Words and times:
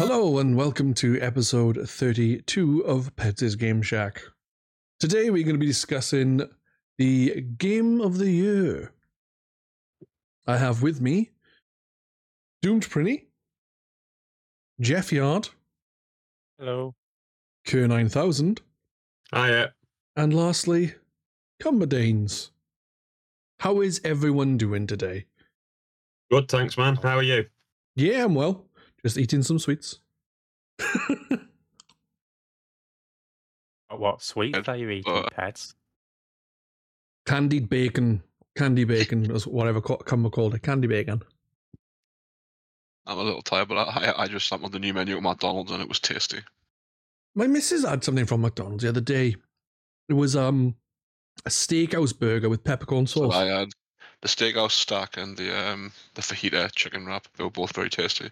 Hello 0.00 0.38
and 0.38 0.56
welcome 0.56 0.94
to 0.94 1.20
episode 1.20 1.86
32 1.86 2.86
of 2.86 3.14
Pedz' 3.16 3.54
Game 3.54 3.82
Shack. 3.82 4.22
Today 4.98 5.28
we're 5.28 5.44
going 5.44 5.56
to 5.56 5.60
be 5.60 5.66
discussing 5.66 6.40
the 6.96 7.42
Game 7.58 8.00
of 8.00 8.16
the 8.16 8.30
Year. 8.30 8.92
I 10.46 10.56
have 10.56 10.80
with 10.80 11.02
me 11.02 11.32
Doomed 12.62 12.88
Prinny, 12.88 13.26
Jeff 14.80 15.12
Yard, 15.12 15.50
Hello. 16.58 16.94
Kerr 17.66 17.86
9000, 17.86 18.62
Hiya. 19.34 19.66
Ah, 19.66 19.72
and 20.16 20.32
lastly, 20.32 20.94
Cumberdanes. 21.62 22.52
How 23.58 23.82
is 23.82 24.00
everyone 24.02 24.56
doing 24.56 24.86
today? 24.86 25.26
Good, 26.30 26.48
thanks, 26.48 26.78
man. 26.78 26.96
How 26.96 27.18
are 27.18 27.22
you? 27.22 27.44
Yeah, 27.96 28.24
I'm 28.24 28.34
well. 28.34 28.64
Just 29.04 29.18
eating 29.18 29.42
some 29.42 29.58
sweets. 29.58 29.98
What 33.92 34.22
sweets 34.22 34.68
are 34.68 34.76
you 34.76 34.88
eating, 34.88 35.12
Uh, 35.12 35.28
Pedz? 35.36 35.74
Candied 37.26 37.68
bacon. 37.68 38.22
Candy 38.56 38.84
bacon, 38.84 39.30
is 39.30 39.46
whatever 39.46 39.80
co- 39.80 39.96
Cumber 39.96 40.30
called 40.30 40.54
it. 40.54 40.62
Candy 40.62 40.86
bacon. 40.86 41.22
I'm 43.06 43.18
a 43.18 43.22
little 43.22 43.42
tired, 43.42 43.68
but 43.68 43.76
I, 43.76 44.14
I 44.16 44.26
just 44.28 44.48
sampled 44.48 44.72
the 44.72 44.78
new 44.78 44.94
menu 44.94 45.16
at 45.16 45.22
McDonald's 45.22 45.72
and 45.72 45.82
it 45.82 45.88
was 45.88 45.98
tasty. 45.98 46.38
My 47.34 47.46
missus 47.46 47.84
had 47.84 48.04
something 48.04 48.26
from 48.26 48.42
McDonald's 48.42 48.82
the 48.84 48.88
other 48.90 49.00
day. 49.00 49.34
It 50.08 50.14
was 50.14 50.36
um 50.36 50.76
a 51.44 51.50
steakhouse 51.50 52.16
burger 52.16 52.48
with 52.48 52.64
peppercorn 52.64 53.06
So 53.06 53.22
sauce. 53.22 53.34
I 53.34 53.46
had 53.46 53.70
the 54.20 54.28
steakhouse 54.28 54.72
stack 54.72 55.16
and 55.16 55.36
the 55.36 55.56
um 55.68 55.92
the 56.14 56.22
fajita 56.22 56.70
chicken 56.72 57.06
wrap. 57.06 57.26
They 57.36 57.44
were 57.44 57.50
both 57.50 57.74
very 57.74 57.90
tasty. 57.90 58.30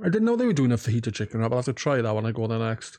I 0.00 0.04
didn't 0.08 0.24
know 0.24 0.36
they 0.36 0.46
were 0.46 0.52
doing 0.52 0.72
a 0.72 0.76
fajita 0.76 1.12
chicken 1.12 1.40
wrap. 1.40 1.52
I'll 1.52 1.58
have 1.58 1.64
to 1.66 1.72
try 1.72 2.00
that 2.00 2.14
when 2.14 2.26
I 2.26 2.32
go 2.32 2.46
there 2.46 2.58
next. 2.58 2.98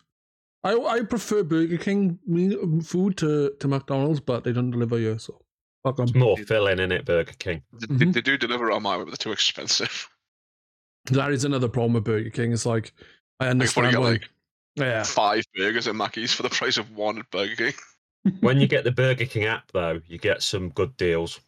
I 0.63 0.73
I 0.75 1.01
prefer 1.03 1.43
Burger 1.43 1.77
King 1.77 2.19
me- 2.25 2.81
food 2.81 3.17
to, 3.17 3.51
to 3.59 3.67
McDonald's, 3.67 4.19
but 4.19 4.43
they 4.43 4.53
don't 4.53 4.71
deliver 4.71 4.97
here, 4.97 5.19
so 5.19 5.41
fuck 5.83 5.99
'em. 5.99 6.05
It's 6.05 6.15
more 6.15 6.37
filling 6.37 6.79
in 6.79 6.91
it, 6.91 7.05
Burger 7.05 7.33
King. 7.37 7.61
They, 7.73 7.87
Mhm. 7.87 7.99
they, 7.99 8.05
they 8.05 8.21
do 8.21 8.37
deliver 8.37 8.71
on 8.71 8.83
my 8.83 8.97
way, 8.97 9.03
but 9.03 9.11
they're 9.11 9.17
too 9.17 9.31
expensive. 9.31 10.09
That 11.11 11.31
is 11.31 11.45
another 11.45 11.67
problem 11.69 11.93
with 11.93 12.03
Burger 12.03 12.31
King. 12.31 12.51
It's 12.51 12.65
like 12.65 12.91
I 13.39 13.49
Like, 13.49 13.59
what 13.59 13.59
do 13.59 13.81
understand 13.83 13.85
you 13.91 13.91
get, 13.99 13.99
like 13.99 14.29
yeah, 14.75 15.03
five 15.03 15.43
burgers 15.55 15.87
at 15.87 15.95
Mackey's 15.95 16.33
for 16.33 16.41
the 16.41 16.49
price 16.49 16.77
of 16.77 16.89
one 16.95 17.19
at 17.19 17.29
Burger 17.29 17.55
King? 17.55 17.73
When 18.39 18.59
you 18.59 18.65
get 18.65 18.85
the 18.85 18.91
Burger 18.91 19.25
King 19.25 19.43
app, 19.45 19.71
though, 19.71 20.01
you 20.07 20.17
get 20.17 20.41
some 20.41 20.69
good 20.69 20.97
deals. 20.97 21.41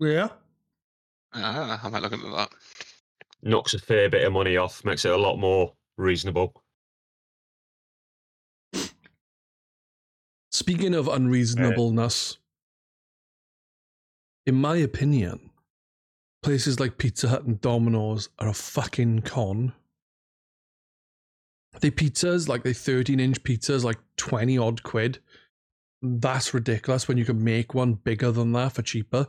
yeah. 0.00 0.30
Ah, 1.32 1.80
I 1.84 1.88
might 1.90 2.02
look 2.02 2.12
into 2.12 2.28
that. 2.30 2.50
Knocks 3.46 3.74
a 3.74 3.78
fair 3.78 4.10
bit 4.10 4.24
of 4.24 4.32
money 4.32 4.56
off, 4.56 4.84
makes 4.84 5.04
it 5.04 5.12
a 5.12 5.16
lot 5.16 5.36
more 5.36 5.72
reasonable. 5.96 6.52
Speaking 10.50 10.94
of 10.94 11.06
unreasonableness, 11.06 12.38
in 14.46 14.56
my 14.56 14.76
opinion, 14.78 15.50
places 16.42 16.80
like 16.80 16.98
Pizza 16.98 17.28
Hut 17.28 17.44
and 17.44 17.60
Domino's 17.60 18.30
are 18.40 18.48
a 18.48 18.52
fucking 18.52 19.20
con. 19.20 19.74
They 21.80 21.92
pizzas, 21.92 22.48
like 22.48 22.64
they 22.64 22.72
13 22.72 23.20
inch 23.20 23.44
pizzas, 23.44 23.84
like 23.84 23.98
20 24.16 24.58
odd 24.58 24.82
quid. 24.82 25.20
That's 26.02 26.52
ridiculous 26.52 27.06
when 27.06 27.16
you 27.16 27.24
can 27.24 27.44
make 27.44 27.74
one 27.74 27.94
bigger 27.94 28.32
than 28.32 28.50
that 28.54 28.72
for 28.72 28.82
cheaper. 28.82 29.28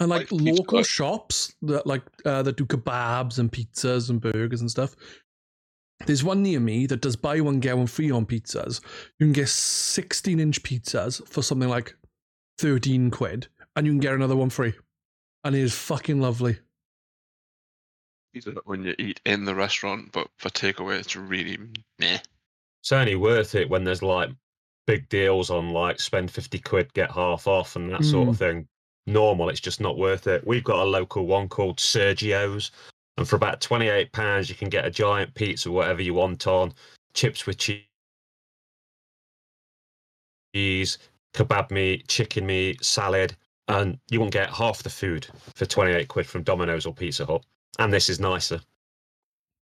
And 0.00 0.08
like 0.10 0.30
Like 0.30 0.40
local 0.40 0.78
Hut. 0.78 0.86
shops 0.86 1.54
that 1.62 1.86
like 1.86 2.02
uh, 2.24 2.42
that 2.42 2.56
do 2.56 2.64
kebabs 2.64 3.38
and 3.38 3.50
pizzas 3.50 4.10
and 4.10 4.20
burgers 4.20 4.60
and 4.60 4.70
stuff. 4.70 4.94
There's 6.06 6.22
one 6.22 6.42
near 6.42 6.60
me 6.60 6.86
that 6.86 7.00
does 7.00 7.16
buy 7.16 7.40
one 7.40 7.58
get 7.58 7.76
one 7.76 7.88
free 7.88 8.10
on 8.10 8.24
pizzas. 8.24 8.80
You 9.18 9.26
can 9.26 9.32
get 9.32 9.48
16 9.48 10.38
inch 10.38 10.62
pizzas 10.62 11.26
for 11.28 11.42
something 11.42 11.68
like 11.68 11.96
13 12.58 13.10
quid, 13.10 13.48
and 13.74 13.86
you 13.86 13.92
can 13.92 14.00
get 14.00 14.14
another 14.14 14.36
one 14.36 14.50
free. 14.50 14.74
And 15.42 15.56
it 15.56 15.60
is 15.60 15.74
fucking 15.74 16.20
lovely. 16.20 16.58
Pizza 18.32 18.52
Hut 18.52 18.66
when 18.66 18.84
you 18.84 18.94
eat 18.98 19.20
in 19.24 19.44
the 19.44 19.54
restaurant, 19.54 20.12
but 20.12 20.28
for 20.36 20.50
takeaway, 20.50 21.00
it's 21.00 21.16
really 21.16 21.58
meh. 21.98 22.18
It's 22.82 22.92
only 22.92 23.16
worth 23.16 23.54
it 23.56 23.68
when 23.68 23.82
there's 23.84 24.02
like 24.02 24.30
big 24.86 25.08
deals 25.08 25.50
on 25.50 25.70
like 25.70 25.98
spend 26.00 26.30
50 26.30 26.60
quid, 26.60 26.94
get 26.94 27.10
half 27.10 27.46
off, 27.48 27.74
and 27.74 27.90
that 27.92 28.04
sort 28.04 28.28
of 28.28 28.38
thing. 28.38 28.68
Normal, 29.08 29.48
it's 29.48 29.60
just 29.60 29.80
not 29.80 29.98
worth 29.98 30.26
it. 30.26 30.46
We've 30.46 30.62
got 30.62 30.80
a 30.80 30.84
local 30.84 31.26
one 31.26 31.48
called 31.48 31.78
Sergio's, 31.78 32.70
and 33.16 33.26
for 33.26 33.36
about 33.36 33.60
£28, 33.60 34.48
you 34.48 34.54
can 34.54 34.68
get 34.68 34.84
a 34.84 34.90
giant 34.90 35.34
pizza, 35.34 35.70
whatever 35.70 36.02
you 36.02 36.14
want 36.14 36.46
on, 36.46 36.72
chips 37.14 37.46
with 37.46 37.56
cheese, 37.58 37.88
kebab 41.34 41.70
meat, 41.70 42.06
chicken 42.06 42.46
meat, 42.46 42.84
salad, 42.84 43.34
and 43.68 43.98
you 44.10 44.20
won't 44.20 44.32
get 44.32 44.50
half 44.50 44.82
the 44.82 44.90
food 44.90 45.26
for 45.54 45.66
28 45.66 46.06
quid 46.08 46.26
from 46.26 46.42
Domino's 46.42 46.86
or 46.86 46.94
Pizza 46.94 47.24
Hut. 47.26 47.44
And 47.78 47.92
this 47.92 48.08
is 48.08 48.20
nicer. 48.20 48.60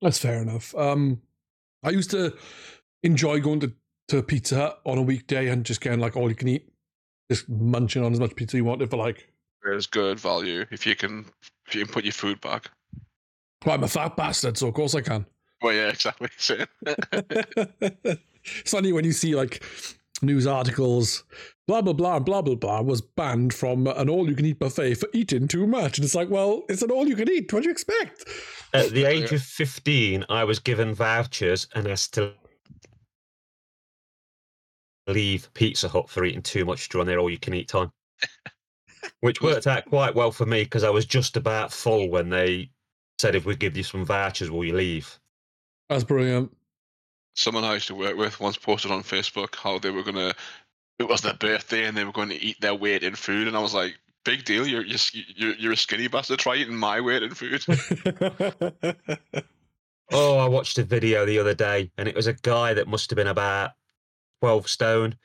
That's 0.01 0.19
fair 0.19 0.41
enough. 0.41 0.75
Um, 0.75 1.21
I 1.83 1.91
used 1.91 2.11
to 2.13 2.37
enjoy 3.03 3.41
going 3.41 3.61
to, 3.61 3.73
to 4.09 4.23
Pizza 4.23 4.57
Hut 4.57 4.81
on 4.85 4.99
a 4.99 5.03
weekday 5.03 5.49
and 5.49 5.65
just 5.65 5.81
getting 5.81 6.01
like 6.01 6.17
all 6.17 6.29
you 6.29 6.35
can 6.35 6.49
eat, 6.49 6.69
just 7.31 7.49
munching 7.49 8.05
on 8.05 8.13
as 8.13 8.21
much 8.21 8.35
pizza 8.35 8.57
you 8.57 8.65
wanted 8.65 8.91
for 8.91 8.97
like. 8.97 9.32
There's 9.65 9.87
good 9.87 10.19
value 10.19 10.65
if 10.71 10.87
you 10.87 10.97
can 10.97 11.27
if 11.67 11.75
you 11.75 11.85
can 11.85 11.93
put 11.93 12.05
your 12.05 12.13
food 12.13 12.41
back. 12.41 12.71
Well, 13.65 13.77
I'm 13.77 13.85
a 13.85 13.89
fat 13.89 14.17
bastard, 14.17 14.59
so 14.59 14.69
of 14.69 14.75
course 14.75 14.95
I 14.95 15.01
can. 15.01 15.25
Well, 15.63 15.73
yeah, 15.73 15.89
exactly. 15.89 16.29
It's 18.45 18.73
funny 18.73 18.93
when 18.93 19.05
you 19.05 19.13
see 19.13 19.35
like 19.35 19.63
news 20.21 20.47
articles, 20.47 21.25
blah 21.67 21.83
blah 21.83 21.93
blah 21.93 22.19
blah 22.19 22.43
blah 22.43 22.55
blah 22.55 22.81
was 22.81 23.01
banned 23.01 23.55
from 23.55 23.87
an 23.87 24.09
all-you-can-eat 24.09 24.59
buffet 24.59 24.95
for 24.95 25.09
eating 25.13 25.49
too 25.49 25.67
much, 25.67 25.99
and 25.99 26.05
it's 26.05 26.15
like, 26.15 26.31
well, 26.31 26.65
it's 26.69 26.83
an 26.83 26.91
all-you-can-eat. 26.91 27.53
What 27.53 27.63
do 27.63 27.69
you 27.69 27.73
expect? 27.73 28.25
At 28.73 28.91
the 28.91 29.05
age 29.09 29.33
of 29.33 29.43
15, 29.43 30.25
I 30.29 30.45
was 30.45 30.59
given 30.59 30.95
vouchers 30.95 31.69
and 31.75 31.87
asked 31.87 32.15
to 32.15 32.33
leave 35.07 35.53
Pizza 35.55 35.89
Hut 35.89 36.09
for 36.09 36.25
eating 36.25 36.43
too 36.43 36.65
much 36.65 36.89
during 36.89 37.07
their 37.07 37.19
all 37.19 37.31
you 37.31 37.39
can 37.39 37.55
eat 37.55 37.69
time. 37.69 37.91
Which 39.21 39.41
worked 39.43 39.67
out 39.67 39.85
quite 39.87 40.15
well 40.15 40.33
for 40.33 40.47
me 40.47 40.65
because 40.65 40.85
I 40.85 40.91
was 40.91 41.07
just 41.07 41.37
about 41.37 41.73
full 41.73 42.09
when 42.09 42.29
they 42.31 42.71
said, 43.19 43.35
if 43.35 43.45
we 43.45 43.57
give 43.57 43.77
you 43.77 43.83
some 43.83 44.05
vouchers, 44.05 44.51
will 44.51 44.65
you 44.65 44.75
leave? 44.75 45.19
That's 45.89 46.05
brilliant. 46.05 46.57
someone 47.35 47.65
I 47.65 47.75
used 47.75 47.89
to 47.89 47.95
work 47.95 48.17
with 48.17 48.41
once 48.41 48.57
posted 48.57 48.91
on 48.91 49.03
Facebook 49.03 49.57
how 49.57 49.79
they 49.79 49.91
were 49.91 50.03
gonna. 50.03 50.35
It 50.99 51.09
was 51.09 51.21
their 51.23 51.35
birthday 51.35 51.85
and 51.87 51.97
they 51.97 52.05
were 52.05 52.13
going 52.13 52.29
to 52.29 52.41
eat 52.43 52.61
their 52.61 52.75
weight 52.75 53.03
in 53.03 53.15
food, 53.17 53.49
and 53.49 53.57
I 53.57 53.61
was 53.61 53.75
like, 53.75 53.99
"Big 54.25 54.45
deal! 54.45 54.67
You're 54.67 54.85
you're 54.85 54.99
you're, 55.37 55.55
you're 55.55 55.73
a 55.73 55.77
skinny 55.77 56.09
bastard. 56.09 56.39
Try 56.39 56.57
eating 56.57 56.77
my 56.77 57.01
weight 57.01 57.23
in 57.23 57.35
food." 57.35 57.65
Oh, 60.11 60.37
I 60.39 60.47
watched 60.47 60.79
a 60.79 60.85
video 60.85 61.25
the 61.25 61.39
other 61.39 61.55
day 61.55 61.91
and 61.97 62.07
it 62.07 62.15
was 62.15 62.27
a 62.27 62.35
guy 62.35 62.75
that 62.75 62.87
must 62.87 63.09
have 63.11 63.17
been 63.17 63.27
about 63.29 63.71
12 64.43 64.69
stone 64.69 65.17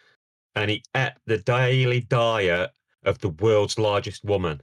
and 0.56 0.72
he 0.72 0.84
ate 0.96 1.14
the 1.26 1.38
daily 1.40 2.02
diet 2.02 2.72
of 3.06 3.19
the 3.19 3.30
world's 3.30 3.78
largest 3.80 4.24
woman. 4.24 4.62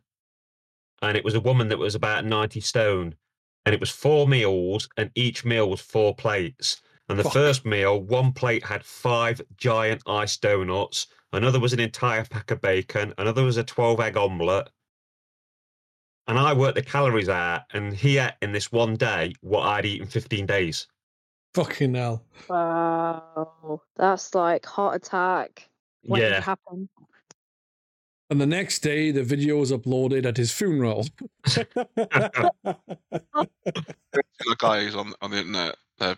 And 1.03 1.17
it 1.17 1.25
was 1.25 1.35
a 1.35 1.41
woman 1.41 1.69
that 1.69 1.79
was 1.79 1.95
about 1.95 2.25
90 2.25 2.61
stone 2.61 3.15
and 3.67 3.75
it 3.75 3.81
was 3.81 3.91
four 3.91 4.27
meals 4.29 4.89
and 4.97 5.11
each 5.15 5.45
meal 5.45 5.69
was 5.71 5.81
four 5.81 6.15
plates. 6.15 6.81
And 7.09 7.19
the 7.19 7.25
Fuck. 7.25 7.33
first 7.35 7.65
meal, 7.67 8.01
one 8.01 8.33
plate 8.33 8.65
had 8.65 8.85
five 8.85 9.41
giant 9.57 10.03
ice 10.07 10.37
donuts, 10.39 11.07
another 11.35 11.61
was 11.61 11.73
an 11.75 11.81
entire 11.81 12.25
pack 12.25 12.51
of 12.51 12.63
bacon, 12.63 13.13
another 13.19 13.45
was 13.45 13.59
a 13.59 13.65
12 13.65 14.01
egg 14.01 14.17
omelette. 14.17 14.71
And 16.27 16.39
I 16.39 16.55
worked 16.55 16.77
the 16.77 16.83
calories 16.83 17.29
out, 17.29 17.63
and 17.75 17.95
he 17.95 18.17
ate 18.17 18.33
in 18.41 18.53
this 18.53 18.73
one 18.73 18.95
day 18.97 19.35
what 19.43 19.67
I'd 19.67 19.85
eaten 19.85 20.07
15 20.07 20.47
days. 20.47 20.87
Fucking 21.53 21.95
hell. 21.95 22.25
Wow, 22.49 23.83
that's 23.97 24.35
like 24.35 24.65
heart 24.65 24.97
attack. 24.97 25.69
waiting 26.07 26.31
to 26.31 26.35
Yeah. 26.37 26.41
happen. 26.41 26.89
And 28.35 28.41
the 28.41 28.47
next 28.47 28.81
day, 28.81 29.13
the 29.13 29.23
video 29.23 29.59
was 29.59 29.71
uploaded 29.71 30.27
at 30.27 30.37
his 30.37 30.51
funeral. 30.51 31.07
the 31.45 31.69
guys 34.59 34.97
on 34.97 35.15
on 35.23 35.31
the 35.31 35.39
internet. 35.39 35.77
Uh, 36.01 36.17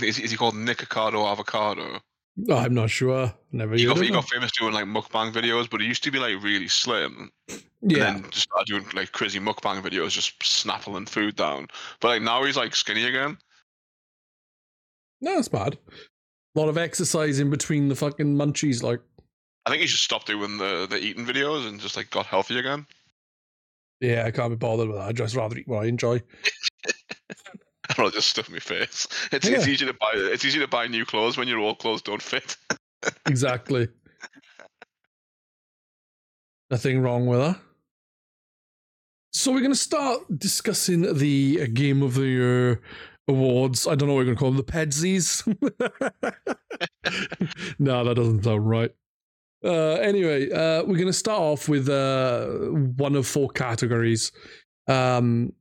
is, 0.00 0.18
is 0.18 0.30
he 0.30 0.38
called 0.38 0.54
Nicocado 0.54 1.30
Avocado? 1.30 2.00
Oh, 2.48 2.56
I'm 2.56 2.72
not 2.72 2.88
sure. 2.88 3.30
Never 3.52 3.74
He 3.74 3.84
got 3.84 3.98
he 3.98 4.08
got 4.08 4.26
famous 4.26 4.52
doing 4.52 4.72
like 4.72 4.86
mukbang 4.86 5.34
videos, 5.34 5.68
but 5.68 5.82
he 5.82 5.86
used 5.86 6.02
to 6.04 6.10
be 6.10 6.18
like 6.18 6.42
really 6.42 6.68
slim. 6.68 7.30
Yeah. 7.46 7.58
And 7.82 8.24
then 8.24 8.30
just 8.30 8.44
started 8.44 8.66
doing 8.66 8.86
like 8.94 9.12
crazy 9.12 9.38
mukbang 9.38 9.82
videos, 9.82 10.12
just 10.12 10.42
snapping 10.42 11.04
food 11.04 11.36
down. 11.36 11.68
But 12.00 12.08
like 12.08 12.22
now 12.22 12.42
he's 12.42 12.56
like 12.56 12.74
skinny 12.74 13.04
again. 13.04 13.36
No, 15.20 15.34
that's 15.34 15.48
bad. 15.48 15.76
A 16.54 16.58
lot 16.58 16.70
of 16.70 16.78
exercise 16.78 17.38
in 17.38 17.50
between 17.50 17.90
the 17.90 17.94
fucking 17.94 18.34
munchies. 18.34 18.82
Like, 18.82 19.00
I 19.66 19.70
think 19.70 19.82
he 19.82 19.88
should 19.88 20.00
stop 20.00 20.24
doing 20.24 20.58
the 20.58 20.86
the 20.88 20.98
eating 20.98 21.26
videos 21.26 21.66
and 21.66 21.80
just 21.80 21.96
like 21.96 22.10
got 22.10 22.26
healthy 22.26 22.58
again. 22.58 22.86
yeah, 24.00 24.24
I 24.24 24.30
can't 24.30 24.50
be 24.50 24.56
bothered 24.56 24.88
with 24.88 24.96
that. 24.96 25.08
I'd 25.08 25.16
just 25.16 25.34
rather 25.34 25.56
eat 25.56 25.66
what 25.66 25.84
I 25.84 25.86
enjoy. 25.88 26.22
I'll 27.98 28.10
just 28.10 28.28
stuff 28.28 28.50
my 28.50 28.58
face. 28.58 29.06
It's, 29.32 29.46
it's 29.46 29.66
easy 29.66 29.86
to 29.86 29.94
buy. 29.94 30.12
It's 30.14 30.44
easy 30.44 30.58
to 30.60 30.68
buy 30.68 30.86
new 30.86 31.04
clothes 31.04 31.36
when 31.36 31.48
your 31.48 31.58
old 31.58 31.78
clothes 31.78 32.02
don't 32.02 32.22
fit. 32.22 32.56
exactly. 33.26 33.88
Nothing 36.70 37.00
wrong 37.00 37.26
with 37.26 37.40
that. 37.40 37.60
So 39.32 39.52
we're 39.52 39.60
going 39.60 39.72
to 39.72 39.78
start 39.78 40.22
discussing 40.36 41.14
the 41.14 41.60
uh, 41.62 41.66
Game 41.72 42.02
of 42.02 42.14
the 42.14 42.26
Year 42.26 42.80
awards. 43.28 43.86
I 43.86 43.94
don't 43.94 44.08
know 44.08 44.14
what 44.14 44.26
we're 44.26 44.34
going 44.34 44.36
to 44.36 44.40
call 44.40 44.50
them. 44.50 44.56
The 44.56 44.64
Pedzys. 44.64 45.46
no, 47.78 48.04
that 48.04 48.14
doesn't 48.14 48.44
sound 48.44 48.68
right. 48.68 48.90
Uh, 49.64 49.94
anyway, 49.94 50.50
uh, 50.50 50.82
we're 50.84 50.96
going 50.96 51.06
to 51.06 51.12
start 51.12 51.40
off 51.40 51.68
with 51.68 51.88
uh, 51.88 52.46
one 52.46 53.16
of 53.16 53.26
four 53.26 53.48
categories. 53.48 54.32
Um, 54.86 55.52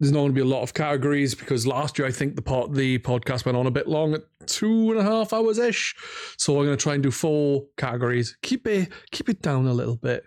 there's 0.00 0.12
not 0.12 0.20
going 0.20 0.30
to 0.30 0.34
be 0.34 0.40
a 0.40 0.44
lot 0.44 0.62
of 0.62 0.74
categories 0.74 1.34
because 1.34 1.66
last 1.66 1.98
year 1.98 2.06
I 2.06 2.12
think 2.12 2.36
the 2.36 2.42
pod, 2.42 2.74
the 2.74 2.98
podcast 3.00 3.44
went 3.44 3.58
on 3.58 3.66
a 3.66 3.70
bit 3.70 3.88
long 3.88 4.14
at 4.14 4.22
two 4.46 4.90
and 4.90 5.00
a 5.00 5.02
half 5.02 5.32
hours 5.32 5.58
ish. 5.58 5.94
So 6.36 6.52
we're 6.52 6.66
going 6.66 6.76
to 6.76 6.82
try 6.82 6.94
and 6.94 7.02
do 7.02 7.10
four 7.10 7.64
categories. 7.76 8.36
Keep 8.42 8.66
it 8.68 8.92
keep 9.10 9.28
it 9.28 9.42
down 9.42 9.66
a 9.66 9.72
little 9.72 9.96
bit, 9.96 10.24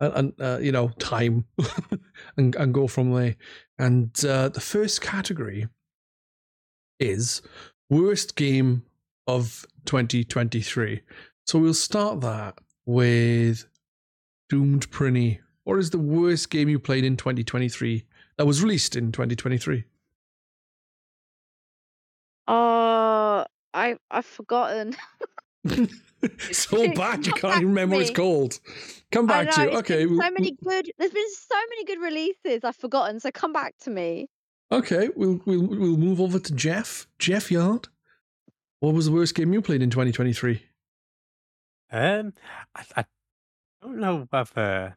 and, 0.00 0.12
and 0.14 0.32
uh, 0.40 0.58
you 0.60 0.72
know 0.72 0.88
time, 0.98 1.44
and 2.38 2.54
and 2.56 2.72
go 2.72 2.86
from 2.86 3.12
there. 3.12 3.36
And 3.78 4.12
uh, 4.24 4.48
the 4.48 4.60
first 4.60 5.02
category 5.02 5.68
is 6.98 7.42
worst 7.90 8.36
game 8.36 8.84
of 9.26 9.66
2023. 9.84 11.02
So 11.50 11.58
we'll 11.58 11.74
start 11.74 12.20
that 12.20 12.58
with 12.86 13.66
Doomed 14.50 14.88
Prinny. 14.92 15.40
What 15.64 15.80
is 15.80 15.90
the 15.90 15.98
worst 15.98 16.48
game 16.48 16.68
you 16.68 16.78
played 16.78 17.04
in 17.04 17.16
2023 17.16 18.04
that 18.36 18.46
was 18.46 18.62
released 18.62 18.94
in 18.94 19.10
2023? 19.10 19.82
Uh, 22.46 23.44
I 23.74 23.96
I've 24.12 24.26
forgotten. 24.26 24.94
so 26.52 26.92
bad 26.94 27.26
you 27.26 27.32
Come 27.32 27.40
can't 27.40 27.56
even 27.56 27.66
remember 27.66 27.96
what 27.96 28.02
it's 28.02 28.12
called. 28.12 28.60
Come 29.10 29.26
back 29.26 29.46
know, 29.46 29.50
to 29.50 29.62
you. 29.72 29.78
Okay. 29.78 30.06
so 30.06 30.30
many 30.30 30.56
good. 30.62 30.92
There's 30.98 31.10
been 31.10 31.34
so 31.34 31.58
many 31.70 31.84
good 31.84 32.00
releases. 32.00 32.62
I've 32.62 32.76
forgotten. 32.76 33.18
So 33.18 33.32
come 33.32 33.52
back 33.52 33.74
to 33.78 33.90
me. 33.90 34.28
Okay, 34.70 35.08
we'll 35.16 35.40
we'll 35.44 35.66
we'll 35.66 35.96
move 35.96 36.20
over 36.20 36.38
to 36.38 36.54
Jeff. 36.54 37.08
Jeff 37.18 37.50
Yard. 37.50 37.88
What 38.78 38.94
was 38.94 39.06
the 39.06 39.12
worst 39.12 39.34
game 39.34 39.52
you 39.52 39.60
played 39.60 39.82
in 39.82 39.90
2023? 39.90 40.62
Um, 41.92 42.34
I, 42.74 42.84
I 42.96 43.04
don't 43.82 43.98
know 43.98 44.26
whether 44.30 44.96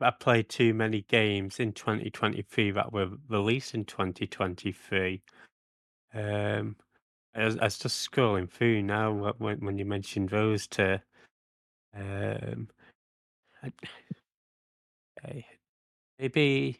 I 0.00 0.10
played 0.12 0.48
too 0.48 0.74
many 0.74 1.02
games 1.02 1.60
in 1.60 1.72
2023 1.72 2.72
that 2.72 2.92
were 2.92 3.10
released 3.28 3.74
in 3.74 3.84
2023. 3.84 5.22
Um, 6.14 6.76
I 7.34 7.44
was, 7.46 7.58
I 7.58 7.64
was 7.64 7.78
just 7.78 8.10
scrolling 8.10 8.50
through 8.50 8.82
now 8.82 9.12
wh- 9.14 9.40
when 9.40 9.58
when 9.60 9.78
you 9.78 9.84
mentioned 9.84 10.30
those 10.30 10.66
to, 10.68 11.02
um, 11.96 12.68
I, 13.62 13.72
I- 15.24 15.46
maybe. 16.18 16.78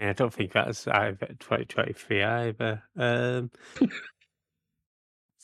I 0.00 0.12
don't 0.12 0.32
think 0.32 0.52
that's 0.52 0.86
either 0.88 1.26
2023 1.38 2.22
either. 2.22 2.82
Um, 2.96 3.50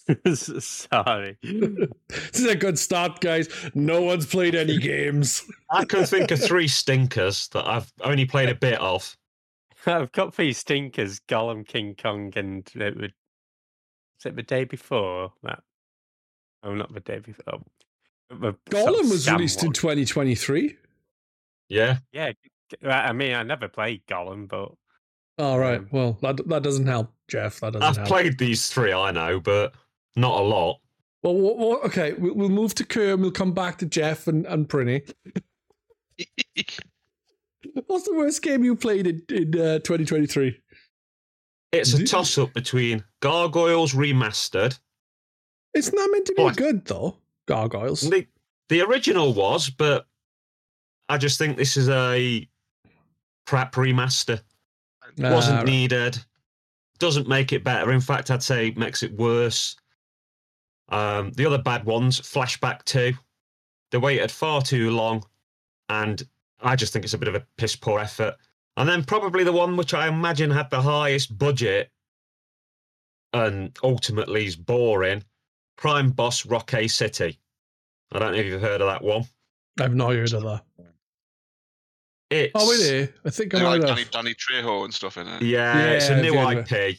sorry. 0.34 1.38
this 1.42 2.40
is 2.40 2.46
a 2.46 2.56
good 2.56 2.78
start, 2.78 3.20
guys. 3.20 3.48
No 3.74 4.02
one's 4.02 4.26
played 4.26 4.54
any 4.54 4.78
games. 4.92 5.44
I 5.70 5.84
can 5.84 6.04
think 6.04 6.30
of 6.30 6.40
three 6.42 6.68
stinkers 6.68 7.48
that 7.48 7.66
I've 7.66 7.92
only 8.02 8.24
played 8.26 8.48
a 8.50 8.54
bit 8.54 8.78
of. 8.80 9.16
I've 9.86 10.12
got 10.12 10.34
three 10.34 10.52
stinkers: 10.52 11.20
Gollum, 11.28 11.66
King 11.66 11.94
Kong, 12.00 12.32
and 12.36 12.70
it 12.74 12.96
would. 12.96 13.14
Was 14.16 14.26
it 14.26 14.36
the 14.36 14.42
day 14.42 14.64
before 14.64 15.32
that? 15.42 15.62
Oh, 16.62 16.74
not 16.74 16.92
the 16.94 17.00
day 17.00 17.18
before. 17.18 17.44
Oh, 17.52 17.62
the 18.30 18.54
Gollum 18.70 19.10
was 19.10 19.26
scam 19.26 19.32
released 19.36 19.62
in 19.62 19.72
2023. 19.72 20.76
Yeah. 21.68 21.98
Yeah, 22.12 22.32
I 22.82 23.12
mean, 23.12 23.34
I 23.34 23.42
never 23.42 23.68
played 23.68 24.06
Gollum, 24.06 24.48
but 24.48 24.72
All 25.38 25.58
right. 25.58 25.78
Um, 25.78 25.88
Well, 25.90 26.18
that 26.22 26.46
that 26.48 26.62
doesn't 26.62 26.86
help, 26.86 27.12
Jeff. 27.28 27.60
That 27.60 27.74
doesn't 27.74 27.82
I've 27.82 27.96
help. 27.96 28.08
played 28.08 28.38
these 28.38 28.68
three, 28.70 28.92
I 28.92 29.10
know, 29.10 29.40
but 29.40 29.74
not 30.16 30.40
a 30.40 30.42
lot. 30.42 30.80
Well, 31.22 31.34
wha- 31.34 31.54
wha- 31.54 31.76
okay. 31.86 32.12
We'll, 32.12 32.34
we'll 32.34 32.48
move 32.50 32.74
to 32.76 32.84
Kerr. 32.84 33.12
and 33.14 33.22
We'll 33.22 33.30
come 33.30 33.52
back 33.52 33.78
to 33.78 33.86
Jeff 33.86 34.26
and 34.28 34.44
and 34.46 34.68
Prinny. 34.68 35.10
What's 37.86 38.06
the 38.06 38.14
worst 38.14 38.42
game 38.42 38.62
you 38.62 38.76
played 38.76 39.06
in 39.06 39.22
in 39.30 39.48
uh, 39.58 39.78
2023? 39.80 40.60
It's 41.72 41.92
a 41.94 42.04
toss 42.04 42.38
up 42.38 42.52
between 42.52 43.02
Gargoyles 43.20 43.94
Remastered. 43.94 44.78
It's 45.72 45.92
not 45.92 46.08
meant 46.12 46.26
to 46.26 46.34
be 46.34 46.42
What? 46.42 46.56
good 46.56 46.84
though. 46.84 47.16
Gargoyles. 47.48 48.02
The, 48.02 48.26
the 48.68 48.82
original 48.82 49.32
was, 49.34 49.70
but 49.70 50.06
I 51.08 51.18
just 51.18 51.36
think 51.38 51.56
this 51.56 51.76
is 51.76 51.88
a 51.88 52.48
crap 53.46 53.74
remaster. 53.74 54.40
Wasn't 55.18 55.60
Uh, 55.60 55.64
needed. 55.64 56.18
Doesn't 57.00 57.26
make 57.28 57.52
it 57.52 57.64
better. 57.64 57.90
In 57.92 58.00
fact, 58.00 58.30
I'd 58.30 58.42
say 58.42 58.68
it 58.68 58.76
makes 58.78 59.02
it 59.02 59.12
worse. 59.14 59.74
Um, 60.88 61.32
the 61.32 61.46
other 61.46 61.58
bad 61.58 61.84
ones, 61.84 62.20
Flashback 62.20 62.84
2, 62.84 63.12
they 63.90 63.98
waited 63.98 64.30
far 64.30 64.60
too 64.62 64.90
long, 64.90 65.24
and 65.88 66.22
I 66.60 66.76
just 66.76 66.92
think 66.92 67.04
it's 67.04 67.14
a 67.14 67.18
bit 67.18 67.28
of 67.28 67.34
a 67.34 67.46
piss 67.56 67.76
poor 67.76 68.00
effort. 68.00 68.36
And 68.76 68.88
then 68.88 69.04
probably 69.04 69.44
the 69.44 69.52
one 69.52 69.76
which 69.76 69.94
I 69.94 70.08
imagine 70.08 70.50
had 70.50 70.68
the 70.70 70.82
highest 70.82 71.36
budget 71.38 71.90
and 73.32 73.76
ultimately 73.82 74.46
is 74.46 74.56
boring, 74.56 75.24
Crime 75.76 76.10
Boss 76.10 76.46
Rockay 76.46 76.88
City. 76.88 77.38
I 78.12 78.18
don't 78.18 78.32
know 78.32 78.38
if 78.38 78.46
you've 78.46 78.60
heard 78.60 78.80
of 78.80 78.88
that 78.88 79.02
one. 79.02 79.24
I've 79.80 79.94
not 79.94 80.12
heard 80.12 80.32
of 80.32 80.42
that. 80.42 80.64
It's 82.30 82.52
Oh, 82.54 82.68
wait 82.68 82.80
here. 82.80 83.14
I 83.24 83.30
think 83.30 83.54
I 83.54 83.62
like 83.62 83.82
Danny. 83.82 84.04
Danny 84.10 84.34
Trejo 84.34 84.84
and 84.84 84.94
stuff 84.94 85.18
in 85.18 85.26
it. 85.26 85.42
Yeah, 85.42 85.90
it's 85.90 86.08
a 86.08 86.20
new 86.20 86.36
I've 86.38 86.68
heard 86.68 86.90
IP. 86.90 86.98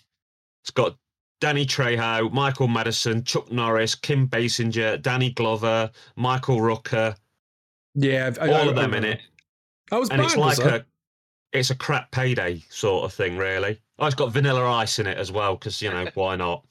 It's 0.61 0.71
got 0.71 0.97
Danny 1.41 1.65
Trejo, 1.65 2.31
Michael 2.31 2.67
Madsen, 2.67 3.25
Chuck 3.25 3.51
Norris, 3.51 3.93
Kim 3.95 4.27
Basinger, 4.27 5.01
Danny 5.01 5.31
Glover, 5.31 5.91
Michael 6.15 6.57
Rooker, 6.59 7.15
Yeah, 7.93 8.31
I, 8.39 8.47
all 8.47 8.53
I- 8.55 8.71
of 8.71 8.77
I 8.77 8.81
them 8.81 8.93
in 8.93 9.03
it. 9.03 9.21
That 9.91 9.99
was 9.99 10.09
And 10.09 10.21
it's 10.21 10.35
like 10.37 10.57
it? 10.59 10.65
a 10.65 10.85
it's 11.51 11.69
a 11.69 11.75
crap 11.75 12.11
payday 12.11 12.63
sort 12.69 13.05
of 13.05 13.13
thing, 13.13 13.37
really. 13.37 13.79
Oh, 13.99 14.05
it's 14.07 14.15
got 14.15 14.33
vanilla 14.33 14.65
ice 14.69 14.99
in 14.99 15.07
it 15.07 15.17
as 15.17 15.31
well, 15.31 15.55
because 15.55 15.81
you 15.81 15.89
know, 15.89 16.07
why 16.15 16.35
not? 16.35 16.65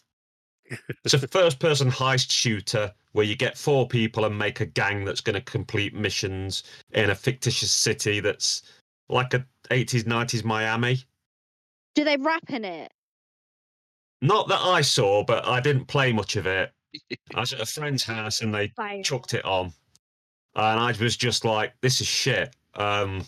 It's 1.05 1.15
a 1.15 1.29
first 1.29 1.59
person 1.59 1.91
heist 1.91 2.31
shooter 2.31 2.93
where 3.13 3.25
you 3.25 3.37
get 3.37 3.57
four 3.57 3.87
people 3.87 4.25
and 4.25 4.37
make 4.37 4.61
a 4.61 4.67
gang 4.67 5.05
that's 5.05 5.21
going 5.21 5.35
to 5.35 5.41
complete 5.43 5.95
missions 5.95 6.63
in 6.93 7.11
a 7.11 7.15
fictitious 7.15 7.71
city 7.71 8.19
that's 8.21 8.63
like 9.09 9.35
a 9.35 9.47
80s, 9.71 10.05
90s 10.05 10.43
Miami. 10.43 10.99
Do 11.95 12.03
they 12.05 12.17
rap 12.17 12.49
in 12.51 12.65
it? 12.65 12.91
Not 14.23 14.49
that 14.49 14.61
I 14.61 14.81
saw, 14.81 15.25
but 15.25 15.47
I 15.47 15.61
didn't 15.61 15.87
play 15.87 16.13
much 16.13 16.37
of 16.37 16.47
it. 16.47 16.73
I 17.35 17.41
was 17.41 17.53
at 17.53 17.61
a 17.61 17.67
friend's 17.67 18.05
house 18.15 18.41
and 18.41 18.55
they 18.55 18.69
Fire. 18.77 19.03
chucked 19.03 19.35
it 19.35 19.45
on. 19.45 19.73
And 20.57 20.81
I 20.81 20.95
was 21.01 21.17
just 21.17 21.45
like, 21.45 21.75
this 21.83 22.01
is 22.01 22.07
shit. 22.07 22.55
Um, 22.75 23.25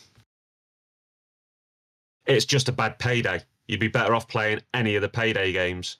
it's 2.26 2.44
just 2.44 2.68
a 2.68 2.72
bad 2.72 2.98
payday. 2.98 3.40
You'd 3.68 3.80
be 3.80 3.88
better 3.88 4.14
off 4.14 4.28
playing 4.28 4.60
any 4.74 4.94
of 4.94 5.02
the 5.02 5.08
payday 5.08 5.52
games. 5.52 5.98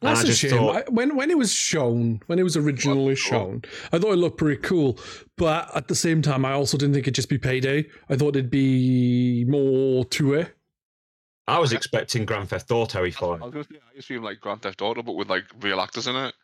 And 0.00 0.16
That's 0.16 0.28
a 0.28 0.34
shame. 0.34 0.50
thought- 0.50 0.76
I, 0.76 0.90
when 0.90 1.16
when 1.16 1.28
it 1.30 1.36
was 1.36 1.52
shown, 1.52 2.20
when 2.28 2.38
it 2.38 2.44
was 2.44 2.56
originally 2.56 3.16
shown, 3.16 3.62
I 3.92 3.98
thought 3.98 4.12
it 4.12 4.16
looked 4.16 4.38
pretty 4.38 4.62
cool. 4.62 4.96
But 5.36 5.74
at 5.76 5.88
the 5.88 5.94
same 5.96 6.22
time, 6.22 6.44
I 6.44 6.52
also 6.52 6.78
didn't 6.78 6.94
think 6.94 7.04
it'd 7.04 7.14
just 7.16 7.28
be 7.28 7.36
payday. 7.38 7.88
I 8.08 8.16
thought 8.16 8.36
it'd 8.36 8.48
be 8.50 9.44
more 9.48 10.04
to 10.04 10.34
it. 10.34 10.54
I 11.48 11.58
was 11.58 11.72
expecting 11.72 12.26
Grand 12.26 12.50
Theft 12.50 12.70
Auto 12.70 13.04
I 13.04 13.08
E5. 13.08 13.40
was 13.40 13.52
gonna 13.52 13.64
say, 13.64 13.76
I 13.76 13.94
used 13.94 14.08
to 14.08 14.20
be 14.20 14.24
like 14.24 14.40
Grand 14.40 14.62
Theft 14.62 14.82
Auto, 14.82 15.02
but 15.02 15.14
with 15.14 15.30
like 15.30 15.44
real 15.60 15.80
actors 15.80 16.06
in 16.06 16.14
it. 16.14 16.34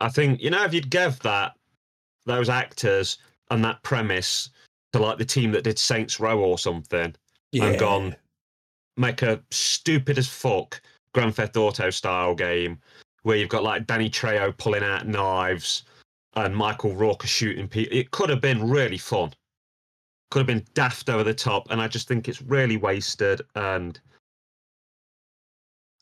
I 0.00 0.08
think, 0.08 0.40
you 0.40 0.50
know, 0.50 0.64
if 0.64 0.72
you'd 0.72 0.90
give 0.90 1.18
that, 1.20 1.52
those 2.24 2.48
actors 2.48 3.18
and 3.50 3.64
that 3.64 3.82
premise 3.82 4.50
to 4.92 5.00
like 5.00 5.18
the 5.18 5.24
team 5.24 5.50
that 5.52 5.64
did 5.64 5.78
Saints 5.78 6.20
Row 6.20 6.40
or 6.40 6.58
something, 6.58 7.14
and 7.52 7.78
gone 7.78 8.16
make 8.96 9.22
a 9.22 9.42
stupid 9.50 10.18
as 10.18 10.28
fuck 10.28 10.80
Grand 11.14 11.34
Theft 11.34 11.56
Auto 11.56 11.90
style 11.90 12.34
game 12.34 12.78
where 13.22 13.36
you've 13.36 13.48
got 13.48 13.62
like 13.64 13.86
Danny 13.86 14.10
Trejo 14.10 14.56
pulling 14.56 14.82
out 14.82 15.06
knives 15.06 15.84
and 16.34 16.56
Michael 16.56 16.94
Rooker 16.94 17.26
shooting 17.26 17.68
people. 17.68 17.96
It 17.96 18.10
could 18.10 18.30
have 18.30 18.40
been 18.40 18.68
really 18.68 18.98
fun. 18.98 19.32
Could 20.32 20.38
have 20.38 20.46
been 20.46 20.64
daft 20.72 21.10
over 21.10 21.22
the 21.22 21.34
top, 21.34 21.70
and 21.70 21.78
I 21.78 21.88
just 21.88 22.08
think 22.08 22.26
it's 22.26 22.40
really 22.40 22.78
wasted. 22.78 23.42
And 23.54 24.00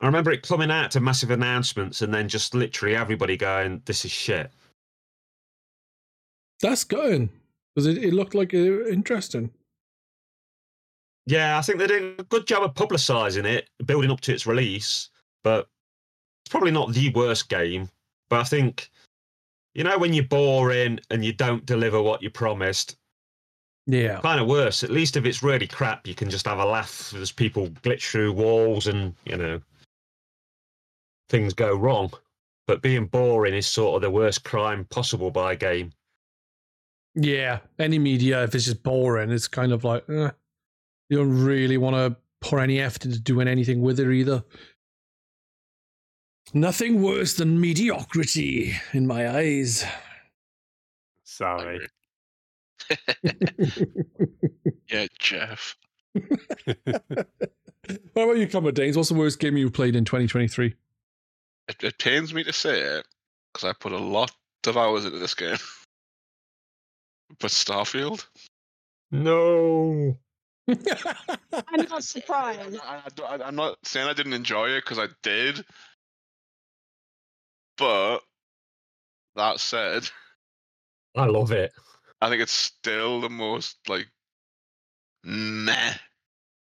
I 0.00 0.06
remember 0.06 0.30
it 0.30 0.46
coming 0.46 0.70
out 0.70 0.92
to 0.92 1.00
massive 1.00 1.32
announcements, 1.32 2.00
and 2.00 2.14
then 2.14 2.28
just 2.28 2.54
literally 2.54 2.94
everybody 2.94 3.36
going, 3.36 3.82
"This 3.86 4.04
is 4.04 4.12
shit." 4.12 4.52
That's 6.62 6.84
going 6.84 7.28
because 7.74 7.88
it, 7.88 7.98
it 7.98 8.14
looked 8.14 8.36
like 8.36 8.54
uh, 8.54 8.86
interesting. 8.86 9.50
Yeah, 11.26 11.58
I 11.58 11.62
think 11.62 11.80
they 11.80 11.88
did 11.88 12.20
a 12.20 12.22
good 12.22 12.46
job 12.46 12.62
of 12.62 12.74
publicising 12.74 13.46
it, 13.46 13.68
building 13.84 14.12
up 14.12 14.20
to 14.20 14.32
its 14.32 14.46
release. 14.46 15.08
But 15.42 15.66
it's 16.44 16.52
probably 16.52 16.70
not 16.70 16.92
the 16.92 17.10
worst 17.14 17.48
game. 17.48 17.88
But 18.28 18.38
I 18.38 18.44
think, 18.44 18.92
you 19.74 19.82
know, 19.82 19.98
when 19.98 20.12
you're 20.12 20.22
boring 20.22 21.00
and 21.10 21.24
you 21.24 21.32
don't 21.32 21.66
deliver 21.66 22.00
what 22.00 22.22
you 22.22 22.30
promised, 22.30 22.96
Yeah. 23.90 24.20
kind 24.20 24.40
of 24.40 24.46
worse. 24.46 24.84
At 24.84 24.90
least 24.90 25.16
if 25.16 25.24
it's 25.24 25.42
really 25.42 25.66
crap, 25.66 26.06
you 26.06 26.14
can 26.14 26.30
just 26.30 26.46
have 26.46 26.58
a 26.58 26.64
laugh 26.64 27.12
as 27.14 27.32
people 27.32 27.68
glitch 27.82 28.10
through 28.10 28.32
walls 28.32 28.86
and, 28.86 29.14
you 29.24 29.36
know, 29.36 29.60
things 31.28 31.54
go 31.54 31.74
wrong. 31.74 32.12
But 32.66 32.82
being 32.82 33.06
boring 33.06 33.54
is 33.54 33.66
sort 33.66 33.96
of 33.96 34.02
the 34.02 34.10
worst 34.10 34.44
crime 34.44 34.84
possible 34.90 35.30
by 35.30 35.54
a 35.54 35.56
game. 35.56 35.92
Yeah. 37.14 37.58
Any 37.78 37.98
media, 37.98 38.44
if 38.44 38.54
it's 38.54 38.66
just 38.66 38.82
boring, 38.82 39.30
it's 39.30 39.48
kind 39.48 39.72
of 39.72 39.82
like, 39.82 40.08
eh, 40.08 40.30
you 41.08 41.18
don't 41.18 41.44
really 41.44 41.76
want 41.76 41.96
to 41.96 42.16
pour 42.40 42.60
any 42.60 42.80
effort 42.80 43.04
into 43.04 43.18
doing 43.18 43.48
anything 43.48 43.80
with 43.82 43.98
it 43.98 44.10
either. 44.12 44.44
Nothing 46.52 47.02
worse 47.02 47.34
than 47.34 47.60
mediocrity 47.60 48.74
in 48.92 49.06
my 49.06 49.28
eyes. 49.36 49.84
Sorry. 51.24 51.86
Agree. 53.24 53.86
Yeah, 54.90 55.06
Jeff. 55.18 55.76
what 56.14 56.26
about 58.14 58.38
you, 58.38 58.48
Cumberdanes? 58.48 58.96
What's 58.96 59.08
the 59.08 59.14
worst 59.14 59.38
game 59.38 59.56
you 59.56 59.70
played 59.70 59.94
in 59.94 60.04
2023? 60.04 60.74
It, 61.68 61.84
it 61.84 61.98
pains 61.98 62.34
me 62.34 62.42
to 62.44 62.52
say 62.52 62.80
it 62.80 63.06
because 63.52 63.68
I 63.68 63.72
put 63.72 63.92
a 63.92 63.98
lot 63.98 64.32
of 64.66 64.76
hours 64.76 65.04
into 65.04 65.18
this 65.18 65.34
game. 65.34 65.56
But 67.38 67.52
Starfield. 67.52 68.26
No. 69.12 70.18
I'm 70.68 71.88
not 71.88 72.02
surprised. 72.04 72.76
I, 72.84 73.02
I, 73.22 73.36
I, 73.36 73.48
am 73.48 73.54
not 73.54 73.78
saying 73.84 74.08
I 74.08 74.14
didn't 74.14 74.32
enjoy 74.32 74.70
it 74.70 74.82
because 74.84 74.98
I 74.98 75.06
did. 75.22 75.64
But 77.78 78.18
that 79.36 79.60
said, 79.60 80.10
I 81.16 81.26
love 81.26 81.52
it. 81.52 81.72
I 82.20 82.28
think 82.28 82.42
it's 82.42 82.52
still 82.52 83.20
the 83.20 83.30
most 83.30 83.78
like 83.88 84.06
meh 85.24 85.94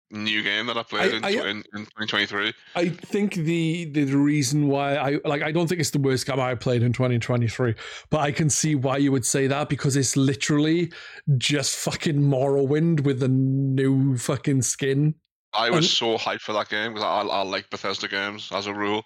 new 0.10 0.42
game 0.42 0.68
that 0.68 0.78
I 0.78 0.84
played 0.84 1.14
in, 1.16 1.26
I- 1.26 1.30
in, 1.32 1.58
in 1.74 1.84
2023. 1.84 2.54
I 2.76 2.90
think 2.90 3.34
the 3.34 3.86
the 3.86 4.06
reason 4.06 4.68
why 4.70 4.96
I 4.96 5.20
like 5.26 5.42
I 5.42 5.52
don't 5.52 5.68
think 5.68 5.82
it's 5.82 5.90
the 5.90 6.00
worst 6.00 6.26
game 6.26 6.40
I 6.40 6.56
played 6.56 6.82
in 6.82 6.94
2023, 6.94 7.76
but 8.10 8.20
I 8.20 8.32
can 8.32 8.50
see 8.50 8.76
why 8.76 8.98
you 8.98 9.12
would 9.12 9.26
say 9.26 9.48
that 9.48 9.68
because 9.68 9.98
it's 9.98 10.16
literally 10.16 10.92
just 11.38 11.76
fucking 11.76 12.16
Morrowind 12.22 13.02
with 13.02 13.22
a 13.22 13.28
new 13.28 14.18
fucking 14.18 14.62
skin. 14.62 15.16
I 15.54 15.70
was 15.70 15.80
And- 15.80 15.86
so 15.86 16.18
hyped 16.18 16.42
for 16.42 16.54
that 16.54 16.70
game 16.70 16.94
because 16.94 17.04
I, 17.04 17.22
I 17.30 17.42
like 17.44 17.70
Bethesda 17.70 18.08
games 18.08 18.50
as 18.54 18.68
a 18.68 18.74
rule. 18.74 19.04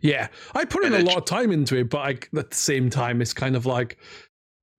Yeah, 0.00 0.28
I 0.54 0.64
put 0.64 0.84
in 0.84 0.94
a 0.94 1.00
lot 1.00 1.18
of 1.18 1.26
time 1.26 1.52
into 1.52 1.76
it, 1.76 1.90
but 1.90 1.98
I, 1.98 2.10
at 2.38 2.50
the 2.50 2.56
same 2.56 2.88
time, 2.90 3.20
it's 3.20 3.32
kind 3.34 3.54
of 3.54 3.66
like 3.66 3.98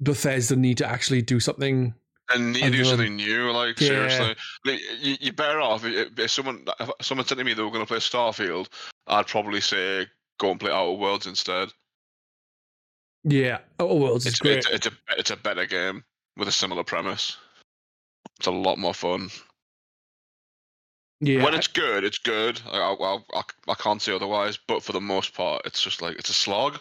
Bethesda 0.02 0.56
need 0.56 0.78
to 0.80 0.86
actually 0.88 1.22
do 1.22 1.40
something. 1.40 1.94
And 2.34 2.52
need 2.54 2.64
to 2.64 2.70
do 2.72 2.84
something 2.84 3.16
new, 3.16 3.52
like 3.52 3.80
Yeah. 3.80 3.88
seriously. 3.88 4.36
Like, 4.66 4.80
you, 5.00 5.16
you're 5.22 5.34
better 5.34 5.62
off 5.62 5.86
if, 5.86 6.20
if 6.20 6.30
someone 6.32 6.66
if 6.80 6.90
someone 7.02 7.26
said 7.26 7.38
to 7.38 7.44
me 7.44 7.54
they 7.54 7.64
were 7.64 7.72
going 7.72 7.86
to 7.86 7.88
play 7.88 8.00
Starfield. 8.00 8.68
I'd 9.08 9.28
probably 9.28 9.62
say 9.62 10.08
go 10.40 10.52
and 10.52 10.60
play 10.60 10.72
Outer 10.72 10.92
Worlds 10.94 11.26
instead. 11.26 11.70
Yeah, 13.24 13.60
oh 13.80 13.96
well, 13.96 14.16
it's, 14.18 14.26
It's 14.26 14.40
great. 14.40 14.58
it's, 14.58 14.70
it's 14.70 14.88
a 14.88 14.92
it's 15.18 15.32
a 15.32 15.36
better 15.38 15.66
game 15.66 16.04
with 16.36 16.48
a 16.48 16.52
similar 16.52 16.84
premise. 16.84 17.38
It's 18.38 18.48
a 18.48 18.52
lot 18.52 18.78
more 18.78 18.94
fun. 18.94 19.30
yeah, 21.22 21.44
When 21.44 21.54
it's 21.54 21.68
good, 21.68 22.04
it's 22.04 22.20
good. 22.20 22.62
I, 22.70 22.78
I, 22.78 23.18
I, 23.34 23.42
I 23.70 23.74
can't 23.76 24.02
say 24.02 24.14
otherwise. 24.14 24.58
But 24.68 24.84
for 24.84 24.92
the 24.92 25.02
most 25.02 25.34
part, 25.34 25.64
it's 25.66 25.82
just 25.82 26.02
like 26.02 26.18
it's 26.20 26.30
a 26.30 26.34
slog. 26.34 26.80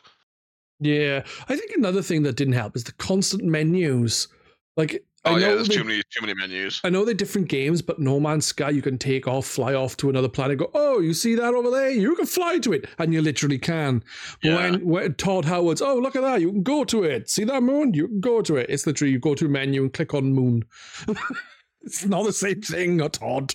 Yeah. 0.81 1.23
I 1.49 1.57
think 1.57 1.73
another 1.77 2.03
thing 2.03 2.23
that 2.25 2.37
didn't 2.37 2.55
help 2.55 2.77
is 2.77 2.85
the 2.85 2.93
constant 2.93 3.45
menus. 3.45 4.29
Like, 4.77 5.03
I 5.25 5.31
Oh 5.31 5.33
know 5.33 5.39
yeah, 5.39 5.55
there's 5.57 5.69
they- 5.69 5.75
too 5.77 5.85
many 5.85 6.03
too 6.11 6.21
many 6.21 6.35
menus. 6.35 6.81
I 6.85 6.91
know 6.91 7.05
they're 7.05 7.15
different 7.15 7.49
games, 7.49 7.83
but 7.83 7.99
No 7.99 8.21
Man's 8.21 8.47
Sky, 8.47 8.71
you 8.71 8.81
can 8.83 8.97
take 8.97 9.27
off, 9.27 9.45
fly 9.47 9.75
off 9.75 9.97
to 9.97 10.09
another 10.09 10.29
planet, 10.29 10.59
go, 10.59 10.71
oh, 10.75 11.01
you 11.01 11.15
see 11.15 11.35
that 11.35 11.53
over 11.55 11.71
there? 11.71 11.91
You 11.91 12.15
can 12.15 12.27
fly 12.27 12.59
to 12.59 12.73
it. 12.73 12.87
And 12.99 13.13
you 13.13 13.23
literally 13.23 13.59
can. 13.59 14.05
Yeah. 14.43 14.55
When, 14.71 14.87
when 14.87 15.15
Todd 15.15 15.45
Howard's, 15.47 15.83
oh, 15.83 15.97
look 15.97 16.15
at 16.15 16.23
that. 16.23 16.41
You 16.41 16.53
can 16.53 16.63
go 16.63 16.85
to 16.85 17.03
it. 17.03 17.29
See 17.29 17.43
that 17.45 17.63
moon? 17.63 17.93
You 17.95 18.07
can 18.07 18.21
go 18.21 18.41
to 18.43 18.57
it. 18.57 18.67
It's 18.71 18.87
literally, 18.87 19.13
you 19.13 19.19
go 19.19 19.35
to 19.35 19.47
a 19.47 19.49
menu 19.49 19.83
and 19.83 19.93
click 19.93 20.15
on 20.15 20.33
moon. 20.33 20.65
it's 21.83 22.05
not 22.05 22.25
the 22.25 22.33
same 22.33 22.61
thing, 22.61 22.99
Todd. 23.09 23.55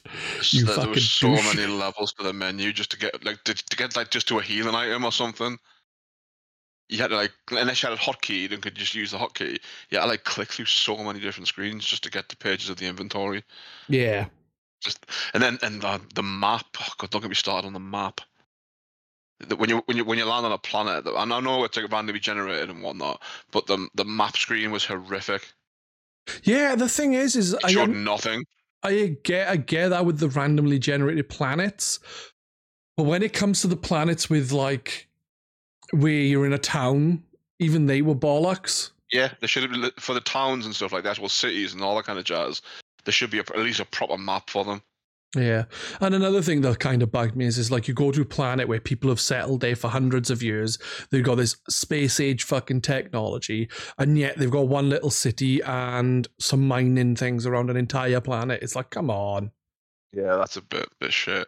You 0.52 0.66
there, 0.66 0.76
there 0.76 0.86
fucking 0.88 1.02
so 1.02 1.36
douche. 1.36 1.56
many 1.56 1.72
levels 1.72 2.14
to 2.14 2.24
the 2.24 2.34
menu 2.34 2.74
just 2.74 2.92
to 2.92 2.98
get 2.98 3.24
like 3.24 3.44
to, 3.46 3.54
to 3.54 3.78
get 3.78 3.96
like 3.96 4.10
just 4.10 4.28
to 4.30 4.40
a 4.40 4.42
healing 4.42 4.76
item 4.76 5.06
or 5.06 5.12
something. 5.12 5.58
You 6.92 6.98
had 6.98 7.10
to 7.10 7.16
like 7.16 7.32
unless 7.52 7.82
you 7.82 7.90
had 7.90 7.98
a 7.98 8.02
hotkey 8.02 8.52
and 8.52 8.62
could 8.62 8.76
just 8.76 8.94
use 8.94 9.12
the 9.12 9.18
hotkey. 9.18 9.58
You 9.90 9.98
had 9.98 10.02
to 10.04 10.08
like 10.10 10.26
click 10.26 10.50
through 10.50 10.66
so 10.66 10.98
many 10.98 11.22
different 11.22 11.48
screens 11.48 11.86
just 11.86 12.04
to 12.04 12.12
get 12.12 12.28
to 12.30 12.36
pages 12.38 12.70
of 12.70 12.76
the 12.76 12.86
inventory. 12.86 13.44
Yeah. 13.88 14.26
Just 14.82 15.06
and 15.34 15.42
then 15.42 15.58
and 15.64 15.82
the, 15.82 16.02
the 16.16 16.22
map. 16.24 16.66
Oh 16.82 16.94
God, 16.98 17.10
don't 17.10 17.22
get 17.22 17.30
me 17.30 17.36
started 17.36 17.66
on 17.66 17.74
the 17.74 17.80
map. 17.80 18.20
The- 19.40 19.56
When 19.56 19.70
you 19.70 19.82
when 19.86 19.96
you 19.96 20.04
when 20.04 20.18
you 20.18 20.26
land 20.26 20.46
on 20.46 20.52
a 20.52 20.58
planet, 20.58 21.06
and 21.08 21.34
I 21.34 21.40
know 21.40 21.64
it's 21.64 21.78
like 21.78 21.90
randomly 21.90 22.20
generated 22.20 22.70
and 22.70 22.84
whatnot, 22.84 23.22
but 23.52 23.68
the 23.68 23.88
the 23.96 24.04
map 24.06 24.36
screen 24.36 24.70
was 24.70 24.84
horrific. 24.84 25.54
Yeah, 26.44 26.76
the 26.76 26.90
thing 26.90 27.14
is, 27.14 27.38
is 27.38 27.54
It 27.54 27.62
I, 27.64 27.72
showed 27.72 27.90
nothing. 27.92 28.44
I 28.84 29.16
get 29.24 29.48
I 29.48 29.56
get 29.56 29.90
that 29.90 30.06
with 30.06 30.20
the 30.20 30.28
randomly 30.28 30.78
generated 30.78 31.30
planets, 31.30 32.00
but 32.98 33.04
when 33.04 33.24
it 33.24 33.32
comes 33.32 33.62
to 33.62 33.68
the 33.68 33.78
planets 33.78 34.30
with 34.30 34.52
like 34.52 35.08
where 35.92 36.12
you're 36.12 36.46
in 36.46 36.54
a 36.54 36.58
town, 36.58 37.24
even 37.60 37.86
they 37.86 38.02
were 38.02 38.16
bollocks. 38.16 38.92
Yeah, 39.12 39.34
they 39.42 39.48
should 39.48 39.64
have 39.64 39.72
been 39.72 39.92
for 40.00 40.14
the 40.14 40.22
towns 40.22 40.66
and 40.66 40.76
stuff 40.76 40.94
like 40.94 41.04
that, 41.04 41.20
well, 41.20 41.30
cities 41.30 41.74
and 41.74 41.84
all 41.84 41.96
that 41.98 42.06
kind 42.06 42.18
of 42.18 42.26
jazz. 42.26 42.62
There 43.04 43.12
should 43.12 43.32
be 43.32 43.40
a, 43.40 43.42
at 43.42 43.60
least 43.60 43.80
a 43.80 43.86
proper 43.86 44.18
map 44.18 44.50
for 44.50 44.64
them. 44.64 44.82
Yeah, 45.36 45.64
and 46.02 46.14
another 46.14 46.42
thing 46.42 46.60
that 46.62 46.80
kind 46.80 47.02
of 47.02 47.12
bugged 47.12 47.38
me 47.38 47.46
is, 47.46 47.58
is 47.58 47.72
like 47.72 47.88
you 47.88 47.94
go 47.94 48.12
to 48.12 48.22
a 48.22 48.26
planet 48.26 48.68
where 48.68 48.82
people 48.82 49.10
have 49.10 49.22
settled 49.22 49.62
there 49.62 49.78
for 49.78 49.88
hundreds 49.88 50.30
of 50.30 50.44
years. 50.44 50.78
They've 51.10 51.24
got 51.24 51.36
this 51.36 51.56
space 51.70 52.20
age 52.20 52.44
fucking 52.44 52.82
technology, 52.82 53.70
and 53.98 54.18
yet 54.18 54.38
they've 54.38 54.52
got 54.52 54.68
one 54.68 54.90
little 54.90 55.10
city 55.10 55.62
and 55.62 56.28
some 56.38 56.68
mining 56.68 57.16
things 57.16 57.46
around 57.46 57.70
an 57.70 57.78
entire 57.78 58.20
planet. 58.20 58.62
It's 58.62 58.76
like, 58.76 58.90
come 58.90 59.10
on. 59.10 59.52
Yeah, 60.12 60.36
that's 60.36 60.58
a 60.58 60.62
bit 60.62 60.90
bit 61.00 61.14
shit. 61.14 61.48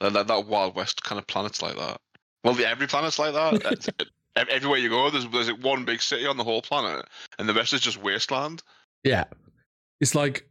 That, 0.00 0.12
that, 0.12 0.28
that 0.28 0.46
Wild 0.46 0.76
West 0.76 1.02
kind 1.02 1.18
of 1.18 1.26
planets 1.26 1.60
like 1.60 1.76
that. 1.76 2.00
Well, 2.44 2.54
the, 2.54 2.68
every 2.68 2.86
planet's 2.86 3.18
like 3.18 3.32
that. 3.34 3.54
It's- 3.54 3.88
it- 3.88 4.08
ev- 4.36 4.48
everywhere 4.48 4.78
you 4.78 4.88
go, 4.90 5.08
there's 5.10 5.26
there's 5.28 5.50
like 5.50 5.62
one 5.64 5.84
big 5.84 6.00
city 6.02 6.26
on 6.26 6.36
the 6.36 6.44
whole 6.44 6.60
planet, 6.62 7.06
and 7.38 7.48
the 7.48 7.54
rest 7.54 7.72
is 7.72 7.80
just 7.80 8.02
wasteland. 8.02 8.62
Yeah, 9.02 9.24
it's 10.00 10.14
like 10.14 10.48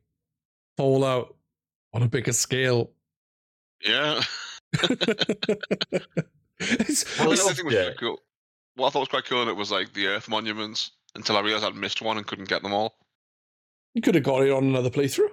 Fallout 0.77 1.35
on 1.93 2.01
a 2.03 2.07
bigger 2.07 2.33
scale. 2.33 2.91
Yeah, 3.85 4.21
It's- 6.59 7.19
Well, 7.19 7.31
it's- 7.31 7.45
other 7.45 7.53
thing 7.53 7.65
was 7.65 7.73
yeah. 7.75 7.89
cool. 7.99 8.19
What 8.75 8.87
I 8.87 8.89
thought 8.91 8.99
was 9.01 9.09
quite 9.09 9.25
cool 9.25 9.41
in 9.43 9.49
it 9.49 9.55
was 9.55 9.71
like 9.71 9.93
the 9.93 10.07
Earth 10.07 10.27
monuments. 10.29 10.91
Until 11.15 11.37
I 11.37 11.41
realized 11.41 11.63
I'd 11.63 11.75
missed 11.75 12.01
one 12.01 12.17
and 12.17 12.25
couldn't 12.25 12.49
get 12.49 12.63
them 12.63 12.73
all. 12.73 12.95
you 13.93 14.01
could 14.01 14.15
have 14.15 14.23
got 14.23 14.41
it 14.41 14.51
on 14.51 14.63
another 14.63 14.89
playthrough. 14.89 15.29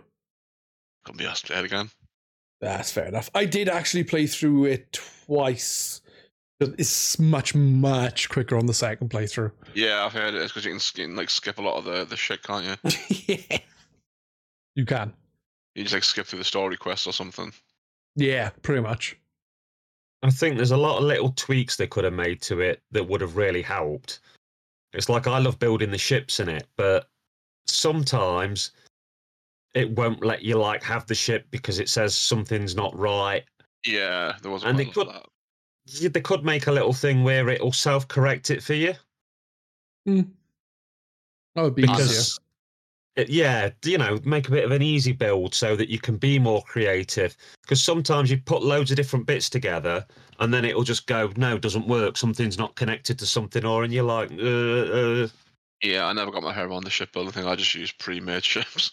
Couldn't 1.07 1.17
be 1.19 1.25
asked 1.25 1.49
dead 1.49 1.65
again. 1.65 1.91
That's 2.61 2.93
fair 2.93 3.07
enough. 3.07 3.31
I 3.35 3.47
did 3.47 3.67
actually 3.71 4.05
play 4.05 4.27
through 4.27 4.67
it 4.67 4.93
twice. 4.93 6.03
It's 6.61 7.19
much, 7.19 7.55
much 7.55 8.29
quicker 8.29 8.57
on 8.57 8.67
the 8.67 8.75
second 8.75 9.09
playthrough. 9.09 9.51
Yeah, 9.75 10.05
I've 10.05 10.13
heard 10.13 10.35
it. 10.35 10.43
It's 10.43 10.53
because 10.53 10.67
you 10.67 10.73
can, 10.73 10.81
you 11.03 11.07
can 11.09 11.17
like 11.17 11.31
skip 11.31 11.59
a 11.59 11.63
lot 11.63 11.77
of 11.79 11.85
the, 11.85 12.05
the 12.05 12.17
shit, 12.17 12.43
can't 12.43 12.65
you? 12.85 12.91
yeah. 13.49 13.59
You 14.77 14.85
can. 14.85 15.13
You 15.75 15.85
just 15.85 15.95
like 15.95 16.05
skip 16.05 16.27
through 16.27 16.41
the 16.41 16.45
story 16.45 16.77
quests 16.77 17.07
or 17.07 17.13
something. 17.13 17.53
Yeah, 18.17 18.51
pretty 18.63 18.83
much. 18.83 19.17
I 20.23 20.31
think 20.31 20.57
there's 20.57 20.73
a 20.73 20.77
lot 20.77 20.99
of 20.99 21.05
little 21.05 21.33
tweaks 21.33 21.77
they 21.77 21.87
could 21.87 22.05
have 22.05 22.13
made 22.13 22.43
to 22.43 22.61
it 22.61 22.83
that 22.91 23.09
would 23.09 23.23
have 23.23 23.37
really 23.39 23.63
helped. 23.63 24.21
It's 24.93 25.09
like 25.09 25.27
I 25.27 25.39
love 25.39 25.59
building 25.59 25.91
the 25.91 25.97
ships 25.99 26.41
in 26.41 26.49
it, 26.51 26.67
but 26.77 27.09
sometimes 27.67 28.73
it 29.75 29.91
won't 29.97 30.23
let 30.25 30.43
you 30.43 30.59
like 30.59 30.83
have 30.83 31.07
the 31.07 31.15
ship 31.15 31.47
because 31.51 31.79
it 31.79 31.89
says 31.89 32.15
something's 32.15 32.75
not 32.75 32.95
right. 32.99 33.45
Yeah, 33.87 34.35
there 34.43 34.51
was 34.51 34.65
And 34.65 34.79
they 34.79 34.85
could- 34.85 35.09
that. 35.09 35.15
Yeah, 35.15 35.23
They 35.99 36.21
could 36.21 36.45
make 36.45 36.67
a 36.67 36.73
little 36.73 36.93
thing 36.93 37.25
where 37.25 37.49
it'll 37.49 37.73
self-correct 37.73 38.51
it 38.51 38.63
for 38.63 38.75
you 38.75 38.95
That 40.07 41.63
would 41.63 41.75
be 41.75 41.83
because 41.83 42.39
it- 43.17 43.29
yeah, 43.29 43.71
you 43.85 43.99
know, 43.99 44.19
make 44.25 44.49
a 44.49 44.51
bit 44.51 44.65
of 44.65 44.71
an 44.71 44.83
easy 44.83 45.13
build 45.13 45.55
so 45.55 45.77
that 45.77 45.89
you 45.91 45.99
can 45.99 46.17
be 46.17 46.39
more 46.39 46.63
creative. 46.63 47.37
Because 47.63 47.83
sometimes 47.83 48.31
you 48.31 48.39
put 48.39 48.63
loads 48.63 48.91
of 48.91 48.97
different 48.97 49.27
bits 49.27 49.51
together 49.51 50.07
and 50.39 50.55
then 50.55 50.65
it'll 50.65 50.85
just 50.85 51.07
go, 51.07 51.31
no, 51.37 51.57
it 51.57 51.63
doesn't 51.63 51.87
work. 51.87 52.17
Something's 52.17 52.57
not 52.57 52.77
connected 52.77 53.19
to 53.19 53.27
something, 53.27 53.65
or 53.65 53.85
and 53.85 53.93
you're 53.93 54.05
like, 54.05 54.31
uh, 54.33 55.25
uh. 55.25 55.29
Yeah, 55.83 56.07
I 56.07 56.13
never 56.13 56.31
got 56.31 56.43
my 56.43 56.53
hair 56.53 56.67
around 56.67 56.85
the 56.85 56.91
shipbuilding 56.91 57.33
thing. 57.33 57.47
I 57.47 57.57
just 57.57 57.75
use 57.75 57.93
pre-made 57.93 58.45
ships. 58.53 58.93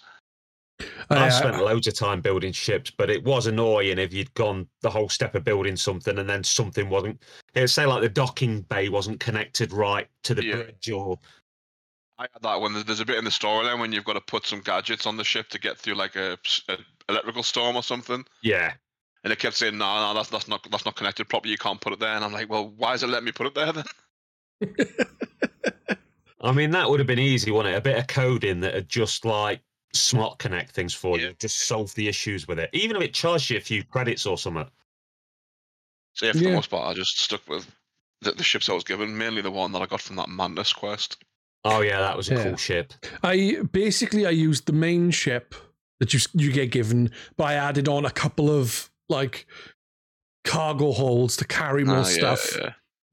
I, 0.80 0.86
I've 1.10 1.32
uh, 1.32 1.32
spent 1.32 1.64
loads 1.64 1.88
of 1.88 1.96
time 1.96 2.22
building 2.22 2.52
ships, 2.52 2.92
but 2.92 3.10
it 3.10 3.24
was 3.24 3.48
annoying 3.48 3.98
if 3.98 4.14
you'd 4.14 4.34
gone 4.36 4.68
the 4.82 4.90
whole 4.90 5.10
step 5.10 5.34
of 5.36 5.44
building 5.44 5.76
something 5.76 6.18
and 6.20 6.30
then 6.30 6.44
something 6.44 6.90
wasn't. 6.90 7.22
It'd 7.56 7.70
say 7.70 7.86
like 7.86 8.02
the 8.02 8.10
docking 8.10 8.62
bay 8.62 8.90
wasn't 8.90 9.20
connected 9.20 9.72
right 9.74 10.08
to 10.24 10.36
the 10.36 10.46
Yeah. 10.46 10.56
bridge, 10.58 10.90
or 10.92 11.18
I 12.20 12.24
had 12.34 12.42
that 12.42 12.62
one. 12.62 12.74
There's- 12.74 12.86
There's 12.86 13.00
a 13.00 13.06
bit 13.06 13.18
in 13.18 13.24
the 13.26 13.32
storyline 13.32 13.80
when 13.80 13.92
you've 13.92 14.06
got 14.06 14.14
to 14.14 14.22
put 14.22 14.46
some 14.46 14.60
gadgets 14.62 15.06
on 15.06 15.18
the 15.18 15.24
ship 15.24 15.50
to 15.50 15.60
get 15.60 15.78
through 15.78 15.96
like 15.96 16.16
a 16.16 16.38
electrical 17.10 17.44
storm 17.44 17.76
or 17.76 17.84
something, 17.84 18.26
yeah, 18.42 18.74
and 19.24 19.32
it 19.34 19.40
kept 19.40 19.56
saying, 19.56 19.78
"No, 19.78 20.00
no, 20.00 20.14
that's 20.14 20.30
that's 20.30 20.48
not 20.48 20.68
that's 20.70 20.86
not 20.86 20.96
connected 20.96 21.28
properly. 21.30 21.52
You 21.52 21.58
can't 21.58 21.82
put 21.82 21.94
it 21.94 22.00
there." 22.00 22.16
And 22.16 22.24
I'm 22.26 22.34
like, 22.34 22.50
"Well, 22.50 22.70
why 22.78 22.94
is 22.94 23.02
it 23.04 23.08
letting 23.10 23.26
me 23.26 23.32
put 23.32 23.48
it 23.48 23.56
there 23.56 23.72
then?" 23.72 23.86
I 26.42 26.52
mean 26.52 26.70
that 26.72 26.90
would 26.90 27.00
have 27.00 27.08
been 27.08 27.18
easy, 27.20 27.50
wouldn't 27.52 27.74
it? 27.74 27.78
A 27.78 27.82
bit 27.82 27.98
of 27.98 28.08
coding 28.08 28.60
that 28.60 28.74
had 28.76 28.90
just 28.90 29.26
like 29.26 29.62
smart 29.94 30.40
connect 30.40 30.72
things 30.72 30.94
for 30.94 31.18
Yeah. 31.18 31.28
you, 31.28 31.34
just 31.40 31.68
solve 31.68 31.94
the 31.96 32.08
issues 32.08 32.48
with 32.48 32.60
it. 32.60 32.70
Even 32.74 32.96
if 32.96 33.02
it 33.04 33.14
charged 33.14 33.50
you 33.50 33.58
a 33.58 33.62
few 33.62 33.84
credits 33.84 34.26
or 34.26 34.38
something. 34.38 34.70
So 36.14 36.26
yeah, 36.26 36.32
for 36.32 36.40
the 36.40 36.52
most 36.52 36.70
part, 36.70 36.88
I 36.88 36.94
just 36.94 37.20
stuck 37.20 37.48
with 37.48 37.68
the, 38.22 38.32
the 38.32 38.44
ships 38.44 38.70
I 38.70 38.74
was 38.74 38.84
given, 38.84 39.16
mainly 39.18 39.42
the 39.42 39.52
one 39.52 39.72
that 39.74 39.82
I 39.82 39.86
got 39.86 40.02
from 40.02 40.16
that 40.16 40.30
Mantis 40.30 40.74
quest. 40.74 41.24
Oh 41.64 41.82
yeah, 41.82 42.00
that 42.00 42.18
was 42.18 42.30
a 42.30 42.34
Yeah. 42.36 42.44
cool 42.44 42.58
ship. 42.58 42.94
I 43.24 43.58
basically 43.72 44.26
I 44.26 44.32
used 44.32 44.66
the 44.66 44.74
main 44.74 45.12
ship 45.12 45.54
that 46.00 46.14
you 46.14 46.20
you 46.34 46.52
get 46.52 46.72
given, 46.72 47.12
but 47.36 47.46
I 47.46 47.54
added 47.54 47.88
on 47.88 48.06
a 48.06 48.12
couple 48.12 48.50
of 48.50 48.90
like 49.10 49.46
cargo 50.44 50.92
holds 50.92 51.36
to 51.38 51.46
carry 51.46 51.84
more 51.84 51.98
Ah, 51.98 52.00
yeah, 52.10 52.36
stuff. 52.36 52.58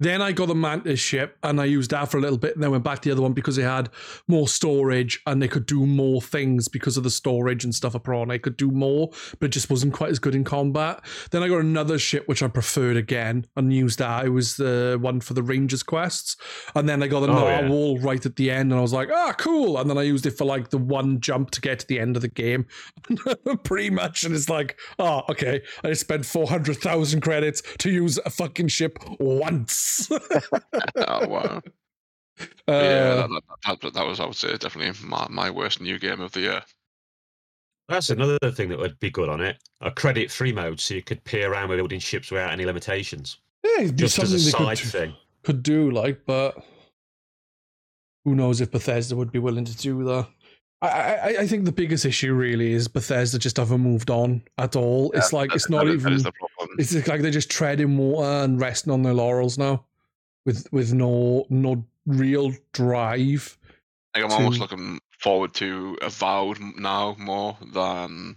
Then 0.00 0.20
I 0.20 0.32
got 0.32 0.48
the 0.48 0.54
Mantis 0.54 0.98
ship 0.98 1.38
and 1.42 1.60
I 1.60 1.66
used 1.66 1.92
that 1.92 2.10
for 2.10 2.18
a 2.18 2.20
little 2.20 2.36
bit 2.36 2.54
and 2.54 2.62
then 2.62 2.72
went 2.72 2.82
back 2.84 3.00
to 3.02 3.08
the 3.08 3.12
other 3.12 3.22
one 3.22 3.32
because 3.32 3.58
it 3.58 3.62
had 3.62 3.90
more 4.26 4.48
storage 4.48 5.20
and 5.26 5.40
they 5.40 5.46
could 5.48 5.66
do 5.66 5.86
more 5.86 6.20
things 6.20 6.66
because 6.68 6.96
of 6.96 7.04
the 7.04 7.10
storage 7.10 7.62
and 7.64 7.74
stuff 7.74 7.94
on. 8.08 8.30
I 8.30 8.38
could 8.38 8.56
do 8.56 8.70
more, 8.70 9.10
but 9.38 9.46
it 9.46 9.50
just 9.50 9.70
wasn't 9.70 9.94
quite 9.94 10.10
as 10.10 10.18
good 10.18 10.34
in 10.34 10.42
combat. 10.42 11.00
Then 11.30 11.42
I 11.44 11.48
got 11.48 11.60
another 11.60 11.98
ship 11.98 12.26
which 12.26 12.42
I 12.42 12.48
preferred 12.48 12.96
again 12.96 13.46
and 13.56 13.72
used 13.72 14.00
that. 14.00 14.26
It 14.26 14.30
was 14.30 14.56
the 14.56 14.98
one 15.00 15.20
for 15.20 15.32
the 15.34 15.42
Rangers 15.44 15.82
quests. 15.84 16.36
And 16.74 16.88
then 16.88 17.02
I 17.02 17.06
got 17.06 17.20
the 17.20 17.28
Oh, 17.32 17.46
yeah. 17.48 17.60
narwhal 17.60 17.98
right 17.98 18.24
at 18.26 18.36
the 18.36 18.50
end 18.50 18.72
and 18.72 18.78
I 18.78 18.82
was 18.82 18.92
like, 18.92 19.10
ah, 19.12 19.32
cool. 19.38 19.78
And 19.78 19.88
then 19.88 19.96
I 19.96 20.02
used 20.02 20.26
it 20.26 20.32
for 20.36 20.44
like 20.44 20.70
the 20.70 20.78
one 20.78 21.20
jump 21.20 21.50
to 21.52 21.60
get 21.60 21.78
to 21.78 21.86
the 21.86 22.00
end 22.00 22.16
of 22.16 22.22
the 22.22 22.28
game. 22.28 22.66
Pretty 23.64 23.90
much. 23.90 24.24
And 24.24 24.34
it's 24.34 24.48
like, 24.48 24.78
oh, 24.98 25.22
okay. 25.30 25.62
I 25.84 25.92
spent 25.92 26.26
400,000 26.26 27.20
credits 27.20 27.62
to 27.78 27.90
use 27.90 28.18
a 28.26 28.30
fucking 28.30 28.68
ship 28.68 28.98
once. 29.20 29.83
oh 30.96 31.26
wow. 31.28 31.62
Uh, 32.66 32.72
yeah, 32.72 33.14
that, 33.14 33.42
that, 33.64 33.80
that, 33.80 33.94
that 33.94 34.06
was 34.06 34.20
I 34.20 34.26
would 34.26 34.34
say 34.34 34.56
definitely 34.56 35.06
my, 35.06 35.26
my 35.30 35.50
worst 35.50 35.80
new 35.80 35.98
game 35.98 36.20
of 36.20 36.32
the 36.32 36.40
year. 36.40 36.62
That's 37.88 38.10
another 38.10 38.38
thing 38.50 38.70
that 38.70 38.78
would 38.78 38.98
be 38.98 39.10
good 39.10 39.28
on 39.28 39.40
it. 39.40 39.58
A 39.80 39.90
credit 39.90 40.30
free 40.30 40.52
mode, 40.52 40.80
so 40.80 40.94
you 40.94 41.02
could 41.02 41.22
peer 41.24 41.52
around 41.52 41.68
with 41.68 41.78
building 41.78 42.00
ships 42.00 42.30
without 42.30 42.52
any 42.52 42.64
limitations, 42.64 43.38
yeah, 43.62 43.88
just 43.94 44.18
as 44.18 44.32
a 44.32 44.38
side 44.40 44.78
could, 44.78 44.90
thing. 44.90 45.14
could 45.42 45.62
do, 45.62 45.90
like, 45.90 46.22
but 46.26 46.56
who 48.24 48.34
knows 48.34 48.60
if 48.60 48.70
Bethesda 48.70 49.16
would 49.16 49.30
be 49.30 49.38
willing 49.38 49.66
to 49.66 49.76
do 49.76 50.02
that. 50.04 50.28
I, 50.86 51.36
I, 51.40 51.46
think 51.46 51.64
the 51.64 51.72
biggest 51.72 52.04
issue 52.04 52.34
really 52.34 52.72
is 52.72 52.88
Bethesda 52.88 53.38
just 53.38 53.56
haven't 53.56 53.80
moved 53.80 54.10
on 54.10 54.42
at 54.58 54.76
all. 54.76 55.12
it's 55.12 55.32
like 55.32 55.54
it's 55.54 55.70
not 55.70 55.88
even. 55.88 56.20
It's 56.78 57.06
like 57.06 57.22
they're 57.22 57.30
just 57.30 57.50
treading 57.50 57.96
water 57.96 58.44
and 58.44 58.60
resting 58.60 58.92
on 58.92 59.02
their 59.02 59.14
laurels 59.14 59.58
now, 59.58 59.84
with 60.44 60.66
with 60.72 60.92
no 60.92 61.46
no 61.48 61.84
real 62.06 62.52
drive. 62.72 63.58
Like, 64.14 64.24
I'm 64.24 64.32
almost 64.32 64.60
looking 64.60 65.00
forward 65.18 65.54
to 65.54 65.98
Avowed 66.02 66.58
now 66.60 67.16
more 67.18 67.56
than 67.72 68.36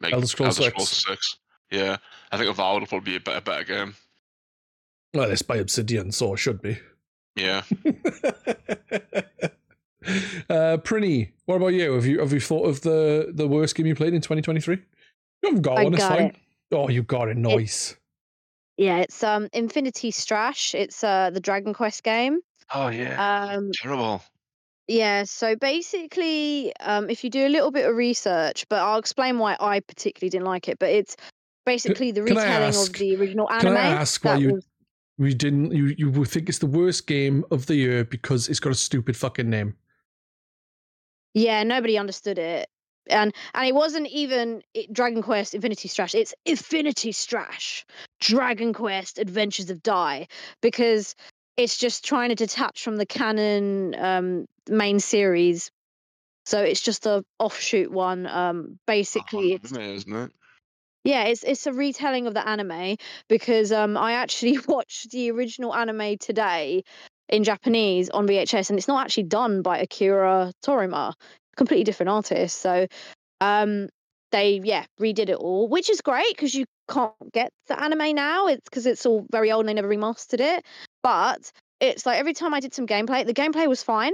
like, 0.00 0.12
Elder 0.12 0.26
Scrolls 0.26 0.56
Six. 0.56 1.36
Yeah, 1.70 1.96
I 2.30 2.38
think 2.38 2.50
Avowed 2.50 2.80
will 2.80 2.86
probably 2.86 3.12
be 3.12 3.16
a 3.16 3.20
better, 3.20 3.40
better 3.40 3.64
game. 3.64 3.94
Well, 5.14 5.30
it's 5.30 5.42
by 5.42 5.56
Obsidian, 5.56 6.12
so 6.12 6.34
it 6.34 6.38
should 6.38 6.60
be. 6.62 6.78
Yeah, 7.34 7.62
uh, 10.50 10.78
Prinny, 10.78 11.32
what 11.46 11.56
about 11.56 11.68
you? 11.68 11.92
Have 11.92 12.06
you 12.06 12.20
have 12.20 12.32
you 12.32 12.40
thought 12.40 12.66
of 12.66 12.80
the 12.82 13.30
the 13.34 13.46
worst 13.48 13.74
game 13.74 13.86
you 13.86 13.94
played 13.94 14.14
in 14.14 14.20
2023? 14.20 14.76
You 14.76 14.82
haven't 15.44 15.62
got 15.62 15.78
I 15.78 15.84
one. 15.84 15.94
It's 15.94 16.02
got 16.02 16.18
fine. 16.18 16.26
it. 16.26 16.36
Oh, 16.72 16.88
you 16.88 17.02
got 17.02 17.28
it. 17.28 17.36
Nice. 17.36 17.96
Yeah, 18.76 18.98
it's 18.98 19.22
um 19.24 19.48
Infinity 19.52 20.12
Strash. 20.12 20.74
It's 20.74 21.02
uh 21.04 21.30
the 21.30 21.40
Dragon 21.40 21.74
Quest 21.74 22.02
game. 22.02 22.40
Oh 22.74 22.88
yeah, 22.88 23.52
Um 23.54 23.70
terrible. 23.80 24.22
yeah, 24.86 25.24
so 25.24 25.56
basically 25.56 26.72
um 26.80 27.08
if 27.10 27.24
you 27.24 27.30
do 27.30 27.46
a 27.46 27.48
little 27.48 27.70
bit 27.70 27.88
of 27.88 27.96
research, 27.96 28.66
but 28.68 28.80
I'll 28.80 28.98
explain 28.98 29.38
why 29.38 29.56
I 29.60 29.80
particularly 29.80 30.30
didn't 30.30 30.46
like 30.46 30.68
it, 30.68 30.78
but 30.78 30.90
it's 30.90 31.16
basically 31.66 32.12
the 32.12 32.22
retelling 32.22 32.46
ask- 32.46 32.94
of 32.94 32.98
the 32.98 33.16
original 33.16 33.50
anime. 33.50 33.74
Can 33.74 33.76
anime. 33.76 33.96
I 33.98 34.00
ask 34.00 34.24
why 34.24 34.36
you 34.36 34.54
was- 34.54 34.66
you 35.20 35.34
didn't 35.34 35.72
you 35.72 35.94
you 35.98 36.10
would 36.10 36.28
think 36.28 36.48
it's 36.48 36.58
the 36.58 36.66
worst 36.66 37.06
game 37.08 37.44
of 37.50 37.66
the 37.66 37.74
year 37.74 38.04
because 38.04 38.48
it's 38.48 38.60
got 38.60 38.70
a 38.70 38.74
stupid 38.76 39.16
fucking 39.16 39.50
name? 39.50 39.74
Yeah, 41.34 41.62
nobody 41.62 41.98
understood 41.98 42.38
it. 42.38 42.68
And 43.10 43.34
and 43.54 43.66
it 43.66 43.74
wasn't 43.74 44.06
even 44.08 44.62
it, 44.74 44.92
Dragon 44.92 45.22
Quest 45.22 45.54
Infinity 45.54 45.88
Strash. 45.88 46.14
It's 46.14 46.34
Infinity 46.44 47.12
Strash. 47.12 47.84
Dragon 48.20 48.72
Quest 48.72 49.18
Adventures 49.18 49.70
of 49.70 49.82
Dai 49.82 50.28
because 50.60 51.14
it's 51.56 51.78
just 51.78 52.04
trying 52.04 52.28
to 52.28 52.34
detach 52.34 52.82
from 52.82 52.96
the 52.96 53.06
canon 53.06 53.94
um 53.94 54.46
main 54.68 55.00
series. 55.00 55.70
So 56.44 56.62
it's 56.62 56.82
just 56.82 57.06
a 57.06 57.24
offshoot 57.38 57.90
one. 57.90 58.26
Um 58.26 58.78
basically 58.86 59.54
it's 59.54 59.72
Anime, 59.72 59.94
isn't 59.96 60.16
it? 60.16 60.32
yeah, 61.04 61.24
it's 61.24 61.44
it's 61.44 61.66
a 61.66 61.72
retelling 61.72 62.26
of 62.26 62.34
the 62.34 62.46
anime 62.46 62.96
because 63.28 63.72
um 63.72 63.96
I 63.96 64.12
actually 64.12 64.58
watched 64.68 65.10
the 65.10 65.30
original 65.30 65.74
anime 65.74 66.18
today 66.18 66.84
in 67.28 67.44
Japanese 67.44 68.10
on 68.10 68.26
VHS 68.26 68.70
and 68.70 68.78
it's 68.78 68.88
not 68.88 69.04
actually 69.04 69.24
done 69.24 69.62
by 69.62 69.78
Akira 69.78 70.52
Toriyama, 70.64 71.12
completely 71.56 71.84
different 71.84 72.10
artist. 72.10 72.58
So 72.58 72.86
um 73.40 73.88
they 74.30 74.60
yeah 74.62 74.84
redid 75.00 75.28
it 75.28 75.36
all, 75.36 75.68
which 75.68 75.90
is 75.90 76.00
great 76.00 76.34
because 76.34 76.54
you 76.54 76.64
can't 76.90 77.12
get 77.32 77.50
the 77.66 77.80
anime 77.82 78.14
now. 78.14 78.46
It's 78.46 78.64
because 78.64 78.86
it's 78.86 79.06
all 79.06 79.26
very 79.30 79.52
old 79.52 79.62
and 79.62 79.68
they 79.68 79.74
never 79.74 79.88
remastered 79.88 80.40
it. 80.40 80.64
But 81.02 81.50
it's 81.80 82.04
like 82.06 82.18
every 82.18 82.34
time 82.34 82.54
I 82.54 82.60
did 82.60 82.74
some 82.74 82.86
gameplay, 82.86 83.24
the 83.24 83.34
gameplay 83.34 83.66
was 83.68 83.82
fine. 83.82 84.12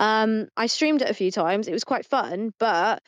Um, 0.00 0.48
I 0.56 0.66
streamed 0.66 1.02
it 1.02 1.10
a 1.10 1.14
few 1.14 1.30
times. 1.30 1.68
It 1.68 1.72
was 1.72 1.84
quite 1.84 2.06
fun, 2.06 2.52
but 2.58 3.02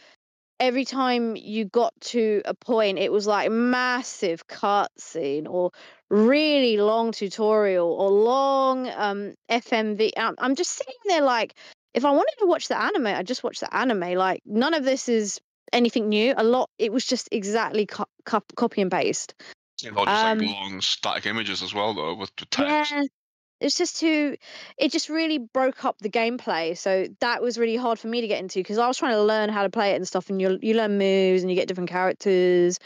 every 0.61 0.85
time 0.85 1.35
you 1.35 1.65
got 1.65 1.99
to 2.01 2.43
a 2.45 2.55
point, 2.55 2.99
it 2.99 3.11
was 3.11 3.27
like 3.27 3.51
massive 3.51 4.47
cutscene 4.47 5.49
or 5.49 5.73
really 6.11 6.77
long 6.77 7.11
tutorial 7.13 7.91
or 7.91 8.11
long 8.11 8.89
um 8.91 9.35
FMV. 9.49 10.13
I'm, 10.17 10.35
I'm 10.39 10.55
just 10.55 10.73
sitting 10.73 10.95
there 11.07 11.23
like, 11.23 11.55
if 11.95 12.05
I 12.05 12.11
wanted 12.13 12.35
to 12.39 12.47
watch 12.47 12.69
the 12.69 12.81
anime, 12.81 13.07
I 13.07 13.23
just 13.23 13.43
watch 13.43 13.61
the 13.61 13.75
anime. 13.75 14.15
Like 14.15 14.43
none 14.45 14.75
of 14.75 14.85
this 14.85 15.09
is 15.09 15.41
anything 15.73 16.09
new. 16.09 16.35
A 16.37 16.45
lot. 16.45 16.71
It 16.79 16.93
was 16.93 17.05
just 17.05 17.29
exactly 17.33 17.87
co- 17.87 18.05
co- 18.25 18.43
copy 18.55 18.83
and 18.83 18.91
paste. 18.91 19.35
All 19.97 20.05
just 20.05 20.25
Um, 20.25 20.39
like 20.39 20.49
long 20.49 20.81
static 20.83 21.27
images 21.27 21.63
as 21.63 21.73
well, 21.73 21.95
though, 21.95 22.15
with 22.15 22.31
the 22.37 22.45
text. 22.47 22.93
Yeah. 22.93 23.03
It's 23.61 23.77
just 23.77 23.99
too, 24.01 24.37
it 24.79 24.91
just 24.91 25.09
really 25.09 25.39
broke 25.39 25.85
up 25.85 25.99
the 25.99 26.09
gameplay. 26.09 26.77
So 26.77 27.07
that 27.21 27.43
was 27.43 27.59
really 27.59 27.77
hard 27.77 27.99
for 27.99 28.09
me 28.09 28.23
to 28.23 28.27
get 28.27 28.41
into 28.41 28.61
because 28.61 28.79
I 28.79 28.87
was 28.87 28.97
trying 28.97 29.13
to 29.15 29.23
learn 29.23 29.51
how 29.51 29.63
to 29.63 29.71
play 29.71 29.93
it 29.93 29.97
and 29.97 30.07
stuff. 30.09 30.31
And 30.31 30.41
you 30.41 30.59
you 30.63 30.75
learn 30.75 30.99
moves 30.99 31.43
and 31.43 31.51
you 31.51 31.57
get 31.57 31.69
different 31.69 31.91
characters, 31.91 32.79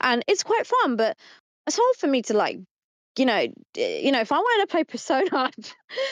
and 0.00 0.24
it's 0.28 0.42
quite 0.44 0.66
fun. 0.66 0.96
But 0.96 1.16
it's 1.66 1.76
hard 1.76 1.96
for 1.96 2.06
me 2.06 2.22
to 2.22 2.34
like, 2.34 2.58
you 3.18 3.26
know, 3.26 3.46
eh, 3.76 4.00
you 4.04 4.12
know, 4.12 4.20
if 4.20 4.32
I 4.32 4.38
wanted 4.38 4.66
to 4.66 4.70
play 4.70 4.84
Persona, 4.84 5.50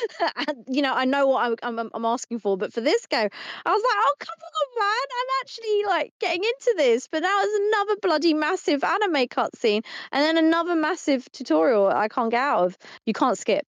you 0.68 0.82
know, 0.82 0.94
I 0.94 1.04
know 1.04 1.28
what 1.28 1.58
I'm, 1.62 1.78
I'm 1.78 1.90
I'm 1.94 2.04
asking 2.04 2.40
for. 2.40 2.56
But 2.56 2.72
for 2.72 2.80
this 2.80 3.06
game, 3.06 3.28
I 3.66 3.70
was 3.72 3.82
like, 3.82 3.98
oh 3.98 4.14
come 4.18 4.36
on, 4.42 4.80
man, 4.80 5.08
I'm 5.20 5.42
actually 5.42 5.84
like 5.86 6.12
getting 6.20 6.42
into 6.42 6.74
this. 6.76 7.08
But 7.10 7.22
now 7.22 7.38
it's 7.42 7.74
another 7.74 8.00
bloody 8.02 8.34
massive 8.34 8.82
anime 8.84 9.28
cutscene, 9.28 9.84
and 10.12 10.24
then 10.24 10.38
another 10.38 10.74
massive 10.74 11.30
tutorial 11.32 11.88
I 11.88 12.08
can't 12.08 12.30
get 12.32 12.40
out 12.40 12.64
of. 12.66 12.78
You 13.06 13.12
can't 13.12 13.38
skip. 13.38 13.64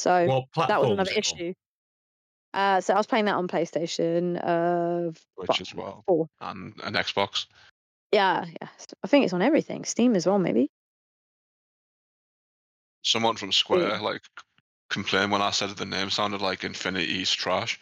So 0.00 0.46
platform? 0.54 0.68
that 0.68 0.80
was 0.80 0.90
another 0.90 1.12
issue. 1.14 1.52
Uh, 2.54 2.80
so 2.80 2.94
I 2.94 2.96
was 2.96 3.06
playing 3.06 3.26
that 3.26 3.34
on 3.34 3.46
PlayStation. 3.46 4.40
Uh, 4.42 5.12
Which 5.36 5.56
fu- 5.56 5.62
as 5.62 5.74
well, 5.74 6.02
four. 6.06 6.26
and 6.40 6.72
an 6.82 6.94
Xbox. 6.94 7.46
Yeah, 8.10 8.46
yeah. 8.46 8.68
I 9.04 9.06
think 9.06 9.24
it's 9.24 9.34
on 9.34 9.42
everything. 9.42 9.84
Steam 9.84 10.16
as 10.16 10.26
well, 10.26 10.38
maybe. 10.38 10.70
Someone 13.02 13.36
from 13.36 13.52
Square 13.52 14.00
like 14.00 14.22
complained 14.88 15.32
when 15.32 15.42
I 15.42 15.50
said 15.50 15.68
that 15.68 15.76
the 15.76 15.84
name 15.84 16.10
sounded 16.10 16.40
like 16.40 16.64
Infinity's 16.64 17.30
trash, 17.30 17.78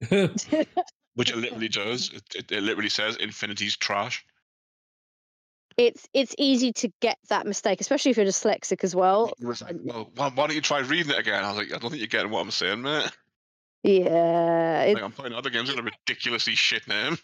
which 0.08 1.30
it 1.30 1.36
literally 1.36 1.68
does. 1.68 2.12
It, 2.12 2.22
it, 2.34 2.52
it 2.52 2.62
literally 2.62 2.90
says 2.90 3.16
Infinity's 3.16 3.76
trash. 3.76 4.24
It's 5.76 6.08
it's 6.14 6.34
easy 6.38 6.72
to 6.72 6.90
get 7.00 7.18
that 7.28 7.46
mistake, 7.46 7.80
especially 7.80 8.10
if 8.10 8.16
you're 8.16 8.26
dyslexic 8.26 8.82
as 8.82 8.94
well. 8.94 9.32
He 9.38 9.46
was 9.46 9.62
like, 9.62 9.76
"Well, 9.82 10.10
why, 10.14 10.30
why 10.30 10.46
don't 10.46 10.56
you 10.56 10.62
try 10.62 10.80
reading 10.80 11.12
it 11.12 11.18
again?" 11.18 11.44
I 11.44 11.48
was 11.48 11.58
like, 11.58 11.72
"I 11.72 11.78
don't 11.78 11.90
think 11.90 12.00
you're 12.00 12.06
getting 12.06 12.30
what 12.30 12.40
I'm 12.40 12.50
saying, 12.50 12.82
mate. 12.82 13.10
Yeah, 13.82 14.82
it, 14.82 14.94
Like, 14.94 15.02
I'm 15.02 15.12
playing 15.12 15.34
other 15.34 15.50
games 15.50 15.68
with 15.70 15.78
a 15.78 15.82
ridiculously 15.82 16.54
shit 16.54 16.88
name." 16.88 17.18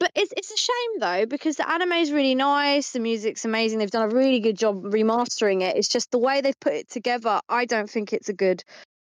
But 0.00 0.12
it's 0.14 0.32
it's 0.36 0.50
a 0.50 0.56
shame 0.56 1.00
though 1.00 1.26
because 1.26 1.56
the 1.56 1.70
anime 1.70 1.92
is 1.92 2.12
really 2.12 2.34
nice, 2.34 2.90
the 2.90 3.00
music's 3.00 3.44
amazing. 3.44 3.78
They've 3.78 3.90
done 3.90 4.10
a 4.10 4.14
really 4.14 4.40
good 4.40 4.58
job 4.58 4.82
remastering 4.82 5.62
it. 5.62 5.76
It's 5.76 5.88
just 5.88 6.10
the 6.10 6.18
way 6.18 6.40
they've 6.40 6.58
put 6.60 6.74
it 6.74 6.90
together. 6.90 7.40
I 7.48 7.64
don't 7.64 7.88
think 7.88 8.12
it's 8.12 8.28
a 8.28 8.34
good 8.34 8.64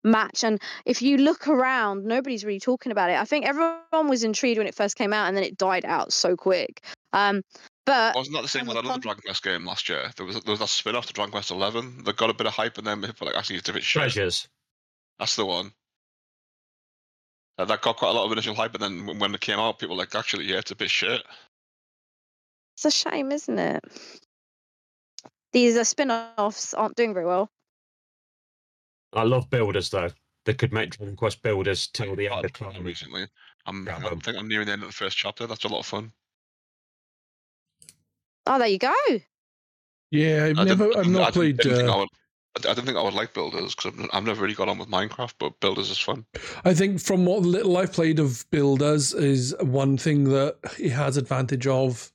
match. 0.05 0.45
And 0.45 0.61
if 0.85 1.01
you 1.03 1.17
look 1.17 1.49
around, 1.49 2.05
nobody's 2.05 2.45
really 2.45 2.61
talking 2.61 2.93
about 2.93 3.11
it. 3.11 3.19
I 3.19 3.25
think 3.25 3.47
everyone 3.47 4.09
was 4.09 4.25
intrigued 4.25 4.59
when 4.59 4.67
it 4.67 4.75
first 4.75 4.97
came 4.97 5.13
out, 5.13 5.27
and 5.27 5.37
then 5.37 5.45
it 5.45 5.57
died 5.57 5.85
out 5.85 6.13
so 6.13 6.37
quick. 6.37 6.85
Um, 7.13 7.43
but 7.87 8.15
Wasn't 8.15 8.35
that 8.35 8.43
the 8.43 8.49
same 8.49 8.67
with 8.67 8.77
another 8.77 8.89
fun- 8.95 9.01
Dragon 9.01 9.23
Quest 9.25 9.43
game 9.43 9.65
last 9.67 9.89
year? 9.89 10.11
There 10.17 10.25
was 10.27 10.41
there 10.43 10.53
was 10.53 10.61
that 10.61 10.69
spin 10.69 10.97
off 10.97 11.07
to 11.07 11.13
Dragon 11.13 11.33
Quest 11.33 11.51
Eleven 11.51 12.03
that 12.05 12.17
got 12.17 12.31
a 12.31 12.35
bit 12.35 12.47
of 12.47 12.53
hype, 12.55 12.79
and 12.79 12.87
then 12.87 13.01
people 13.03 13.27
were 13.27 13.33
like, 13.33 13.39
actually, 13.39 13.57
it's 13.57 13.69
a 13.69 13.73
bit 13.73 13.83
shit. 13.83 14.01
Treasures. 14.01 14.49
That's 15.19 15.37
the 15.37 15.47
one. 15.47 15.73
Uh, 17.59 17.65
that 17.67 17.83
got 17.83 17.97
quite 17.97 18.09
a 18.09 18.13
lot 18.13 18.25
of 18.27 18.33
initial 18.33 18.55
hype, 18.55 18.75
and 18.75 18.83
then 18.83 19.07
when- 19.07 19.19
when 19.21 19.35
it 19.35 19.41
came 19.41 19.59
out, 19.61 19.79
people 19.79 19.95
were 19.97 20.01
like, 20.03 20.15
actually, 20.15 20.45
yeah, 20.47 20.59
it's 20.59 20.71
a 20.73 20.77
bit 20.77 20.91
shit. 20.91 21.23
it's 22.77 22.85
a 22.85 22.91
shame, 22.91 23.31
isn't 23.31 23.59
it? 23.59 23.85
These 25.53 25.77
uh, 25.77 25.85
spin-offs 25.85 26.75
aren't 26.75 26.97
doing 26.97 27.15
very 27.15 27.27
well. 27.27 27.49
I 29.13 29.23
love 29.23 29.49
builders 29.51 29.91
though. 29.91 30.11
They 30.45 30.55
could 30.55 30.73
make 30.73 30.91
Dragon 30.97 31.15
Quest 31.17 31.41
builders 31.43 31.87
till 31.87 32.17
the 32.17 32.27
end 32.29 32.45
of 32.45 32.53
played 32.53 32.69
them 32.71 32.75
time. 32.79 32.85
recently. 32.85 33.29
I'm, 33.67 33.87
Yeah, 33.87 33.97
I 33.97 34.01
well- 34.01 34.19
think 34.19 34.37
I'm 34.37 34.49
nearing 34.49 34.67
the 34.67 34.73
end 34.73 34.83
of 34.83 34.89
the 34.89 34.93
first 34.95 35.17
chapter. 35.17 35.47
That's 35.47 35.65
a 35.65 35.69
lot 35.69 35.79
of 35.81 35.87
fun. 35.87 36.13
Oh, 38.47 38.59
there 38.59 38.69
you 38.69 38.79
go. 38.79 38.93
Yeah, 40.11 40.47
I've 40.51 40.59
I 40.59 40.65
never, 40.65 40.85
I 40.85 40.99
I've 40.99 41.05
didn't- 41.05 41.21
I 41.21 41.31
played. 41.31 41.57
didn't 41.59 41.77
think 41.79 41.89
I 41.89 41.93
Uh, 41.93 41.99
would- 41.99 42.09
I 42.57 42.61
d- 42.61 42.69
I 42.69 42.75
didn't 42.75 42.87
think 42.87 42.99
I 42.99 43.03
would 43.03 43.15
like 43.15 43.35
builders 43.35 43.75
because 43.75 43.93
I've, 43.99 44.11
I've 44.13 44.25
never 44.25 44.43
really 44.43 44.55
got 44.55 44.69
on 44.69 44.79
with 44.79 44.89
Minecraft, 44.89 45.33
but 45.41 45.59
builders 45.59 45.91
is 45.91 45.99
fun. 45.99 46.25
I 46.65 46.73
think 46.73 47.01
from 47.01 47.27
what 47.27 47.43
little 47.43 47.77
I've 47.77 47.93
played 47.93 48.21
of 48.21 48.49
Builders 48.51 49.13
is 49.13 49.57
one 49.61 49.97
thing 49.99 50.25
that 50.25 50.57
it 50.79 50.91
has 50.91 51.17
advantage 51.17 51.67
of 51.67 52.13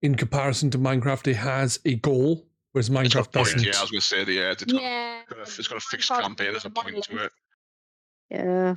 in 0.00 0.14
comparison 0.14 0.70
to 0.70 0.78
Minecraft. 0.78 1.26
It 1.28 1.34
has 1.34 1.80
a 1.84 1.96
goal, 1.96 2.46
whereas 2.72 2.88
Minecraft 2.88 3.12
got 3.12 3.26
a 3.26 3.30
point, 3.30 3.46
doesn't. 3.48 3.62
yeah, 3.64 3.72
I 3.76 3.82
was 3.82 3.90
going 3.90 4.00
to 4.00 4.06
say 4.06 4.24
the 4.24 4.48
uh, 4.48 4.52
it's 4.52 4.64
got, 4.64 4.80
Yeah. 4.80 5.20
got 5.28 5.38
a, 5.38 5.42
it's 5.42 5.68
got 5.68 5.76
a 5.76 5.80
fixed 5.80 6.08
Minecraft 6.10 6.22
campaign. 6.22 6.50
There's 6.52 6.64
a 6.64 6.70
point 6.70 7.04
to 7.04 7.24
it. 7.24 7.32
Yeah. 8.30 8.74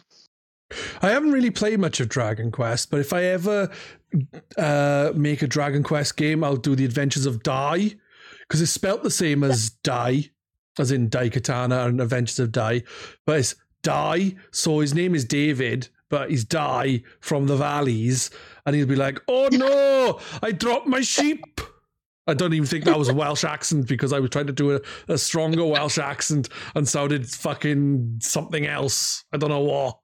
I 1.02 1.10
haven't 1.10 1.32
really 1.32 1.52
played 1.52 1.80
much 1.80 2.00
of 2.00 2.10
Dragon 2.10 2.52
Quest, 2.52 2.90
but 2.90 3.00
if 3.00 3.14
I 3.14 3.24
ever 3.24 3.70
uh, 4.58 5.12
make 5.16 5.42
a 5.42 5.48
Dragon 5.48 5.84
Quest 5.84 6.18
game, 6.18 6.44
I'll 6.44 6.56
do 6.56 6.76
the 6.76 6.86
Adventures 6.86 7.26
of 7.26 7.44
Dai 7.44 7.96
because 8.42 8.62
it's 8.62 8.72
spelt 8.72 9.04
the 9.04 9.12
same 9.12 9.44
as 9.44 9.70
Dai, 9.70 10.32
as 10.80 10.92
in 10.92 11.10
Dai 11.10 11.30
Katana 11.30 11.86
and 11.86 12.02
Adventures 12.02 12.40
of 12.40 12.52
Dai, 12.52 12.84
but 13.26 13.40
it's 13.40 13.56
Dai. 13.84 14.36
So 14.52 14.80
his 14.80 14.94
name 14.94 15.16
is 15.16 15.26
David, 15.26 15.90
but 16.10 16.30
he's 16.30 16.44
Dai 16.46 17.04
from 17.20 17.48
the 17.48 17.58
valleys, 17.58 18.32
and 18.66 18.76
he'll 18.76 18.88
be 18.88 18.96
like, 18.96 19.20
"Oh 19.28 19.50
no, 19.52 20.20
I 20.42 20.52
dropped 20.52 20.88
my 20.88 21.02
sheep." 21.02 21.62
I 22.28 22.34
don't 22.34 22.54
even 22.54 22.68
think 22.68 22.86
that 22.86 22.98
was 22.98 23.10
a 23.10 23.14
Welsh 23.14 23.44
accent 23.44 23.88
because 23.88 24.12
I 24.12 24.20
was 24.20 24.32
trying 24.32 24.48
to 24.48 24.54
do 24.54 24.76
a, 24.76 24.82
a 25.08 25.18
stronger 25.18 25.66
Welsh 25.66 26.00
accent 26.00 26.50
and 26.74 26.88
sounded 26.88 27.30
fucking 27.30 28.18
something 28.22 28.66
else. 28.66 29.24
I 29.32 29.38
don't 29.38 29.52
know 29.52 29.60
what. 29.60 30.00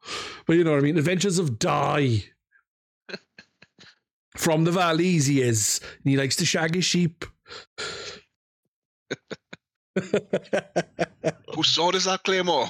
But 0.46 0.58
you 0.58 0.64
know 0.64 0.72
what 0.72 0.80
I 0.80 0.84
mean? 0.84 0.98
Adventures 0.98 1.40
of 1.40 1.58
Dai. 1.58 2.26
From 4.38 4.64
the 4.64 4.72
valleys, 4.72 5.26
he 5.26 5.42
is. 5.42 5.82
And 6.04 6.12
he 6.12 6.18
likes 6.18 6.36
to 6.38 6.46
shag 6.46 6.76
his 6.76 6.86
sheep. 6.86 7.26
Whose 11.56 11.68
sword 11.68 11.96
is 11.96 12.06
that, 12.06 12.24
Claymore? 12.24 12.70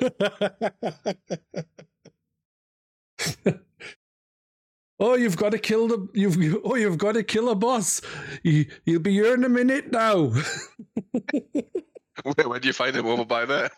oh, 5.02 5.16
you've 5.16 5.36
got 5.36 5.50
to 5.50 5.58
kill 5.58 5.88
the 5.88 6.08
you've 6.14 6.38
oh 6.64 6.76
you've 6.76 6.98
got 6.98 7.12
to 7.12 7.22
kill 7.22 7.50
a 7.50 7.54
boss. 7.54 8.00
You, 8.42 8.66
you'll 8.86 9.00
be 9.00 9.12
here 9.12 9.34
in 9.34 9.44
a 9.44 9.48
minute 9.48 9.92
now. 9.92 10.32
Where, 12.22 12.48
where 12.48 12.60
do 12.60 12.68
you 12.68 12.74
find 12.74 12.94
him 12.94 13.06
over 13.06 13.24
by 13.24 13.46
there? 13.46 13.70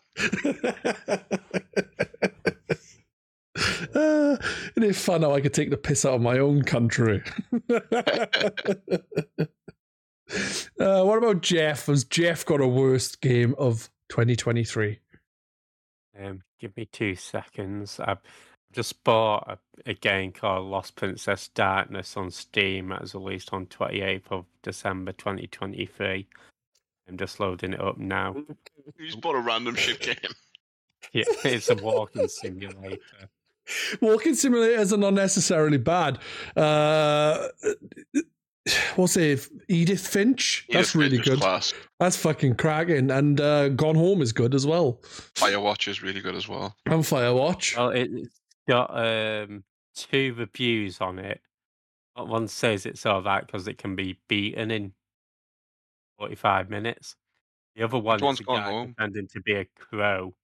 uh, 3.94 4.36
isn't 4.76 4.82
it 4.82 4.96
fun 4.96 5.22
how 5.22 5.32
I 5.32 5.40
could 5.40 5.54
take 5.54 5.70
the 5.70 5.76
piss 5.76 6.04
out 6.04 6.14
of 6.14 6.20
my 6.20 6.38
own 6.38 6.62
country? 6.62 7.22
uh, 7.70 7.78
what 11.04 11.18
about 11.18 11.42
Jeff? 11.42 11.86
Has 11.86 12.04
Jeff 12.04 12.44
got 12.44 12.60
a 12.60 12.66
worst 12.66 13.20
game 13.20 13.54
of 13.56 13.88
2023? 14.08 14.98
Um, 16.20 16.42
give 16.60 16.76
me 16.76 16.86
two 16.86 17.14
seconds. 17.14 18.00
I've 18.00 18.18
just 18.74 19.02
bought 19.04 19.48
a, 19.86 19.90
a 19.90 19.94
game 19.94 20.32
called 20.32 20.66
Lost 20.66 20.96
Princess 20.96 21.48
Darkness 21.48 22.16
on 22.16 22.30
Steam. 22.30 22.92
It 22.92 23.00
was 23.00 23.14
released 23.14 23.52
on 23.52 23.66
28th 23.66 24.30
of 24.30 24.44
December 24.62 25.12
2023. 25.12 26.26
I'm 27.08 27.16
just 27.18 27.38
loading 27.40 27.72
it 27.74 27.80
up 27.80 27.98
now. 27.98 28.34
You 28.98 29.06
just 29.06 29.20
bought 29.20 29.34
a 29.36 29.40
random 29.40 29.74
shit 29.76 30.00
game. 30.22 30.32
Yeah, 31.12 31.24
it's 31.44 31.68
a 31.70 31.74
walking 31.76 32.28
simulator. 32.28 32.98
Walking 34.00 34.32
simulators 34.32 34.92
are 34.92 34.96
not 34.98 35.14
necessarily 35.14 35.78
bad. 35.78 36.18
Uh, 36.56 37.48
what's 38.96 39.16
it? 39.16 39.46
Edith 39.68 40.06
Finch? 40.06 40.66
That's 40.70 40.94
really 40.94 41.16
Finch 41.18 41.28
good. 41.28 41.40
Class. 41.40 41.72
That's 42.00 42.16
fucking 42.16 42.56
cracking. 42.56 43.10
And 43.10 43.40
uh, 43.40 43.68
Gone 43.70 43.94
Home 43.96 44.22
is 44.22 44.32
good 44.32 44.54
as 44.54 44.66
well. 44.66 45.00
Firewatch 45.34 45.88
is 45.88 46.02
really 46.02 46.20
good 46.20 46.34
as 46.34 46.48
well. 46.48 46.74
And 46.86 47.02
Firewatch. 47.02 47.76
Well, 47.76 47.90
it- 47.90 48.10
it's 48.12 48.40
got 48.68 48.90
um, 48.96 49.64
two 49.94 50.34
reviews 50.34 51.00
on 51.00 51.18
it. 51.18 51.40
One 52.16 52.48
says 52.48 52.86
it's 52.86 53.06
all 53.06 53.22
right 53.22 53.44
because 53.44 53.66
it 53.66 53.78
can 53.78 53.96
be 53.96 54.20
beaten 54.28 54.70
in 54.70 54.94
45 56.18 56.70
minutes. 56.70 57.16
The 57.74 57.82
other 57.84 57.98
one 57.98 58.20
one's 58.20 58.38
is 58.38 58.40
a 58.40 58.44
Gone 58.44 58.56
guy 58.56 58.70
Home? 58.70 58.94
pretending 58.94 59.28
to 59.28 59.40
be 59.40 59.54
a 59.54 59.64
crow. 59.64 60.34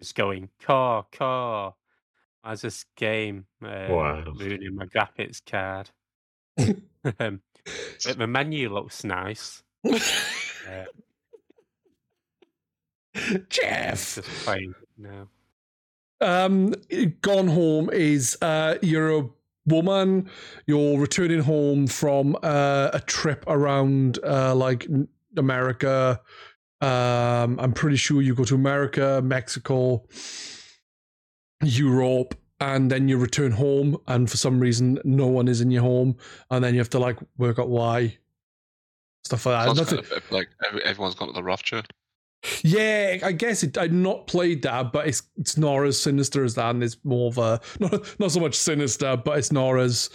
It's 0.00 0.12
going, 0.12 0.50
caw, 0.60 1.02
caw. 1.10 1.72
Why's 2.42 2.60
this 2.60 2.84
game 2.96 3.46
uh, 3.64 3.86
Wow. 3.88 4.24
ruining 4.36 4.74
my 4.76 4.86
graphics 4.86 5.44
card? 5.44 5.90
um, 7.20 7.42
but 8.04 8.18
the 8.18 8.26
menu 8.26 8.68
looks 8.72 9.04
nice. 9.04 9.62
Uh, 10.68 10.84
Jeff. 13.48 14.16
just 14.16 14.22
playing 14.44 14.74
now. 14.98 15.28
Um 16.20 16.74
gone 17.22 17.48
home 17.48 17.90
is 17.90 18.36
uh 18.42 18.76
you're 18.82 19.10
a 19.20 19.28
woman 19.66 20.28
you're 20.66 20.98
returning 20.98 21.40
home 21.40 21.86
from 21.86 22.36
uh, 22.42 22.90
a 22.92 23.00
trip 23.00 23.44
around 23.46 24.18
uh 24.24 24.54
like 24.54 24.86
america. 25.36 26.20
Um 26.80 27.58
i'm 27.60 27.72
pretty 27.72 27.96
sure 27.96 28.22
you 28.22 28.34
go 28.34 28.44
to 28.44 28.54
america 28.54 29.20
mexico 29.22 30.04
europe 31.62 32.34
and 32.60 32.90
then 32.90 33.08
you 33.08 33.16
return 33.18 33.52
home 33.52 33.96
and 34.06 34.30
for 34.30 34.36
some 34.36 34.58
reason 34.60 34.98
no 35.04 35.26
one 35.26 35.48
is 35.48 35.60
in 35.60 35.70
your 35.70 35.82
home 35.82 36.16
and 36.50 36.64
then 36.64 36.74
you 36.74 36.80
have 36.80 36.90
to 36.90 36.98
like 36.98 37.18
work 37.36 37.58
out 37.58 37.68
why. 37.68 38.16
Stuff 39.24 39.46
like 39.46 39.66
that. 39.66 39.76
Nothing- 39.76 40.02
kind 40.02 40.22
of 40.22 40.32
like 40.32 40.48
everyone's 40.84 41.14
gone 41.14 41.28
to 41.28 41.34
the 41.34 41.42
rapture. 41.42 41.82
Yeah, 42.62 43.18
I 43.22 43.32
guess 43.32 43.62
it, 43.62 43.76
I've 43.76 43.92
not 43.92 44.26
played 44.26 44.62
that, 44.62 44.92
but 44.92 45.06
it's 45.08 45.22
it's 45.36 45.56
not 45.58 45.84
as 45.84 46.00
sinister 46.00 46.44
as 46.44 46.54
that, 46.54 46.70
and 46.70 46.82
it's 46.82 46.96
more 47.04 47.28
of 47.28 47.38
a 47.38 47.60
not 47.80 48.18
not 48.20 48.30
so 48.32 48.40
much 48.40 48.54
sinister, 48.54 49.16
but 49.16 49.38
it's 49.38 49.52
not 49.52 49.76
as 49.78 50.08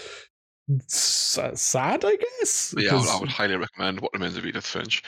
s- 0.87 1.39
sad, 1.55 2.05
I 2.05 2.15
guess. 2.15 2.73
Yeah, 2.77 2.91
I 2.91 2.95
would, 2.99 3.09
I 3.09 3.19
would 3.19 3.29
highly 3.29 3.55
recommend 3.57 3.99
What 3.99 4.13
Remains 4.13 4.37
of 4.37 4.45
Edith 4.45 4.65
Finch. 4.65 5.03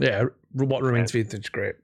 yeah, 0.00 0.24
what 0.52 0.82
remains 0.82 1.10
of 1.10 1.16
Edith 1.16 1.32
Finch, 1.32 1.52
great. 1.52 1.74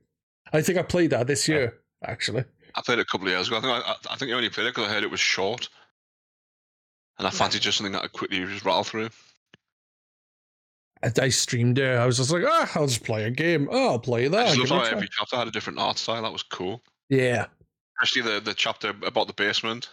I 0.53 0.63
think 0.63 0.79
I 0.79 0.83
played 0.83 1.11
that 1.11 1.27
this 1.27 1.47
Yeah. 1.49 1.57
year, 1.57 1.81
actually. 2.05 2.45
I 2.75 2.81
played 2.83 2.99
it 2.99 3.03
a 3.03 3.05
couple 3.07 3.27
of 3.27 3.33
years 3.33 3.49
ago. 3.49 3.59
I 3.59 3.61
think 3.61 3.73
I, 3.73 3.79
I, 3.91 3.97
I 4.13 4.17
think 4.17 4.31
I 4.31 4.35
only 4.35 4.49
played 4.49 4.67
it 4.67 4.75
because 4.75 4.89
I 4.89 4.93
heard 4.95 5.03
it 5.05 5.11
was 5.11 5.21
short, 5.21 5.69
and 7.19 7.27
I 7.29 7.31
fancied 7.31 7.61
just 7.63 7.77
something 7.79 7.93
that 7.93 7.99
I 7.99 8.03
could 8.09 8.13
quickly 8.13 8.39
just 8.47 8.65
rattle 8.65 8.85
through. 8.85 9.11
I, 11.03 11.11
I 11.21 11.29
streamed 11.31 11.79
it. 11.79 11.97
I 11.99 12.07
was 12.07 12.17
just 12.19 12.31
like, 12.31 12.45
ah, 12.47 12.71
I'll 12.75 12.87
just 12.87 13.05
play 13.05 13.25
a 13.25 13.31
game. 13.31 13.69
Oh, 13.71 13.91
I'll 13.93 13.99
play 13.99 14.29
that. 14.29 14.47
just 14.49 14.59
give 14.59 14.71
loved 14.71 14.85
it 14.85 14.87
a 14.87 14.91
how 14.91 14.97
every 14.97 15.09
chapter 15.11 15.37
had 15.37 15.49
a 15.49 15.51
different 15.51 15.79
art 15.79 15.99
style. 15.99 16.23
That 16.23 16.33
was 16.33 16.43
cool. 16.43 16.83
Yeah. 17.09 17.47
Especially 18.01 18.33
the, 18.33 18.41
the 18.41 18.55
chapter 18.55 18.91
about 19.05 19.27
the 19.27 19.33
basement. 19.33 19.89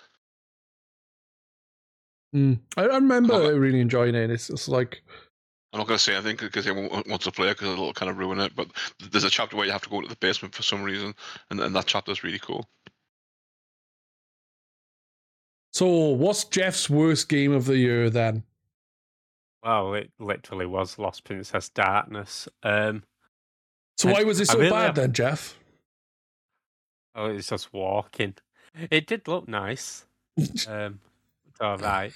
Mm. 2.35 2.59
I, 2.77 2.83
I 2.83 2.95
remember 2.95 3.33
Love 3.33 3.53
it. 3.53 3.57
really 3.57 3.79
enjoying 3.79 4.15
it. 4.15 4.29
It's, 4.29 4.49
it's 4.49 4.67
like, 4.67 5.01
I'm 5.73 5.79
not 5.79 5.87
going 5.87 5.97
to 5.97 6.03
say 6.03 6.13
anything 6.13 6.37
because 6.37 6.67
everyone 6.67 6.91
wa- 6.91 7.03
wants 7.07 7.25
to 7.25 7.31
play 7.31 7.47
it 7.49 7.57
because 7.57 7.73
it'll 7.73 7.93
kind 7.93 8.09
of 8.09 8.17
ruin 8.17 8.39
it. 8.39 8.55
But 8.55 8.67
there's 9.11 9.23
a 9.23 9.29
chapter 9.29 9.55
where 9.57 9.65
you 9.65 9.71
have 9.71 9.81
to 9.83 9.89
go 9.89 9.97
into 9.97 10.09
the 10.09 10.15
basement 10.15 10.53
for 10.55 10.63
some 10.63 10.83
reason, 10.83 11.13
and, 11.49 11.59
and 11.59 11.75
that 11.75 11.85
chapter's 11.87 12.23
really 12.23 12.39
cool. 12.39 12.67
so 15.71 15.87
what's 15.87 16.43
Jeff's 16.45 16.89
worst 16.89 17.29
game 17.29 17.51
of 17.51 17.65
the 17.65 17.77
year 17.77 18.09
then? 18.09 18.43
Well, 19.63 19.93
it 19.93 20.11
literally 20.19 20.65
was 20.65 20.97
Lost 20.97 21.23
Princess 21.25 21.69
Darkness. 21.69 22.47
Um, 22.63 23.03
So 23.97 24.11
why 24.11 24.23
was 24.23 24.39
it 24.39 24.47
so 24.47 24.57
really 24.57 24.69
bad 24.71 24.85
have- 24.87 24.95
then, 24.95 25.13
Jeff? 25.13 25.57
oh, 27.15 27.25
it's 27.25 27.47
just 27.49 27.73
walking. 27.73 28.35
It 28.89 29.07
did 29.07 29.27
look 29.27 29.47
nice. 29.47 30.05
Um, 30.67 30.99
it's 31.49 31.59
all 31.59 31.77
right. 31.77 32.13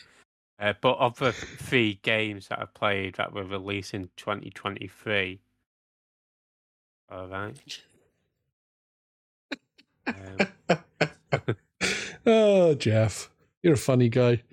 Uh, 0.60 0.74
but 0.80 0.98
of 0.98 1.18
the 1.18 1.34
three 1.34 2.00
games 2.04 2.48
that 2.48 2.60
I 2.60 2.66
played 2.66 3.16
that 3.16 3.34
were 3.34 3.44
released 3.44 3.94
in 3.94 4.10
2023, 4.16 5.42
all 7.12 7.28
right. 7.28 7.82
Um, 10.08 10.78
oh, 12.26 12.76
Jeff, 12.76 13.30
you're 13.62 13.74
a 13.74 13.78
funny 13.78 14.08
guy. 14.08 14.44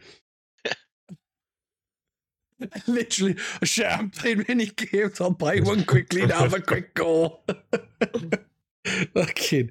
Literally, 2.86 3.36
shit, 3.62 3.86
I'm 3.86 4.10
playing 4.10 4.44
mini 4.48 4.66
games. 4.66 5.20
I'll 5.20 5.30
buy 5.30 5.58
one 5.58 5.84
quickly 5.84 6.22
and 6.22 6.32
have 6.32 6.54
a 6.54 6.60
quick 6.60 6.94
go. 6.94 7.40
Fucking, 9.14 9.70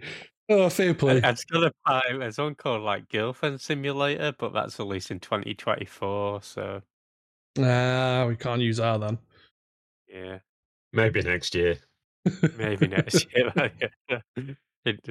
oh, 0.49 0.69
fair 0.69 0.93
play. 0.93 1.21
I, 1.21 1.29
I 1.29 1.31
just 1.31 1.49
got 1.49 1.61
to 1.61 1.71
buy. 1.85 2.01
There's 2.17 2.37
one 2.37 2.55
called 2.55 2.81
like 2.83 3.09
Girlfriend 3.09 3.59
Simulator, 3.61 4.33
but 4.37 4.53
that's 4.53 4.77
released 4.79 5.11
in 5.11 5.19
2024. 5.19 6.41
So 6.43 6.81
Nah, 7.57 8.25
we 8.27 8.35
can't 8.35 8.61
use 8.61 8.77
that 8.77 8.99
then. 8.99 9.17
yeah, 10.07 10.39
Maybe 10.93 11.21
next 11.21 11.53
year. 11.55 11.77
maybe 12.57 12.87
next 12.89 13.25
year. 13.35 13.51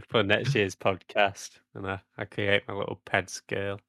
For 0.09 0.23
next 0.23 0.55
year's 0.55 0.75
podcast, 0.75 1.51
and 1.75 1.87
I, 1.87 2.01
I 2.17 2.25
create 2.25 2.63
my 2.67 2.75
little 2.75 3.01
ped 3.05 3.29
scale. 3.31 3.81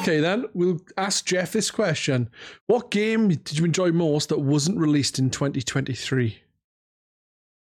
Okay, 0.00 0.20
then 0.20 0.46
we'll 0.54 0.80
ask 0.96 1.24
Jeff 1.26 1.52
this 1.52 1.70
question: 1.70 2.30
What 2.66 2.90
game 2.90 3.28
did 3.28 3.58
you 3.58 3.64
enjoy 3.64 3.92
most 3.92 4.28
that 4.28 4.40
wasn't 4.40 4.78
released 4.78 5.18
in 5.18 5.30
2023? 5.30 6.42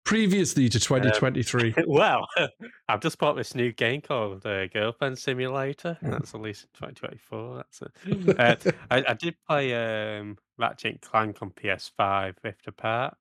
Previously 0.06 0.70
to 0.70 0.80
2023. 0.80 1.74
well, 1.88 2.28
I've 2.88 3.02
just 3.02 3.18
bought 3.18 3.36
this 3.36 3.56
new 3.56 3.72
game 3.72 4.02
called 4.02 4.44
the 4.44 4.64
uh, 4.64 4.68
Girlfriend 4.72 5.18
Simulator. 5.18 5.98
That's 6.00 6.32
released 6.36 6.66
in 6.66 6.90
2024. 6.92 7.56
That's 7.56 7.82
it. 7.82 8.40
Uh, 8.40 8.72
I, 8.92 9.04
I 9.10 9.14
did 9.16 9.36
play 9.50 9.74
um, 9.74 10.38
Ratchet 10.60 10.92
and 10.92 11.02
Clank 11.02 11.42
on 11.42 11.50
PS5 11.50 12.36
Rift 12.44 12.68
Apart. 12.68 13.18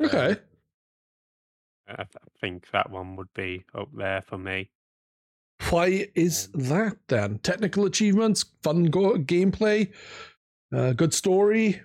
Um, 0.00 0.06
okay. 0.06 0.36
I, 1.88 2.02
I 2.02 2.06
think 2.40 2.70
that 2.70 2.88
one 2.88 3.16
would 3.16 3.32
be 3.34 3.64
up 3.74 3.90
there 3.94 4.22
for 4.22 4.38
me. 4.38 4.70
Why 5.70 6.08
is 6.14 6.48
Um, 6.54 6.60
that 6.62 6.98
then? 7.08 7.38
Technical 7.38 7.84
achievements, 7.86 8.44
fun 8.62 8.84
go- 8.84 9.16
gameplay, 9.18 9.92
uh, 10.72 10.92
good 10.92 11.14
story. 11.14 11.80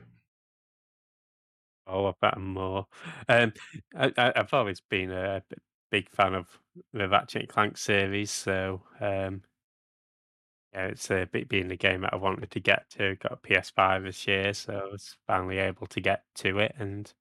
Oh, 1.88 2.14
that 2.22 2.38
and 2.38 2.46
more. 2.46 2.88
Um, 3.28 3.54
I, 3.96 4.12
I've 4.36 4.54
always 4.54 4.80
been 4.80 5.12
a 5.12 5.44
big 5.90 6.10
fan 6.10 6.36
of 6.36 6.48
the 6.94 7.10
Ratchet 7.10 7.42
and 7.44 7.50
Clank 7.50 7.78
series, 7.78 8.30
so 8.32 8.84
um, 9.00 9.42
yeah, 10.74 10.86
it's 10.88 11.10
uh, 11.10 11.26
be- 11.32 11.46
being 11.46 11.68
the 11.68 11.76
game 11.76 12.02
that 12.02 12.14
I 12.14 12.18
wanted 12.18 12.52
to 12.52 12.60
get 12.60 12.90
to. 12.92 13.16
Got 13.16 13.32
a 13.32 13.38
PS5 13.38 14.04
this 14.04 14.28
year, 14.28 14.54
so 14.54 14.74
I 14.74 14.92
was 14.92 15.18
finally 15.26 15.58
able 15.58 15.88
to 15.88 16.00
get 16.00 16.24
to 16.36 16.60
it 16.60 16.76
and 16.78 17.12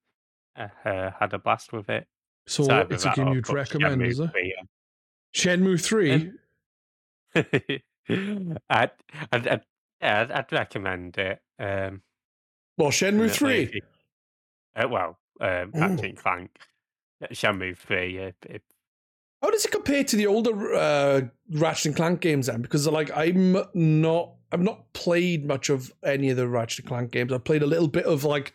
uh, 0.56 0.68
had 0.84 1.32
a 1.32 1.38
blast 1.38 1.72
with 1.72 1.88
it. 1.88 2.06
So 2.46 2.64
So 2.64 2.86
it's 2.90 3.06
a 3.06 3.12
game 3.14 3.28
you'd 3.28 3.48
recommend, 3.48 4.02
is 4.02 4.20
it? 4.20 4.30
3, 4.32 4.54
Shenmue 5.34 5.80
3. 5.80 6.32
um, 7.34 8.58
I'd, 8.70 8.90
I'd, 9.32 9.48
I'd, 9.48 9.62
yeah, 10.00 10.20
I'd, 10.20 10.30
I'd 10.30 10.52
recommend 10.52 11.18
it. 11.18 11.40
Um, 11.58 12.02
well, 12.76 12.90
Shenmue 12.90 13.30
3. 13.30 13.82
Uh, 14.76 14.88
well, 14.88 15.18
um. 15.40 15.70
Ratchet 15.74 16.04
and 16.04 16.16
Clank, 16.16 16.58
uh, 17.22 17.26
Shenmue 17.26 17.76
3. 17.76 18.18
Uh, 18.22 18.30
it, 18.46 18.62
How 19.42 19.50
does 19.50 19.64
it 19.64 19.72
compare 19.72 20.04
to 20.04 20.16
the 20.16 20.26
older 20.26 20.74
uh, 20.74 21.22
Ratchet 21.50 21.86
and 21.86 21.96
Clank 21.96 22.20
games 22.20 22.46
then? 22.46 22.62
Because 22.62 22.86
like 22.86 23.10
I'm 23.16 23.56
not, 23.74 24.34
I've 24.52 24.60
not 24.60 24.92
played 24.92 25.44
much 25.46 25.68
of 25.68 25.92
any 26.04 26.30
of 26.30 26.36
the 26.36 26.48
Ratchet 26.48 26.84
and 26.84 26.88
Clank 26.88 27.10
games. 27.10 27.32
I've 27.32 27.44
played 27.44 27.62
a 27.62 27.66
little 27.66 27.88
bit 27.88 28.04
of 28.06 28.24
like 28.24 28.52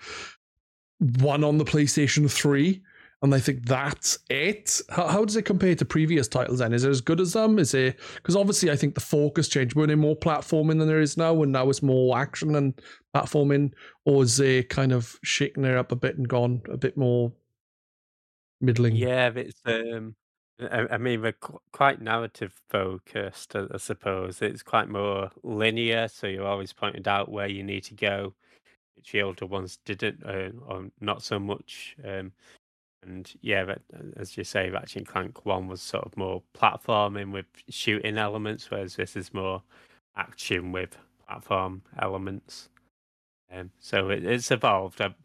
one 1.20 1.44
on 1.44 1.58
the 1.58 1.66
PlayStation 1.66 2.32
3, 2.32 2.82
and 3.24 3.34
I 3.34 3.40
think 3.40 3.66
that's 3.66 4.20
it. 4.30 4.82
How, 4.90 5.08
how 5.08 5.26
does 5.26 5.38
it 5.38 5.44
compare 5.44 5.74
to 5.76 5.86
previous 5.86 6.28
titles 6.28 6.60
then? 6.60 6.74
Is 6.74 6.84
it 6.84 6.90
as 6.90 7.00
good 7.00 7.22
as 7.22 7.32
them? 7.32 7.58
Is 7.58 7.74
it 7.74 7.98
because 8.16 8.36
obviously 8.36 8.70
I 8.70 8.76
think 8.76 8.96
the 8.96 9.02
focus 9.02 9.48
changed. 9.48 9.76
We're 9.76 9.90
in 9.90 10.00
more 10.00 10.16
platforming 10.16 10.80
than 10.80 10.90
there 10.90 11.00
is 11.00 11.16
now, 11.16 11.42
and 11.42 11.54
now 11.54 11.70
it's 11.70 11.82
more 11.82 12.18
action 12.18 12.54
and 12.56 12.80
platforming, 13.16 13.72
or 14.04 14.24
is 14.24 14.42
it 14.42 14.68
kind 14.68 14.92
of 14.92 15.18
shaking 15.24 15.64
it 15.64 15.78
up 15.78 15.94
a 15.94 15.96
bit 15.96 16.18
and 16.18 16.28
gone 16.28 16.62
a 16.70 16.76
bit 16.76 16.98
more 16.98 17.32
middling? 18.60 18.96
yeah, 18.98 19.32
it's. 19.34 19.62
Um, 19.66 20.16
I, 20.72 20.98
mean, 20.98 21.22
we're 21.22 21.36
quite 21.72 22.00
narrative 22.00 22.54
focused, 22.70 23.56
I, 23.56 23.66
I 23.74 23.78
suppose. 23.78 24.42
It's 24.42 24.64
quite 24.64 24.88
more 24.88 25.32
linear, 25.44 26.08
so 26.10 26.28
you're 26.28 26.46
always 26.46 26.74
pointed 26.74 27.08
out 27.08 27.32
where 27.32 27.48
you 27.48 27.64
need 27.64 27.86
to 27.86 27.96
go, 27.96 28.36
which 28.96 29.12
the 29.12 29.24
older 29.24 29.46
ones 29.46 29.80
didn't, 29.84 30.24
uh, 30.24 30.52
or 30.68 30.90
not 31.02 31.24
so 31.24 31.40
much. 31.40 31.96
Um, 32.06 32.34
and 33.06 33.32
yeah, 33.42 33.66
but 33.66 33.82
uh, 33.94 34.04
as 34.18 34.38
you 34.38 34.44
say, 34.44 34.70
Ratchet 34.70 35.08
Clank 35.08 35.46
One 35.46 35.68
was 35.68 35.82
sort 35.82 36.06
of 36.06 36.16
more 36.18 36.42
platforming 36.58 37.32
with 37.32 37.46
shooting 37.70 38.18
elements, 38.18 38.70
whereas 38.70 38.96
this 38.96 39.16
is 39.16 39.34
more 39.34 39.62
action 40.16 40.72
with 40.72 40.98
platform 41.28 41.82
elements. 42.00 42.70
Um, 43.52 43.72
so 43.80 44.10
it, 44.10 44.26
it's 44.26 44.52
evolved. 44.52 45.02
I've, 45.02 45.16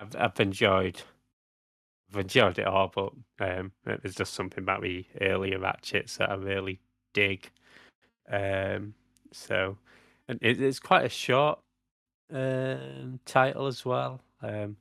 I've 0.00 0.16
I've 0.16 0.40
enjoyed 0.40 1.00
I've 2.14 2.20
enjoyed 2.20 2.58
it 2.58 2.66
all, 2.66 2.92
but 2.94 3.12
um, 3.40 3.72
there's 3.84 4.14
just 4.14 4.34
something 4.34 4.62
about 4.62 4.82
the 4.82 5.04
earlier 5.20 5.58
Ratchets 5.58 6.16
that 6.18 6.30
I 6.30 6.34
really 6.34 6.78
dig. 7.12 7.50
Um, 8.30 8.94
so, 9.32 9.76
and 10.28 10.38
it, 10.40 10.60
it's 10.60 10.78
quite 10.78 11.04
a 11.04 11.08
short 11.08 11.58
um, 12.32 13.18
title 13.24 13.66
as 13.66 13.84
well. 13.84 14.20
Um, 14.42 14.76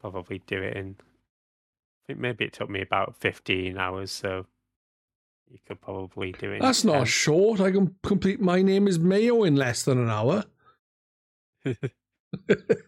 probably 0.00 0.42
do 0.46 0.62
it 0.62 0.76
in. 0.76 0.96
I 2.04 2.12
think 2.12 2.20
maybe 2.20 2.44
it 2.44 2.52
took 2.52 2.68
me 2.68 2.82
about 2.82 3.16
15 3.16 3.78
hours, 3.78 4.12
so 4.12 4.46
you 5.50 5.58
could 5.66 5.80
probably 5.80 6.32
do 6.32 6.52
it. 6.52 6.60
That's 6.60 6.84
not 6.84 6.98
10. 6.98 7.04
short. 7.06 7.60
I 7.60 7.70
can 7.70 7.94
complete 8.02 8.40
My 8.40 8.60
Name 8.60 8.86
is 8.86 8.98
Mayo 8.98 9.42
in 9.44 9.56
less 9.56 9.84
than 9.84 9.98
an 9.98 10.10
hour. 10.10 10.44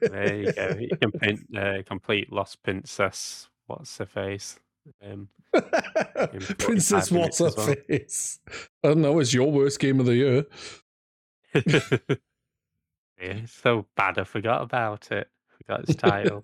There 0.00 0.34
you 0.34 0.52
go. 0.52 0.76
You 0.78 0.96
can 1.00 1.12
print, 1.12 1.56
uh, 1.56 1.82
complete 1.86 2.32
Lost 2.32 2.62
Princess. 2.64 3.48
What's 3.66 3.96
her 3.98 4.06
face? 4.06 4.58
Um, 5.00 5.28
Princess 6.58 7.10
What's 7.10 7.38
Her 7.38 7.50
well. 7.56 7.74
Face. 7.88 8.40
I 8.82 8.88
don't 8.88 9.02
know, 9.02 9.18
it's 9.18 9.32
your 9.32 9.50
worst 9.50 9.78
game 9.80 10.00
of 10.00 10.06
the 10.06 10.14
year. 10.16 10.44
yeah, 13.22 13.46
so 13.46 13.86
bad 13.96 14.18
I 14.18 14.24
forgot 14.24 14.62
about 14.62 15.10
it. 15.12 15.28
Forgot 15.58 15.88
its 15.88 15.94
title. 15.94 16.42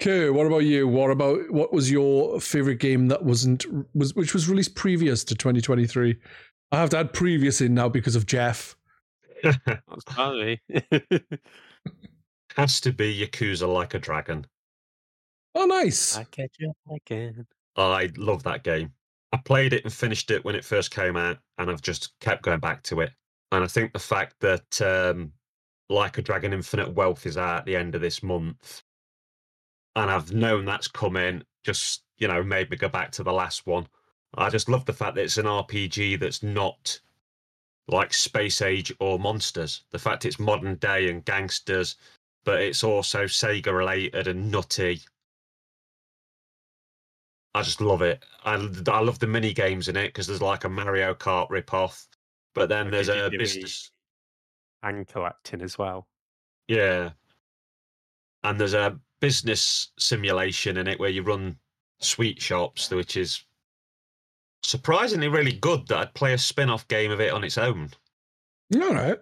Kerr, 0.00 0.32
what 0.32 0.46
about 0.46 0.58
you? 0.58 0.86
What 0.86 1.10
about 1.10 1.50
what 1.50 1.72
was 1.72 1.90
your 1.90 2.40
favorite 2.40 2.78
game 2.78 3.08
that 3.08 3.24
wasn't 3.24 3.66
was 3.94 4.14
which 4.14 4.32
was 4.32 4.48
released 4.48 4.76
previous 4.76 5.24
to 5.24 5.34
2023? 5.34 6.16
I 6.70 6.76
have 6.76 6.90
to 6.90 6.98
add 6.98 7.12
previous 7.12 7.60
in 7.60 7.74
now 7.74 7.88
because 7.88 8.14
of 8.14 8.26
Jeff. 8.26 8.76
I'm 9.44 10.00
sorry. 10.14 10.60
Has 12.56 12.80
to 12.82 12.92
be 12.92 13.26
Yakuza 13.26 13.72
Like 13.72 13.94
a 13.94 13.98
Dragon. 13.98 14.46
Oh, 15.54 15.64
nice. 15.64 16.16
I 16.16 16.24
catch 16.24 16.54
you 16.58 16.72
again. 16.90 17.46
I 17.76 18.10
love 18.16 18.42
that 18.44 18.64
game. 18.64 18.92
I 19.32 19.38
played 19.44 19.72
it 19.72 19.84
and 19.84 19.92
finished 19.92 20.30
it 20.30 20.44
when 20.44 20.54
it 20.54 20.64
first 20.64 20.90
came 20.90 21.16
out, 21.16 21.38
and 21.58 21.70
I've 21.70 21.82
just 21.82 22.12
kept 22.20 22.42
going 22.42 22.60
back 22.60 22.82
to 22.84 23.00
it. 23.00 23.12
And 23.52 23.64
I 23.64 23.66
think 23.66 23.92
the 23.92 23.98
fact 23.98 24.36
that 24.40 24.80
um, 24.82 25.32
Like 25.88 26.18
a 26.18 26.22
Dragon 26.22 26.52
Infinite 26.52 26.92
Wealth 26.92 27.26
is 27.26 27.36
out 27.36 27.60
at 27.60 27.64
the 27.64 27.76
end 27.76 27.94
of 27.94 28.00
this 28.00 28.22
month, 28.22 28.82
and 29.98 30.10
I've 30.10 30.32
known 30.32 30.64
that's 30.64 30.86
coming, 30.86 31.42
just 31.64 32.04
you 32.18 32.28
know, 32.28 32.42
made 32.42 32.70
me 32.70 32.76
go 32.76 32.88
back 32.88 33.10
to 33.12 33.24
the 33.24 33.32
last 33.32 33.66
one. 33.66 33.86
I 34.34 34.48
just 34.48 34.68
love 34.68 34.84
the 34.84 34.92
fact 34.92 35.16
that 35.16 35.24
it's 35.24 35.38
an 35.38 35.46
RPG 35.46 36.20
that's 36.20 36.42
not 36.42 37.00
like 37.88 38.14
Space 38.14 38.62
Age 38.62 38.92
or 39.00 39.18
Monsters. 39.18 39.82
The 39.90 39.98
fact 39.98 40.24
it's 40.24 40.38
modern 40.38 40.76
day 40.76 41.08
and 41.08 41.24
gangsters, 41.24 41.96
but 42.44 42.60
it's 42.60 42.84
also 42.84 43.24
Sega 43.24 43.76
related 43.76 44.28
and 44.28 44.50
nutty. 44.50 45.00
I 47.54 47.62
just 47.62 47.80
love 47.80 48.02
it. 48.02 48.24
I, 48.44 48.54
I 48.54 49.00
love 49.00 49.18
the 49.18 49.26
mini 49.26 49.52
games 49.52 49.88
in 49.88 49.96
it 49.96 50.08
because 50.08 50.28
there's 50.28 50.42
like 50.42 50.64
a 50.64 50.68
Mario 50.68 51.14
Kart 51.14 51.50
rip 51.50 51.74
off, 51.74 52.06
but 52.54 52.68
then 52.68 52.90
there's 52.90 53.08
a 53.08 53.30
business. 53.30 53.90
And 54.84 55.08
collecting 55.08 55.62
as 55.62 55.76
well. 55.76 56.06
Yeah. 56.68 57.10
And 58.44 58.60
there's 58.60 58.74
a 58.74 59.00
business 59.20 59.90
simulation 59.98 60.76
in 60.76 60.86
it 60.86 60.98
where 61.00 61.10
you 61.10 61.22
run 61.22 61.56
sweet 62.00 62.40
shops, 62.40 62.90
which 62.90 63.16
is 63.16 63.44
surprisingly 64.62 65.28
really 65.28 65.52
good 65.52 65.86
that 65.88 65.98
I'd 65.98 66.14
play 66.14 66.32
a 66.34 66.38
spin 66.38 66.70
off 66.70 66.86
game 66.88 67.10
of 67.10 67.20
it 67.20 67.32
on 67.32 67.44
its 67.44 67.58
own. 67.58 67.90
All 68.74 68.94
right. 68.94 69.18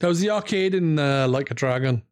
That 0.00 0.06
was 0.08 0.20
the 0.20 0.30
arcade 0.30 0.74
in 0.74 0.98
uh, 0.98 1.26
Like 1.28 1.50
a 1.50 1.54
Dragon. 1.54 2.02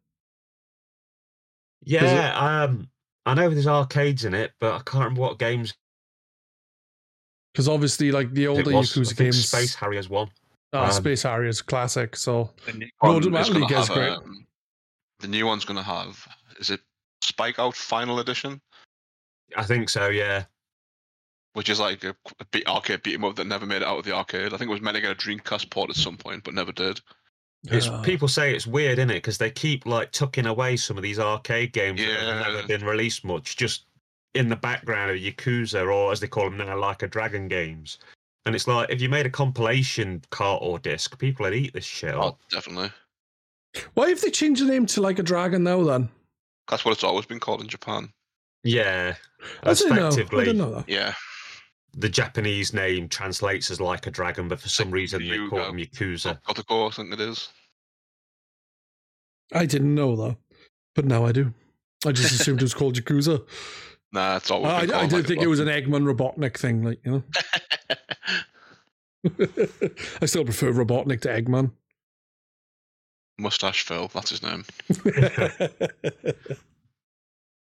Yeah, 1.83 2.35
um, 2.63 2.89
I 3.25 3.33
know 3.33 3.49
there's 3.49 3.67
arcades 3.67 4.25
in 4.25 4.33
it, 4.33 4.51
but 4.59 4.73
I 4.73 4.77
can't 4.79 5.05
remember 5.05 5.21
what 5.21 5.39
games 5.39 5.73
Because 7.53 7.69
obviously, 7.69 8.11
like 8.11 8.33
the 8.33 8.47
older 8.47 8.71
was. 8.71 8.91
I 8.97 8.99
Yakuza 8.99 9.05
think 9.07 9.17
games, 9.17 9.47
Space 9.47 9.73
Harriers 9.75 10.09
one. 10.09 10.29
oh, 10.73 10.79
um, 10.83 10.91
Space 10.91 11.23
Harriers 11.23 11.61
classic. 11.61 12.17
So 12.17 12.49
The 12.65 12.73
new- 12.73 12.89
Road 13.01 13.13
One 13.13 13.21
to 13.21 13.27
is 13.27 13.33
Battle 13.33 13.61
League 13.61 13.71
is 13.71 13.89
great. 13.89 14.09
um, 14.09 14.46
the 15.19 15.27
new 15.27 15.45
one's 15.45 15.65
going 15.65 15.77
to 15.77 15.83
have, 15.83 16.25
is 16.59 16.69
it 16.69 16.81
Spike 17.21 17.59
Out 17.59 17.75
Final 17.75 18.19
Edition? 18.19 18.61
I 19.55 19.63
think 19.63 19.89
so. 19.89 20.09
Yeah, 20.09 20.43
Which 21.53 21.69
is 21.69 21.79
like 21.79 22.03
a, 22.03 22.15
a 22.39 22.45
beat, 22.51 22.67
arcade 22.67 23.01
beat 23.03 23.15
'em 23.15 23.23
up 23.25 23.35
that 23.37 23.47
never 23.47 23.65
made 23.65 23.81
it 23.81 23.87
out 23.87 23.97
of 23.99 24.05
the 24.05 24.13
arcade. 24.15 24.53
I 24.53 24.57
think 24.57 24.69
it 24.69 24.73
was 24.73 24.81
meant 24.81 24.95
to 24.95 25.01
get 25.01 25.11
a 25.11 25.15
Dreamcast 25.15 25.69
port 25.71 25.89
at 25.89 25.95
some 25.95 26.17
point, 26.17 26.43
but 26.43 26.53
never 26.53 26.71
did. 26.71 26.99
it's 27.71 27.87
uh, 27.87 28.01
people 28.01 28.27
say 28.27 28.53
it's 28.53 28.67
weird, 28.67 28.99
is 28.99 29.05
it? 29.05 29.07
Because 29.13 29.37
they 29.39 29.49
keep 29.49 29.85
like 29.85 30.11
tucking 30.11 30.45
away 30.45 30.77
some 30.77 30.97
of 30.97 31.03
these 31.03 31.19
arcade 31.19 31.73
games 31.73 31.99
that 31.99 32.07
have 32.07 32.27
Yeah. 32.27 32.39
never 32.53 32.67
been 32.67 32.85
released 32.85 33.23
much, 33.23 33.55
just 33.57 33.85
in 34.35 34.49
the 34.49 34.55
background 34.55 35.09
of 35.09 35.17
Yakuza 35.17 35.91
or 35.91 36.11
as 36.11 36.19
they 36.19 36.27
call 36.27 36.43
them 36.49 36.57
now, 36.57 36.77
like 36.77 37.01
a 37.01 37.07
Dragon 37.07 37.47
games. 37.47 37.97
And 38.45 38.53
it's 38.55 38.67
like 38.67 38.89
if 38.91 39.01
you 39.01 39.09
made 39.09 39.25
a 39.25 39.29
compilation 39.31 40.21
cart 40.29 40.61
or 40.61 40.77
disc, 40.79 41.17
people 41.17 41.45
would 41.45 41.55
eat 41.55 41.73
this 41.73 41.85
shit 41.85 42.13
Oh, 42.13 42.37
definitely. 42.49 42.91
Why 43.93 44.09
have 44.09 44.21
they 44.21 44.29
changed 44.31 44.61
the 44.61 44.65
name 44.65 44.85
to 44.87 45.01
Like 45.01 45.19
a 45.19 45.23
Dragon 45.23 45.63
now? 45.63 45.83
Then 45.83 46.09
That's 46.69 46.83
what 46.85 46.91
it's 46.93 47.03
always 47.03 47.25
been 47.25 47.39
called 47.39 47.61
in 47.61 47.67
Japan. 47.67 48.05
I 48.05 48.09
Yeah, 48.63 49.15
didn't 49.63 49.95
know. 49.95 50.05
I 50.05 50.07
effectively, 50.09 50.45
didn't 50.45 50.57
know 50.57 50.71
that. 50.75 50.89
Yeah. 50.89 51.13
the 51.93 52.09
Japanese 52.09 52.73
name 52.73 53.07
translates 53.09 53.71
as 53.71 53.79
like 53.81 54.05
a 54.07 54.11
dragon, 54.11 54.47
but 54.47 54.59
for 54.59 54.69
some 54.69 54.91
reason 54.91 55.27
they 55.27 55.37
call 55.37 55.59
Ryuga. 55.59 55.67
them 55.67 55.77
Yakuza. 55.77 56.41
Kotoko, 56.43 56.87
I 56.87 56.91
think 56.95 57.13
it 57.13 57.19
is. 57.21 57.49
I 59.53 59.65
didn't 59.65 59.95
know 59.95 60.15
though, 60.15 60.37
but 60.95 61.05
now 61.05 61.25
I 61.25 61.31
do. 61.31 61.53
I 62.05 62.11
just 62.11 62.33
assumed 62.39 62.61
it 62.61 62.65
was 62.65 62.73
called 62.73 62.95
Yakuza. 62.95 63.45
Nah, 64.13 64.37
it's 64.37 64.49
always 64.49 64.71
I, 64.71 64.81
been 64.85 64.91
I 64.91 64.99
called 64.99 65.09
did 65.09 65.15
like 65.17 65.27
think 65.27 65.41
it 65.41 65.47
was 65.47 65.59
an 65.59 65.67
Eggman 65.67 66.09
Robotnik 66.09 66.55
thing, 66.57 66.81
like 66.81 66.97
you 67.03 67.11
know. 67.11 67.23
I 70.21 70.25
still 70.27 70.45
prefer 70.45 70.71
Robotnik 70.71 71.19
to 71.21 71.27
Eggman. 71.27 71.71
Mustache 73.39 73.83
Phil, 73.83 74.09
that's 74.13 74.29
his 74.31 74.43
name. 74.43 74.65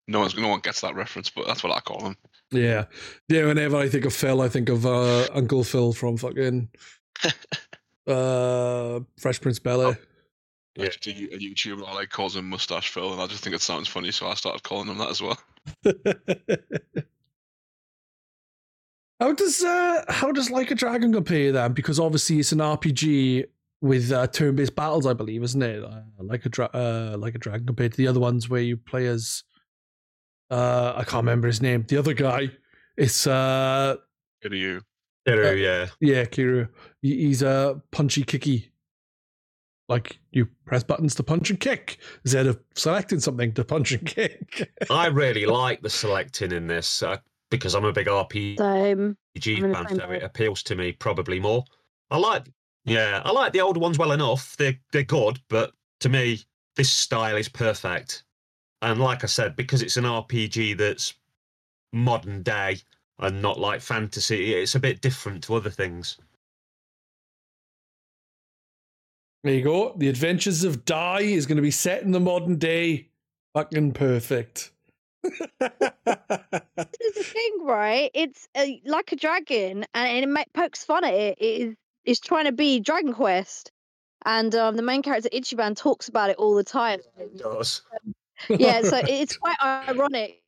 No 0.08 0.21
one's 0.21 0.38
no 0.38 0.47
one 0.47 0.62
gets 0.62 0.82
that 0.82 0.95
reference, 0.95 1.30
but 1.30 1.45
that's 1.47 1.63
what 1.63 1.75
I 1.75 1.82
call 1.82 2.06
him. 2.06 2.15
yeah, 2.51 2.86
yeah. 3.27 3.45
Whenever 3.45 3.75
I 3.75 3.89
think 3.89 4.06
of 4.06 4.13
Phil, 4.13 4.41
I 4.41 4.47
think 4.47 4.69
of 4.69 4.86
uh, 4.86 5.27
Uncle 5.34 5.65
Phil 5.65 5.91
from 5.91 6.15
fucking 6.15 6.69
uh, 8.08 9.01
Fresh 9.19 9.41
Prince 9.41 9.60
Bel 9.60 9.82
Air. 9.82 9.99
Yeah. 10.77 10.86
Actually, 10.86 11.25
a 11.34 11.38
YouTuber 11.38 11.86
I 11.86 11.93
like 11.93 12.10
calls 12.10 12.38
him 12.38 12.49
Mustache 12.49 12.89
Phil, 12.89 13.12
and 13.12 13.21
I 13.21 13.27
just 13.27 13.43
think 13.43 13.56
it 13.56 13.62
sounds 13.62 13.89
funny, 13.89 14.12
so 14.12 14.27
I 14.27 14.36
started 14.36 14.63
calling 14.63 14.88
him 14.88 14.97
that 14.99 15.10
as 15.10 15.21
well. 15.21 15.38
how 19.19 19.34
does 19.34 19.62
uh, 19.62 20.06
how 20.08 20.32
does 20.32 20.49
Like 20.49 20.71
a 20.71 20.75
Dragon 20.75 21.12
compare 21.12 21.51
then? 21.51 21.73
Because 21.73 21.99
obviously 21.99 22.39
it's 22.39 22.53
an 22.53 22.60
RPG 22.60 23.45
with 23.81 24.11
uh, 24.11 24.27
turn-based 24.27 24.75
battles, 24.75 25.05
I 25.05 25.13
believe, 25.13 25.43
isn't 25.43 25.61
it? 25.61 25.83
Uh, 25.83 26.01
like 26.19 26.45
a 26.45 26.49
dra- 26.49 26.69
uh, 26.73 27.15
like 27.17 27.35
a 27.35 27.37
dragon 27.37 27.65
compared 27.67 27.91
to 27.91 27.97
the 27.97 28.07
other 28.07 28.19
ones 28.19 28.49
where 28.49 28.61
you 28.61 28.77
play 28.77 29.07
as 29.07 29.43
uh, 30.49 30.93
I 30.95 31.03
can't 31.03 31.23
remember 31.25 31.47
his 31.47 31.61
name. 31.61 31.85
The 31.87 31.97
other 31.97 32.13
guy, 32.13 32.51
it's 32.97 33.27
uh, 33.27 33.95
Who 34.41 34.49
do 34.49 34.55
you? 34.57 34.81
Kiryu, 35.27 35.49
Uh, 35.51 35.55
yeah. 35.55 35.87
yeah, 35.99 36.23
Kiryu. 36.25 36.69
He- 37.01 37.27
He's 37.27 37.41
a 37.41 37.49
uh, 37.49 37.73
punchy 37.91 38.23
kicky. 38.23 38.71
Like 39.89 40.19
you 40.31 40.47
press 40.65 40.83
buttons 40.83 41.15
to 41.15 41.23
punch 41.23 41.49
and 41.49 41.59
kick 41.59 41.99
instead 42.25 42.45
of 42.47 42.59
selecting 42.75 43.19
something 43.21 43.53
to 43.53 43.63
punch 43.63 43.93
and 43.93 44.05
kick. 44.05 44.69
I 44.89 45.07
really 45.07 45.45
like 45.45 45.81
the 45.81 45.89
selecting 45.89 46.51
in 46.51 46.67
this 46.67 47.01
uh, 47.03 47.17
because 47.51 47.73
I'm 47.73 47.85
a 47.85 47.93
big 47.93 48.07
RPG 48.07 48.57
Same. 48.57 49.17
I'm 49.37 49.73
fan, 49.73 49.95
so 49.95 50.11
it 50.11 50.23
appeals 50.23 50.61
to 50.63 50.75
me 50.75 50.91
probably 50.91 51.39
more. 51.39 51.63
I 52.11 52.17
like, 52.17 52.47
yeah, 52.88 53.21
I 53.23 53.32
like 53.32 53.52
the 53.52 53.62
older 53.62 53.80
ones 53.80 53.97
well 53.97 54.13
enough. 54.13 54.56
They're 54.58 54.80
they're 54.91 55.04
good, 55.04 55.39
but 55.50 55.73
to 56.00 56.10
me, 56.10 56.39
this 56.76 56.91
style 56.91 57.36
is 57.36 57.50
perfect. 57.50 58.23
And 58.82 59.00
like 59.00 59.23
I 59.23 59.28
said, 59.28 59.56
because 59.56 59.82
it's 59.82 59.97
an 59.97 60.06
RPG 60.06 60.78
that's 60.78 61.13
modern 61.91 62.43
day 62.43 62.78
and 63.19 63.41
not 63.41 63.60
like 63.60 63.82
fantasy, 63.82 64.54
it's 64.54 64.76
a 64.76 64.80
bit 64.80 65.02
different 65.02 65.43
to 65.45 65.56
other 65.56 65.69
things. 65.69 66.17
There 69.43 69.54
you 69.54 69.63
go. 69.63 69.93
The 69.97 70.10
Adventures 70.10 70.63
of 70.63 70.86
Dai 70.86 71.21
is 71.21 71.45
going 71.45 71.58
to 71.58 71.62
be 71.62 71.71
set 71.71 72.04
in 72.04 72.12
the 72.12 72.19
modern 72.19 72.58
day. 72.58 73.10
Fucking 73.54 73.93
perfect. 73.93 74.71
This 75.23 75.41
is 77.02 77.15
the 77.15 77.23
thing, 77.23 77.58
right? 77.63 78.12
It's 78.13 78.47
uh, 78.56 78.65
like 78.86 79.12
a 79.12 79.15
dragon, 79.15 79.86
and 79.93 80.38
it 80.38 80.54
pokes 80.54 80.84
fun 80.84 81.04
at 81.04 81.13
it. 81.13 81.38
It 81.39 81.62
is 81.62 81.76
is 82.07 82.19
trying 82.19 82.45
to 82.45 82.51
be 82.51 82.79
Dragon 82.79 83.13
Quest, 83.13 83.69
and 84.25 84.55
um, 84.55 84.75
the 84.77 84.81
main 84.81 85.03
character 85.03 85.29
Ichiban 85.29 85.75
talks 85.75 86.07
about 86.07 86.31
it 86.31 86.37
all 86.37 86.55
the 86.55 86.63
time. 86.63 87.01
It 87.19 87.37
does. 87.37 87.81
yeah, 88.49 88.81
so 88.81 88.99
it's 89.07 89.37
quite 89.37 89.57
ironic. 89.61 90.41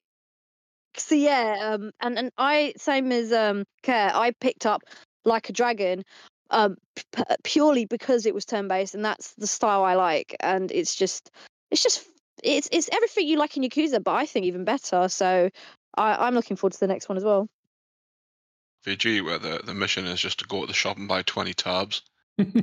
So 0.98 1.16
yeah, 1.16 1.58
um, 1.62 1.92
and 2.02 2.18
and 2.18 2.32
I 2.38 2.74
same 2.78 3.12
as 3.12 3.32
um, 3.32 3.66
Care, 3.84 4.12
I 4.14 4.32
picked 4.40 4.66
up 4.66 4.82
like 5.26 5.50
a 5.50 5.54
dragon, 5.54 6.04
um, 6.50 6.78
p- 6.96 7.24
purely 7.44 7.86
because 7.86 8.26
it 8.26 8.34
was 8.34 8.46
turn 8.46 8.68
based, 8.68 8.96
and 8.96 9.06
that's 9.06 9.34
the 9.36 9.48
style 9.48 9.84
I 9.84 9.94
like, 9.94 10.36
and 10.40 10.72
it's 10.72 10.96
just, 10.96 11.30
it's 11.72 11.84
just, 11.84 12.06
it's 12.44 12.70
it's 12.72 12.90
everything 12.92 13.28
you 13.28 13.38
like 13.38 13.56
in 13.58 13.64
Yakuza, 13.64 14.04
but 14.04 14.14
I 14.16 14.26
think 14.26 14.46
even 14.46 14.64
better. 14.64 15.10
So 15.10 15.50
I, 15.98 16.28
I'm 16.28 16.34
looking 16.34 16.58
forward 16.58 16.74
to 16.74 16.80
the 16.80 16.88
next 16.88 17.10
one 17.10 17.18
as 17.18 17.24
well. 17.24 17.48
VG, 18.86 19.24
where 19.24 19.38
the, 19.40 19.62
the 19.66 19.74
mission 19.74 20.06
is 20.06 20.20
just 20.22 20.40
to 20.40 20.46
go 20.46 20.62
to 20.62 20.68
the 20.68 20.74
shop 20.74 20.98
and 20.98 21.08
buy 21.08 21.22
20 21.24 21.54
tabs. 21.54 22.02
that's, 22.38 22.54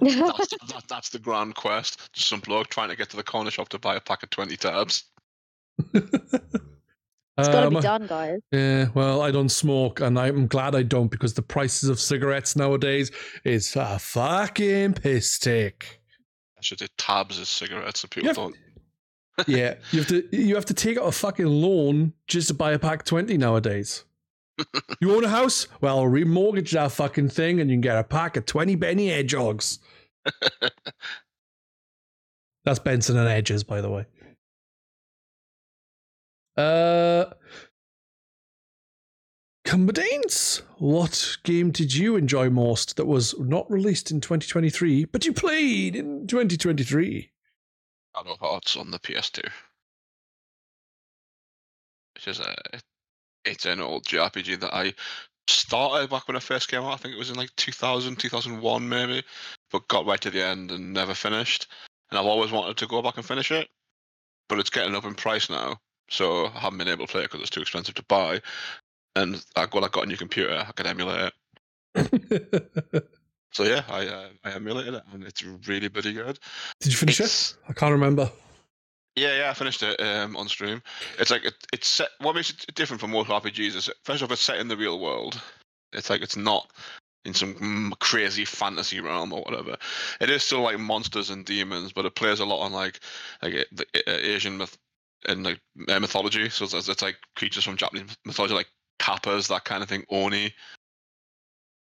that, 0.00 0.82
that's 0.88 1.08
the 1.08 1.18
grand 1.18 1.54
quest. 1.56 2.10
Just 2.12 2.28
some 2.28 2.40
bloke 2.40 2.68
trying 2.68 2.88
to 2.90 2.96
get 2.96 3.10
to 3.10 3.16
the 3.16 3.24
corner 3.24 3.50
shop 3.50 3.68
to 3.70 3.78
buy 3.78 3.96
a 3.96 4.00
pack 4.00 4.22
of 4.22 4.30
20 4.30 4.56
tabs. 4.56 5.04
It's 5.94 7.46
got 7.48 7.60
to 7.60 7.66
Um, 7.68 7.74
be 7.74 7.80
done, 7.80 8.06
guys. 8.06 8.40
Yeah, 8.50 8.88
well, 8.94 9.22
I 9.22 9.30
don't 9.30 9.48
smoke, 9.48 10.00
and 10.00 10.18
I'm 10.18 10.48
glad 10.48 10.74
I 10.74 10.82
don't 10.82 11.08
because 11.08 11.34
the 11.34 11.42
prices 11.42 11.88
of 11.88 12.00
cigarettes 12.00 12.56
nowadays 12.56 13.12
is 13.44 13.74
a 13.76 13.98
fucking 13.98 14.94
piss 14.94 15.38
take. 15.38 16.00
I 16.56 16.60
should 16.62 16.80
say 16.80 16.88
tabs 16.98 17.38
as 17.38 17.48
cigarettes, 17.48 18.00
so 18.00 18.08
people 18.08 18.28
Yeah. 18.28 18.32
don't. 18.34 18.56
yeah, 19.46 19.74
you 19.92 20.00
have 20.00 20.08
to 20.08 20.36
you 20.36 20.54
have 20.56 20.64
to 20.64 20.74
take 20.74 20.98
out 20.98 21.04
a 21.04 21.12
fucking 21.12 21.46
loan 21.46 22.12
just 22.26 22.48
to 22.48 22.54
buy 22.54 22.72
a 22.72 22.78
pack 22.78 23.04
twenty 23.04 23.36
nowadays. 23.38 24.04
you 25.00 25.14
own 25.14 25.24
a 25.24 25.28
house? 25.28 25.66
Well, 25.80 26.02
remortgage 26.02 26.72
that 26.72 26.92
fucking 26.92 27.30
thing, 27.30 27.60
and 27.60 27.70
you 27.70 27.74
can 27.74 27.80
get 27.80 27.98
a 27.98 28.04
pack 28.04 28.36
of 28.36 28.46
twenty 28.46 28.74
Benny 28.74 29.08
Hedgehogs. 29.08 29.78
That's 32.64 32.78
Benson 32.78 33.16
and 33.16 33.28
Edges, 33.28 33.64
by 33.64 33.80
the 33.80 33.88
way. 33.88 34.06
Uh, 36.56 37.26
Cumberdanes, 39.64 40.62
what 40.78 41.36
game 41.44 41.70
did 41.70 41.94
you 41.94 42.16
enjoy 42.16 42.50
most 42.50 42.96
that 42.96 43.04
was 43.04 43.38
not 43.38 43.70
released 43.70 44.10
in 44.10 44.20
2023, 44.20 45.04
but 45.04 45.24
you 45.24 45.32
played 45.32 45.94
in 45.94 46.26
2023? 46.26 47.30
Shadow 48.16 48.36
Hearts 48.40 48.76
on 48.76 48.90
the 48.90 48.98
PS2. 48.98 49.46
Which 52.14 52.28
is 52.28 52.40
a 52.40 52.56
it's 53.52 53.66
an 53.66 53.80
old 53.80 54.04
JRPG 54.04 54.60
that 54.60 54.74
I 54.74 54.94
started 55.46 56.10
back 56.10 56.28
when 56.28 56.36
I 56.36 56.40
first 56.40 56.68
came 56.68 56.82
out. 56.82 56.92
I 56.92 56.96
think 56.96 57.14
it 57.14 57.18
was 57.18 57.30
in 57.30 57.36
like 57.36 57.54
2000, 57.56 58.16
2001 58.16 58.88
maybe, 58.88 59.22
but 59.70 59.88
got 59.88 60.06
right 60.06 60.20
to 60.20 60.30
the 60.30 60.44
end 60.44 60.70
and 60.70 60.92
never 60.92 61.14
finished. 61.14 61.66
And 62.10 62.18
I've 62.18 62.26
always 62.26 62.50
wanted 62.50 62.76
to 62.78 62.86
go 62.86 63.02
back 63.02 63.16
and 63.16 63.26
finish 63.26 63.50
it, 63.50 63.68
but 64.48 64.58
it's 64.58 64.70
getting 64.70 64.94
up 64.94 65.04
in 65.04 65.14
price 65.14 65.50
now, 65.50 65.78
so 66.08 66.46
I 66.46 66.58
haven't 66.58 66.78
been 66.78 66.88
able 66.88 67.06
to 67.06 67.12
play 67.12 67.22
it 67.22 67.24
because 67.24 67.40
it's 67.40 67.50
too 67.50 67.60
expensive 67.60 67.94
to 67.96 68.04
buy. 68.04 68.40
And 69.16 69.44
like, 69.56 69.74
well, 69.74 69.84
I 69.84 69.88
got 69.88 70.04
a 70.04 70.08
new 70.08 70.16
computer, 70.16 70.64
I 70.66 70.72
could 70.72 70.86
emulate 70.86 71.32
it. 71.94 73.08
So 73.52 73.64
yeah, 73.64 73.82
I 73.88 74.06
uh, 74.06 74.28
I 74.44 74.50
emulated 74.52 74.94
it, 74.94 75.02
and 75.12 75.24
it's 75.24 75.42
really 75.66 75.88
pretty 75.88 76.12
good. 76.12 76.38
Did 76.80 76.92
you 76.92 76.98
finish 76.98 77.20
it? 77.20 77.56
I 77.68 77.72
can't 77.72 77.92
remember. 77.92 78.30
Yeah, 79.16 79.36
yeah, 79.38 79.50
I 79.50 79.54
finished 79.54 79.82
it 79.82 80.00
um, 80.00 80.36
on 80.36 80.48
stream. 80.48 80.82
It's 81.18 81.30
like 81.30 81.44
it, 81.44 81.54
it's 81.72 81.88
set. 81.88 82.10
What 82.20 82.36
makes 82.36 82.50
it 82.50 82.74
different 82.74 83.00
from 83.00 83.10
most 83.10 83.28
RPGs 83.28 83.74
is 83.74 83.90
first 84.04 84.22
off, 84.22 84.30
it's 84.30 84.42
set 84.42 84.58
in 84.58 84.68
the 84.68 84.76
real 84.76 85.00
world. 85.00 85.40
It's 85.92 86.08
like 86.10 86.22
it's 86.22 86.36
not 86.36 86.70
in 87.24 87.34
some 87.34 87.54
mm, 87.54 87.98
crazy 87.98 88.44
fantasy 88.44 89.00
realm 89.00 89.32
or 89.32 89.42
whatever. 89.42 89.76
It 90.20 90.30
is 90.30 90.44
still 90.44 90.60
like 90.60 90.78
monsters 90.78 91.30
and 91.30 91.44
demons, 91.44 91.92
but 91.92 92.06
it 92.06 92.14
plays 92.14 92.40
a 92.40 92.46
lot 92.46 92.64
on 92.64 92.72
like 92.72 93.00
like 93.42 93.54
uh, 93.54 93.64
the 93.72 93.86
uh, 94.06 94.16
Asian 94.16 94.56
myth 94.56 94.76
and 95.26 95.44
like 95.44 95.60
uh, 95.88 95.98
mythology. 95.98 96.48
So 96.48 96.64
it's, 96.64 96.88
it's 96.88 97.02
like 97.02 97.16
creatures 97.36 97.64
from 97.64 97.76
Japanese 97.76 98.16
mythology, 98.24 98.54
like 98.54 98.68
kappas, 99.00 99.48
that 99.48 99.64
kind 99.64 99.82
of 99.82 99.88
thing, 99.88 100.04
oni. 100.10 100.54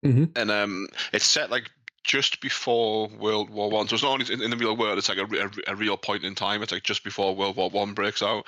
Mhm. 0.06 0.32
And 0.36 0.52
um, 0.52 0.88
it's 1.14 1.26
set 1.26 1.50
like 1.52 1.70
just 2.04 2.42
before 2.42 3.08
World 3.08 3.50
War 3.50 3.70
One. 3.70 3.88
So 3.88 3.96
it's 3.96 4.04
not 4.04 4.14
only 4.14 4.34
in, 4.44 4.50
the 4.50 4.58
real 4.58 4.76
world; 4.76 4.98
it's 4.98 5.10
like 5.10 5.18
a, 5.18 5.26
a, 5.26 5.74
a 5.74 5.76
real 5.76 5.98
point 5.98 6.24
in 6.24 6.36
time. 6.36 6.64
It's 6.64 6.72
like 6.72 6.84
just 6.84 7.04
before 7.04 7.36
World 7.36 7.56
War 7.56 7.70
One 7.70 7.94
breaks 7.94 8.22
out. 8.22 8.46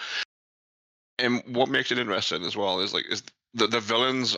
And 1.20 1.44
what 1.48 1.70
makes 1.70 1.92
it 1.92 2.00
interesting 2.00 2.44
as 2.44 2.56
well 2.58 2.80
is 2.80 2.94
like 2.94 3.06
is 3.10 3.24
the 3.54 3.68
the 3.68 3.80
villains 3.80 4.36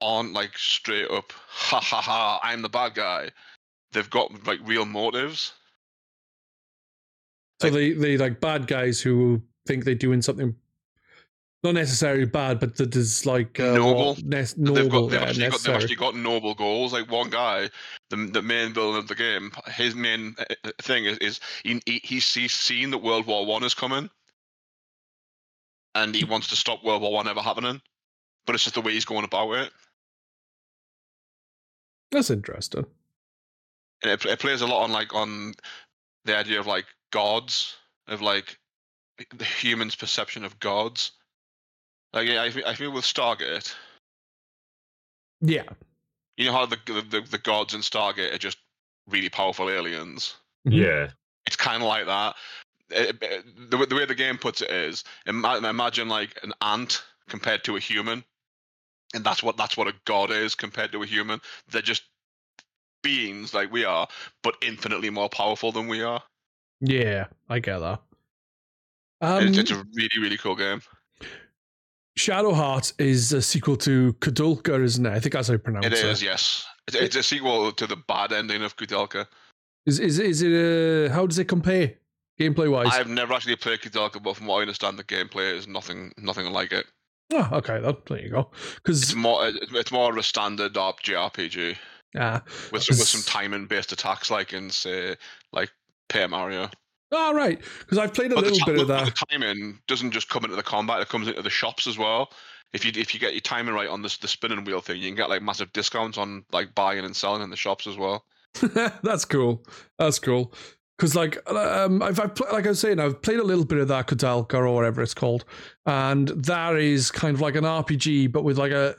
aren't 0.00 0.32
like 0.32 0.56
straight 0.56 1.10
up 1.10 1.32
ha 1.48 1.80
ha 1.80 2.00
ha 2.00 2.40
I'm 2.42 2.62
the 2.62 2.68
bad 2.68 2.94
guy. 2.94 3.30
They've 3.92 4.08
got 4.08 4.46
like 4.46 4.60
real 4.64 4.84
motives. 4.86 5.52
So 7.60 7.68
Like- 7.68 7.74
they 7.74 7.92
they 7.92 8.16
like 8.16 8.40
bad 8.40 8.66
guys 8.66 9.00
who 9.00 9.42
think 9.66 9.84
they're 9.84 9.94
doing 9.94 10.22
something 10.22 10.54
not 11.66 11.74
necessarily 11.74 12.24
bad, 12.26 12.60
but 12.60 12.76
that 12.76 12.94
is 12.96 13.26
like 13.26 13.60
uh, 13.60 13.74
Noble. 13.74 14.16
ne- 14.22 14.44
they've 14.56 14.88
got 14.88 15.10
they've 15.10 15.20
yeah, 15.20 15.26
actually 15.26 15.48
got 15.50 15.62
they've 15.62 15.74
actually 15.74 15.96
got 15.96 16.16
noble 16.16 16.54
goals. 16.54 16.92
Like 16.92 17.10
one 17.10 17.30
guy, 17.30 17.68
the 18.10 18.16
the 18.16 18.42
main 18.42 18.72
villain 18.72 18.98
of 18.98 19.08
the 19.08 19.14
game, 19.14 19.52
his 19.74 19.94
main 19.94 20.34
uh, 20.38 20.44
uh, 20.64 20.70
thing 20.80 21.04
is 21.06 21.18
is 21.18 21.40
he, 21.64 21.80
he 21.86 22.00
he's 22.04 22.32
he's 22.34 22.52
seen 22.54 22.90
that 22.90 22.98
World 22.98 23.26
War 23.26 23.44
One 23.46 23.64
is 23.64 23.74
coming, 23.74 24.10
and 25.94 26.14
he 26.14 26.24
wants 26.24 26.48
to 26.48 26.56
stop 26.56 26.84
World 26.84 27.02
War 27.02 27.12
One 27.12 27.28
ever 27.28 27.40
happening. 27.42 27.80
But 28.46 28.54
it's 28.54 28.64
just 28.64 28.74
the 28.76 28.80
way 28.80 28.92
he's 28.92 29.04
going 29.04 29.24
about 29.24 29.52
it, 29.54 29.72
That's 32.12 32.30
interesting. 32.30 32.86
and 34.02 34.12
it, 34.12 34.24
it 34.24 34.38
plays 34.38 34.60
a 34.62 34.66
lot 34.66 34.84
on 34.84 34.92
like 34.92 35.14
on 35.14 35.54
the 36.24 36.36
idea 36.36 36.60
of 36.60 36.66
like 36.66 36.86
gods, 37.10 37.76
of 38.08 38.22
like 38.22 38.58
the 39.36 39.44
human's 39.44 39.96
perception 39.96 40.44
of 40.44 40.58
gods. 40.60 41.12
Like 42.12 42.28
I 42.28 42.50
feel, 42.50 42.64
I 42.66 42.74
feel 42.74 42.92
with 42.92 43.04
Stargate, 43.04 43.74
Yeah, 45.40 45.64
you 46.36 46.46
know 46.46 46.52
how 46.52 46.66
the 46.66 46.76
the, 46.86 47.20
the 47.20 47.38
gods 47.38 47.74
in 47.74 47.80
Stargate 47.80 48.32
are 48.34 48.38
just 48.38 48.58
really 49.08 49.28
powerful 49.28 49.68
aliens. 49.70 50.36
Mhm. 50.66 50.72
Yeah. 50.80 51.10
it's 51.46 51.56
kind 51.56 51.82
of 51.82 51.88
like 51.88 52.06
that. 52.06 52.34
It- 52.90 53.22
it- 53.22 53.70
the, 53.70 53.76
way- 53.76 53.86
the 53.86 53.94
way 53.94 54.04
the 54.04 54.14
game 54.14 54.36
puts 54.38 54.62
it 54.62 54.70
is, 54.70 55.04
ima- 55.26 55.58
imagine 55.58 56.08
like 56.08 56.38
an 56.42 56.52
ant 56.60 57.04
compared 57.28 57.62
to 57.64 57.76
a 57.76 57.80
human, 57.80 58.24
and 59.14 59.22
that's 59.24 59.42
what 59.42 59.56
that's 59.56 59.76
what 59.76 59.88
a 59.88 59.94
god 60.06 60.30
is 60.30 60.54
compared 60.54 60.92
to 60.92 61.02
a 61.02 61.06
human. 61.06 61.40
They're 61.68 61.82
just 61.82 62.04
beings 63.02 63.54
like 63.54 63.70
we 63.70 63.84
are, 63.84 64.08
but 64.42 64.56
infinitely 64.62 65.10
more 65.10 65.28
powerful 65.28 65.70
than 65.72 65.86
we 65.88 66.02
are. 66.02 66.22
yeah, 66.80 67.26
I 67.48 67.58
get 67.60 67.78
that. 67.78 68.00
Um, 69.20 69.46
it's, 69.48 69.58
it's 69.58 69.70
a 69.70 69.84
really 69.94 70.18
really 70.20 70.36
cool 70.36 70.56
game. 70.56 70.82
Shadow 72.16 72.52
Heart 72.54 72.94
is 72.98 73.32
a 73.32 73.42
sequel 73.42 73.76
to 73.78 74.14
Koudelka, 74.14 74.82
isn't 74.82 75.04
it? 75.04 75.12
I 75.12 75.20
think 75.20 75.34
that's 75.34 75.48
how 75.48 75.52
you 75.54 75.58
pronounce 75.58 75.86
It 75.86 75.92
it. 75.92 76.04
is, 76.04 76.22
yes. 76.22 76.66
It's, 76.88 76.96
it's 76.96 77.16
a 77.16 77.22
sequel 77.22 77.72
to 77.72 77.86
the 77.86 77.96
bad 77.96 78.32
ending 78.32 78.62
of 78.62 78.76
Koudelka. 78.76 79.26
Is 79.86 80.00
is 80.00 80.18
is 80.18 80.42
it? 80.42 80.52
Uh, 81.10 81.12
how 81.14 81.26
does 81.26 81.38
it 81.38 81.44
compare 81.44 81.94
gameplay 82.40 82.70
wise? 82.70 82.88
I've 82.92 83.08
never 83.08 83.34
actually 83.34 83.56
played 83.56 83.80
Koudelka, 83.80 84.22
but 84.22 84.36
from 84.36 84.46
what 84.46 84.58
I 84.58 84.60
understand, 84.62 84.98
the 84.98 85.04
gameplay 85.04 85.54
is 85.54 85.68
nothing 85.68 86.12
nothing 86.18 86.46
like 86.52 86.72
it. 86.72 86.86
Oh, 87.32 87.48
okay, 87.52 87.80
there 88.08 88.20
you 88.20 88.30
go. 88.30 88.50
Because 88.76 89.02
It's 89.02 89.14
more 89.14 89.46
it's 89.46 89.72
it's 89.72 89.92
more 89.92 90.10
of 90.10 90.16
a 90.16 90.22
standard 90.22 90.74
JRPG. 90.74 91.76
ah, 92.18 92.42
with 92.72 92.82
some, 92.82 92.96
with 92.98 93.08
some 93.08 93.22
timing 93.22 93.66
based 93.66 93.92
attacks 93.92 94.30
like 94.30 94.52
in 94.52 94.70
say 94.70 95.16
like 95.52 95.70
Paper 96.08 96.28
Mario. 96.28 96.70
All 97.12 97.34
right. 97.34 97.60
Because 97.80 97.98
I've 97.98 98.14
played 98.14 98.32
a 98.32 98.34
But 98.34 98.44
little 98.44 98.66
bit 98.66 98.80
of 98.80 98.88
that. 98.88 99.04
the 99.06 99.24
timing 99.30 99.78
doesn't 99.86 100.10
just 100.10 100.28
come 100.28 100.44
into 100.44 100.56
the 100.56 100.62
combat; 100.62 101.00
it 101.00 101.08
comes 101.08 101.28
into 101.28 101.42
the 101.42 101.50
shops 101.50 101.86
as 101.86 101.96
well. 101.98 102.30
If 102.72 102.84
you 102.84 102.92
if 103.00 103.14
you 103.14 103.20
get 103.20 103.32
your 103.32 103.40
timing 103.40 103.74
right 103.74 103.88
on 103.88 104.02
this 104.02 104.16
the 104.18 104.28
spinning 104.28 104.64
wheel 104.64 104.80
thing, 104.80 104.96
you 105.00 105.08
can 105.08 105.14
get 105.14 105.28
like 105.30 105.40
massive 105.42 105.72
discounts 105.72 106.18
on 106.18 106.44
like 106.52 106.74
buying 106.74 107.04
and 107.04 107.14
selling 107.14 107.42
in 107.42 107.50
the 107.50 107.56
shops 107.56 107.86
as 107.86 107.96
well. 107.96 108.24
That's 109.02 109.24
cool. 109.24 109.64
That's 109.98 110.18
cool. 110.18 110.52
Because 110.98 111.14
like 111.14 111.38
um, 111.50 112.02
I've, 112.02 112.18
I've 112.18 112.34
pl- 112.34 112.46
like 112.52 112.64
I 112.66 112.70
was 112.70 112.80
saying, 112.80 112.98
I've 112.98 113.20
played 113.22 113.38
a 113.38 113.44
little 113.44 113.64
bit 113.66 113.78
of 113.78 113.88
that 113.88 114.06
Koudelka 114.08 114.54
or 114.54 114.74
whatever 114.74 115.02
it's 115.02 115.14
called, 115.14 115.44
and 115.84 116.28
that 116.28 116.74
is 116.76 117.10
kind 117.10 117.34
of 117.34 117.40
like 117.40 117.54
an 117.54 117.64
RPG, 117.64 118.32
but 118.32 118.44
with 118.44 118.58
like 118.58 118.72
a 118.72 118.94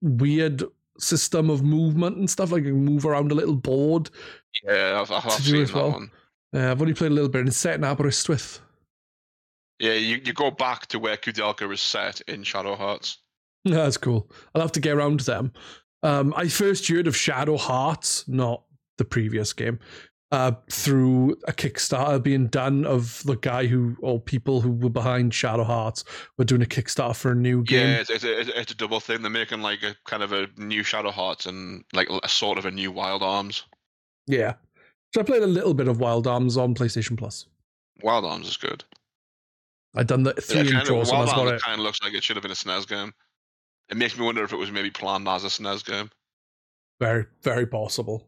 weird 0.00 0.62
system 0.98 1.50
of 1.50 1.62
movement 1.62 2.16
and 2.16 2.30
stuff. 2.30 2.52
Like 2.52 2.64
you 2.64 2.74
move 2.74 3.04
around 3.04 3.32
a 3.32 3.34
little 3.34 3.56
board. 3.56 4.10
Yeah, 4.64 5.00
I've, 5.00 5.10
I've 5.10 5.24
To 5.36 5.42
seen 5.42 5.64
that 5.66 5.74
well. 5.74 5.90
one. 5.90 6.10
Uh, 6.54 6.70
I've 6.70 6.80
only 6.80 6.94
played 6.94 7.10
a 7.10 7.14
little 7.14 7.28
bit. 7.30 7.40
and 7.40 7.48
It's 7.48 7.56
set 7.56 7.74
in 7.74 7.84
Aberystwyth. 7.84 8.60
Yeah, 9.80 9.94
you, 9.94 10.20
you 10.24 10.32
go 10.32 10.50
back 10.50 10.86
to 10.86 10.98
where 10.98 11.16
Koudelka 11.16 11.70
is 11.72 11.82
set 11.82 12.20
in 12.22 12.44
Shadow 12.44 12.76
Hearts. 12.76 13.18
That's 13.64 13.96
cool. 13.96 14.30
I'll 14.54 14.62
have 14.62 14.72
to 14.72 14.80
get 14.80 14.94
around 14.96 15.20
to 15.20 15.26
them. 15.26 15.52
Um, 16.02 16.32
I 16.36 16.48
first 16.48 16.86
heard 16.88 17.06
of 17.06 17.16
Shadow 17.16 17.56
Hearts, 17.56 18.28
not 18.28 18.62
the 18.98 19.04
previous 19.04 19.52
game, 19.52 19.80
uh, 20.30 20.52
through 20.70 21.36
a 21.48 21.52
Kickstarter 21.52 22.22
being 22.22 22.46
done 22.48 22.84
of 22.84 23.22
the 23.24 23.36
guy 23.36 23.66
who 23.66 23.96
or 24.00 24.20
people 24.20 24.60
who 24.60 24.70
were 24.70 24.90
behind 24.90 25.32
Shadow 25.34 25.64
Hearts 25.64 26.04
were 26.38 26.44
doing 26.44 26.62
a 26.62 26.66
Kickstarter 26.66 27.16
for 27.16 27.32
a 27.32 27.34
new 27.34 27.62
game. 27.64 27.88
Yeah, 27.88 28.00
it's, 28.00 28.10
it's 28.10 28.24
a- 28.24 28.60
it's 28.60 28.72
a 28.72 28.76
double 28.76 29.00
thing. 29.00 29.22
They're 29.22 29.30
making 29.30 29.62
like 29.62 29.82
a 29.82 29.96
kind 30.04 30.22
of 30.22 30.32
a 30.32 30.46
new 30.58 30.82
Shadow 30.84 31.10
Hearts 31.10 31.46
and 31.46 31.84
like 31.92 32.08
a 32.10 32.28
sort 32.28 32.58
of 32.58 32.66
a 32.66 32.70
new 32.70 32.92
Wild 32.92 33.22
Arms. 33.22 33.64
Yeah. 34.26 34.54
So 35.14 35.20
I 35.20 35.22
played 35.24 35.44
a 35.44 35.46
little 35.46 35.74
bit 35.74 35.86
of 35.86 36.00
Wild 36.00 36.26
Arms 36.26 36.56
on 36.56 36.74
PlayStation 36.74 37.16
Plus. 37.16 37.46
Wild 38.02 38.24
Arms 38.24 38.48
is 38.48 38.56
good. 38.56 38.82
I'd 39.94 40.08
done 40.08 40.24
the 40.24 40.34
three 40.34 40.56
Yeah, 40.68 40.80
of- 40.80 40.88
intros, 40.88 41.08
and 41.10 41.18
Wild 41.28 41.28
Arms 41.38 41.52
it. 41.52 41.62
kind 41.62 41.78
of 41.78 41.84
looks 41.84 42.02
like 42.02 42.14
it 42.14 42.24
should 42.24 42.34
have 42.34 42.42
been 42.42 42.50
a 42.50 42.56
SNES 42.56 42.88
game. 42.88 43.14
It 43.90 43.96
makes 43.96 44.18
me 44.18 44.24
wonder 44.26 44.42
if 44.42 44.52
it 44.52 44.56
was 44.56 44.72
maybe 44.72 44.90
planned 44.90 45.28
as 45.28 45.44
a 45.44 45.46
SNES 45.46 45.84
game 45.84 46.10
Very, 46.98 47.26
very 47.42 47.64
possible. 47.64 48.26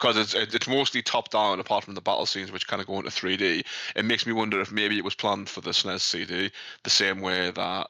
because 0.00 0.16
it's 0.16 0.32
it's 0.32 0.66
mostly 0.68 1.02
top 1.02 1.28
down 1.30 1.60
apart 1.60 1.84
from 1.84 1.94
the 1.94 2.00
battle 2.00 2.24
scenes 2.24 2.50
which 2.50 2.66
kind 2.66 2.80
of 2.80 2.88
go 2.88 2.96
into 2.96 3.10
3D. 3.10 3.62
It 3.94 4.04
makes 4.06 4.24
me 4.26 4.32
wonder 4.32 4.58
if 4.62 4.72
maybe 4.72 4.96
it 4.96 5.04
was 5.04 5.14
planned 5.14 5.50
for 5.50 5.60
the 5.60 5.72
SNES 5.72 6.00
CD 6.00 6.50
the 6.82 6.88
same 6.90 7.20
way 7.20 7.50
that 7.50 7.88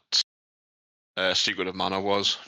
uh, 1.16 1.32
Secret 1.34 1.68
of 1.68 1.76
Mana 1.76 2.01
was. 2.01 2.38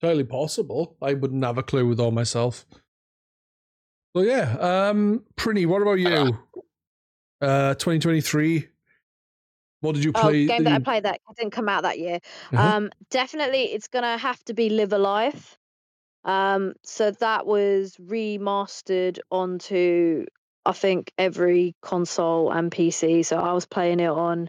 Totally 0.00 0.24
possible. 0.24 0.96
I 1.02 1.14
wouldn't 1.14 1.44
have 1.44 1.58
a 1.58 1.62
clue 1.62 1.86
with 1.86 1.98
all 1.98 2.12
myself. 2.12 2.64
So 4.16 4.22
yeah, 4.22 4.56
um, 4.58 5.24
Prinny, 5.36 5.66
what 5.66 5.82
about 5.82 5.98
you? 5.98 6.38
Uh, 7.40 7.74
2023. 7.74 8.68
What 9.80 9.94
did 9.94 10.04
you 10.04 10.12
Oh, 10.14 10.22
play? 10.22 10.46
game 10.46 10.64
that 10.64 10.72
I 10.72 10.78
played 10.80 11.04
that 11.04 11.20
didn't 11.36 11.52
come 11.52 11.68
out 11.68 11.82
that 11.82 11.98
year. 11.98 12.18
Uh-huh. 12.52 12.76
Um, 12.76 12.90
definitely, 13.10 13.64
it's 13.72 13.88
gonna 13.88 14.18
have 14.18 14.42
to 14.44 14.54
be 14.54 14.70
Live 14.70 14.92
A 14.92 14.98
Live. 14.98 15.56
Um, 16.24 16.74
so 16.84 17.12
that 17.12 17.46
was 17.46 17.96
remastered 17.96 19.18
onto 19.30 20.26
I 20.66 20.72
think 20.72 21.12
every 21.16 21.74
console 21.80 22.50
and 22.50 22.70
PC. 22.70 23.24
So 23.24 23.38
I 23.38 23.52
was 23.52 23.66
playing 23.66 24.00
it 24.00 24.10
on 24.10 24.48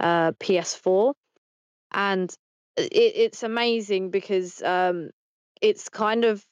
uh, 0.00 0.32
PS4, 0.32 1.14
and 1.92 2.34
it, 2.76 2.92
it's 2.92 3.42
amazing 3.42 4.10
because 4.10 4.62
um, 4.62 5.10
it's 5.60 5.88
kind 5.88 6.24
of 6.24 6.44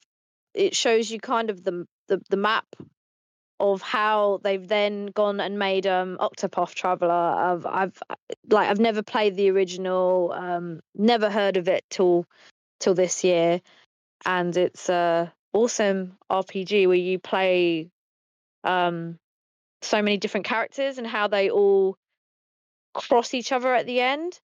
it 0.54 0.74
shows 0.76 1.10
you 1.10 1.18
kind 1.20 1.50
of 1.50 1.62
the 1.64 1.86
the, 2.08 2.20
the 2.30 2.36
map 2.36 2.66
of 3.60 3.80
how 3.82 4.40
they've 4.42 4.66
then 4.66 5.06
gone 5.06 5.40
and 5.40 5.58
made 5.58 5.86
um 5.86 6.18
Octopath 6.20 6.74
Traveler. 6.74 7.12
I've 7.12 7.66
I've 7.66 8.02
like 8.50 8.68
I've 8.68 8.80
never 8.80 9.02
played 9.02 9.36
the 9.36 9.50
original, 9.50 10.32
um, 10.32 10.80
never 10.94 11.30
heard 11.30 11.56
of 11.56 11.68
it 11.68 11.84
till 11.90 12.26
till 12.80 12.94
this 12.94 13.24
year, 13.24 13.60
and 14.24 14.56
it's 14.56 14.88
a 14.88 15.32
awesome 15.52 16.16
RPG 16.30 16.86
where 16.86 16.96
you 16.96 17.18
play 17.18 17.90
um 18.64 19.18
so 19.82 20.00
many 20.02 20.16
different 20.16 20.46
characters 20.46 20.98
and 20.98 21.06
how 21.06 21.28
they 21.28 21.50
all 21.50 21.96
cross 22.94 23.34
each 23.34 23.52
other 23.52 23.74
at 23.74 23.86
the 23.86 24.00
end. 24.00 24.38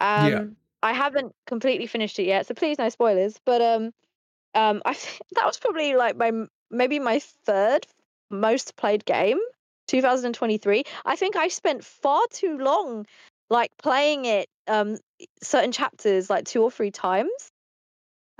Um, 0.00 0.30
Yeah. 0.30 0.44
I 0.82 0.92
haven't 0.92 1.34
completely 1.46 1.86
finished 1.86 2.18
it 2.18 2.24
yet, 2.24 2.46
so 2.46 2.54
please 2.54 2.78
no 2.78 2.88
spoilers. 2.88 3.36
But 3.44 3.62
um, 3.62 3.92
um, 4.54 4.82
I 4.84 4.94
think 4.94 5.20
that 5.36 5.46
was 5.46 5.58
probably 5.58 5.94
like 5.94 6.16
my 6.16 6.32
maybe 6.70 6.98
my 6.98 7.20
third 7.46 7.86
most 8.30 8.76
played 8.76 9.04
game, 9.04 9.38
2023. 9.88 10.84
I 11.04 11.16
think 11.16 11.36
I 11.36 11.48
spent 11.48 11.84
far 11.84 12.22
too 12.30 12.58
long 12.58 13.06
like 13.50 13.70
playing 13.76 14.24
it 14.24 14.48
um 14.66 14.96
certain 15.42 15.72
chapters 15.72 16.30
like 16.30 16.44
two 16.44 16.62
or 16.62 16.70
three 16.70 16.90
times. 16.90 17.30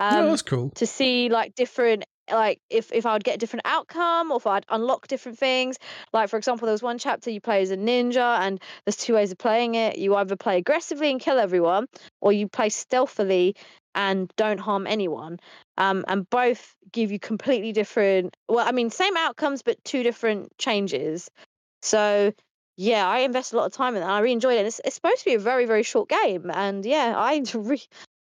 yeah, 0.01 0.21
Um, 0.21 0.31
that's 0.31 0.43
cool. 0.43 0.71
to 0.77 0.87
see 0.87 1.29
like 1.29 1.55
different 1.55 2.05
like 2.31 2.61
if 2.71 2.93
if 2.93 3.07
I 3.07 3.13
would 3.13 3.25
get 3.25 3.37
a 3.37 3.39
different 3.39 3.67
outcome 3.67 4.31
or 4.31 4.37
if 4.37 4.47
I'd 4.47 4.67
unlock 4.69 5.09
different 5.09 5.39
things. 5.39 5.77
Like 6.13 6.29
for 6.29 6.37
example, 6.37 6.67
there 6.67 6.73
was 6.73 6.83
one 6.83 6.99
chapter 6.99 7.31
you 7.31 7.41
play 7.41 7.63
as 7.63 7.71
a 7.71 7.77
ninja 7.77 8.41
and 8.41 8.61
there's 8.85 8.97
two 8.97 9.15
ways 9.15 9.33
of 9.33 9.39
playing 9.39 9.75
it. 9.75 9.99
You 9.99 10.15
either 10.17 10.37
play 10.37 10.59
aggressively 10.59 11.11
and 11.11 11.21
kill 11.21 11.39
everyone, 11.39 11.87
or 12.21 12.33
you 12.33 12.49
play 12.49 12.69
stealthily 12.69 13.57
and 13.95 14.33
don't 14.37 14.59
harm 14.59 14.87
anyone. 14.87 15.39
Um, 15.77 16.05
and 16.09 16.29
both 16.31 16.75
give 16.93 17.13
you 17.13 17.19
completely 17.19 17.73
different 17.73 18.37
well, 18.49 18.67
I 18.67 18.73
mean 18.73 18.91
same 18.91 19.17
outcomes 19.17 19.63
but 19.63 19.83
two 19.85 20.03
different 20.03 20.57
changes. 20.59 21.31
So 21.83 22.33
yeah, 22.77 23.07
I 23.07 23.19
invested 23.19 23.57
a 23.57 23.59
lot 23.59 23.67
of 23.67 23.73
time 23.73 23.95
in 23.95 24.01
that. 24.01 24.11
I 24.11 24.21
really 24.21 24.33
enjoyed 24.33 24.59
it. 24.59 24.67
It's, 24.67 24.81
it's 24.85 24.95
supposed 24.97 25.19
to 25.19 25.25
be 25.27 25.35
a 25.35 25.39
very, 25.39 25.67
very 25.67 25.83
short 25.83 26.09
game. 26.09 26.51
And 26.53 26.85
yeah, 26.87 27.15
I 27.17 27.43
re- 27.55 27.83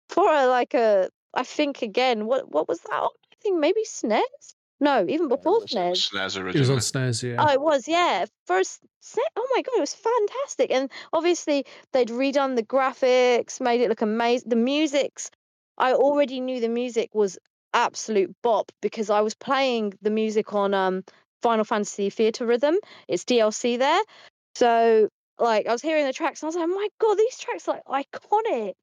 for 0.09 0.33
a, 0.33 0.47
like 0.47 0.75
a 0.75 1.11
I 1.35 1.43
think 1.43 1.83
again, 1.83 2.27
what 2.27 2.51
what 2.51 2.69
was 2.69 2.81
that 2.81 3.09
think 3.47 3.61
maybe 3.61 3.83
SNES. 3.85 4.55
No, 4.79 5.07
even 5.09 5.29
before 5.29 5.59
It 5.59 5.63
was 5.63 5.71
SNES. 5.73 6.11
SNES 6.13 6.15
It 6.15 6.23
was 6.23 6.37
originally. 6.37 6.73
on 6.75 6.79
SNES, 6.79 7.23
yeah. 7.23 7.37
Oh, 7.39 7.53
it 7.53 7.61
was, 7.61 7.89
yeah. 7.89 8.27
First, 8.47 8.81
se- 9.01 9.23
oh 9.37 9.49
my 9.55 9.63
god, 9.63 9.73
it 9.77 9.81
was 9.81 9.95
fantastic. 9.95 10.71
And 10.71 10.91
obviously, 11.13 11.65
they'd 11.93 12.09
redone 12.09 12.57
the 12.57 12.63
graphics, 12.63 13.61
made 13.61 13.81
it 13.81 13.89
look 13.89 14.03
amazing. 14.03 14.51
The 14.51 14.57
music's, 14.57 15.31
I 15.79 15.93
already 15.95 16.41
knew 16.41 16.61
the 16.61 16.69
music 16.69 17.11
was 17.15 17.39
absolute 17.73 18.35
bop 18.43 18.71
because 18.83 19.11
I 19.11 19.21
was 19.21 19.35
playing 19.35 19.95
the 20.03 20.11
music 20.11 20.53
on 20.55 20.75
um 20.75 21.05
Final 21.43 21.65
Fantasy 21.65 22.11
Theatrhythm. 22.11 22.75
It's 23.09 23.25
DLC 23.25 23.79
there, 23.79 24.01
so 24.55 25.09
like 25.39 25.67
I 25.67 25.73
was 25.73 25.83
hearing 25.83 26.07
the 26.07 26.13
tracks 26.13 26.43
and 26.43 26.47
I 26.47 26.49
was 26.49 26.57
like, 26.57 26.65
oh 26.65 26.75
my 26.75 26.89
god, 27.01 27.19
these 27.19 27.39
tracks 27.39 27.69
are 27.69 27.81
like 27.89 28.07
iconic, 28.11 28.75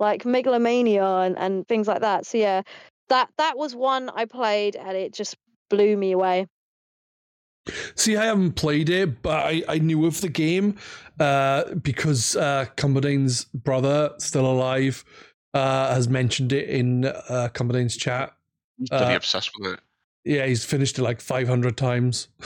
like 0.00 0.24
Megalomania 0.24 1.04
and 1.04 1.36
and 1.38 1.66
things 1.68 1.86
like 1.88 2.00
that. 2.00 2.26
So 2.26 2.38
yeah, 2.38 2.62
that 3.08 3.30
that 3.38 3.56
was 3.56 3.74
one 3.74 4.10
I 4.10 4.24
played 4.24 4.76
and 4.76 4.96
it 4.96 5.12
just 5.14 5.36
blew 5.70 5.96
me 5.96 6.12
away. 6.12 6.46
See, 7.96 8.16
I 8.16 8.26
haven't 8.26 8.52
played 8.52 8.88
it, 8.90 9.22
but 9.22 9.44
I, 9.44 9.62
I 9.68 9.78
knew 9.78 10.06
of 10.06 10.20
the 10.20 10.28
game 10.28 10.76
uh, 11.18 11.74
because 11.74 12.36
uh, 12.36 12.66
Cumberdane's 12.76 13.44
brother, 13.46 14.12
still 14.18 14.46
alive, 14.46 15.04
uh, 15.52 15.92
has 15.92 16.08
mentioned 16.08 16.52
it 16.52 16.68
in 16.68 17.06
uh, 17.06 17.48
Cumberdane's 17.52 17.96
chat. 17.96 18.36
He's 18.78 18.88
pretty 18.88 19.04
Uh, 19.04 19.16
obsessed 19.16 19.50
with 19.58 19.72
it. 19.72 19.80
yeah, 20.24 20.46
he's 20.46 20.64
finished 20.64 20.98
it 20.98 21.02
like 21.02 21.20
500 21.20 21.76
times. 21.76 22.28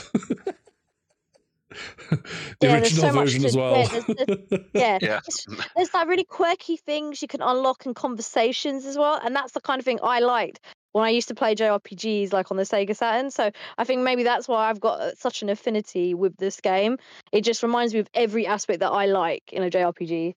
the 2.09 2.17
Yeah, 2.61 2.79
there's 2.79 2.97
original 2.97 3.11
so 3.13 3.19
version 3.19 3.45
as 3.45 3.55
well. 3.55 3.77
yeah, 3.77 3.87
there's- 3.87 4.61
Yeah, 4.73 4.97
Yeah. 5.01 5.17
it's- 5.27 5.45
there's 5.75 5.89
that 5.89 6.07
really 6.07 6.23
quirky 6.25 6.77
things 6.77 7.21
you 7.21 7.27
can 7.27 7.41
unlock 7.41 7.85
in 7.85 7.93
conversations 7.93 8.85
as 8.85 8.97
well, 8.97 9.19
and 9.23 9.35
that's 9.35 9.53
the 9.53 9.61
kind 9.61 9.79
of 9.79 9.85
thing 9.85 9.99
I 10.03 10.19
liked 10.19 10.59
when 10.93 11.05
I 11.05 11.09
used 11.09 11.29
to 11.29 11.35
play 11.35 11.55
JRPGs 11.55 12.33
like 12.33 12.51
on 12.51 12.57
the 12.57 12.63
Sega 12.63 12.95
Saturn. 12.95 13.31
So 13.31 13.49
I 13.77 13.83
think 13.85 14.01
maybe 14.01 14.23
that's 14.23 14.47
why 14.47 14.69
I've 14.69 14.81
got 14.81 14.99
uh, 14.99 15.15
such 15.15 15.41
an 15.41 15.49
affinity 15.49 16.13
with 16.13 16.35
this 16.37 16.59
game. 16.59 16.97
It 17.31 17.41
just 17.45 17.63
reminds 17.63 17.93
me 17.93 18.01
of 18.01 18.09
every 18.13 18.45
aspect 18.45 18.81
that 18.81 18.89
I 18.91 19.05
like 19.05 19.43
in 19.53 19.63
a 19.63 19.69
JRPG. 19.69 20.33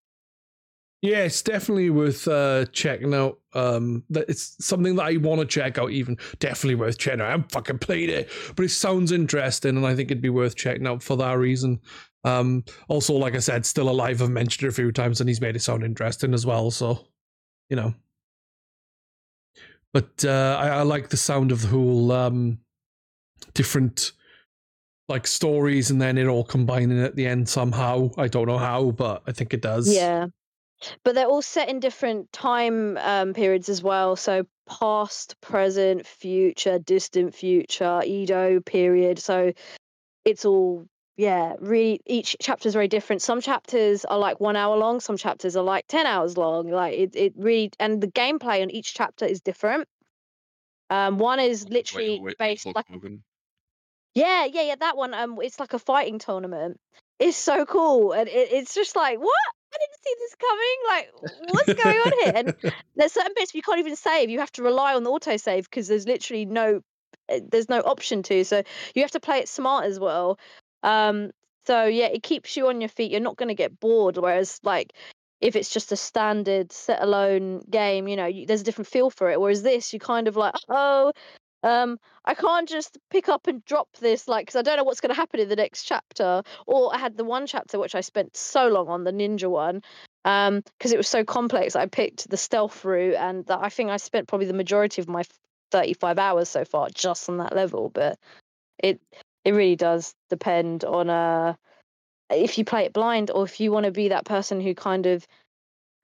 Yeah, 1.05 1.25
it's 1.25 1.43
definitely 1.43 1.91
worth 1.91 2.27
uh, 2.27 2.65
checking 2.73 3.13
out. 3.13 3.39
Um, 3.53 4.05
that 4.09 4.25
it's 4.31 4.57
something 4.65 4.97
that 4.97 5.03
I 5.03 5.17
want 5.19 5.39
to 5.39 5.47
check 5.47 5.77
out. 5.77 5.91
Even 5.91 6.17
definitely 6.39 6.77
worth 6.77 6.97
checking 6.97 7.21
out. 7.21 7.27
I 7.27 7.31
haven't 7.33 7.53
fucking 7.53 7.81
played 7.81 8.09
it, 8.09 8.31
but 8.57 8.65
it 8.65 8.71
sounds 8.71 9.13
interesting, 9.13 9.77
and 9.77 9.87
I 9.87 9.95
think 9.95 10.11
it'd 10.11 10.23
be 10.23 10.31
worth 10.31 10.57
checking 10.57 10.87
out 10.87 11.03
for 11.03 11.15
that 11.19 11.37
reason. 11.37 11.79
Um, 12.25 12.65
also, 12.89 13.13
like 13.13 13.35
I 13.35 13.41
said, 13.41 13.67
still 13.67 13.91
alive. 13.91 14.23
I've 14.23 14.31
mentioned 14.31 14.67
it 14.67 14.71
a 14.71 14.75
few 14.75 14.93
times, 14.93 15.21
and 15.21 15.29
he's 15.29 15.43
made 15.43 15.57
it 15.57 15.61
sound 15.61 15.85
interesting 15.85 16.33
as 16.33 16.47
well. 16.47 16.71
So, 16.71 17.07
you 17.69 17.77
know. 17.77 17.93
But 19.93 20.25
uh, 20.25 20.57
I, 20.59 20.69
I 20.69 20.83
like 20.85 21.11
the 21.11 21.19
sound 21.19 21.53
of 21.53 21.61
the 21.61 21.69
whole 21.69 22.13
um, 22.13 22.61
different 23.53 24.13
like 25.11 25.27
stories, 25.27 25.91
and 25.91 26.01
then 26.01 26.17
it 26.17 26.29
all 26.29 26.45
combining 26.45 26.99
at 27.03 27.15
the 27.15 27.27
end 27.27 27.47
somehow. 27.47 28.09
I 28.17 28.27
don't 28.27 28.47
know 28.49 28.57
how, 28.57 28.93
but 28.93 29.23
I 29.27 29.33
think 29.33 29.53
it 29.53 29.61
does. 29.61 29.95
Yeah. 29.95 30.29
But 31.05 31.15
they're 31.15 31.27
all 31.27 31.43
set 31.43 31.69
in 31.69 31.81
different 31.81 32.33
time 32.33 32.97
um, 32.99 33.35
periods 33.35 33.69
as 33.69 33.83
well. 33.83 34.17
So 34.17 34.47
past, 34.67 35.41
present, 35.41 36.07
future, 36.07 36.79
distant 36.79 37.35
future, 37.35 38.03
Edo 38.05 38.61
period. 38.61 39.19
So 39.19 39.53
it's 40.25 40.45
all 40.45 40.87
yeah, 41.17 41.55
really 41.61 42.01
each 42.07 42.37
chapter 42.41 42.67
is 42.69 42.75
very 42.75 42.89
different. 42.89 43.23
Some 43.23 43.41
chapters 43.41 44.05
are 44.05 44.19
like 44.19 44.41
one 44.41 44.57
hour 44.57 44.77
long, 44.77 44.99
some 45.01 45.17
chapters 45.17 45.57
are 45.57 45.63
like 45.63 45.87
ten 45.87 46.07
hours 46.07 46.37
long. 46.37 46.69
Like 46.69 46.95
it, 46.99 47.15
it 47.15 47.33
really 47.37 47.71
and 47.79 48.01
the 48.01 48.09
gameplay 48.09 48.63
on 48.63 48.71
each 48.71 48.95
chapter 48.95 49.25
is 49.25 49.41
different. 49.41 49.87
Um, 50.91 51.19
one 51.19 51.41
is 51.41 51.69
literally 51.69 52.21
Wait, 52.21 52.23
wait, 52.23 52.39
based 52.39 52.67
like 52.67 52.87
Hogan. 52.89 53.23
yeah, 54.15 54.45
yeah, 54.45 54.63
yeah. 54.63 54.75
That 54.79 54.97
one, 54.97 55.15
um, 55.15 55.39
it's 55.41 55.59
like 55.59 55.73
a 55.73 55.79
fighting 55.79 56.19
tournament. 56.19 56.79
It's 57.19 57.37
so 57.37 57.65
cool, 57.65 58.13
and 58.13 58.29
it, 58.29 58.49
it's 58.53 58.75
just 58.75 58.97
like, 58.97 59.19
what? 59.19 59.33
I 59.75 59.79
didn't 59.81 60.05
see 60.05 60.15
this 60.21 60.35
coming. 60.41 60.77
Like, 60.89 61.53
what's 61.53 61.83
going 61.83 61.99
on 61.99 62.13
here? 62.23 62.33
And 62.35 62.75
there's 62.97 63.13
certain 63.13 63.33
bits 63.35 63.55
you 63.55 63.63
can't 63.63 63.81
even 63.81 63.97
save. 63.97 64.31
You 64.31 64.41
have 64.41 64.53
to 64.53 64.63
rely 64.63 64.95
on 64.95 65.03
the 65.03 65.11
autosave 65.11 65.65
because 65.65 65.89
there's 65.89 66.07
literally 66.07 66.45
no, 66.45 66.81
uh, 67.31 67.41
there's 67.51 67.69
no 67.69 67.81
option 67.81 68.23
to. 68.25 68.45
So 68.45 68.63
you 68.95 69.03
have 69.03 69.11
to 69.13 69.21
play 69.21 69.39
it 69.39 69.49
smart 69.49 69.87
as 69.87 69.99
well. 69.99 70.39
Um, 70.83 71.31
so 71.67 71.85
yeah, 71.85 72.07
it 72.07 72.23
keeps 72.23 72.57
you 72.57 72.69
on 72.69 72.81
your 72.81 72.89
feet. 72.89 73.11
You're 73.11 73.21
not 73.21 73.37
going 73.37 73.49
to 73.49 73.55
get 73.55 73.81
bored. 73.81 74.17
Whereas 74.17 74.61
like 74.63 74.93
if 75.41 75.57
it's 75.57 75.71
just 75.71 75.93
a 75.93 75.97
standard 75.97 76.73
set 76.73 77.03
alone 77.03 77.63
game, 77.69 78.09
you 78.09 78.17
know, 78.17 78.27
you, 78.27 78.47
there's 78.47 78.63
a 78.63 78.65
different 78.65 78.89
feel 78.89 79.11
for 79.11 79.31
it. 79.31 79.41
Whereas 79.41 79.63
this, 79.63 79.93
you 79.93 79.99
kind 79.99 80.29
of 80.29 80.37
like, 80.37 80.55
oh, 80.69 81.13
um, 81.65 81.99
I 82.27 82.35
can't 82.35 82.69
just 82.69 82.99
pick 83.11 83.29
up 83.31 83.47
and 83.47 83.65
drop 83.65 83.89
this, 83.99 84.29
like, 84.29 84.47
because 84.47 84.57
I 84.57 84.63
don't 84.63 84.77
know 84.77 84.85
what's 84.85 85.01
going 85.01 85.15
to 85.15 85.21
happen 85.21 85.41
in 85.41 85.49
the 85.49 85.57
next 85.57 85.85
chapter. 85.85 86.43
Or 86.67 86.95
I 86.95 86.99
had 86.99 87.17
the 87.17 87.25
one 87.25 87.47
chapter 87.47 87.79
which 87.79 87.95
I 87.95 88.03
spent 88.03 88.37
so 88.37 88.69
long 88.69 88.89
on, 88.89 89.05
the 89.05 89.13
ninja 89.13 89.49
one, 89.49 89.83
um, 90.27 90.63
because 90.79 90.93
it 90.93 90.99
was 90.99 91.09
so 91.09 91.25
complex. 91.25 91.75
I 91.75 91.87
picked 91.87 92.29
the 92.29 92.37
stealth 92.37 92.85
route, 92.85 93.15
and 93.15 93.47
that 93.47 93.61
I 93.63 93.71
think 93.71 93.91
I 93.91 93.97
spent 93.97 94.29
probably 94.29 94.47
the 94.47 94.53
majority 94.53 95.01
of 95.01 95.09
my 95.09 95.25
35 95.71 96.19
hours 96.19 96.51
so 96.51 96.67
far 96.67 96.89
just 96.95 97.31
on 97.31 97.39
that 97.39 97.57
level. 97.57 97.89
But 97.89 98.19
it 98.79 99.01
it 99.45 99.53
really 99.53 99.77
does 99.77 100.15
depend 100.29 100.85
on 100.85 101.09
uh 101.09 101.55
if 102.31 102.59
you 102.59 102.65
play 102.65 102.85
it 102.85 102.93
blind 102.93 103.31
or 103.31 103.45
if 103.45 103.61
you 103.61 103.71
want 103.71 103.85
to 103.85 103.93
be 103.93 104.09
that 104.09 104.25
person 104.25 104.61
who 104.61 104.75
kind 104.75 105.07
of 105.07 105.27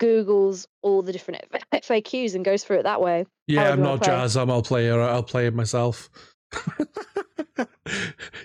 googles 0.00 0.66
all 0.82 1.02
the 1.02 1.12
different 1.12 1.44
FAQs 1.72 2.34
and 2.34 2.44
goes 2.44 2.64
through 2.64 2.78
it 2.80 2.82
that 2.84 3.00
way. 3.00 3.26
Yeah, 3.46 3.70
I'm 3.70 3.76
do 3.76 3.82
you 3.82 3.88
wanna 3.88 3.96
not 3.96 4.02
play? 4.04 4.12
Jazz. 4.14 4.36
I'll 4.36 4.62
play 4.62 4.86
it. 4.88 4.92
I'll 4.94 5.22
play 5.22 5.46
it 5.46 5.54
myself. 5.54 6.10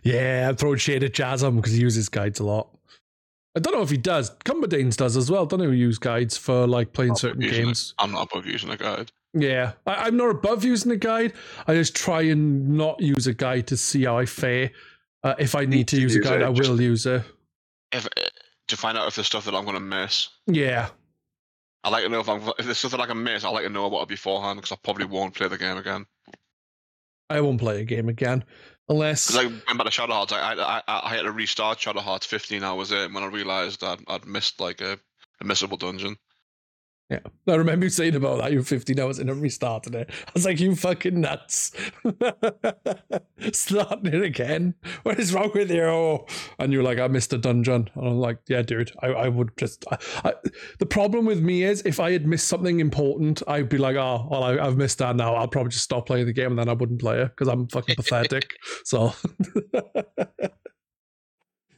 yeah, 0.03 0.49
I'm 0.49 0.55
throwing 0.55 0.77
shade 0.77 1.03
at 1.03 1.13
Jazam 1.13 1.55
because 1.57 1.71
he 1.73 1.79
uses 1.81 2.09
guides 2.09 2.39
a 2.39 2.43
lot. 2.43 2.69
I 3.55 3.59
don't 3.61 3.73
know 3.73 3.81
if 3.81 3.89
he 3.89 3.97
does. 3.97 4.31
Cumberdanes 4.43 4.97
does 4.97 5.15
as 5.15 5.31
well. 5.31 5.45
Don't 5.45 5.59
know 5.61 5.67
who 5.67 5.71
use 5.71 5.97
guides 5.97 6.35
for 6.35 6.67
like 6.67 6.91
playing 6.91 7.09
Not 7.09 7.19
certain 7.19 7.41
using 7.41 7.61
it. 7.61 7.65
games. 7.65 7.93
I'm 7.97 8.11
not 8.11 8.27
above 8.31 8.45
using 8.45 8.69
a 8.69 8.77
guide. 8.77 9.11
Yeah, 9.33 9.73
I, 9.85 10.07
I'm 10.07 10.17
not 10.17 10.29
above 10.29 10.63
using 10.65 10.91
a 10.91 10.97
guide. 10.97 11.33
I 11.67 11.73
just 11.73 11.95
try 11.95 12.21
and 12.23 12.69
not 12.69 12.99
use 13.01 13.27
a 13.27 13.33
guide 13.33 13.67
to 13.67 13.77
see 13.77 14.03
how 14.03 14.17
I 14.17 14.25
fare. 14.25 14.71
Uh, 15.23 15.35
if 15.39 15.55
I 15.55 15.65
need 15.65 15.87
to 15.89 15.99
use 15.99 16.15
a 16.15 16.19
guide, 16.19 16.41
it, 16.41 16.47
I 16.47 16.51
just- 16.51 16.69
will 16.69 16.81
use 16.81 17.05
it. 17.05 17.23
If 17.91 18.05
uh, 18.05 18.09
to 18.67 18.77
find 18.77 18.97
out 18.97 19.07
if 19.07 19.15
there's 19.15 19.27
stuff 19.27 19.45
that 19.45 19.55
I'm 19.55 19.63
gonna 19.63 19.79
miss. 19.79 20.27
Yeah, 20.47 20.89
I 21.85 21.89
like 21.89 22.03
to 22.03 22.09
know 22.09 22.19
if 22.19 22.27
I'm 22.27 22.41
if 22.57 22.65
there's 22.65 22.79
something 22.79 22.99
I 22.99 23.05
can 23.05 23.21
miss. 23.21 23.43
I 23.43 23.49
like 23.49 23.63
to 23.63 23.69
know 23.69 23.85
about 23.85 24.01
it 24.01 24.07
beforehand 24.07 24.57
because 24.57 24.71
I 24.71 24.75
probably 24.83 25.05
won't 25.05 25.35
play 25.35 25.47
the 25.47 25.57
game 25.57 25.77
again. 25.77 26.07
I 27.29 27.41
won't 27.41 27.59
play 27.59 27.79
a 27.79 27.85
game 27.85 28.09
again 28.09 28.43
unless. 28.89 29.27
Because 29.27 29.45
like 29.45 29.67
went 29.67 29.77
back 29.77 29.85
to 29.85 29.91
Shadow 29.91 30.13
Hearts, 30.13 30.33
I, 30.33 30.53
I 30.53 30.77
I 30.79 30.83
I 30.87 31.09
had 31.15 31.21
to 31.21 31.31
restart 31.31 31.79
Shadow 31.79 32.01
Hearts 32.01 32.25
15 32.25 32.63
hours 32.63 32.91
in 32.91 33.13
when 33.13 33.23
I 33.23 33.27
realized 33.27 33.81
that 33.81 33.99
I'd 34.07 34.25
missed 34.25 34.59
like 34.59 34.81
a, 34.81 34.97
a 35.41 35.43
missable 35.43 35.77
dungeon. 35.77 36.17
Yeah. 37.09 37.19
I 37.47 37.53
remember 37.53 37.85
you 37.85 37.91
saying 37.91 38.15
about 38.15 38.39
that. 38.41 38.51
you're 38.51 38.63
15 38.63 38.99
hours 38.99 39.19
in 39.19 39.29
and 39.29 39.39
restarted 39.39 39.93
it. 39.93 40.09
I 40.27 40.31
was 40.33 40.43
like, 40.43 40.59
you 40.59 40.75
fucking 40.75 41.21
nuts. 41.21 41.71
Starting 43.51 44.11
it 44.11 44.23
again. 44.23 44.73
What 45.03 45.19
is 45.19 45.31
wrong 45.31 45.51
with 45.53 45.69
you? 45.69 46.25
And 46.57 46.73
you're 46.73 46.81
like, 46.81 46.97
I 46.97 47.07
missed 47.07 47.31
a 47.31 47.37
dungeon. 47.37 47.91
And 47.93 48.07
I'm 48.07 48.17
like, 48.17 48.39
yeah, 48.47 48.63
dude, 48.63 48.91
I, 49.03 49.07
I 49.09 49.27
would 49.29 49.55
just. 49.55 49.85
I, 49.91 49.97
I, 50.23 50.33
the 50.79 50.87
problem 50.87 51.25
with 51.25 51.41
me 51.41 51.63
is 51.63 51.83
if 51.85 51.99
I 51.99 52.11
had 52.11 52.25
missed 52.25 52.47
something 52.47 52.79
important, 52.79 53.43
I'd 53.47 53.69
be 53.69 53.77
like, 53.77 53.95
oh, 53.97 54.27
well, 54.31 54.43
I, 54.43 54.57
I've 54.57 54.77
missed 54.77 54.97
that 54.97 55.15
now. 55.15 55.35
I'll 55.35 55.47
probably 55.47 55.69
just 55.73 55.83
stop 55.83 56.07
playing 56.07 56.25
the 56.25 56.33
game 56.33 56.47
and 56.51 56.57
then 56.59 56.69
I 56.69 56.73
wouldn't 56.73 56.99
play 57.01 57.21
it 57.21 57.27
because 57.27 57.49
I'm 57.49 57.67
fucking 57.67 57.97
pathetic. 57.97 58.49
So. 58.83 59.13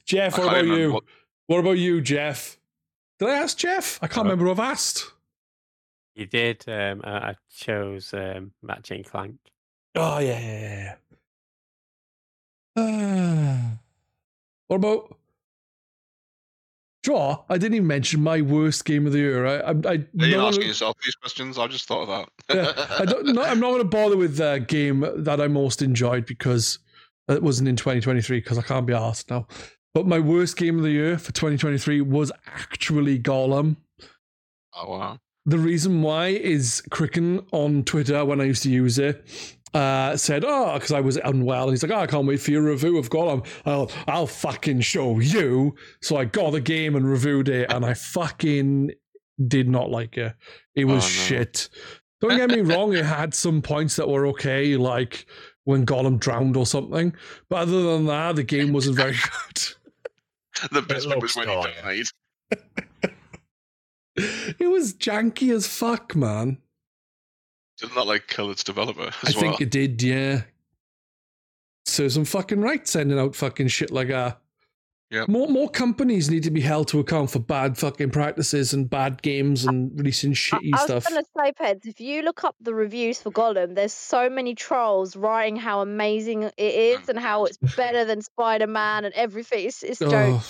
Jeff, 0.06 0.38
what 0.38 0.48
about 0.48 0.66
you? 0.68 0.94
what- 0.94 1.04
What 1.48 1.60
about 1.60 1.78
you, 1.78 2.00
Jeff? 2.02 2.58
Did 3.20 3.30
I 3.30 3.34
ask 3.40 3.58
Jeff? 3.58 4.00
I 4.02 4.08
can't 4.08 4.20
Uh, 4.28 4.30
remember 4.32 4.46
who 4.46 4.52
I've 4.52 4.60
asked. 4.72 5.14
You 6.18 6.26
did. 6.26 6.64
Um, 6.68 7.02
I, 7.04 7.12
I 7.12 7.36
chose 7.56 8.12
um, 8.12 8.52
Ratchet 8.64 8.98
and 8.98 9.06
Clank. 9.06 9.36
Oh 9.94 10.18
yeah, 10.18 10.40
yeah, 10.40 10.96
yeah. 12.76 12.84
Uh, 12.84 13.78
what 14.68 14.78
about 14.78 15.16
draw? 17.04 17.44
I 17.50 17.60
didn't 17.60 17.76
even 17.76 17.88
mention 17.88 18.24
my 18.24 18.42
worst 18.42 18.84
game 18.84 19.06
of 19.06 19.14
the 19.14 19.20
year. 19.20 19.46
I, 19.46 19.58
I, 19.58 19.70
I 19.70 19.92
Are 19.92 20.26
you 20.26 20.38
no, 20.38 20.48
asking 20.48 20.62
no, 20.62 20.68
yourself 20.70 20.98
these 21.06 21.14
questions? 21.14 21.60
I 21.60 21.68
just 21.68 21.88
thought 21.88 22.10
of 22.10 22.28
that. 22.48 22.56
Yeah, 22.56 22.96
I 23.00 23.06
don't, 23.06 23.28
no, 23.28 23.44
I'm 23.44 23.60
not 23.60 23.70
going 23.70 23.84
to 23.84 23.88
bother 23.88 24.18
with 24.18 24.38
the 24.38 24.66
game 24.68 25.06
that 25.18 25.40
I 25.40 25.48
most 25.48 25.84
enjoyed 25.84 26.26
because 26.26 26.80
it 27.28 27.44
wasn't 27.44 27.70
in 27.70 27.76
2023 27.76 28.40
because 28.40 28.58
I 28.58 28.64
can't 28.64 28.88
be 28.88 28.94
asked 28.94 29.30
now. 29.30 29.46
But 29.94 30.08
my 30.08 30.18
worst 30.18 30.58
game 30.58 30.78
of 30.78 30.84
the 30.84 30.90
year 30.90 31.20
for 31.20 31.32
2023 31.32 32.02
was 32.02 32.32
actually 32.48 33.20
Gollum. 33.20 33.78
oh 34.74 34.90
wow. 34.90 35.20
The 35.48 35.58
reason 35.58 36.02
why 36.02 36.28
is 36.28 36.84
Cricken 36.92 37.40
on 37.52 37.84
Twitter 37.84 38.24
when 38.26 38.40
I 38.42 38.44
used 38.44 38.64
to 38.64 38.70
use 38.70 39.00
it 39.00 39.26
uh, 39.74 40.16
said, 40.18 40.44
"Oh, 40.46 40.74
because 40.74 40.92
I 40.92 41.00
was 41.00 41.18
unwell." 41.18 41.64
And 41.64 41.72
he's 41.72 41.84
like, 41.84 41.92
oh, 41.92 42.02
"I 42.02 42.08
can't 42.08 42.28
wait 42.28 42.42
for 42.42 42.52
your 42.52 42.64
review 42.64 42.98
of 42.98 43.10
Gollum. 43.10 43.46
I'll, 43.66 43.90
I'll 44.08 44.28
fucking 44.28 44.82
show 44.82 45.20
you." 45.20 45.74
So 46.02 46.18
I 46.18 46.26
got 46.26 46.52
the 46.52 46.62
game 46.62 46.96
and 46.96 47.10
reviewed 47.10 47.48
it, 47.50 47.72
and 47.72 47.86
I 47.86 47.94
fucking 47.94 48.92
did 49.48 49.70
not 49.70 49.90
like 49.90 50.18
it. 50.18 50.34
It 50.76 50.86
was 50.86 51.04
Oh, 51.04 51.08
no. 51.08 51.14
shit. 51.26 51.70
Don't 52.20 52.36
get 52.36 52.50
me 52.50 52.62
wrong, 52.62 52.94
it 52.96 53.06
had 53.06 53.34
some 53.36 53.62
points 53.62 53.96
that 53.98 54.10
were 54.10 54.26
okay, 54.28 54.76
like 54.76 55.28
when 55.66 55.86
Gollum 55.86 56.20
drowned 56.20 56.58
or 56.58 56.66
something. 56.66 57.14
But 57.48 57.58
other 57.58 57.84
than 57.84 58.06
that, 58.08 58.36
the 58.36 58.44
game 58.44 58.74
wasn't 58.74 58.96
very 58.98 59.12
good. 59.52 59.64
The 60.72 60.82
best 60.82 61.08
bit 61.08 61.20
looks 61.20 61.36
was 61.36 61.46
when 61.46 61.50
he 61.50 61.74
died. 61.84 62.06
it 64.60 64.70
was 64.70 64.94
janky 64.94 65.54
as 65.54 65.68
fuck, 65.68 66.16
man. 66.16 66.58
Didn't 67.80 67.96
that 67.96 68.08
like 68.08 68.28
kill 68.28 68.50
its 68.50 68.64
developer 68.64 69.12
I 69.24 69.32
well? 69.32 69.40
think 69.40 69.62
it 69.62 69.70
did, 69.70 70.02
yeah. 70.02 70.42
So 71.86 72.08
some 72.08 72.26
fucking 72.26 72.62
right 72.62 72.88
sending 72.88 73.20
out 73.20 73.36
fucking 73.36 73.68
shit 73.68 73.92
like 73.92 74.08
that. 74.10 74.42
Yeah. 75.10 75.24
More 75.30 75.48
more 75.48 75.70
companies 75.70 76.30
need 76.30 76.44
to 76.44 76.52
be 76.52 76.60
held 76.60 76.90
to 76.90 77.00
account 77.00 77.32
for 77.32 77.40
bad 77.40 77.78
fucking 77.78 78.10
practices 78.10 78.74
and 78.74 78.90
bad 78.90 79.22
games 79.22 79.66
and 79.66 79.98
releasing 79.98 80.32
I, 80.32 80.34
shitty 80.34 80.72
I 80.74 80.94
was 80.94 81.08
gonna 81.08 81.24
say, 81.38 81.54
Pedz, 81.54 81.86
if 81.86 82.02
you 82.02 82.24
look 82.24 82.44
up 82.44 82.56
the 82.60 82.74
reviews 82.74 83.22
for 83.22 83.32
Gollum, 83.32 83.76
there's 83.76 83.94
so 83.94 84.30
many 84.30 84.54
trolls 84.54 85.16
writing 85.16 85.56
how 85.56 85.80
amazing 85.80 86.44
it 86.44 86.54
is 86.58 87.00
mm. 87.00 87.10
and 87.10 87.20
how 87.20 87.46
it's 87.46 87.58
better 87.78 88.04
than 88.04 88.22
Spider 88.22 88.68
Man 88.68 89.06
and 89.06 89.14
everything. 89.14 89.68
It's, 89.68 89.82
it's 89.82 90.02
a 90.02 90.10
joke. 90.10 90.42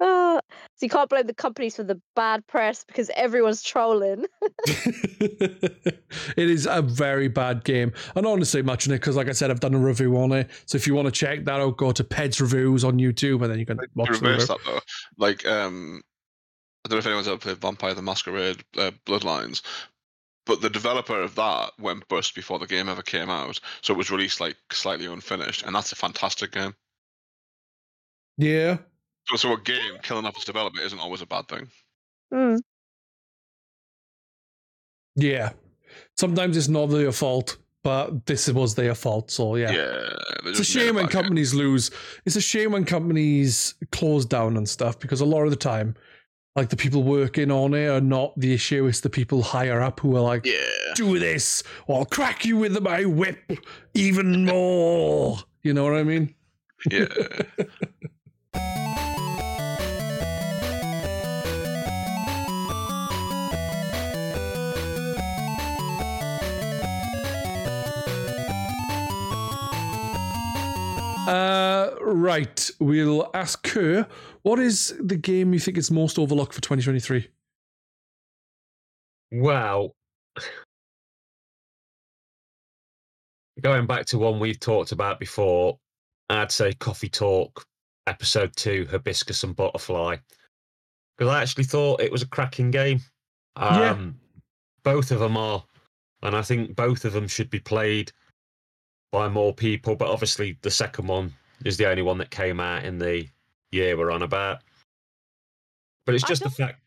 Oh, 0.00 0.28
Ah, 0.38 0.40
so 0.76 0.86
you 0.86 0.90
can't 0.90 1.10
blame 1.10 1.26
the 1.26 1.34
companies 1.34 1.76
for 1.76 1.82
the 1.82 2.00
bad 2.14 2.46
press 2.46 2.84
because 2.84 3.10
everyone's 3.16 3.62
trolling. 3.62 4.26
it 4.66 6.04
is 6.36 6.66
a 6.66 6.82
very 6.82 7.28
bad 7.28 7.64
game. 7.64 7.92
And 8.14 8.26
honestly, 8.26 8.62
much 8.62 8.86
in 8.86 8.92
it 8.92 8.96
because, 8.98 9.16
like 9.16 9.28
I 9.28 9.32
said, 9.32 9.50
I've 9.50 9.60
done 9.60 9.74
a 9.74 9.78
review 9.78 10.16
on 10.18 10.32
it. 10.32 10.50
So 10.66 10.76
if 10.76 10.86
you 10.86 10.94
want 10.94 11.06
to 11.06 11.12
check 11.12 11.44
that 11.44 11.60
out, 11.60 11.76
go 11.76 11.92
to 11.92 12.04
Pedz 12.04 12.40
Reviews 12.40 12.84
on 12.84 12.98
YouTube, 12.98 13.42
and 13.42 13.50
then 13.50 13.58
you 13.58 13.66
can 13.66 13.78
to 13.78 13.88
watch 13.94 14.08
the 14.08 14.12
review. 14.12 14.28
reverse 14.28 14.48
that 14.48 14.58
though, 14.64 14.80
like 15.16 15.46
um, 15.46 16.02
I 16.84 16.88
don't 16.88 16.96
know 16.96 16.98
if 16.98 17.06
anyone's 17.06 17.28
ever 17.28 17.38
played 17.38 17.58
Vampire 17.58 17.94
the 17.94 18.02
Masquerade 18.02 18.62
uh, 18.76 18.92
Bloodlines, 19.06 19.62
but 20.46 20.60
the 20.60 20.70
developer 20.70 21.20
of 21.20 21.34
that 21.34 21.72
went 21.78 22.06
bust 22.08 22.34
before 22.34 22.58
the 22.58 22.66
game 22.66 22.88
ever 22.88 23.02
came 23.02 23.30
out, 23.30 23.60
so 23.82 23.94
it 23.94 23.98
was 23.98 24.10
released 24.10 24.40
like 24.40 24.56
slightly 24.70 25.06
unfinished, 25.06 25.64
and 25.64 25.74
that's 25.74 25.92
a 25.92 25.96
fantastic 25.96 26.52
game. 26.52 26.74
Yeah, 28.36 28.78
So, 29.30 29.36
so 29.36 29.52
a 29.52 29.60
game 29.60 29.98
killing 30.02 30.24
off 30.24 30.36
its 30.36 30.44
developer 30.44 30.80
isn't 30.80 30.98
always 30.98 31.20
a 31.22 31.26
bad 31.26 31.48
thing. 31.48 31.68
Mm. 32.32 32.60
yeah. 35.16 35.50
Sometimes 36.16 36.56
it's 36.56 36.68
not 36.68 36.86
their 36.86 37.12
fault, 37.12 37.56
but 37.82 38.26
this 38.26 38.48
was 38.48 38.74
their 38.74 38.94
fault. 38.94 39.30
So 39.30 39.56
yeah. 39.56 39.70
Yeah, 39.70 40.08
It's 40.44 40.60
a 40.60 40.64
shame 40.64 40.94
when 40.96 41.04
bad 41.06 41.12
game. 41.12 41.22
companies 41.22 41.54
lose. 41.54 41.90
It's 42.26 42.36
a 42.36 42.40
shame 42.40 42.72
when 42.72 42.84
companies 42.84 43.74
close 43.92 44.24
down 44.24 44.56
and 44.56 44.68
stuff 44.68 44.98
because 44.98 45.20
a 45.20 45.24
lot 45.24 45.44
of 45.44 45.50
the 45.50 45.56
time, 45.56 45.94
like 46.56 46.68
the 46.70 46.76
people 46.76 47.02
working 47.02 47.50
on 47.50 47.72
it 47.74 47.88
are 47.88 48.00
not 48.00 48.38
the 48.38 48.52
issue. 48.52 48.86
It's 48.86 49.00
the 49.00 49.10
people 49.10 49.42
higher 49.42 49.80
up 49.80 50.00
who 50.00 50.16
are 50.16 50.20
like, 50.20 50.44
Yeah, 50.44 50.54
do 50.94 51.18
this 51.18 51.62
or 51.86 52.00
I'll 52.00 52.04
crack 52.06 52.44
you 52.44 52.56
with 52.56 52.80
my 52.82 53.04
whip 53.04 53.52
even 53.94 54.44
more. 54.44 55.38
You 55.62 55.72
know 55.74 55.84
what 55.84 55.94
I 55.94 56.04
mean? 56.04 56.34
yeah. 56.90 57.06
Uh, 71.28 71.94
right. 72.00 72.70
We'll 72.80 73.30
ask 73.34 73.66
her. 73.68 74.06
what 74.42 74.58
is 74.58 74.94
the 74.98 75.16
game 75.16 75.52
you 75.52 75.60
think 75.60 75.76
is 75.76 75.90
most 75.90 76.18
overlooked 76.18 76.54
for 76.54 76.62
2023? 76.62 77.28
Well, 79.32 79.94
going 83.60 83.86
back 83.86 84.06
to 84.06 84.18
one 84.18 84.40
we've 84.40 84.58
talked 84.58 84.92
about 84.92 85.20
before, 85.20 85.78
I'd 86.30 86.50
say 86.50 86.72
Coffee 86.72 87.10
Talk, 87.10 87.62
episode 88.06 88.56
two, 88.56 88.86
Hibiscus 88.90 89.44
and 89.44 89.54
Butterfly. 89.54 90.16
Because 91.16 91.30
I 91.30 91.42
actually 91.42 91.64
thought 91.64 92.00
it 92.00 92.12
was 92.12 92.22
a 92.22 92.28
cracking 92.28 92.70
game. 92.70 93.00
Um, 93.56 93.78
Yeah. 93.78 94.10
Both 94.82 95.10
of 95.10 95.20
them 95.20 95.36
are. 95.36 95.62
And 96.22 96.34
I 96.34 96.40
think 96.40 96.74
both 96.74 97.04
of 97.04 97.12
them 97.12 97.28
should 97.28 97.50
be 97.50 97.60
played 97.60 98.12
by 99.12 99.28
more 99.28 99.54
people. 99.54 99.96
But 99.96 100.08
obviously, 100.08 100.58
the 100.62 100.70
second 100.70 101.06
one 101.06 101.34
is 101.64 101.76
the 101.76 101.88
only 101.88 102.02
one 102.02 102.18
that 102.18 102.30
came 102.30 102.60
out 102.60 102.84
in 102.84 102.98
the 102.98 103.28
year 103.72 103.96
we're 103.96 104.10
on 104.10 104.22
about. 104.22 104.60
But 106.06 106.14
it's 106.14 106.24
just 106.24 106.42
the 106.42 106.50
fact 106.50 106.80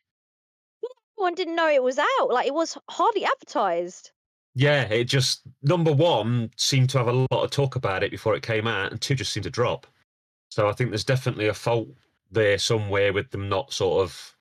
Everyone 1.21 1.35
didn't 1.35 1.55
know 1.55 1.69
it 1.69 1.83
was 1.83 1.99
out. 1.99 2.31
Like 2.31 2.47
it 2.47 2.53
was 2.53 2.75
hardly 2.89 3.23
advertised. 3.25 4.09
Yeah, 4.55 4.81
it 4.85 5.03
just 5.03 5.41
number 5.61 5.93
one 5.93 6.49
seemed 6.55 6.89
to 6.89 6.97
have 6.97 7.07
a 7.07 7.27
lot 7.31 7.43
of 7.43 7.51
talk 7.51 7.75
about 7.75 8.03
it 8.03 8.09
before 8.09 8.35
it 8.35 8.41
came 8.41 8.65
out, 8.65 8.91
and 8.91 8.99
two 8.99 9.13
just 9.13 9.31
seemed 9.31 9.43
to 9.43 9.51
drop. 9.51 9.85
So 10.49 10.67
I 10.67 10.73
think 10.73 10.89
there's 10.89 11.03
definitely 11.03 11.47
a 11.47 11.53
fault 11.53 11.89
there 12.31 12.57
somewhere 12.57 13.13
with 13.13 13.29
them 13.29 13.47
not 13.49 13.71
sort 13.71 14.03
of 14.03 14.35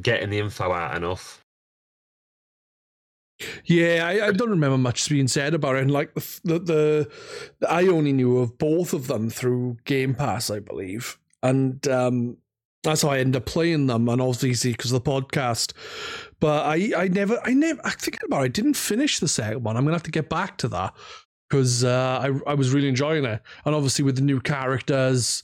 getting 0.00 0.30
the 0.30 0.38
info 0.38 0.72
out 0.72 0.96
enough. 0.96 1.43
Yeah, 3.64 4.06
I, 4.06 4.28
I 4.28 4.32
don't 4.32 4.50
remember 4.50 4.78
much 4.78 5.08
being 5.08 5.28
said 5.28 5.54
about 5.54 5.76
it. 5.76 5.82
And 5.82 5.90
like 5.90 6.14
the, 6.14 6.40
the, 6.44 6.58
the, 7.60 7.70
I 7.70 7.88
only 7.88 8.12
knew 8.12 8.38
of 8.38 8.58
both 8.58 8.92
of 8.92 9.06
them 9.06 9.28
through 9.28 9.78
Game 9.84 10.14
Pass, 10.14 10.50
I 10.50 10.60
believe, 10.60 11.18
and 11.42 11.86
um, 11.88 12.36
that's 12.84 13.02
how 13.02 13.10
I 13.10 13.18
ended 13.18 13.42
up 13.42 13.46
playing 13.46 13.86
them. 13.88 14.08
And 14.08 14.20
obviously 14.20 14.72
because 14.72 14.92
of 14.92 15.02
the 15.02 15.10
podcast, 15.10 15.72
but 16.38 16.64
I, 16.64 16.92
I 16.96 17.08
never, 17.08 17.40
I 17.44 17.54
never, 17.54 17.80
I 17.84 17.90
thinking 17.90 18.20
about 18.24 18.42
it, 18.42 18.44
I 18.44 18.48
didn't 18.48 18.74
finish 18.74 19.18
the 19.18 19.28
second 19.28 19.64
one. 19.64 19.76
I'm 19.76 19.84
gonna 19.84 19.96
have 19.96 20.02
to 20.04 20.10
get 20.10 20.28
back 20.28 20.58
to 20.58 20.68
that 20.68 20.94
because 21.48 21.84
uh, 21.84 22.20
I, 22.22 22.50
I 22.50 22.54
was 22.54 22.72
really 22.72 22.88
enjoying 22.88 23.24
it, 23.24 23.42
and 23.64 23.74
obviously 23.74 24.04
with 24.04 24.16
the 24.16 24.22
new 24.22 24.40
characters 24.40 25.42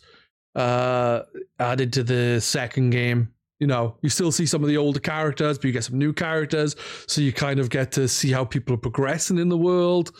uh, 0.55 1.23
added 1.59 1.93
to 1.95 2.03
the 2.03 2.41
second 2.41 2.91
game. 2.91 3.33
You 3.61 3.67
know, 3.67 3.97
you 4.01 4.09
still 4.09 4.33
see 4.33 4.47
some 4.47 4.63
of 4.63 4.69
the 4.69 4.79
older 4.79 5.01
characters, 5.01 5.59
but 5.59 5.67
you 5.67 5.73
get 5.73 5.85
some 5.85 5.99
new 5.99 6.13
characters 6.15 6.75
so 7.07 7.21
you 7.21 7.33
kind 7.33 7.61
of 7.61 7.69
get 7.69 7.93
to 7.93 8.09
see 8.09 8.33
how 8.33 8.45
people 8.45 8.75
are 8.75 8.79
progressing 8.79 9.39
in 9.39 9.51
the 9.51 9.59
world 9.59 10.13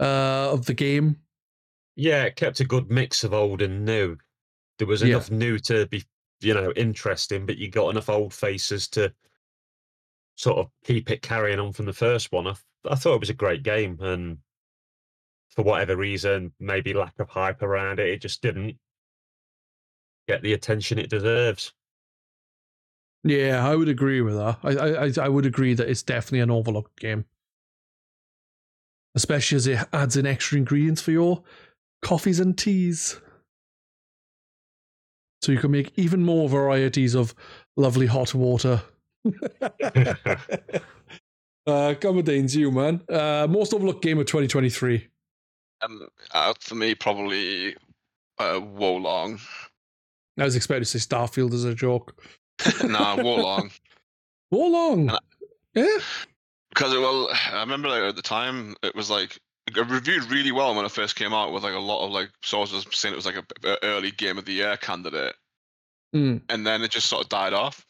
uh, 0.00 0.50
of 0.50 0.64
the 0.64 0.74
game. 0.74 1.16
Yeah, 1.94 2.24
it 2.24 2.36
kept 2.36 2.60
a 2.60 2.64
good 2.64 2.90
mix 2.90 3.22
of 3.22 3.34
old 3.34 3.60
and 3.62 3.84
new. 3.84 4.16
There 4.78 4.88
was 4.88 5.02
Yeah. 5.02 5.08
enough 5.08 5.30
new 5.30 5.58
to 5.60 5.86
be, 5.86 6.04
you 6.40 6.54
know, 6.54 6.72
interesting, 6.74 7.46
but 7.46 7.58
you 7.58 7.70
got 7.70 7.90
enough 7.90 8.08
old 8.08 8.32
faces 8.32 8.88
to 8.88 9.12
sort 10.36 10.58
of 10.58 10.70
keep 10.84 11.10
it 11.10 11.22
carrying 11.22 11.60
on 11.60 11.72
from 11.72 11.84
the 11.86 11.92
first 11.92 12.32
one. 12.32 12.46
I, 12.46 12.54
I 12.88 12.94
thought 12.96 13.14
it 13.14 13.20
was 13.20 13.30
a 13.30 13.34
great 13.34 13.62
game, 13.62 13.98
and 14.00 14.38
for 15.50 15.62
whatever 15.62 15.96
reason, 15.96 16.52
maybe 16.58 16.94
lack 16.94 17.18
of 17.20 17.28
hype 17.28 17.62
around 17.62 18.00
it, 18.00 18.08
it 18.08 18.20
just 18.22 18.42
didn't 18.42 18.76
get 20.26 20.42
the 20.42 20.54
attention 20.54 20.98
it 20.98 21.10
deserves. 21.10 21.72
Yeah, 23.24 23.66
I 23.66 23.74
would 23.74 23.88
agree 23.88 24.20
with 24.20 24.34
that. 24.36 24.58
I, 24.62 24.70
I 24.76 25.06
I- 25.06 25.24
I 25.24 25.28
would 25.28 25.46
agree 25.46 25.74
that 25.74 25.88
it's 25.88 26.02
definitely 26.02 26.40
an 26.40 26.50
overlooked 26.50 27.00
game, 27.00 27.24
especially 29.14 29.56
as 29.56 29.66
it 29.66 29.78
adds 29.92 30.16
in 30.16 30.26
extra 30.26 30.58
ingredients 30.58 31.00
for 31.00 31.10
your 31.10 31.42
coffees 32.02 32.38
and 32.38 32.56
teas. 32.56 33.20
So 35.42 35.52
you 35.52 35.58
can 35.58 35.70
make 35.70 35.92
even 35.96 36.22
more 36.22 36.48
varieties 36.48 37.14
of 37.14 37.34
lovely 37.76 38.06
hot 38.06 38.34
water. 38.34 38.82
uh, 39.24 39.30
Cumberdanes 41.66 42.54
you, 42.54 42.70
man. 42.70 43.02
Uh, 43.08 43.46
most 43.48 43.72
overlooked 43.74 44.02
game 44.02 44.18
of 44.18 44.26
2023. 44.26 45.08
Um, 45.82 46.08
uh, 46.32 46.54
for 46.60 46.74
me, 46.74 46.94
probably 46.94 47.74
uh, 48.38 48.60
Wolong. 48.60 49.40
I 50.38 50.44
was 50.44 50.56
expecting 50.56 50.84
to 50.84 50.98
say 50.98 50.98
Starfield 50.98 51.52
as 51.52 51.64
a 51.64 51.74
joke. 51.74 52.22
nah, 52.84 53.16
Wolong. 53.16 53.70
How 54.50 54.66
long? 54.68 55.10
And 55.10 55.18
Yeah. 55.74 55.98
Because 56.70 56.92
it, 56.92 57.00
well, 57.00 57.28
I 57.52 57.60
remember 57.60 57.88
like, 57.88 58.02
at 58.02 58.16
the 58.16 58.22
time 58.22 58.74
it 58.82 58.94
was 58.94 59.10
like 59.10 59.38
it 59.66 59.76
reviewed 59.88 60.30
really 60.30 60.52
well 60.52 60.74
when 60.74 60.84
it 60.84 60.90
first 60.90 61.16
came 61.16 61.32
out, 61.32 61.52
with 61.52 61.62
like 61.62 61.74
a 61.74 61.78
lot 61.78 62.04
of 62.04 62.10
like 62.10 62.30
sources 62.42 62.86
saying 62.90 63.12
it 63.12 63.16
was 63.16 63.26
like 63.26 63.36
a, 63.36 63.68
a 63.68 63.78
early 63.82 64.10
game 64.10 64.38
of 64.38 64.44
the 64.44 64.52
year 64.52 64.76
candidate, 64.76 65.34
Mm. 66.14 66.42
and 66.48 66.64
then 66.64 66.82
it 66.82 66.92
just 66.92 67.08
sort 67.08 67.24
of 67.24 67.28
died 67.28 67.52
off. 67.52 67.84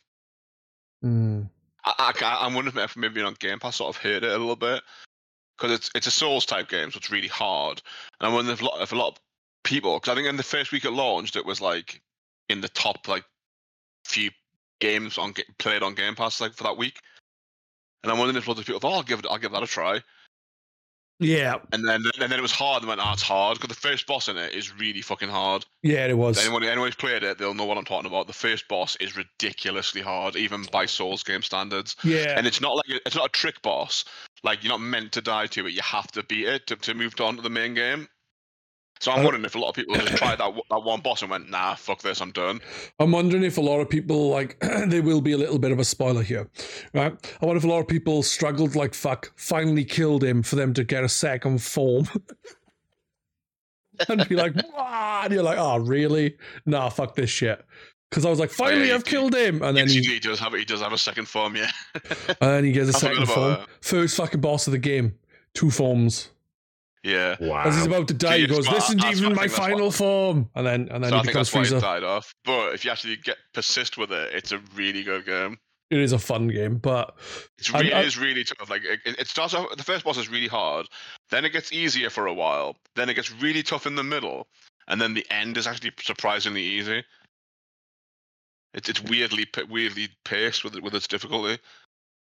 Mm. 1.04 1.50
I, 1.84 2.12
I, 2.22 2.38
I'm 2.46 2.54
wondering 2.54 2.82
if 2.82 2.96
maybe 2.96 3.20
on 3.20 3.36
Game 3.38 3.58
Pass 3.58 3.76
sort 3.76 3.94
of 3.94 4.00
hurt 4.00 4.22
it 4.24 4.32
a 4.32 4.38
little 4.38 4.56
bit 4.56 4.82
because 5.56 5.72
it's 5.72 5.90
it's 5.94 6.06
a 6.06 6.10
Souls 6.10 6.46
type 6.46 6.68
game, 6.68 6.90
so 6.90 6.96
it's 6.96 7.10
really 7.10 7.28
hard. 7.28 7.82
And 8.20 8.30
I 8.30 8.34
wonder 8.34 8.52
if 8.52 8.62
a 8.62 8.64
lot, 8.64 8.80
if 8.80 8.92
a 8.92 8.96
lot 8.96 9.08
of 9.08 9.18
people, 9.62 9.96
because 9.96 10.12
I 10.12 10.14
think 10.14 10.28
in 10.28 10.36
the 10.36 10.42
first 10.42 10.72
week 10.72 10.84
it 10.84 10.92
launched, 10.92 11.36
it 11.36 11.44
was 11.44 11.60
like 11.60 12.00
in 12.48 12.60
the 12.60 12.68
top 12.68 13.08
like 13.08 13.24
few 14.06 14.30
games 14.80 15.18
on 15.18 15.34
played 15.58 15.82
on 15.82 15.94
Game 15.94 16.14
Pass 16.14 16.40
like 16.40 16.54
for 16.54 16.64
that 16.64 16.76
week. 16.76 17.00
And 18.02 18.12
I'm 18.12 18.18
wondering 18.18 18.36
if 18.36 18.46
lots 18.46 18.60
of 18.60 18.66
people 18.66 18.80
thought, 18.80 18.92
oh, 18.92 18.96
I'll 18.96 19.02
give 19.02 19.18
it, 19.18 19.26
I'll 19.30 19.38
give 19.38 19.52
that 19.52 19.62
a 19.62 19.66
try. 19.66 20.02
Yeah. 21.20 21.58
And 21.72 21.86
then 21.86 22.02
and 22.20 22.30
then 22.30 22.38
it 22.38 22.42
was 22.42 22.52
hard, 22.52 22.82
and 22.82 22.88
went, 22.88 23.00
oh, 23.02 23.12
it's 23.12 23.22
hard 23.22 23.56
because 23.58 23.74
the 23.74 23.80
first 23.80 24.06
boss 24.06 24.28
in 24.28 24.36
it 24.36 24.52
is 24.52 24.74
really 24.74 25.00
fucking 25.00 25.28
hard. 25.28 25.64
Yeah, 25.82 26.06
it 26.06 26.18
was. 26.18 26.38
Anyone 26.38 26.64
anyone 26.64 26.88
who's 26.88 26.96
played 26.96 27.22
it, 27.22 27.38
they'll 27.38 27.54
know 27.54 27.64
what 27.64 27.78
I'm 27.78 27.84
talking 27.84 28.10
about. 28.10 28.26
The 28.26 28.32
first 28.32 28.66
boss 28.68 28.96
is 28.96 29.16
ridiculously 29.16 30.02
hard, 30.02 30.34
even 30.36 30.64
by 30.72 30.86
Souls 30.86 31.22
game 31.22 31.42
standards 31.42 31.96
Yeah. 32.02 32.34
and 32.36 32.46
it's 32.46 32.60
not 32.60 32.74
like 32.76 32.86
it's 33.06 33.16
not 33.16 33.26
a 33.26 33.32
trick 33.32 33.62
boss. 33.62 34.04
Like 34.42 34.62
you're 34.62 34.72
not 34.72 34.80
meant 34.80 35.12
to 35.12 35.20
die 35.20 35.46
to 35.46 35.66
it. 35.66 35.72
You 35.72 35.82
have 35.82 36.08
to 36.12 36.24
beat 36.24 36.46
it 36.46 36.66
to, 36.66 36.76
to 36.76 36.94
move 36.94 37.14
on 37.20 37.36
to 37.36 37.42
the 37.42 37.50
main 37.50 37.74
game. 37.74 38.08
So 39.04 39.12
I'm 39.12 39.22
wondering 39.22 39.44
if 39.44 39.54
a 39.54 39.58
lot 39.58 39.68
of 39.68 39.74
people 39.74 39.96
just 39.96 40.16
tried 40.16 40.38
that 40.38 40.54
that 40.70 40.82
one 40.82 41.00
boss 41.02 41.20
and 41.20 41.30
went, 41.30 41.50
"Nah, 41.50 41.74
fuck 41.74 42.00
this, 42.00 42.22
I'm 42.22 42.30
done." 42.30 42.62
I'm 42.98 43.12
wondering 43.12 43.44
if 43.44 43.58
a 43.58 43.60
lot 43.60 43.80
of 43.80 43.90
people 43.90 44.30
like 44.30 44.58
there 44.86 45.02
will 45.02 45.20
be 45.20 45.32
a 45.32 45.36
little 45.36 45.58
bit 45.58 45.72
of 45.72 45.78
a 45.78 45.84
spoiler 45.84 46.22
here, 46.22 46.48
right? 46.94 47.12
I 47.42 47.44
wonder 47.44 47.58
if 47.58 47.64
a 47.64 47.68
lot 47.68 47.80
of 47.80 47.86
people 47.86 48.22
struggled 48.22 48.74
like 48.74 48.94
fuck, 48.94 49.30
finally 49.36 49.84
killed 49.84 50.24
him 50.24 50.42
for 50.42 50.56
them 50.56 50.72
to 50.72 50.84
get 50.84 51.04
a 51.04 51.10
second 51.10 51.62
form. 51.62 52.08
and 54.08 54.26
be 54.26 54.36
like, 54.36 54.54
what? 54.54 55.24
And 55.24 55.34
you're 55.34 55.42
like, 55.42 55.58
oh 55.58 55.76
really? 55.76 56.38
Nah, 56.64 56.88
fuck 56.88 57.14
this 57.14 57.28
shit. 57.28 57.62
Because 58.08 58.24
I 58.24 58.30
was 58.30 58.40
like, 58.40 58.52
oh, 58.52 58.64
finally 58.64 58.88
yeah, 58.88 58.94
I've 58.94 59.04
killed 59.04 59.34
him, 59.34 59.60
and 59.62 59.76
then 59.76 59.86
He, 59.86 60.00
he 60.00 60.14
he 60.14 60.18
does 60.18 60.40
have 60.40 60.54
he 60.54 60.64
does 60.64 60.80
have 60.80 60.94
a 60.94 60.98
second 60.98 61.28
form, 61.28 61.56
yeah. 61.56 61.70
and 61.94 62.36
then 62.40 62.64
he 62.64 62.72
gets 62.72 62.88
a 62.88 62.96
I 62.96 63.00
second 63.00 63.26
form. 63.26 63.50
that. 63.50 63.68
First 63.82 64.16
fucking 64.16 64.40
boss 64.40 64.66
of 64.66 64.70
the 64.70 64.78
game, 64.78 65.18
two 65.52 65.70
forms. 65.70 66.30
Yeah. 67.04 67.36
Wow. 67.40 67.62
As 67.64 67.76
he's 67.76 67.86
about 67.86 68.08
to 68.08 68.14
die, 68.14 68.38
he 68.38 68.46
goes, 68.48 68.66
well, 68.66 68.74
"This 68.76 68.84
isn't 68.90 69.04
even 69.04 69.28
what 69.30 69.36
my 69.36 69.46
final 69.48 69.86
what- 69.86 69.94
form," 69.94 70.50
and 70.56 70.66
then 70.66 70.88
and 70.90 71.04
then 71.04 71.10
So 71.10 71.16
he 71.16 71.20
I 71.20 71.22
think 71.22 71.26
becomes 71.26 71.50
that's 71.52 71.70
why 71.70 71.76
Frieza. 71.76 71.78
it 71.78 71.80
died 71.82 72.02
off. 72.04 72.34
But 72.44 72.74
if 72.74 72.84
you 72.84 72.90
actually 72.90 73.16
get 73.16 73.36
persist 73.52 73.96
with 73.98 74.10
it, 74.10 74.32
it's 74.34 74.50
a 74.52 74.58
really 74.74 75.02
good 75.04 75.26
game. 75.26 75.58
It 75.90 76.00
is 76.00 76.12
a 76.12 76.18
fun 76.18 76.48
game, 76.48 76.78
but 76.78 77.14
It's 77.58 77.72
I- 77.72 77.78
I- 77.80 77.82
it 78.00 78.06
is 78.06 78.16
really 78.18 78.42
tough. 78.42 78.68
Like 78.70 78.82
it, 78.84 79.00
it 79.04 79.28
starts 79.28 79.52
off. 79.54 79.76
The 79.76 79.84
first 79.84 80.04
boss 80.04 80.16
is 80.16 80.28
really 80.30 80.48
hard. 80.48 80.86
Then 81.30 81.44
it 81.44 81.50
gets 81.50 81.72
easier 81.72 82.08
for 82.10 82.26
a 82.26 82.32
while. 82.34 82.76
Then 82.96 83.08
it 83.10 83.14
gets 83.14 83.30
really 83.30 83.62
tough 83.62 83.86
in 83.86 83.94
the 83.94 84.02
middle, 84.02 84.48
and 84.88 85.00
then 85.00 85.12
the 85.14 85.26
end 85.30 85.56
is 85.58 85.66
actually 85.66 85.92
surprisingly 86.00 86.62
easy. 86.62 87.04
It's 88.72 88.88
it's 88.88 89.00
weirdly 89.02 89.46
weirdly 89.68 90.08
paced 90.24 90.64
with 90.64 90.74
with 90.80 90.94
its 90.94 91.06
difficulty. 91.06 91.58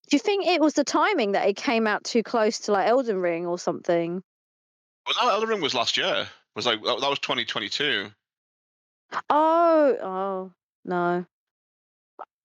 Do 0.09 0.15
you 0.17 0.19
think 0.19 0.45
it 0.45 0.59
was 0.59 0.73
the 0.73 0.83
timing 0.83 1.31
that 1.31 1.47
it 1.47 1.55
came 1.55 1.87
out 1.87 2.03
too 2.03 2.23
close 2.23 2.59
to 2.61 2.73
like 2.73 2.87
Elden 2.87 3.21
Ring 3.21 3.45
or 3.45 3.57
something? 3.57 4.21
Well, 5.05 5.15
no, 5.25 5.33
Elden 5.33 5.49
Ring 5.49 5.61
was 5.61 5.73
last 5.73 5.97
year. 5.97 6.27
Was 6.55 6.65
like 6.65 6.81
that, 6.83 6.99
that 7.01 7.09
was 7.09 7.19
2022. 7.19 8.09
Oh, 9.29 9.97
oh 10.01 10.51
no. 10.85 11.25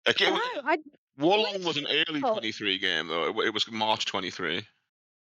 Like, 0.06 0.22
it, 0.22 0.30
I, 0.66 0.78
Wolong 1.20 1.64
was 1.66 1.78
an 1.78 1.88
early 1.88 2.22
Oh. 2.24 2.32
23 2.34 2.78
game 2.78 3.08
though. 3.08 3.26
It, 3.40 3.48
it 3.48 3.54
was 3.54 3.70
March 3.70 4.06
23. 4.06 4.66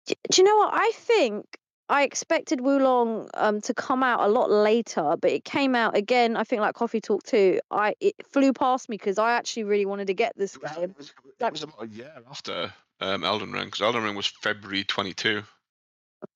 d- 0.07 0.15
do 0.31 0.41
you 0.43 0.45
know 0.49 0.57
what? 0.57 0.71
I 0.73 0.91
think 0.95 1.45
I 1.89 2.03
expected 2.05 2.61
Wolong 2.61 3.29
um 3.35 3.61
to 3.63 3.75
come 3.75 4.03
out 4.03 4.21
a 4.21 4.29
lot 4.29 4.51
later, 4.51 5.17
but 5.21 5.31
it 5.31 5.45
came 5.45 5.75
out 5.75 5.97
again. 5.97 6.37
I 6.37 6.45
think 6.45 6.61
like 6.63 6.75
Coffee 6.75 7.01
Talk 7.01 7.23
too. 7.25 7.61
I 7.71 7.95
it 8.01 8.15
flew 8.33 8.53
past 8.53 8.89
me 8.89 8.97
because 8.97 9.19
I 9.19 9.33
actually 9.33 9.65
really 9.65 9.87
wanted 9.87 10.07
to 10.07 10.15
get 10.15 10.33
this 10.37 10.57
game. 10.57 10.85
it 10.91 10.97
was- 10.97 11.13
was 11.51 11.63
about 11.63 11.83
a 11.85 11.89
year 11.89 12.13
after 12.31 12.73
um, 13.01 13.25
Elden 13.25 13.53
Ring 13.53 13.67
because 13.67 13.81
Elden 13.83 14.03
Ring 14.03 14.15
was 14.15 14.27
February 14.27 14.85
22. 14.85 15.43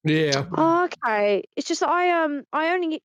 Yeah, 0.05 0.45
Oh, 0.57 0.85
okay, 0.87 1.45
it's 1.57 1.67
just 1.69 1.81
that 1.81 1.89
I 1.91 2.25
um 2.25 2.45
I 2.53 2.75
only 2.75 3.03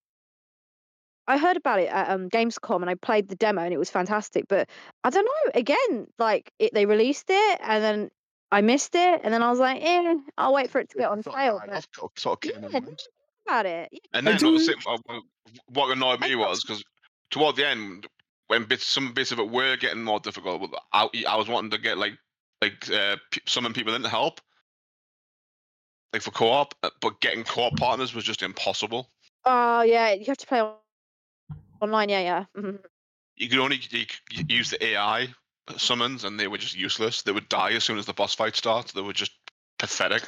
I 1.28 1.38
heard 1.38 1.58
about 1.58 1.80
it 1.80 1.90
at 1.90 2.10
um 2.10 2.30
Gamescom 2.30 2.82
and 2.82 2.90
I 2.90 2.96
played 2.96 3.28
the 3.30 3.36
demo 3.36 3.62
and 3.62 3.74
it 3.74 3.78
was 3.78 3.90
fantastic. 3.90 4.46
But 4.48 4.70
I 5.04 5.10
don't 5.10 5.26
know. 5.26 5.52
Again, 5.54 6.08
like 6.18 6.52
it, 6.60 6.74
they 6.74 6.86
released 6.86 7.26
it 7.30 7.60
and 7.64 7.84
then 7.84 8.10
I 8.52 8.62
missed 8.62 8.96
it 8.96 9.22
and 9.24 9.32
then 9.34 9.44
I 9.44 9.50
was 9.52 9.60
like, 9.60 9.82
eh, 9.84 10.16
I'll 10.38 10.54
wait 10.54 10.72
for 10.72 10.80
it 10.80 10.90
to 10.90 10.98
get 10.98 11.10
on 11.12 11.22
sale. 11.22 11.62
But 11.64 11.76
off, 11.76 11.88
sort 11.94 12.12
of- 12.16 12.20
sort 12.20 12.46
of 12.46 12.50
Yeah, 12.52 12.56
and 12.56 12.74
no. 12.74 12.80
went. 12.80 13.02
about 13.46 13.66
it. 13.68 13.90
Yeah. 13.92 14.00
And 14.14 14.26
then 14.28 14.34
what, 14.42 14.54
was 14.54 14.66
do- 14.68 14.74
it, 14.74 14.78
uh, 14.88 15.20
what 15.68 15.96
annoyed 15.96 16.20
me 16.22 16.36
was 16.36 16.64
because 16.64 16.84
toward 17.30 17.56
the 17.58 17.68
end, 17.68 18.08
when 18.48 18.64
bits 18.64 18.86
some 18.88 19.14
bits 19.14 19.32
of 19.32 19.38
it 19.40 19.50
were 19.50 19.78
getting 19.78 20.04
more 20.04 20.20
difficult, 20.20 20.74
I, 20.94 21.08
I 21.28 21.36
was 21.36 21.48
wanting 21.48 21.70
to 21.72 21.78
get 21.78 22.00
like 22.00 22.14
like 22.64 22.90
uh, 22.90 23.18
p- 23.32 23.42
summon 23.46 23.72
people 23.74 23.94
in 23.94 24.02
to 24.02 24.10
help, 24.10 24.42
like 26.14 26.22
for 26.22 26.32
co-op, 26.32 26.74
uh, 26.84 26.90
but 27.02 27.20
getting 27.22 27.44
co-op 27.44 27.76
partners 27.78 28.14
was 28.14 28.24
just 28.24 28.42
impossible. 28.42 29.10
Oh 29.46 29.82
yeah, 29.82 30.14
you 30.14 30.26
have 30.26 30.38
to 30.38 30.48
play 30.48 30.64
online. 31.82 32.10
Yeah, 32.10 32.22
yeah. 32.22 32.46
mhm. 32.58 32.80
You 33.38 33.50
could 33.50 33.60
only 33.60 33.80
you 33.90 34.06
could 34.06 34.52
use 34.52 34.70
the 34.70 34.84
AI 34.86 35.30
summons, 35.78 36.24
and 36.24 36.40
they 36.40 36.48
were 36.48 36.58
just 36.58 36.76
useless. 36.76 37.22
They 37.22 37.32
would 37.32 37.50
die 37.50 37.72
as 37.74 37.84
soon 37.84 37.98
as 37.98 38.06
the 38.06 38.14
boss 38.14 38.36
fight 38.36 38.56
starts. 38.56 38.92
They 38.92 39.02
were 39.02 39.14
just 39.14 39.32
pathetic. 39.78 40.24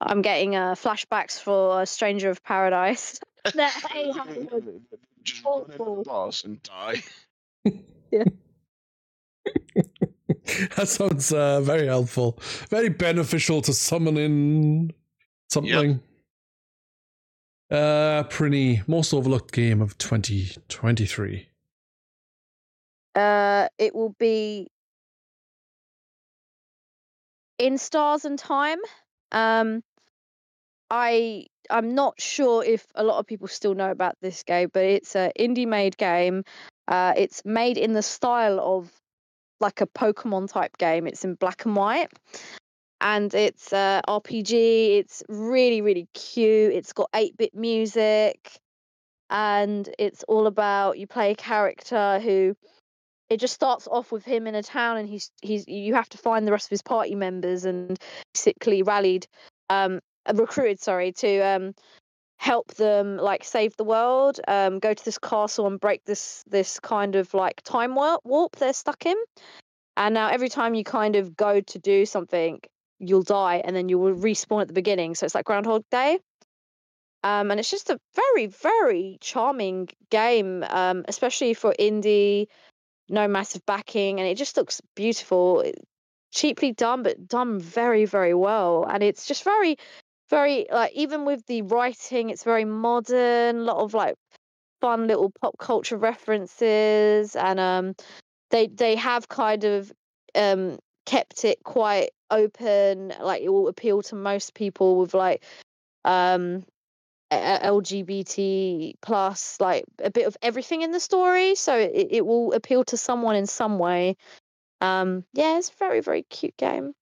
I'm 0.00 0.22
getting 0.22 0.54
uh, 0.54 0.74
flashbacks 0.74 1.40
for 1.40 1.80
uh, 1.80 1.84
Stranger 1.84 2.30
of 2.30 2.42
Paradise. 2.42 3.18
Just 5.24 5.44
run 5.44 5.64
into 5.70 5.84
the 5.84 6.02
boss 6.04 6.44
and 6.44 6.62
die. 6.62 7.02
that 10.76 10.88
sounds 10.88 11.32
uh, 11.32 11.60
very 11.60 11.86
helpful, 11.86 12.38
very 12.68 12.90
beneficial 12.90 13.62
to 13.62 13.72
summoning 13.72 14.92
something. 15.48 16.00
Uh, 17.70 18.24
Prinny, 18.24 18.86
most 18.86 19.14
overlooked 19.14 19.52
game 19.52 19.80
of 19.80 19.96
2023. 19.98 21.48
Uh, 23.14 23.68
it 23.78 23.94
will 23.94 24.14
be 24.18 24.68
in 27.58 27.78
Stars 27.78 28.24
and 28.24 28.38
Time. 28.38 28.78
Um, 29.32 29.82
I 30.90 31.46
I'm 31.70 31.94
not 31.94 32.20
sure 32.20 32.62
if 32.62 32.86
a 32.94 33.02
lot 33.02 33.18
of 33.18 33.26
people 33.26 33.48
still 33.48 33.74
know 33.74 33.90
about 33.90 34.16
this 34.20 34.42
game, 34.42 34.68
but 34.72 34.84
it's 34.84 35.16
a 35.16 35.32
indie 35.38 35.66
made 35.66 35.96
game. 35.96 36.44
Uh, 36.86 37.14
it's 37.16 37.42
made 37.44 37.78
in 37.78 37.94
the 37.94 38.02
style 38.02 38.60
of 38.60 38.92
like 39.60 39.80
a 39.80 39.86
Pokemon 39.86 40.50
type 40.50 40.76
game. 40.78 41.06
It's 41.06 41.24
in 41.24 41.34
black 41.34 41.64
and 41.64 41.76
white. 41.76 42.10
And 43.00 43.32
it's 43.34 43.72
uh, 43.72 44.00
RPG. 44.08 44.98
It's 44.98 45.22
really, 45.28 45.80
really 45.80 46.08
cute. 46.14 46.72
It's 46.72 46.92
got 46.92 47.10
8 47.14 47.36
bit 47.36 47.54
music. 47.54 48.58
And 49.30 49.88
it's 49.98 50.22
all 50.24 50.46
about 50.46 50.98
you 50.98 51.06
play 51.06 51.32
a 51.32 51.34
character 51.34 52.20
who 52.20 52.54
it 53.30 53.40
just 53.40 53.54
starts 53.54 53.88
off 53.88 54.12
with 54.12 54.24
him 54.24 54.46
in 54.46 54.54
a 54.54 54.62
town 54.62 54.98
and 54.98 55.08
he's 55.08 55.30
he's 55.42 55.66
you 55.66 55.94
have 55.94 56.08
to 56.10 56.18
find 56.18 56.46
the 56.46 56.52
rest 56.52 56.66
of 56.66 56.70
his 56.70 56.82
party 56.82 57.14
members 57.14 57.64
and 57.64 57.98
basically 58.34 58.82
rallied 58.82 59.26
um 59.70 59.98
recruited 60.34 60.80
sorry 60.80 61.12
to 61.12 61.38
um 61.40 61.74
help 62.36 62.74
them 62.74 63.16
like 63.16 63.44
save 63.44 63.76
the 63.76 63.84
world 63.84 64.40
um 64.48 64.78
go 64.78 64.92
to 64.92 65.04
this 65.04 65.18
castle 65.18 65.66
and 65.66 65.80
break 65.80 66.04
this 66.04 66.44
this 66.48 66.80
kind 66.80 67.14
of 67.16 67.32
like 67.32 67.62
time 67.62 67.94
warp 67.94 68.56
they're 68.56 68.72
stuck 68.72 69.06
in. 69.06 69.16
And 69.96 70.14
now 70.14 70.28
every 70.28 70.48
time 70.48 70.74
you 70.74 70.82
kind 70.82 71.14
of 71.16 71.36
go 71.36 71.60
to 71.60 71.78
do 71.78 72.04
something 72.04 72.60
you'll 72.98 73.22
die 73.22 73.62
and 73.64 73.74
then 73.74 73.88
you 73.88 73.98
will 73.98 74.14
respawn 74.14 74.62
at 74.62 74.68
the 74.68 74.74
beginning. 74.74 75.14
So 75.14 75.26
it's 75.26 75.34
like 75.34 75.44
groundhog 75.44 75.84
day. 75.90 76.18
Um 77.22 77.50
and 77.50 77.60
it's 77.60 77.70
just 77.70 77.90
a 77.90 77.98
very 78.14 78.46
very 78.46 79.18
charming 79.20 79.88
game 80.10 80.64
um 80.68 81.04
especially 81.08 81.54
for 81.54 81.74
indie 81.78 82.46
no 83.08 83.28
massive 83.28 83.64
backing 83.66 84.18
and 84.18 84.28
it 84.28 84.36
just 84.36 84.56
looks 84.56 84.80
beautiful. 84.96 85.64
Cheaply 86.32 86.72
done 86.72 87.04
but 87.04 87.28
done 87.28 87.60
very 87.60 88.06
very 88.06 88.34
well. 88.34 88.84
And 88.90 89.02
it's 89.02 89.26
just 89.26 89.44
very 89.44 89.78
very 90.30 90.66
like 90.70 90.92
even 90.94 91.24
with 91.24 91.44
the 91.46 91.62
writing 91.62 92.30
it's 92.30 92.44
very 92.44 92.64
modern 92.64 93.56
a 93.56 93.62
lot 93.62 93.78
of 93.78 93.94
like 93.94 94.14
fun 94.80 95.06
little 95.06 95.30
pop 95.40 95.56
culture 95.58 95.96
references 95.96 97.36
and 97.36 97.60
um 97.60 97.94
they 98.50 98.66
they 98.68 98.96
have 98.96 99.28
kind 99.28 99.64
of 99.64 99.92
um 100.34 100.78
kept 101.06 101.44
it 101.44 101.62
quite 101.64 102.10
open 102.30 103.12
like 103.20 103.42
it 103.42 103.48
will 103.48 103.68
appeal 103.68 104.02
to 104.02 104.14
most 104.14 104.54
people 104.54 104.96
with 104.98 105.14
like 105.14 105.44
um 106.04 106.64
LGBT 107.30 108.94
plus 109.00 109.60
like 109.60 109.84
a 109.98 110.10
bit 110.10 110.26
of 110.26 110.36
everything 110.42 110.82
in 110.82 110.90
the 110.92 111.00
story, 111.00 111.54
so 111.54 111.76
it, 111.76 112.08
it 112.10 112.26
will 112.26 112.52
appeal 112.52 112.84
to 112.84 112.96
someone 112.96 113.36
in 113.36 113.46
some 113.46 113.78
way. 113.78 114.16
Um, 114.80 115.24
yeah, 115.32 115.58
it's 115.58 115.70
very 115.70 116.00
very 116.00 116.22
cute 116.24 116.56
game. 116.56 116.94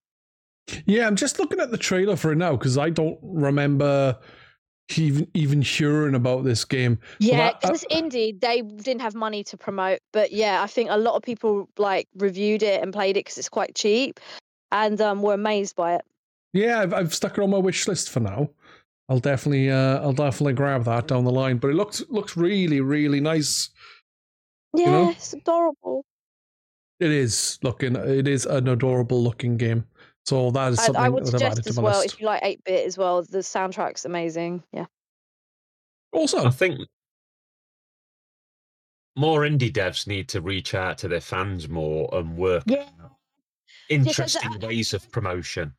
Yeah, 0.87 1.07
I'm 1.07 1.17
just 1.17 1.39
looking 1.39 1.61
at 1.61 1.71
the 1.71 1.79
trailer 1.79 2.17
for 2.17 2.33
it 2.33 2.37
now 2.37 2.53
because 2.57 2.79
I 2.79 2.91
don't 2.91 3.19
remember 3.23 4.19
even 4.97 5.27
even 5.35 5.63
hearing 5.63 6.15
about 6.15 6.45
this 6.45 6.65
game. 6.65 6.99
Yeah, 7.19 7.53
I- 7.55 7.67
'cause 7.67 7.83
it's 7.83 7.95
indie. 7.95 8.39
They 8.39 8.63
didn't 8.63 9.01
have 9.01 9.15
money 9.15 9.43
to 9.45 9.57
promote, 9.57 10.01
but 10.13 10.33
yeah, 10.33 10.63
I 10.63 10.67
think 10.67 10.91
a 10.91 10.97
lot 10.99 11.15
of 11.15 11.23
people 11.23 11.69
like 11.79 12.09
reviewed 12.17 12.63
it 12.63 12.83
and 12.83 12.93
played 12.93 13.17
it 13.17 13.21
because 13.21 13.39
it's 13.39 13.49
quite 13.49 13.75
cheap, 13.75 14.21
and 14.71 15.01
um, 15.01 15.23
were 15.23 15.35
amazed 15.35 15.77
by 15.77 15.95
it. 15.95 16.03
Yeah, 16.53 16.81
I've, 16.81 16.93
I've 16.93 17.15
stuck 17.15 17.39
it 17.39 17.43
on 17.43 17.51
my 17.51 17.59
wish 17.59 17.89
list 17.89 18.11
for 18.11 18.21
now. 18.21 18.51
I'll 19.09 19.19
definitely, 19.19 19.71
uh, 19.71 20.01
I'll 20.01 20.13
definitely 20.13 20.53
grab 20.53 20.85
that 20.85 21.09
down 21.09 21.25
the 21.25 21.31
line. 21.33 21.57
But 21.59 21.69
it 21.69 21.75
looks 21.75 22.03
looks 22.09 22.37
really, 22.37 22.81
really 22.81 23.21
nice. 23.21 23.71
Yeah, 24.75 24.91
know? 24.91 25.11
it's 25.11 25.33
adorable. 25.33 26.05
It 27.01 27.11
is 27.11 27.59
looking, 27.63 27.97
it 27.97 28.29
is 28.29 28.47
an 28.47 28.69
adorable 28.69 29.23
looking 29.23 29.57
game. 29.57 29.87
So 30.25 30.51
that 30.53 30.73
is 30.73 30.79
I, 30.79 30.87
something 30.87 31.03
I 31.03 31.09
would 31.09 31.23
I've 31.27 31.35
added 31.35 31.65
suggest 31.65 31.67
as 31.67 31.81
well 31.81 32.01
list. 32.01 32.15
if 32.15 32.21
you 32.21 32.27
like 32.27 32.41
eight 32.45 32.63
bit 32.65 32.87
as 32.87 32.97
well. 32.97 33.23
The 33.23 33.39
soundtrack's 33.39 34.05
amazing. 34.05 34.63
Yeah. 34.73 34.87
Also, 36.13 36.45
I 36.45 36.51
think 36.51 36.79
more 39.17 39.41
indie 39.41 39.73
devs 39.73 40.07
need 40.07 40.29
to 40.31 40.41
reach 40.41 40.75
out 40.75 40.99
to 40.99 41.09
their 41.09 41.21
fans 41.21 41.69
more 41.69 42.09
and 42.13 42.37
work 42.37 42.65
Yeah. 42.67 42.87
out 43.03 43.17
interesting 43.89 44.51
I- 44.63 44.67
ways 44.67 44.95
of 44.95 45.11
promotion. 45.11 45.75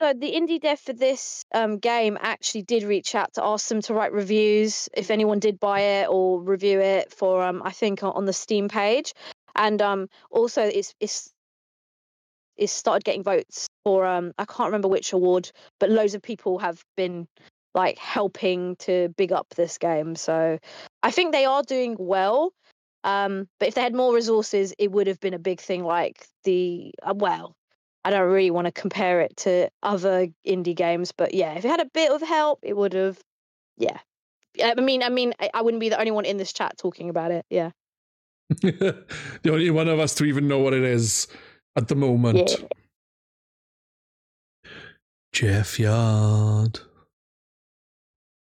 so 0.00 0.12
the 0.14 0.32
indie 0.32 0.60
dev 0.60 0.78
for 0.80 0.92
this 0.92 1.44
um, 1.54 1.78
game 1.78 2.18
actually 2.20 2.62
did 2.62 2.82
reach 2.82 3.14
out 3.14 3.32
to 3.34 3.44
ask 3.44 3.68
them 3.68 3.80
to 3.82 3.94
write 3.94 4.12
reviews 4.12 4.88
if 4.94 5.10
anyone 5.10 5.38
did 5.38 5.58
buy 5.60 5.80
it 5.80 6.08
or 6.08 6.40
review 6.42 6.80
it 6.80 7.12
for 7.12 7.42
um, 7.42 7.62
I 7.64 7.70
think 7.70 8.02
on 8.02 8.24
the 8.26 8.32
Steam 8.32 8.68
page, 8.68 9.14
and 9.54 9.80
um, 9.80 10.08
also 10.30 10.62
it's 10.62 10.94
it's 11.00 11.30
it's 12.60 12.72
started 12.72 13.04
getting 13.04 13.24
votes 13.24 13.66
for 13.84 14.06
um 14.06 14.32
I 14.38 14.44
can't 14.44 14.68
remember 14.68 14.88
which 14.88 15.12
award, 15.12 15.50
but 15.80 15.90
loads 15.90 16.14
of 16.14 16.22
people 16.22 16.58
have 16.60 16.84
been 16.96 17.26
like 17.74 17.98
helping 17.98 18.76
to 18.76 19.08
big 19.16 19.32
up 19.32 19.48
this 19.56 19.78
game. 19.78 20.14
So 20.14 20.58
I 21.02 21.10
think 21.10 21.32
they 21.32 21.46
are 21.46 21.62
doing 21.62 21.96
well. 21.98 22.52
Um, 23.02 23.48
but 23.58 23.68
if 23.68 23.74
they 23.74 23.80
had 23.80 23.94
more 23.94 24.14
resources, 24.14 24.74
it 24.78 24.92
would 24.92 25.06
have 25.06 25.20
been 25.20 25.34
a 25.34 25.38
big 25.38 25.60
thing 25.60 25.84
like 25.84 26.26
the 26.44 26.92
uh, 27.02 27.14
well, 27.16 27.56
I 28.04 28.10
don't 28.10 28.30
really 28.30 28.50
want 28.50 28.66
to 28.66 28.72
compare 28.72 29.22
it 29.22 29.36
to 29.38 29.70
other 29.82 30.28
indie 30.46 30.76
games, 30.76 31.12
but 31.12 31.32
yeah, 31.32 31.54
if 31.54 31.64
it 31.64 31.68
had 31.68 31.80
a 31.80 31.90
bit 31.94 32.12
of 32.12 32.20
help, 32.22 32.60
it 32.62 32.76
would 32.76 32.92
have. 32.92 33.18
Yeah, 33.78 33.98
I 34.62 34.74
mean, 34.74 35.02
I 35.02 35.08
mean, 35.08 35.32
I 35.54 35.62
wouldn't 35.62 35.80
be 35.80 35.88
the 35.88 35.98
only 35.98 36.10
one 36.10 36.26
in 36.26 36.36
this 36.36 36.52
chat 36.52 36.76
talking 36.76 37.08
about 37.08 37.30
it. 37.30 37.46
Yeah, 37.48 37.70
the 38.50 39.04
only 39.46 39.70
one 39.70 39.88
of 39.88 40.00
us 40.00 40.14
to 40.16 40.24
even 40.24 40.48
know 40.48 40.58
what 40.58 40.74
it 40.74 40.82
is 40.82 41.28
at 41.76 41.88
the 41.88 41.94
moment. 41.94 42.56
Yeah. 42.58 42.66
Jeffyard. 45.32 46.80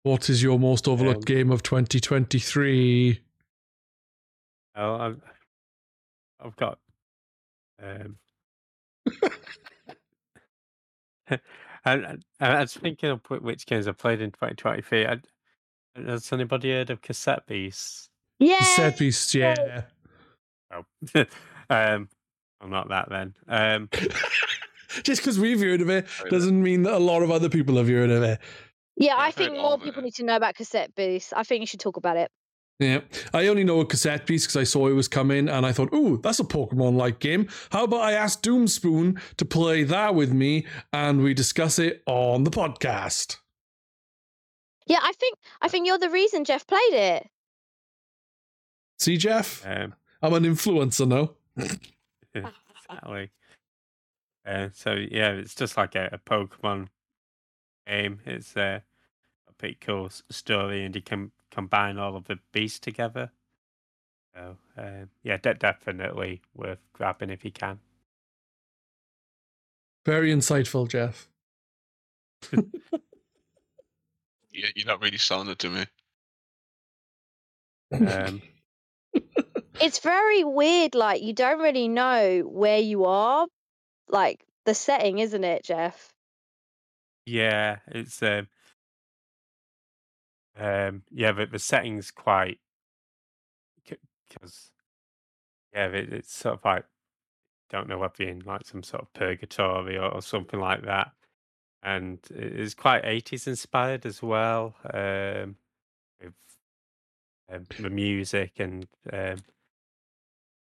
What 0.02 0.30
is 0.30 0.42
your 0.42 0.58
most 0.58 0.88
overlooked 0.88 1.28
Um, 1.30 1.36
game 1.36 1.50
of 1.52 1.62
2023? 1.62 3.20
Oh, 4.76 4.94
I've, 4.96 5.20
I've 6.42 6.56
got. 6.56 6.78
Um, 7.82 8.16
and, 11.28 11.40
and 11.84 12.24
I 12.40 12.60
was 12.60 12.74
thinking 12.74 13.10
of 13.10 13.20
which 13.28 13.66
games 13.66 13.86
I 13.86 13.92
played 13.92 14.22
in 14.22 14.30
2023. 14.30 15.06
I, 15.06 15.18
has 15.96 16.32
anybody 16.32 16.70
heard 16.72 16.88
of 16.90 17.02
Cassette 17.02 17.46
Beasts? 17.46 18.08
yeah. 18.38 18.62
Set 18.62 18.96
piece, 18.98 19.34
yeah. 19.34 19.82
Oh, 20.72 20.84
um, 21.70 22.08
I'm 22.61 22.70
not 22.70 22.88
that 22.88 23.08
then. 23.08 23.34
Um, 23.48 23.88
Just 25.02 25.22
because 25.22 25.38
we've 25.38 25.61
heard 25.61 25.80
of 25.80 25.88
it 25.88 26.06
doesn't 26.30 26.61
mean 26.61 26.82
that 26.82 26.94
a 26.94 26.98
lot 26.98 27.22
of 27.22 27.30
other 27.30 27.48
people 27.48 27.76
have 27.76 27.88
heard 27.88 28.11
of 28.11 28.22
it. 28.22 28.40
Yeah, 28.96 29.14
I 29.16 29.30
think 29.30 29.54
more 29.54 29.78
people 29.78 30.02
need 30.02 30.14
to 30.14 30.24
know 30.24 30.36
about 30.36 30.56
cassette 30.56 30.94
beasts. 30.94 31.32
I 31.32 31.44
think 31.44 31.61
you 31.61 31.66
should 31.66 31.80
talk 31.80 31.96
about 31.96 32.16
it. 32.16 32.30
Yeah, 32.80 33.00
I 33.34 33.48
only 33.48 33.62
know 33.62 33.80
a 33.80 33.84
Cassette 33.84 34.26
Beasts 34.26 34.46
because 34.46 34.58
I 34.58 34.64
saw 34.64 34.88
it 34.88 34.94
was 34.94 35.06
coming, 35.06 35.50
and 35.50 35.66
I 35.66 35.72
thought, 35.72 35.92
"Ooh, 35.92 36.16
that's 36.16 36.40
a 36.40 36.44
Pokemon-like 36.44 37.18
game." 37.18 37.46
How 37.70 37.84
about 37.84 38.00
I 38.00 38.12
ask 38.12 38.42
Doomspoon 38.42 39.20
to 39.36 39.44
play 39.44 39.82
that 39.82 40.14
with 40.14 40.32
me, 40.32 40.66
and 40.90 41.22
we 41.22 41.34
discuss 41.34 41.78
it 41.78 42.02
on 42.06 42.44
the 42.44 42.50
podcast? 42.50 43.36
Yeah, 44.86 45.00
I 45.02 45.12
think 45.12 45.36
I 45.61 45.68
think 45.68 45.86
you're 45.86 45.98
the 45.98 46.08
reason 46.08 46.46
Jeff 46.46 46.66
played 46.66 46.94
it. 46.94 47.26
See, 48.98 49.18
Jeff, 49.18 49.62
um, 49.66 49.94
I'm 50.22 50.32
an 50.32 50.44
influencer 50.44 51.06
now. 51.06 51.34
exactly. 52.34 53.30
Uh, 54.46 54.68
so 54.72 54.92
yeah, 54.92 55.32
it's 55.32 55.54
just 55.54 55.76
like 55.76 55.94
a, 55.94 56.10
a 56.12 56.18
Pokemon 56.18 56.88
game. 57.86 58.20
It's 58.26 58.56
uh, 58.56 58.80
a 59.48 59.52
pretty 59.58 59.76
cool 59.80 60.06
s- 60.06 60.22
story, 60.30 60.84
and 60.84 60.94
you 60.94 61.02
can 61.02 61.32
combine 61.50 61.98
all 61.98 62.16
of 62.16 62.24
the 62.26 62.38
beasts 62.52 62.78
together. 62.80 63.30
So 64.34 64.56
uh, 64.78 65.06
yeah, 65.22 65.38
de- 65.38 65.54
definitely 65.54 66.42
worth 66.54 66.80
grabbing 66.92 67.30
if 67.30 67.44
you 67.44 67.52
can. 67.52 67.80
Very 70.06 70.32
insightful, 70.32 70.88
Jeff. 70.88 71.28
Yeah, 74.52 74.68
you're 74.74 74.86
not 74.86 75.00
really 75.02 75.18
selling 75.18 75.48
it 75.48 75.58
to 75.60 75.70
me. 75.70 75.86
Um, 78.04 78.42
It's 79.78 79.98
very 80.00 80.44
weird. 80.44 80.94
Like 80.94 81.22
you 81.22 81.32
don't 81.32 81.60
really 81.60 81.88
know 81.88 82.40
where 82.40 82.78
you 82.78 83.04
are, 83.04 83.46
like 84.08 84.44
the 84.64 84.74
setting, 84.74 85.18
isn't 85.18 85.44
it, 85.44 85.64
Jeff? 85.64 86.12
yeah, 87.26 87.78
it's 87.88 88.22
um, 88.22 88.48
um, 90.58 91.02
yeah, 91.10 91.32
but 91.32 91.52
the 91.52 91.58
setting's 91.58 92.10
quite 92.10 92.58
because 94.28 94.70
yeah, 95.72 95.86
it, 95.86 96.12
it's 96.12 96.34
sort 96.34 96.54
of 96.54 96.64
like 96.64 96.84
don't 97.70 97.88
know 97.88 97.98
whether 97.98 98.24
in 98.24 98.40
like 98.40 98.66
some 98.66 98.82
sort 98.82 99.02
of 99.02 99.12
purgatory 99.12 99.96
or, 99.96 100.08
or 100.14 100.22
something 100.22 100.60
like 100.60 100.84
that, 100.84 101.12
and 101.82 102.18
it's 102.30 102.74
quite 102.74 103.04
eighties 103.04 103.46
inspired 103.46 104.04
as 104.06 104.22
well. 104.22 104.74
Um, 104.92 105.56
with 106.20 106.34
um, 107.52 107.66
the 107.78 107.90
music 107.90 108.54
and 108.58 108.86
um, 109.12 109.36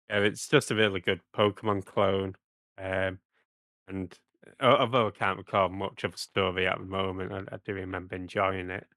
yeah, 0.09 0.19
it's 0.19 0.47
just 0.47 0.71
a 0.71 0.75
really 0.75 0.99
good 1.01 1.21
Pokemon 1.35 1.85
clone. 1.85 2.35
Um, 2.77 3.19
and 3.87 4.17
al- 4.59 4.77
although 4.77 5.07
I 5.07 5.11
can't 5.11 5.37
recall 5.37 5.69
much 5.69 6.03
of 6.03 6.13
a 6.15 6.17
story 6.17 6.67
at 6.67 6.77
the 6.79 6.85
moment, 6.85 7.31
I, 7.33 7.55
I 7.55 7.59
do 7.65 7.73
remember 7.73 8.15
enjoying 8.15 8.69
it. 8.71 8.87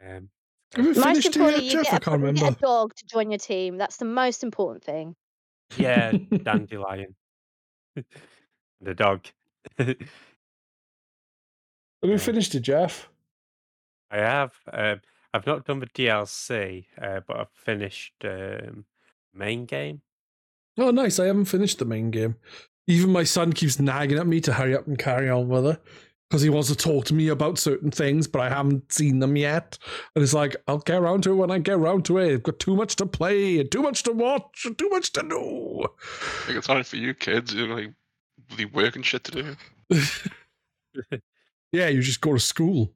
Um, 0.00 0.30
Have 0.74 0.86
we 0.86 0.94
Most 0.94 1.24
finished 1.24 1.26
it 1.26 1.26
importantly, 1.26 1.68
you 1.70 1.78
Jeff? 1.78 1.82
get, 1.82 1.94
I 1.94 1.96
a, 1.96 2.00
can't 2.00 2.22
you 2.22 2.32
get 2.32 2.46
remember. 2.46 2.48
a 2.48 2.56
dog 2.66 2.94
to 2.96 3.04
join 3.06 3.30
your 3.30 3.38
team. 3.38 3.76
That's 3.78 3.96
the 3.98 4.04
most 4.06 4.42
important 4.44 4.84
thing. 4.84 5.16
yeah, 5.74 6.14
dandelion, 6.44 7.16
the 8.80 8.94
dog. 8.94 9.26
Have 9.78 9.96
we 12.02 12.16
Yeah. 12.16 12.18
finished 12.18 12.54
it, 12.54 12.60
Jeff? 12.60 13.10
I 14.10 14.18
have. 14.18 14.54
Um, 14.72 15.00
I've 15.34 15.46
not 15.46 15.64
done 15.64 15.80
the 15.80 15.86
DLC, 15.86 16.86
uh, 17.00 17.20
but 17.26 17.36
I've 17.38 17.50
finished 17.50 18.14
um, 18.24 18.86
main 19.34 19.66
game. 19.66 20.02
Oh, 20.78 20.90
nice. 20.90 21.18
I 21.18 21.26
haven't 21.26 21.46
finished 21.46 21.78
the 21.78 21.84
main 21.84 22.10
game. 22.10 22.36
Even 22.86 23.10
my 23.10 23.24
son 23.24 23.52
keeps 23.52 23.80
nagging 23.80 24.18
at 24.18 24.26
me 24.26 24.40
to 24.42 24.52
hurry 24.52 24.76
up 24.76 24.86
and 24.86 24.98
carry 24.98 25.28
on 25.28 25.48
with 25.48 25.66
it 25.66 25.82
because 26.28 26.42
he 26.42 26.50
wants 26.50 26.68
to 26.68 26.76
talk 26.76 27.04
to 27.06 27.14
me 27.14 27.28
about 27.28 27.58
certain 27.58 27.90
things, 27.90 28.26
but 28.26 28.40
I 28.40 28.48
haven't 28.48 28.92
seen 28.92 29.20
them 29.20 29.36
yet. 29.36 29.78
And 30.14 30.22
it's 30.22 30.34
like, 30.34 30.56
I'll 30.66 30.78
get 30.78 30.98
around 30.98 31.22
to 31.22 31.32
it 31.32 31.36
when 31.36 31.50
I 31.50 31.58
get 31.58 31.76
around 31.76 32.04
to 32.06 32.18
it. 32.18 32.32
I've 32.32 32.42
got 32.42 32.58
too 32.58 32.74
much 32.74 32.96
to 32.96 33.06
play, 33.06 33.62
too 33.62 33.82
much 33.82 34.02
to 34.04 34.12
watch, 34.12 34.66
too 34.76 34.88
much 34.88 35.12
to 35.12 35.22
do. 35.22 35.86
Like 36.48 36.56
it's 36.56 36.66
hard 36.66 36.86
for 36.86 36.96
you 36.96 37.14
kids. 37.14 37.54
You're 37.54 37.68
like 37.68 37.92
bloody 38.48 38.64
work 38.64 38.96
and 38.96 39.06
shit 39.06 39.24
to 39.24 39.56
do. 39.90 41.10
yeah, 41.72 41.88
you 41.88 42.02
just 42.02 42.20
go 42.20 42.32
to 42.32 42.40
school. 42.40 42.92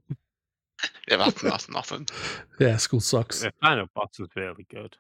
Yeah, 1.09 1.17
that's, 1.17 1.43
that's 1.43 1.69
nothing. 1.69 2.07
Yeah, 2.59 2.77
school 2.77 3.01
sucks. 3.01 3.41
The 3.41 3.55
final 3.63 3.87
boss 3.95 4.19
was 4.19 4.29
really 4.37 4.67
good. 4.69 4.95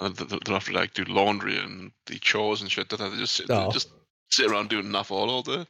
And 0.00 0.16
they- 0.16 0.24
they 0.24 0.38
they 0.44 0.52
have 0.52 0.64
to 0.66 0.72
like 0.72 0.94
do 0.94 1.04
laundry 1.04 1.58
and 1.58 1.92
do 2.06 2.18
chores 2.18 2.60
and 2.62 2.70
shit. 2.70 2.88
They 2.88 2.96
just 3.16 3.36
sit, 3.36 3.48
they 3.48 3.54
Oh. 3.54 3.70
just 3.70 3.90
sit 4.30 4.50
around 4.50 4.68
doing 4.70 4.90
nothing 4.90 5.16
all, 5.16 5.30
all 5.30 5.42
day. 5.42 5.66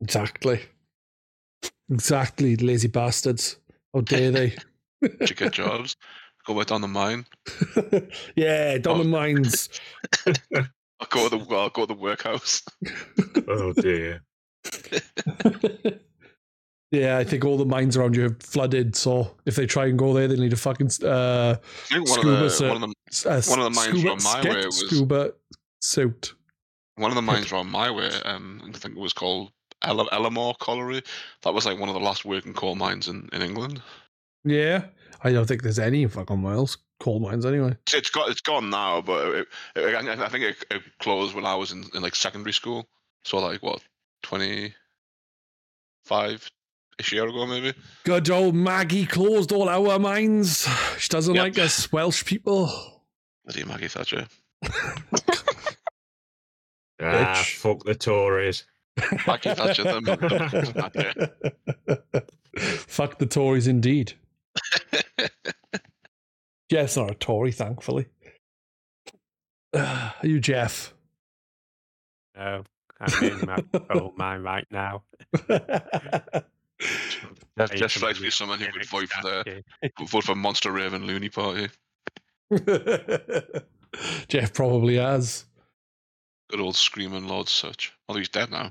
Exactly. 0.00 0.60
Exactly, 1.90 2.56
lazy 2.56 2.88
bastards. 2.88 3.56
How 3.94 4.00
dare 4.02 4.30
they? 4.30 4.56
To 5.26 5.34
get 5.34 5.52
jobs, 5.54 5.96
go 6.46 6.54
right 6.54 6.66
down 6.66 6.82
the 6.82 6.88
mine. 6.88 7.24
yeah, 8.36 8.76
down 8.78 8.98
the 8.98 9.04
mines. 9.04 9.70
I'll 10.26 11.08
go 11.08 11.26
to 11.28 11.38
the 11.38 11.54
I'll 11.56 11.70
go 11.70 11.86
to 11.86 11.94
the 11.94 11.98
workhouse. 12.00 12.62
Oh 13.48 13.72
dear. 13.72 14.22
yeah, 16.90 17.16
I 17.18 17.24
think 17.24 17.44
all 17.46 17.56
the 17.56 17.64
mines 17.64 17.96
around 17.96 18.14
you 18.16 18.24
have 18.24 18.42
flooded. 18.42 18.94
So 18.96 19.34
if 19.46 19.54
they 19.56 19.64
try 19.66 19.86
and 19.86 19.98
go 19.98 20.12
there, 20.12 20.28
they 20.28 20.36
need 20.36 20.52
a 20.52 20.56
fucking 20.56 20.90
uh, 21.02 21.56
I 21.92 21.98
one 21.98 22.06
Scuba 22.06 22.34
of 22.34 22.40
the 22.40 22.50
suit. 22.50 22.68
one 22.68 22.76
of 22.76 22.80
the 22.82 22.88
s- 22.88 22.94
uh, 23.26 23.42
One 23.46 23.58
of 23.58 23.64
the 23.64 23.70
mines 23.70 23.88
scuba, 24.00 24.20
from 24.20 24.22
my 24.22 24.42
way 24.54 24.66
was- 24.66 24.78
scuba 24.86 25.32
suit. 25.80 26.34
one 26.96 27.10
of 27.10 27.14
the 27.16 27.22
mines 27.22 27.50
around 27.52 27.70
my 27.70 27.90
way. 27.90 28.10
Um, 28.24 28.60
I 28.68 28.72
think 28.78 28.96
it 28.96 29.00
was 29.00 29.12
called 29.12 29.50
Ella, 29.82 30.06
Ellamore 30.12 30.54
Colliery. 30.58 31.02
That 31.42 31.54
was 31.54 31.64
like 31.66 31.78
one 31.78 31.88
of 31.88 31.94
the 31.94 32.00
last 32.00 32.24
working 32.24 32.52
coal 32.54 32.74
mines 32.76 33.08
in, 33.08 33.28
in 33.32 33.42
England. 33.42 33.82
Yeah, 34.44 34.84
I 35.22 35.32
don't 35.32 35.46
think 35.46 35.62
there's 35.62 35.78
any 35.78 36.06
fucking 36.06 36.40
miles 36.40 36.78
coal 37.00 37.18
mines 37.20 37.46
anyway. 37.46 37.70
It's- 37.94 38.10
got 38.10 38.28
it's 38.30 38.40
gone 38.42 38.68
now, 38.70 39.00
but 39.00 39.26
it, 39.34 39.48
it, 39.76 39.94
I 40.06 40.24
I 40.24 40.28
think 40.28 40.44
it, 40.44 40.64
it 40.70 40.82
closed 40.98 41.34
when 41.34 41.46
I 41.46 41.54
was 41.54 41.72
in, 41.72 41.84
in 41.94 42.02
like 42.02 42.14
secondary 42.14 42.52
school. 42.52 42.86
So 43.24 43.38
like 43.38 43.62
what 43.62 43.82
twenty 44.22 44.74
five 46.04 46.50
ish 46.98 47.12
year 47.12 47.26
ago 47.26 47.46
maybe. 47.46 47.72
Good 48.04 48.28
old 48.30 48.54
Maggie 48.54 49.06
closed 49.06 49.52
all 49.52 49.68
our 49.68 49.98
mines. 49.98 50.66
She 50.98 51.08
doesn't 51.08 51.34
Yep. 51.34 51.42
like 51.42 51.58
us 51.58 51.90
Welsh 51.92 52.24
people. 52.24 52.99
Bloody 53.44 53.64
Maggie 53.64 53.88
Thatcher. 53.88 54.26
Ah, 57.02 57.42
fuck 57.46 57.82
the 57.84 57.94
Tories. 57.94 58.64
Maggie 59.26 59.54
Thatcher. 59.54 59.84
them- 59.84 60.04
them- 60.04 60.18
Fuck 62.58 63.18
the 63.18 63.26
Tories 63.26 63.66
indeed. 63.66 64.12
Jeff's 66.70 66.96
not 66.96 67.10
a 67.10 67.14
Tory, 67.14 67.52
thankfully. 67.52 68.06
Are 69.74 70.14
you 70.22 70.40
Jeff? 70.40 70.92
No, 72.36 72.64
I'm 73.00 73.24
in 73.24 73.46
my 73.46 73.58
gold 73.92 74.16
mine 74.18 74.42
right 74.42 74.66
now. 74.70 75.02
Jeff, 75.48 76.44
Hey, 77.72 77.76
Jeff 77.76 77.92
somebody 77.92 77.98
strikes 78.14 78.20
me 78.20 78.26
as 78.28 78.34
someone 78.34 78.58
who 78.60 78.66
would 78.72 78.84
vote 78.86 79.08
for 79.08 79.22
the 79.22 79.62
vote 80.08 80.24
for 80.24 80.34
Monster 80.34 80.72
Raving 80.72 81.06
Loony 81.06 81.28
Party. 81.28 81.68
Jeff 84.28 84.52
probably 84.52 84.96
has. 84.96 85.44
Good 86.50 86.60
old 86.60 86.76
screaming 86.76 87.28
Lord 87.28 87.48
Sutch. 87.48 87.92
Although 88.08 88.18
he's 88.18 88.28
dead 88.28 88.50
now. 88.50 88.70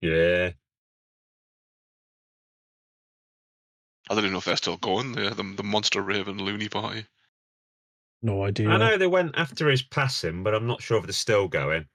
Yeah. 0.00 0.52
I 4.08 4.14
don't 4.14 4.24
even 4.24 4.32
know 4.32 4.38
if 4.38 4.46
they're 4.46 4.56
still 4.56 4.78
going 4.78 5.12
there. 5.12 5.30
The, 5.30 5.42
the 5.42 5.62
Monster 5.62 6.00
Raving 6.00 6.38
Loony 6.38 6.68
Party. 6.68 7.04
No 8.22 8.44
idea. 8.44 8.70
I 8.70 8.78
know 8.78 8.96
they 8.96 9.06
went 9.06 9.34
after 9.36 9.68
his 9.68 9.82
passing, 9.82 10.42
but 10.42 10.54
I'm 10.54 10.66
not 10.66 10.82
sure 10.82 10.98
if 10.98 11.04
they're 11.04 11.12
still 11.12 11.46
going. 11.48 11.86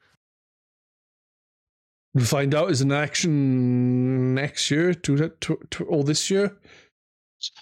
We'll 2.13 2.25
find 2.25 2.53
out 2.53 2.69
is 2.69 2.81
an 2.81 2.91
action 2.91 4.36
next 4.36 4.69
year, 4.69 4.93
to, 4.93 5.29
to, 5.29 5.59
to 5.71 5.86
or 5.86 6.03
this 6.03 6.29
year. 6.29 6.55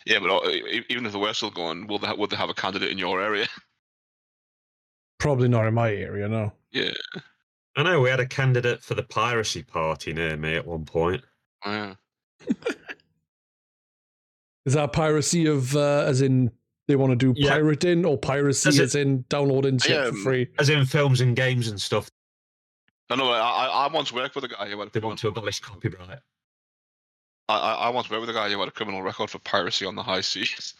Yeah, 0.06 0.20
but 0.20 0.30
uh, 0.30 0.50
e- 0.50 0.86
even 0.90 1.06
if 1.06 1.12
they 1.14 1.20
were 1.20 1.34
still 1.34 1.50
going, 1.52 1.88
will 1.88 2.00
they 2.00 2.08
ha- 2.08 2.16
would 2.16 2.30
they 2.30 2.36
have 2.38 2.50
a 2.50 2.54
candidate 2.54 2.92
in 2.92 2.98
your 2.98 3.22
area? 3.22 3.48
Probably 5.20 5.48
not 5.48 5.68
in 5.68 5.74
my 5.74 5.92
area, 5.94 6.28
no. 6.28 6.52
Yeah. 6.72 6.92
I 7.78 7.84
know 7.84 8.02
we 8.02 8.10
had 8.10 8.20
a 8.20 8.26
candidate 8.26 8.82
for 8.84 8.96
the 8.96 9.04
piracy 9.04 9.64
party 9.64 10.14
near 10.14 10.36
me 10.36 10.56
at 10.56 10.66
one 10.68 10.84
point. 10.86 11.24
Oh, 11.66 11.72
yeah. 11.72 11.94
Is 14.66 14.74
that 14.74 14.94
piracy 14.94 15.46
of 15.48 15.76
uh, 15.76 16.04
as 16.08 16.22
in 16.22 16.52
they 16.88 16.96
want 16.96 17.12
to 17.12 17.16
do 17.16 17.34
Yeah. 17.40 17.52
pirating 17.52 18.06
or 18.06 18.18
piracy 18.18 18.70
Does 18.70 18.80
it- 18.80 18.84
as 18.84 18.96
in 18.96 19.26
downloading 19.30 19.78
shit 19.80 19.92
Yeah, 19.92 20.04
for 20.06 20.10
um, 20.10 20.24
free? 20.24 20.48
As 20.60 20.70
in 20.70 20.86
films 20.86 21.22
and 21.22 21.36
games 21.36 21.68
and 21.68 21.80
stuff, 21.82 22.10
I 23.10 23.16
know. 23.16 23.30
I, 23.32 23.40
I, 23.40 23.66
I 23.88 23.94
once 23.94 24.12
worked 24.14 24.36
with 24.36 24.46
a 24.46 24.48
guy 24.48 24.70
who 24.70 24.80
had 24.80 24.94
they 24.94 25.00
want 25.02 25.20
to 25.20 25.28
abolish 25.28 25.60
copyright. 25.60 26.20
I, 27.52 27.58
I, 27.58 27.74
I 27.74 27.89
once 27.89 28.10
worked 28.10 28.22
with 28.22 28.30
a 28.30 28.34
guy 28.34 28.49
who 28.49 28.60
had 28.60 28.68
a 28.68 28.72
criminal 28.72 29.02
record 29.02 29.30
for 29.30 29.39
piracy 29.39 29.86
on 29.86 29.95
the 29.95 30.04
high 30.04 30.22
seas. 30.22 30.74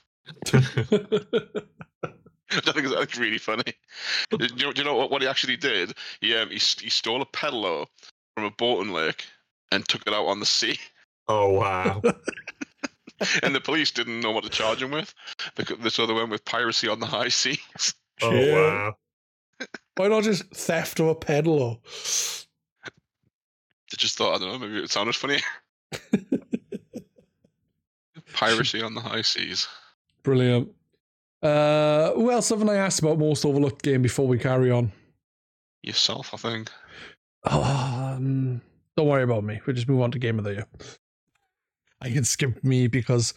Which 0.51 0.53
I 2.67 2.72
think 2.74 2.86
is 2.86 2.91
like, 2.91 3.15
really 3.17 3.38
funny. 3.38 3.63
do, 4.30 4.45
you 4.55 4.65
know, 4.65 4.74
do 4.74 4.82
you 4.82 4.86
know 4.86 4.95
what, 4.95 5.11
what 5.11 5.22
he 5.22 5.28
actually 5.28 5.57
did? 5.57 5.93
He, 6.19 6.36
um, 6.36 6.49
he, 6.49 6.55
he 6.55 6.89
stole 6.89 7.22
a 7.22 7.26
pedalo 7.26 7.88
from 8.36 8.45
a 8.45 8.51
boating 8.51 8.91
lake 8.93 9.26
and 9.72 9.88
took 9.88 10.05
it 10.05 10.13
out 10.13 10.26
on 10.28 10.39
the 10.39 10.45
sea. 10.45 10.78
Oh 11.28 11.49
wow! 11.51 12.01
and 13.43 13.55
the 13.55 13.61
police 13.61 13.91
didn't 13.91 14.19
know 14.19 14.32
what 14.32 14.43
to 14.43 14.49
charge 14.49 14.82
him 14.82 14.91
with. 14.91 15.13
They, 15.55 15.63
could- 15.63 15.91
so 15.91 16.05
they 16.05 16.13
went 16.13 16.30
with 16.30 16.43
piracy 16.43 16.89
on 16.89 16.99
the 16.99 17.05
high 17.05 17.30
seas. 17.30 17.93
oh 18.22 18.32
Shit. 18.32 18.53
wow! 18.53 18.95
Why 19.95 20.07
not 20.09 20.24
just 20.24 20.43
theft 20.53 20.99
of 20.99 21.07
a 21.07 21.15
pedalo? 21.15 21.80
They 23.91 23.97
just 23.97 24.17
thought, 24.17 24.36
I 24.36 24.39
don't 24.39 24.59
know, 24.61 24.67
maybe 24.67 24.84
it 24.84 24.91
sounded 24.91 25.15
funny. 25.15 25.39
Piracy 28.34 28.82
on 28.82 28.93
the 28.93 29.01
high 29.01 29.21
seas. 29.21 29.67
Brilliant. 30.23 30.69
Uh, 31.41 32.11
who 32.13 32.32
else 32.32 32.49
haven't 32.49 32.69
I 32.69 32.75
asked 32.75 32.99
about 32.99 33.17
most 33.17 33.45
overlooked 33.45 33.82
game 33.82 34.01
before 34.01 34.27
we 34.27 34.38
carry 34.38 34.69
on? 34.69 34.91
Yourself, 35.82 36.34
I 36.34 36.38
think. 36.38 36.69
Um, 37.43 38.61
don't 38.95 39.07
worry 39.07 39.23
about 39.23 39.43
me. 39.43 39.59
We'll 39.65 39.75
just 39.75 39.89
move 39.89 40.01
on 40.01 40.11
to 40.11 40.19
game 40.19 40.38
of 40.38 40.45
the 40.45 40.53
year. 40.53 40.65
I 42.01 42.11
can 42.11 42.23
skip 42.23 42.63
me 42.63 42.88
because 42.88 43.34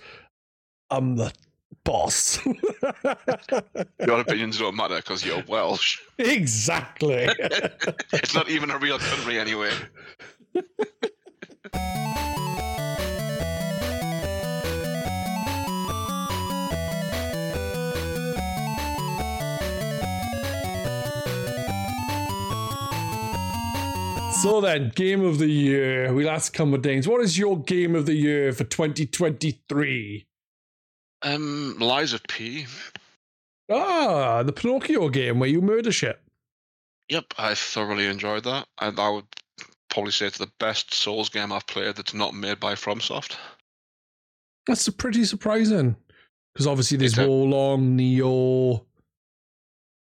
I'm 0.91 1.17
the 1.17 1.33
boss. 1.85 2.39
Your 4.07 4.21
opinions 4.21 4.59
don't 4.59 4.77
matter 4.77 4.97
because 4.97 5.25
you're 5.25 5.43
Welsh. 5.49 5.99
exactly. 6.19 7.29
it's 8.13 8.35
not 8.35 8.51
even 8.51 8.71
a 8.71 8.79
real 8.79 8.99
country 8.99 9.39
anyway. 9.39 9.71
so 24.45 24.61
then, 24.61 24.93
game 24.95 25.25
of 25.25 25.39
the 25.39 25.49
year. 25.49 26.13
We'll 26.13 26.29
ask 26.29 26.55
Danes. 26.55 27.09
What 27.09 27.23
is 27.23 27.39
your 27.39 27.59
game 27.59 27.95
of 27.95 28.05
the 28.05 28.13
year 28.13 28.53
for 28.53 28.65
2023? 28.65 30.27
Um, 31.23 31.77
Lies 31.81 32.13
of 32.13 32.23
P. 32.25 32.67
Ah, 33.71 34.43
the 34.43 34.53
Pinocchio 34.53 35.09
game 35.09 35.39
where 35.39 35.49
you 35.49 35.63
murder 35.63 35.91
shit. 35.91 36.21
Yep, 37.09 37.25
I 37.39 37.55
thoroughly 37.55 38.05
enjoyed 38.05 38.45
that, 38.45 38.69
and 38.83 39.01
I 39.01 39.09
would 39.09 39.25
probably 39.89 40.13
say 40.13 40.27
it's 40.27 40.37
the 40.37 40.53
best 40.61 40.93
Souls 40.93 41.31
game 41.31 41.51
I've 41.51 41.67
played 41.67 41.97
that's 41.97 42.13
not 42.13 42.35
made 42.35 42.61
by 42.61 42.75
FromSoft. 42.75 43.37
That's 44.67 44.87
pretty 44.91 45.25
surprising. 45.25 45.97
Because 46.53 46.67
obviously 46.67 46.99
there's 46.99 47.15
Wolong, 47.15 47.99
Nioh, 47.99 48.85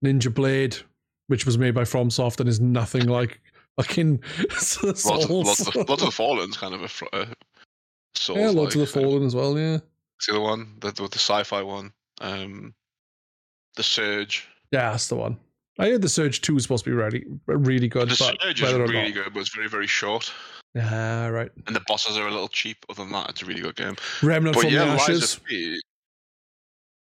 Ninja 0.02 0.32
Blade, 0.32 0.78
which 1.26 1.44
was 1.44 1.58
made 1.58 1.74
by 1.74 1.82
FromSoft 1.82 2.40
and 2.40 2.48
is 2.48 2.58
nothing 2.58 3.06
like 3.06 3.38
fucking 3.82 4.22
Souls. 4.58 5.04
Lots 5.06 5.24
of, 5.24 5.30
lots, 5.30 5.60
of, 5.66 5.76
lots 5.76 6.02
of 6.02 6.06
the 6.06 6.10
Fallen's 6.10 6.56
kind 6.56 6.74
of 6.74 6.82
a 6.82 6.88
fr- 6.88 7.04
uh, 7.12 7.26
Souls. 8.14 8.38
yeah, 8.38 8.50
Lords 8.50 8.74
of 8.74 8.80
the 8.80 8.86
Fallen 8.86 9.24
as 9.24 9.34
well, 9.34 9.58
yeah. 9.58 9.78
See 10.20 10.32
the 10.32 10.40
one, 10.40 10.74
the, 10.80 10.90
the, 10.92 11.08
the 11.08 11.18
sci-fi 11.18 11.62
one, 11.62 11.92
um, 12.20 12.74
the 13.76 13.82
Surge. 13.82 14.46
Yeah, 14.72 14.90
that's 14.90 15.08
the 15.08 15.16
one. 15.16 15.38
I 15.78 15.88
heard 15.88 16.02
the 16.02 16.08
Surge 16.08 16.42
2 16.42 16.56
is 16.56 16.62
supposed 16.64 16.84
to 16.84 16.90
be 16.90 16.94
really, 16.94 17.24
really 17.46 17.88
good, 17.88 18.08
The 18.10 18.16
but 18.18 18.40
Surge 18.42 18.62
is 18.62 18.72
really 18.74 19.04
not. 19.04 19.14
good, 19.14 19.32
but 19.34 19.40
it's 19.40 19.54
very 19.54 19.68
very 19.68 19.86
short, 19.86 20.30
Ah, 20.78 21.28
right. 21.28 21.50
and 21.66 21.74
the 21.74 21.80
bosses 21.86 22.16
are 22.18 22.26
a 22.26 22.30
little 22.30 22.48
cheap. 22.48 22.84
Other 22.90 23.02
than 23.04 23.12
that, 23.12 23.30
it's 23.30 23.42
a 23.42 23.46
really 23.46 23.62
good 23.62 23.76
game. 23.76 23.96
Remnant 24.22 24.54
but 24.56 24.64
from 24.64 24.72
yeah, 24.74 24.84
the 24.84 24.90
Ashes. 25.02 25.40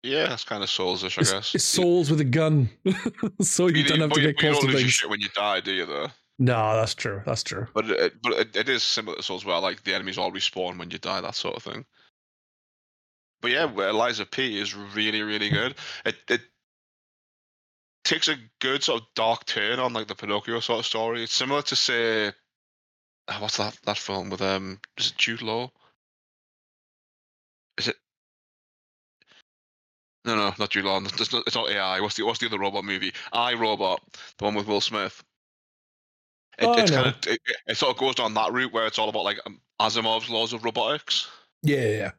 Yeah, 0.04 0.28
that's 0.28 0.46
kind 0.46 0.64
of 0.64 0.70
Souls-ish, 0.70 1.18
I 1.18 1.22
It's, 1.22 1.32
guess. 1.34 1.56
it's 1.56 1.66
souls 1.66 2.10
with 2.10 2.22
a 2.22 2.26
gun. 2.26 2.70
so 3.42 3.68
you, 3.68 3.78
You- 3.82 3.84
don't 3.84 4.00
have 4.00 4.12
to 4.12 4.22
get 4.22 4.38
close 4.38 4.60
to 4.60 4.72
things. 4.72 4.92
shit 4.94 5.10
when 5.10 5.20
you 5.20 5.28
die, 5.36 5.60
do 5.60 5.74
you? 5.74 5.86
Though. 5.86 6.08
No, 6.40 6.76
that's 6.76 6.96
true. 6.96 7.24
That's 7.26 7.44
true. 7.44 7.68
But 7.74 7.90
it, 7.92 8.22
but 8.24 8.34
it, 8.34 8.58
it 8.58 8.70
is 8.70 8.84
similar 8.84 9.18
to 9.18 9.24
Souls, 9.24 9.46
where 9.46 9.60
like 9.60 9.84
the 9.84 9.96
enemies 9.96 10.20
all 10.20 10.32
respawn 10.34 10.80
when 10.80 10.92
you 10.92 11.00
die, 11.00 11.22
that 11.22 11.36
sort 11.36 11.58
of 11.58 11.64
thing. 11.64 11.86
But 13.42 13.52
yeah, 13.52 13.66
Lies 13.66 14.20
of 14.20 14.32
P 14.32 14.60
is 14.60 14.76
really 14.76 15.22
really 15.24 15.50
good. 15.50 15.76
It 16.06 16.16
it 16.30 16.42
takes 18.04 18.28
a 18.30 18.38
good 18.60 18.84
sort 18.84 19.02
of 19.04 19.08
dark 19.16 19.46
turn 19.46 19.80
on 19.80 19.94
like 19.94 20.08
the 20.08 20.16
Pinocchio 20.16 20.60
sort 20.62 20.80
of 20.80 20.86
story. 20.86 21.24
It's 21.24 21.34
similar 21.34 21.62
to 21.64 21.76
say, 21.76 22.34
ah, 23.30 23.40
what's 23.42 23.58
that 23.58 23.78
that 23.86 23.98
film 23.98 24.30
with 24.30 24.42
um 24.42 24.80
is 24.98 25.08
it 25.12 25.18
Jude 25.18 25.42
Law? 25.44 25.72
Is 27.78 27.90
it? 27.90 27.98
No, 30.26 30.36
no, 30.36 30.54
not 30.60 30.72
Jude 30.72 30.86
Law. 30.86 31.00
It's 31.04 31.34
not, 31.34 31.44
it's 31.48 31.56
not 31.56 31.70
AI. 31.70 32.02
What's 32.02 32.16
the 32.16 32.26
what's 32.26 32.40
the 32.40 32.48
other 32.48 32.60
robot 32.60 32.86
movie? 32.86 33.14
I 33.34 33.54
Robot, 33.56 34.02
the 34.38 34.46
one 34.46 34.56
with 34.56 34.68
Will 34.68 34.82
Smith. 34.82 35.24
It, 36.60 36.66
Oh, 36.66 36.74
it's 36.78 36.92
kind 36.92 37.08
of 37.08 37.16
it, 37.26 37.40
it 37.68 37.78
sort 37.78 37.92
of 37.92 37.98
goes 37.98 38.16
down 38.16 38.34
that 38.34 38.52
route 38.52 38.74
where 38.74 38.86
it's 38.86 39.00
all 39.00 39.08
about 39.08 39.24
like 39.24 39.40
um, 39.46 39.62
Asimov's 39.80 40.30
laws 40.30 40.52
of 40.52 40.66
robotics, 40.66 41.30
Yeah, 41.64 41.78
yeah, 41.78 41.88
yeah. 41.88 42.12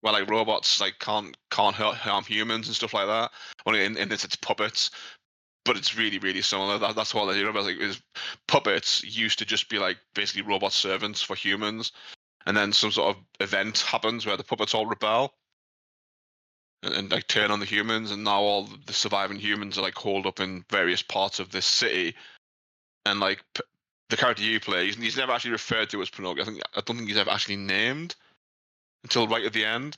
where 0.00 0.12
like 0.12 0.28
robots 0.28 0.80
like 0.80 0.98
can't 0.98 1.36
can't 1.50 1.76
hurt, 1.76 1.94
harm 1.94 2.24
humans 2.24 2.66
and 2.66 2.74
stuff 2.74 2.94
like 2.94 3.06
that. 3.06 3.30
Only 3.64 3.84
in, 3.84 3.96
in 3.96 4.08
this 4.08 4.24
it's 4.24 4.34
puppets, 4.34 4.90
but 5.64 5.76
it's 5.76 5.96
really 5.96 6.18
really 6.18 6.42
similar. 6.42 6.78
That, 6.78 6.96
that's 6.96 7.14
what 7.14 7.32
I 7.32 7.38
remember. 7.38 7.62
Like 7.62 7.78
is 7.78 8.02
puppets 8.48 9.04
used 9.04 9.38
to 9.38 9.44
just 9.44 9.68
be 9.68 9.78
like 9.78 9.98
basically 10.14 10.42
robot 10.42 10.72
servants 10.72 11.22
for 11.22 11.36
humans, 11.36 11.92
and 12.46 12.56
then 12.56 12.72
some 12.72 12.90
sort 12.90 13.16
of 13.16 13.22
event 13.40 13.78
happens 13.78 14.26
where 14.26 14.36
the 14.36 14.42
puppets 14.44 14.74
all 14.74 14.86
rebel. 14.86 15.32
And, 16.82 16.92
and 16.92 17.12
like 17.12 17.26
turn 17.28 17.50
on 17.52 17.60
the 17.60 17.66
humans, 17.66 18.10
and 18.10 18.24
now 18.24 18.40
all 18.40 18.68
the 18.86 18.92
surviving 18.92 19.38
humans 19.38 19.78
are 19.78 19.82
like 19.82 19.94
holed 19.94 20.26
up 20.26 20.40
in 20.40 20.64
various 20.70 21.02
parts 21.02 21.38
of 21.38 21.50
this 21.50 21.66
city, 21.66 22.14
and 23.06 23.18
like 23.18 23.42
p- 23.54 23.62
the 24.08 24.16
character 24.16 24.42
you 24.42 24.60
play, 24.60 24.86
he's, 24.86 24.96
he's 24.96 25.16
never 25.16 25.32
actually 25.32 25.52
referred 25.52 25.90
to 25.90 26.02
as 26.02 26.10
Pinocchio. 26.10 26.42
I 26.42 26.46
think 26.46 26.60
I 26.74 26.80
don't 26.80 26.96
think 26.96 27.08
he's 27.08 27.18
ever 27.18 27.30
actually 27.30 27.56
named 27.56 28.14
until 29.02 29.28
right 29.28 29.44
at 29.44 29.52
the 29.52 29.64
end. 29.64 29.96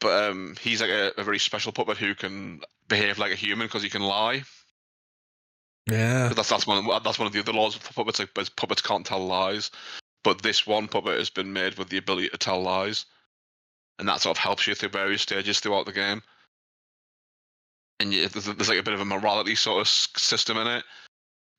But 0.00 0.30
um, 0.30 0.56
he's 0.60 0.80
like 0.80 0.90
a, 0.90 1.12
a 1.18 1.24
very 1.24 1.38
special 1.38 1.72
puppet 1.72 1.98
who 1.98 2.14
can 2.14 2.60
behave 2.88 3.18
like 3.18 3.32
a 3.32 3.36
human 3.36 3.66
because 3.66 3.82
he 3.82 3.90
can 3.90 4.02
lie. 4.02 4.42
Yeah. 5.90 6.28
That's 6.28 6.48
that's 6.48 6.66
one 6.66 6.86
of, 6.86 7.02
that's 7.02 7.18
one 7.18 7.26
of 7.26 7.32
the 7.32 7.40
other 7.40 7.52
laws 7.52 7.76
of 7.76 7.82
puppets. 7.94 8.18
Like 8.18 8.30
but 8.34 8.54
puppets 8.56 8.82
can't 8.82 9.04
tell 9.04 9.24
lies, 9.24 9.70
but 10.24 10.42
this 10.42 10.66
one 10.66 10.88
puppet 10.88 11.18
has 11.18 11.30
been 11.30 11.52
made 11.52 11.76
with 11.76 11.88
the 11.88 11.98
ability 11.98 12.28
to 12.30 12.38
tell 12.38 12.62
lies, 12.62 13.06
and 13.98 14.08
that 14.08 14.20
sort 14.20 14.36
of 14.36 14.42
helps 14.42 14.66
you 14.66 14.74
through 14.74 14.90
various 14.90 15.22
stages 15.22 15.60
throughout 15.60 15.86
the 15.86 15.92
game. 15.92 16.22
And 17.98 18.14
you, 18.14 18.28
there's, 18.28 18.46
there's 18.46 18.68
like 18.70 18.78
a 18.78 18.82
bit 18.82 18.94
of 18.94 19.00
a 19.00 19.04
morality 19.04 19.54
sort 19.54 19.82
of 19.82 19.88
system 19.88 20.56
in 20.56 20.66
it 20.66 20.84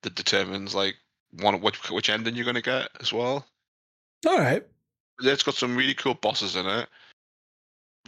that 0.03 0.15
determines 0.15 0.75
like 0.75 0.95
one 1.39 1.61
which 1.61 1.89
which 1.89 2.09
ending 2.09 2.35
you're 2.35 2.45
going 2.45 2.55
to 2.55 2.61
get 2.61 2.89
as 2.99 3.13
well. 3.13 3.45
All 4.27 4.37
right. 4.37 4.63
It's 5.21 5.43
got 5.43 5.55
some 5.55 5.75
really 5.75 5.93
cool 5.93 6.13
bosses 6.15 6.55
in 6.55 6.65
it. 6.65 6.87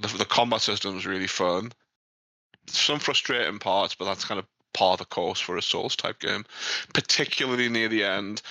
The, 0.02 0.08
the 0.18 0.26
combat 0.26 0.62
system 0.62 0.98
is 0.98 1.06
really 1.06 1.28
fun. 1.28 1.72
Some 2.68 3.00
frustrating 3.00 3.60
parts, 3.60 3.94
but 3.94 4.06
that's 4.06 4.26
kind 4.26 4.40
of 4.40 4.46
par 4.74 4.98
the 4.98 5.06
course 5.06 5.40
for 5.40 5.58
a 5.58 5.62
Souls 5.62 5.96
type 5.96 6.20
game. 6.20 6.46
Particularly 6.94 7.70
near 7.70 7.88
the 7.88 8.04
end, 8.04 8.42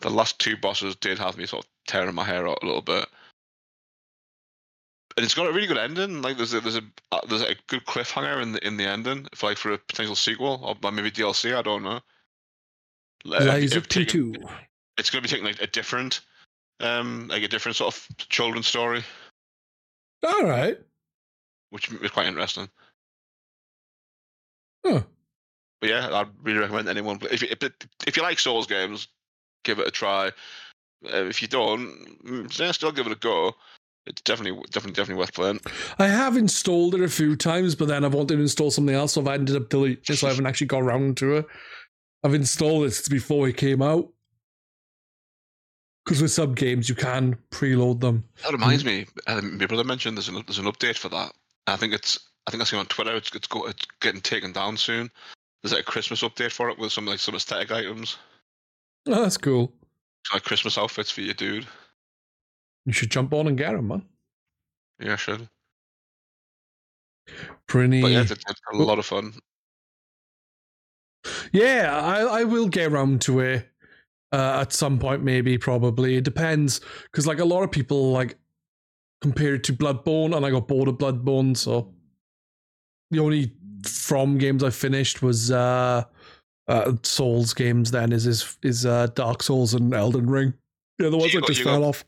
the 0.00 0.10
last 0.10 0.38
two 0.38 0.56
bosses 0.56 0.96
did 0.96 1.18
have 1.18 1.36
me 1.36 1.46
sort 1.46 1.64
of 1.64 1.70
tearing 1.86 2.14
my 2.14 2.24
hair 2.24 2.48
out 2.48 2.62
a 2.62 2.66
little 2.66 2.82
bit. 2.82 3.06
And 5.16 5.24
it's 5.24 5.34
got 5.34 5.46
a 5.46 5.52
really 5.52 5.66
good 5.66 5.78
ending. 5.78 6.22
Like 6.22 6.36
there's 6.36 6.54
a, 6.54 6.60
there's 6.60 6.76
a 6.76 6.82
uh, 7.12 7.20
there's 7.28 7.42
a 7.42 7.56
good 7.68 7.84
cliffhanger 7.86 8.42
in 8.42 8.52
the 8.52 8.66
in 8.66 8.76
the 8.76 8.84
ending 8.84 9.26
for 9.34 9.48
like 9.48 9.58
for 9.58 9.72
a 9.72 9.78
potential 9.78 10.16
sequel 10.16 10.76
or 10.82 10.92
maybe 10.92 11.10
DLC. 11.10 11.54
I 11.54 11.62
don't 11.62 11.82
know. 11.82 12.00
Lies 13.26 13.74
of 13.74 13.88
T2. 13.88 14.34
It's 14.98 15.10
going 15.10 15.22
to 15.22 15.28
be 15.28 15.28
taking 15.28 15.44
like 15.44 15.60
a 15.60 15.66
different, 15.66 16.20
um, 16.80 17.28
like 17.28 17.42
a 17.42 17.48
different 17.48 17.76
sort 17.76 17.94
of 17.94 18.08
children's 18.28 18.66
story, 18.66 19.02
All 20.26 20.44
right. 20.44 20.78
which 21.70 21.90
is 21.90 22.10
quite 22.10 22.26
interesting. 22.26 22.68
Huh. 24.84 25.02
But 25.80 25.90
yeah, 25.90 26.08
I'd 26.10 26.28
really 26.42 26.60
recommend 26.60 26.88
anyone. 26.88 27.18
If 27.30 27.42
you, 27.42 27.48
if, 27.50 27.58
if 28.06 28.16
you 28.16 28.22
like 28.22 28.38
Souls 28.38 28.66
games, 28.66 29.08
give 29.64 29.78
it 29.78 29.86
a 29.86 29.90
try. 29.90 30.28
Uh, 31.04 31.24
if 31.24 31.42
you 31.42 31.48
don't, 31.48 32.24
mm, 32.24 32.58
yeah, 32.58 32.72
still 32.72 32.92
give 32.92 33.06
it 33.06 33.12
a 33.12 33.16
go. 33.16 33.54
It's 34.06 34.22
definitely, 34.22 34.62
definitely, 34.70 34.94
definitely 34.94 35.20
worth 35.20 35.34
playing. 35.34 35.60
I 35.98 36.06
have 36.06 36.36
installed 36.36 36.94
it 36.94 37.02
a 37.02 37.08
few 37.08 37.34
times, 37.34 37.74
but 37.74 37.88
then 37.88 38.04
I've 38.04 38.14
wanted 38.14 38.36
to 38.36 38.40
install 38.40 38.70
something 38.70 38.94
else, 38.94 39.14
so 39.14 39.20
I've 39.20 39.26
ended 39.26 39.56
up 39.56 39.68
deleting 39.68 40.04
it, 40.08 40.16
so 40.16 40.28
I 40.28 40.30
haven't 40.30 40.46
actually 40.46 40.68
got 40.68 40.82
around 40.82 41.16
to 41.18 41.38
it. 41.38 41.46
I've 42.26 42.34
installed 42.34 42.84
it 42.86 42.90
since 42.90 43.08
before 43.08 43.48
it 43.48 43.56
came 43.56 43.80
out. 43.80 44.08
Because 46.04 46.20
with 46.22 46.32
some 46.32 46.54
games, 46.54 46.88
you 46.88 46.96
can 46.96 47.36
preload 47.50 48.00
them. 48.00 48.24
That 48.42 48.52
reminds 48.52 48.84
me, 48.84 49.06
um, 49.28 49.58
my 49.58 49.66
brother 49.66 49.84
mentioned 49.84 50.16
there's 50.16 50.28
an 50.28 50.34
there's 50.46 50.58
an 50.58 50.64
update 50.66 50.96
for 50.98 51.08
that. 51.10 51.32
I 51.68 51.76
think 51.76 51.92
it's 51.94 52.18
I 52.46 52.50
think 52.50 52.60
I 52.60 52.64
see 52.64 52.76
on 52.76 52.86
Twitter. 52.86 53.14
It's 53.14 53.32
it's, 53.34 53.46
go, 53.46 53.66
it's 53.66 53.86
getting 54.00 54.20
taken 54.20 54.50
down 54.52 54.76
soon. 54.76 55.08
There's 55.62 55.72
like 55.72 55.82
a 55.82 55.90
Christmas 55.90 56.22
update 56.22 56.50
for 56.52 56.68
it 56.68 56.78
with 56.78 56.90
some 56.92 57.06
like 57.06 57.20
some 57.20 57.34
aesthetic 57.36 57.70
items, 57.70 58.18
Oh, 59.08 59.22
that's 59.22 59.36
cool. 59.36 59.72
like 60.32 60.42
Christmas 60.42 60.76
outfits 60.78 61.10
for 61.12 61.20
your 61.20 61.34
dude. 61.34 61.66
You 62.86 62.92
should 62.92 63.10
jump 63.10 63.32
on 63.32 63.46
and 63.46 63.56
get 63.58 63.72
them, 63.72 63.88
man. 63.88 64.02
Yeah, 65.00 65.12
I 65.12 65.16
should. 65.16 65.48
Pretty. 67.66 68.00
But 68.02 68.10
yeah, 68.12 68.22
it's, 68.22 68.30
it's 68.32 68.44
a 68.72 68.76
lot 68.76 68.98
of 68.98 69.06
fun. 69.06 69.34
Yeah, 71.52 71.96
I, 71.96 72.40
I 72.40 72.44
will 72.44 72.68
get 72.68 72.92
around 72.92 73.20
to 73.22 73.40
it 73.40 73.68
uh, 74.32 74.58
at 74.60 74.72
some 74.72 74.98
point, 74.98 75.22
maybe, 75.22 75.58
probably. 75.58 76.16
It 76.16 76.24
depends, 76.24 76.80
because 77.10 77.26
like 77.26 77.38
a 77.38 77.44
lot 77.44 77.62
of 77.62 77.70
people 77.70 78.12
like 78.12 78.36
compare 79.20 79.54
it 79.54 79.64
to 79.64 79.72
Bloodborne, 79.72 80.36
and 80.36 80.44
I 80.44 80.50
got 80.50 80.68
bored 80.68 80.88
of 80.88 80.96
Bloodborne, 80.98 81.56
so 81.56 81.92
the 83.10 83.20
only 83.20 83.52
from 83.84 84.38
games 84.38 84.64
I 84.64 84.70
finished 84.70 85.22
was 85.22 85.50
uh, 85.50 86.04
uh 86.68 86.92
Souls 87.02 87.54
games. 87.54 87.90
Then 87.90 88.12
is 88.12 88.26
is 88.26 88.58
is 88.62 88.84
uh, 88.84 89.06
Dark 89.14 89.42
Souls 89.42 89.74
and 89.74 89.92
Elden 89.94 90.28
Ring. 90.28 90.54
Yeah, 90.98 91.10
the 91.10 91.18
ones 91.18 91.32
that 91.32 91.40
got- 91.40 91.48
just 91.48 91.62
fell 91.62 91.80
got- 91.80 91.88
off. 91.88 92.04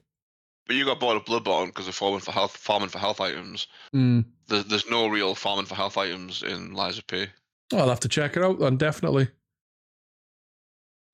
But 0.67 0.77
you 0.77 0.85
got 0.85 1.01
bored 1.01 1.17
of 1.17 1.25
Bloodborne 1.25 1.69
because 1.69 1.89
of 1.89 1.95
farming 1.95 2.21
for 2.21 2.31
health, 2.31 2.55
farming 2.55 2.91
for 2.91 2.99
health 2.99 3.23
items. 3.23 3.69
Mm. 3.95 4.27
There's 4.49 4.67
there's 4.67 4.91
no 4.91 5.07
real 5.07 5.35
farming 5.35 5.65
for 5.65 5.75
health 5.75 5.97
items 5.97 6.43
in 6.43 6.75
Lies 6.75 6.99
of 6.99 7.07
P. 7.07 7.27
I'll 7.73 7.89
have 7.89 8.01
to 8.01 8.09
check 8.09 8.37
it 8.37 8.43
out 8.43 8.59
then, 8.59 8.77
definitely. 8.77 9.29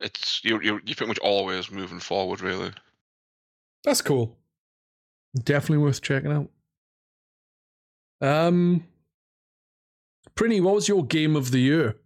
It's 0.00 0.40
you're 0.44 0.62
you're 0.62 0.80
you're 0.84 0.94
Prinny 0.94 1.08
much 1.08 1.18
always 1.18 1.70
moving 1.70 2.00
forward, 2.00 2.40
really. 2.40 2.72
That's 3.84 4.02
cool. 4.02 4.36
Definitely 5.36 5.78
worth 5.78 6.00
checking 6.00 6.32
out. 6.32 6.50
Um, 8.20 8.84
Prinny, 10.36 10.62
what 10.62 10.74
was 10.74 10.88
your 10.88 11.04
game 11.04 11.36
of 11.36 11.50
the 11.50 11.58
year? 11.58 11.96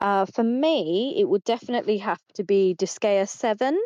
Uh, 0.00 0.26
for 0.26 0.42
me, 0.42 1.14
it 1.18 1.28
would 1.28 1.44
definitely 1.44 1.98
have 1.98 2.20
to 2.34 2.44
be 2.44 2.74
Disgaea 2.78 3.28
7. 3.28 3.78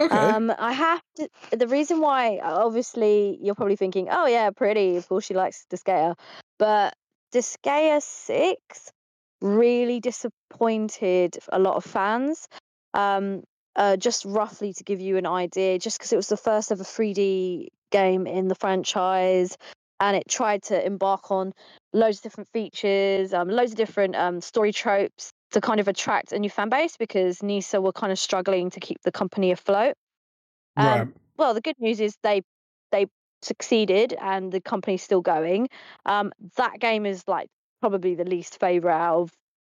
Okay. 0.00 0.16
Um, 0.16 0.52
I 0.58 0.72
have 0.72 1.02
to. 1.16 1.28
The 1.52 1.66
reason 1.66 2.00
why, 2.00 2.40
obviously, 2.42 3.38
you're 3.42 3.54
probably 3.54 3.76
thinking, 3.76 4.08
"Oh 4.10 4.26
yeah, 4.26 4.48
pretty." 4.50 4.96
Of 4.96 5.06
course, 5.06 5.26
she 5.26 5.34
likes 5.34 5.66
Disgaea, 5.70 6.16
but 6.58 6.94
Disgaea 7.32 8.02
Six 8.02 8.92
really 9.40 10.00
disappointed 10.00 11.38
a 11.48 11.58
lot 11.58 11.76
of 11.76 11.84
fans. 11.84 12.48
Um, 12.94 13.42
uh, 13.76 13.96
just 13.96 14.24
roughly 14.24 14.72
to 14.72 14.84
give 14.84 15.00
you 15.00 15.16
an 15.16 15.26
idea, 15.26 15.78
just 15.78 15.98
because 15.98 16.12
it 16.12 16.16
was 16.16 16.28
the 16.28 16.36
first 16.36 16.72
ever 16.72 16.82
3D 16.82 17.68
game 17.92 18.26
in 18.26 18.48
the 18.48 18.54
franchise, 18.56 19.56
and 20.00 20.16
it 20.16 20.24
tried 20.28 20.62
to 20.64 20.84
embark 20.84 21.30
on 21.30 21.52
loads 21.92 22.18
of 22.18 22.22
different 22.22 22.48
features, 22.52 23.32
um, 23.32 23.48
loads 23.48 23.72
of 23.72 23.76
different 23.76 24.16
um, 24.16 24.40
story 24.40 24.72
tropes 24.72 25.30
to 25.52 25.60
kind 25.60 25.80
of 25.80 25.88
attract 25.88 26.32
a 26.32 26.38
new 26.38 26.50
fan 26.50 26.68
base 26.68 26.96
because 26.96 27.42
Nisa 27.42 27.80
were 27.80 27.92
kind 27.92 28.12
of 28.12 28.18
struggling 28.18 28.70
to 28.70 28.80
keep 28.80 28.98
the 29.02 29.12
company 29.12 29.50
afloat. 29.52 29.94
Um, 30.76 30.86
right. 30.86 31.08
well, 31.36 31.54
the 31.54 31.60
good 31.60 31.78
news 31.78 32.00
is 32.00 32.16
they 32.22 32.42
they 32.92 33.06
succeeded 33.42 34.14
and 34.20 34.52
the 34.52 34.60
company's 34.60 35.02
still 35.02 35.20
going. 35.20 35.68
Um, 36.06 36.32
that 36.56 36.80
game 36.80 37.06
is 37.06 37.24
like 37.26 37.48
probably 37.80 38.14
the 38.14 38.24
least 38.24 38.60
favorite 38.60 38.94
out 38.94 39.22
of 39.22 39.32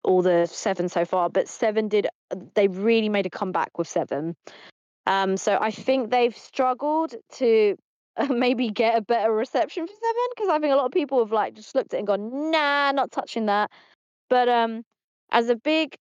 all 0.04 0.22
the 0.22 0.48
seven 0.48 0.90
so 0.90 1.06
far, 1.06 1.30
but 1.30 1.48
seven 1.48 1.88
did 1.88 2.08
they 2.56 2.68
really 2.68 3.10
made 3.10 3.26
a 3.26 3.30
comeback 3.30 3.78
with 3.78 3.88
seven. 3.88 4.36
Um, 5.06 5.38
so 5.38 5.58
I 5.60 5.72
think 5.72 6.10
they've 6.10 6.36
struggled 6.36 7.16
to 7.34 7.78
maybe 8.30 8.70
get 8.70 8.98
a 8.98 9.02
better 9.02 9.32
reception 9.32 9.88
for 9.88 9.94
seven 9.94 10.24
because 10.36 10.50
I 10.50 10.60
think 10.60 10.74
a 10.74 10.76
lot 10.76 10.86
of 10.86 10.92
people 10.92 11.20
have 11.20 11.32
like 11.32 11.56
just 11.56 11.76
looked 11.76 11.94
at 11.94 11.98
it 11.98 12.00
and 12.00 12.08
gone, 12.08 12.52
nah, 12.52 12.92
not 12.92 13.12
touching 13.12 13.48
that. 13.48 13.72
But 14.30 14.50
um, 14.50 14.84
as 15.32 15.50
a 15.50 15.56
big 15.56 15.96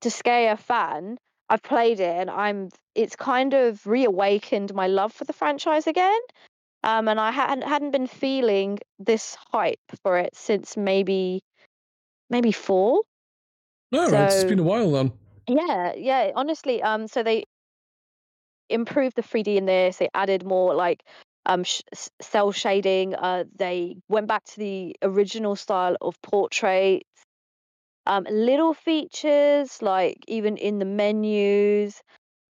Disgaea 0.00 0.58
fan, 0.58 1.18
I've 1.48 1.62
played 1.62 2.00
it 2.00 2.16
and 2.16 2.30
I'm 2.30 2.70
it's 2.94 3.16
kind 3.16 3.54
of 3.54 3.86
reawakened 3.86 4.74
my 4.74 4.86
love 4.86 5.12
for 5.12 5.24
the 5.24 5.32
franchise 5.32 5.86
again. 5.86 6.20
Um, 6.84 7.08
and 7.08 7.18
I 7.18 7.30
hadn't 7.30 7.62
hadn't 7.62 7.92
been 7.92 8.06
feeling 8.06 8.78
this 8.98 9.38
hype 9.50 9.80
for 10.02 10.18
it 10.18 10.36
since 10.36 10.76
maybe 10.76 11.40
maybe 12.28 12.52
four. 12.52 13.02
All 13.94 14.10
right. 14.10 14.30
it's 14.30 14.44
been 14.44 14.58
a 14.58 14.62
while 14.62 14.92
then. 14.92 15.12
Yeah, 15.48 15.94
yeah. 15.96 16.32
Honestly, 16.36 16.82
um, 16.82 17.08
so 17.08 17.22
they 17.22 17.44
improved 18.68 19.16
the 19.16 19.22
3D 19.22 19.56
in 19.56 19.64
this. 19.64 19.96
They 19.96 20.10
added 20.12 20.44
more 20.44 20.74
like 20.74 21.02
um 21.46 21.64
sh- 21.64 21.80
cell 22.20 22.52
shading. 22.52 23.14
Uh, 23.14 23.44
they 23.56 23.96
went 24.10 24.26
back 24.26 24.44
to 24.44 24.58
the 24.58 24.94
original 25.00 25.56
style 25.56 25.96
of 26.02 26.20
portraits. 26.20 27.08
Um, 28.04 28.26
little 28.30 28.74
features 28.74 29.80
like 29.80 30.18
even 30.28 30.58
in 30.58 30.78
the 30.80 30.84
menus. 30.84 32.02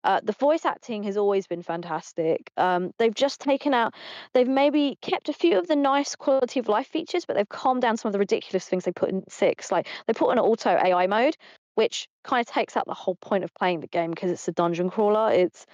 Uh, 0.04 0.20
the 0.24 0.34
voice 0.34 0.66
acting 0.66 1.04
has 1.04 1.18
always 1.18 1.48
been 1.48 1.62
fantastic. 1.62 2.52
Um, 2.58 2.92
they've 2.98 3.14
just 3.14 3.40
taken 3.40 3.74
out, 3.74 3.94
they've 4.34 4.48
maybe 4.48 4.98
kept 5.02 5.30
a 5.30 5.34
few 5.34 5.60
of 5.60 5.68
the 5.68 5.76
nice 5.76 6.16
quality 6.16 6.60
of 6.60 6.68
life 6.68 6.88
features, 6.88 7.26
but 7.26 7.36
they've 7.36 7.48
calmed 7.48 7.82
down 7.82 7.98
some 7.98 8.10
of 8.10 8.14
the 8.14 8.20
ridiculous 8.20 8.68
things 8.68 8.86
they 8.86 8.92
put 8.92 9.10
in 9.10 9.24
six. 9.30 9.72
Like 9.72 9.88
they 10.08 10.14
put 10.14 10.32
an 10.32 10.40
auto 10.40 10.70
AI 10.70 11.08
mode, 11.08 11.36
which 11.76 12.08
kind 12.24 12.42
of 12.42 12.52
takes 12.52 12.76
out 12.76 12.86
the 12.88 12.94
whole 12.94 13.16
point 13.16 13.44
of 13.44 13.54
playing 13.54 13.82
the 13.82 13.88
game 13.88 14.12
because 14.12 14.32
it's 14.32 14.48
a 14.48 14.52
dungeon 14.52 14.90
crawler. 14.90 15.32
It's 15.32 15.66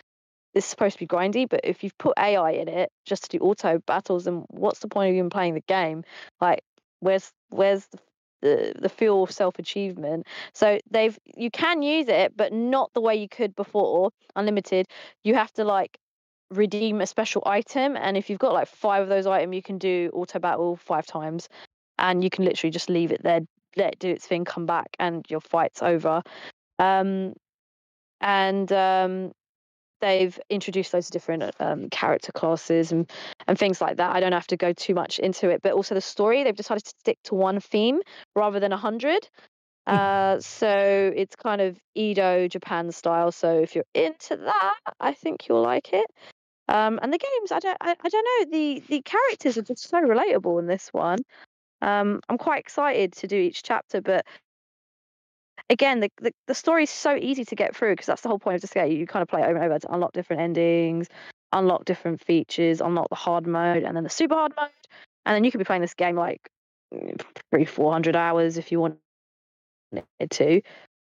it's 0.53 0.65
supposed 0.65 0.93
to 0.93 0.99
be 0.99 1.07
grindy, 1.07 1.47
but 1.47 1.61
if 1.63 1.83
you've 1.83 1.97
put 1.97 2.17
AI 2.17 2.51
in 2.51 2.67
it 2.67 2.91
just 3.05 3.29
to 3.29 3.37
do 3.37 3.43
auto 3.43 3.79
battles, 3.85 4.25
then 4.25 4.43
what's 4.49 4.79
the 4.79 4.87
point 4.87 5.09
of 5.09 5.15
even 5.15 5.29
playing 5.29 5.53
the 5.53 5.63
game? 5.67 6.03
Like, 6.41 6.63
where's 6.99 7.31
where's 7.49 7.85
the 7.87 7.99
the, 8.41 8.73
the 8.79 8.89
feel 8.89 9.23
of 9.23 9.31
self 9.31 9.59
achievement? 9.59 10.27
So 10.53 10.79
they've 10.89 11.17
you 11.35 11.51
can 11.51 11.81
use 11.81 12.07
it, 12.07 12.35
but 12.35 12.53
not 12.53 12.91
the 12.93 13.01
way 13.01 13.15
you 13.15 13.29
could 13.29 13.55
before. 13.55 14.11
Unlimited, 14.35 14.87
you 15.23 15.35
have 15.35 15.51
to 15.53 15.63
like 15.63 15.97
redeem 16.49 17.01
a 17.01 17.07
special 17.07 17.43
item, 17.45 17.97
and 17.97 18.17
if 18.17 18.29
you've 18.29 18.39
got 18.39 18.53
like 18.53 18.67
five 18.67 19.03
of 19.03 19.09
those 19.09 19.27
items, 19.27 19.55
you 19.55 19.61
can 19.61 19.77
do 19.77 20.09
auto 20.13 20.39
battle 20.39 20.77
five 20.77 21.05
times, 21.05 21.49
and 21.97 22.23
you 22.23 22.29
can 22.29 22.45
literally 22.45 22.71
just 22.71 22.89
leave 22.89 23.11
it 23.11 23.21
there, 23.23 23.41
let 23.75 23.93
it 23.93 23.99
do 23.99 24.09
its 24.09 24.25
thing, 24.25 24.45
come 24.45 24.65
back, 24.65 24.87
and 24.99 25.25
your 25.29 25.41
fight's 25.41 25.81
over. 25.81 26.21
Um, 26.79 27.33
and 28.21 28.71
um, 28.71 29.31
they've 29.99 30.39
introduced 30.49 30.93
loads 30.93 31.07
of 31.07 31.11
different 31.11 31.43
um, 31.59 31.89
character 31.89 32.31
classes 32.31 32.91
and 32.91 33.09
and 33.47 33.57
things 33.57 33.81
like 33.81 33.97
that. 33.97 34.15
I 34.15 34.19
don't 34.19 34.33
have 34.33 34.47
to 34.47 34.57
go 34.57 34.73
too 34.73 34.93
much 34.93 35.19
into 35.19 35.49
it, 35.49 35.61
but 35.61 35.73
also 35.73 35.95
the 35.95 36.01
story 36.01 36.43
they've 36.43 36.55
decided 36.55 36.83
to 36.85 36.93
stick 36.99 37.17
to 37.25 37.35
one 37.35 37.59
theme 37.59 37.99
rather 38.35 38.59
than 38.59 38.71
a 38.71 38.77
hundred. 38.77 39.27
Uh, 39.87 40.37
so 40.41 41.13
it's 41.15 41.35
kind 41.35 41.61
of 41.61 41.77
Edo 41.95 42.47
Japan 42.49 42.91
style. 42.91 43.31
So 43.31 43.59
if 43.59 43.73
you're 43.73 43.85
into 43.93 44.35
that, 44.35 44.75
I 44.99 45.13
think 45.13 45.47
you'll 45.47 45.63
like 45.63 45.93
it. 45.93 46.05
Um, 46.67 46.99
and 47.01 47.13
the 47.13 47.17
games, 47.17 47.51
I 47.53 47.59
don't, 47.59 47.77
I, 47.79 47.95
I 48.03 48.09
don't 48.09 48.51
know. 48.51 48.57
The 48.57 48.83
the 48.87 49.01
characters 49.01 49.57
are 49.57 49.61
just 49.61 49.89
so 49.89 50.01
relatable 50.01 50.59
in 50.59 50.67
this 50.67 50.89
one. 50.91 51.19
Um, 51.81 52.19
I'm 52.27 52.37
quite 52.37 52.59
excited 52.59 53.13
to 53.13 53.27
do 53.27 53.37
each 53.37 53.63
chapter, 53.63 54.01
but 54.01 54.25
again, 55.69 55.99
the, 55.99 56.11
the, 56.21 56.33
the 56.47 56.53
story's 56.53 56.89
so 56.89 57.15
easy 57.15 57.45
to 57.45 57.55
get 57.55 57.75
through 57.75 57.93
because 57.93 58.05
that's 58.05 58.21
the 58.21 58.29
whole 58.29 58.39
point 58.39 58.55
of 58.55 58.61
this 58.61 58.71
game. 58.71 58.91
You 58.91 59.07
kind 59.07 59.21
of 59.21 59.27
play 59.27 59.41
over 59.41 59.55
and 59.55 59.65
over 59.65 59.79
to 59.79 59.93
unlock 59.93 60.13
different 60.13 60.41
endings, 60.41 61.07
unlock 61.51 61.85
different 61.85 62.21
features, 62.21 62.81
unlock 62.81 63.09
the 63.09 63.15
hard 63.15 63.47
mode, 63.47 63.83
and 63.83 63.95
then 63.95 64.03
the 64.03 64.09
super 64.09 64.35
hard 64.35 64.53
mode. 64.57 64.69
And 65.25 65.35
then 65.35 65.43
you 65.43 65.51
could 65.51 65.59
be 65.59 65.65
playing 65.65 65.81
this 65.81 65.93
game 65.93 66.15
like 66.15 66.49
mm, 66.93 67.21
three, 67.51 67.65
four 67.65 67.91
hundred 67.91 68.15
hours 68.15 68.57
if 68.57 68.71
you 68.71 68.79
want 68.79 68.97
it 70.19 70.29
to. 70.31 70.61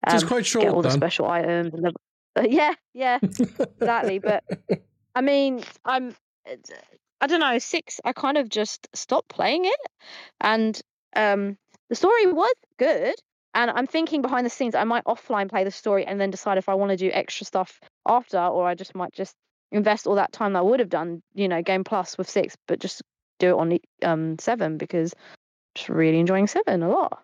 So 0.10 0.16
it's 0.16 0.24
um, 0.24 0.30
quite 0.30 0.46
get 0.46 0.56
all 0.56 0.74
short 0.74 0.84
the 0.84 0.92
special 0.92 1.30
items. 1.30 1.74
Uh, 2.36 2.42
yeah, 2.48 2.74
yeah, 2.94 3.20
exactly. 3.22 4.20
But 4.20 4.44
I 5.16 5.22
mean, 5.22 5.64
I'm. 5.84 6.16
I 7.22 7.28
don't 7.28 7.40
know. 7.40 7.58
Six. 7.60 8.00
I 8.04 8.14
kind 8.14 8.38
of 8.38 8.50
just 8.50 8.88
stopped 8.94 9.30
playing 9.30 9.66
it, 9.66 9.80
and 10.42 10.80
um, 11.16 11.58
the 11.90 11.96
story 11.96 12.32
was 12.32 12.54
good. 12.78 13.16
And 13.56 13.72
I'm 13.72 13.88
thinking 13.88 14.22
behind 14.22 14.45
the 14.45 14.49
scenes, 14.49 14.76
I 14.76 14.84
might 14.84 15.06
offline 15.06 15.49
play 15.49 15.64
the 15.64 15.72
story 15.72 16.06
and 16.06 16.19
then 16.19 16.30
decide 16.30 16.57
if 16.57 16.68
I 16.68 16.73
want 16.76 16.91
to 16.91 16.98
do 16.98 17.10
extra 17.11 17.45
stuff 17.45 17.80
after, 18.06 18.38
or 18.38 18.68
I 18.68 18.76
just 18.76 18.94
might 18.94 19.14
just 19.14 19.34
invest 19.72 20.06
all 20.06 20.15
that 20.15 20.34
time 20.34 20.53
that 20.53 20.60
I 20.60 20.64
would 20.64 20.82
have 20.82 20.90
done, 20.90 21.23
you 21.34 21.48
know, 21.48 21.61
Game 21.61 21.86
Plus 21.86 22.18
with 22.18 22.30
six, 22.30 22.56
but 22.68 22.80
just 22.80 23.02
do 23.40 23.49
it 23.49 23.60
on 23.60 23.80
um 24.03 24.38
seven 24.40 24.77
because 24.77 25.14
just 25.73 25.90
really 25.90 26.19
enjoying 26.19 26.48
seven 26.48 26.84
a 26.84 26.90
lot. 26.90 27.23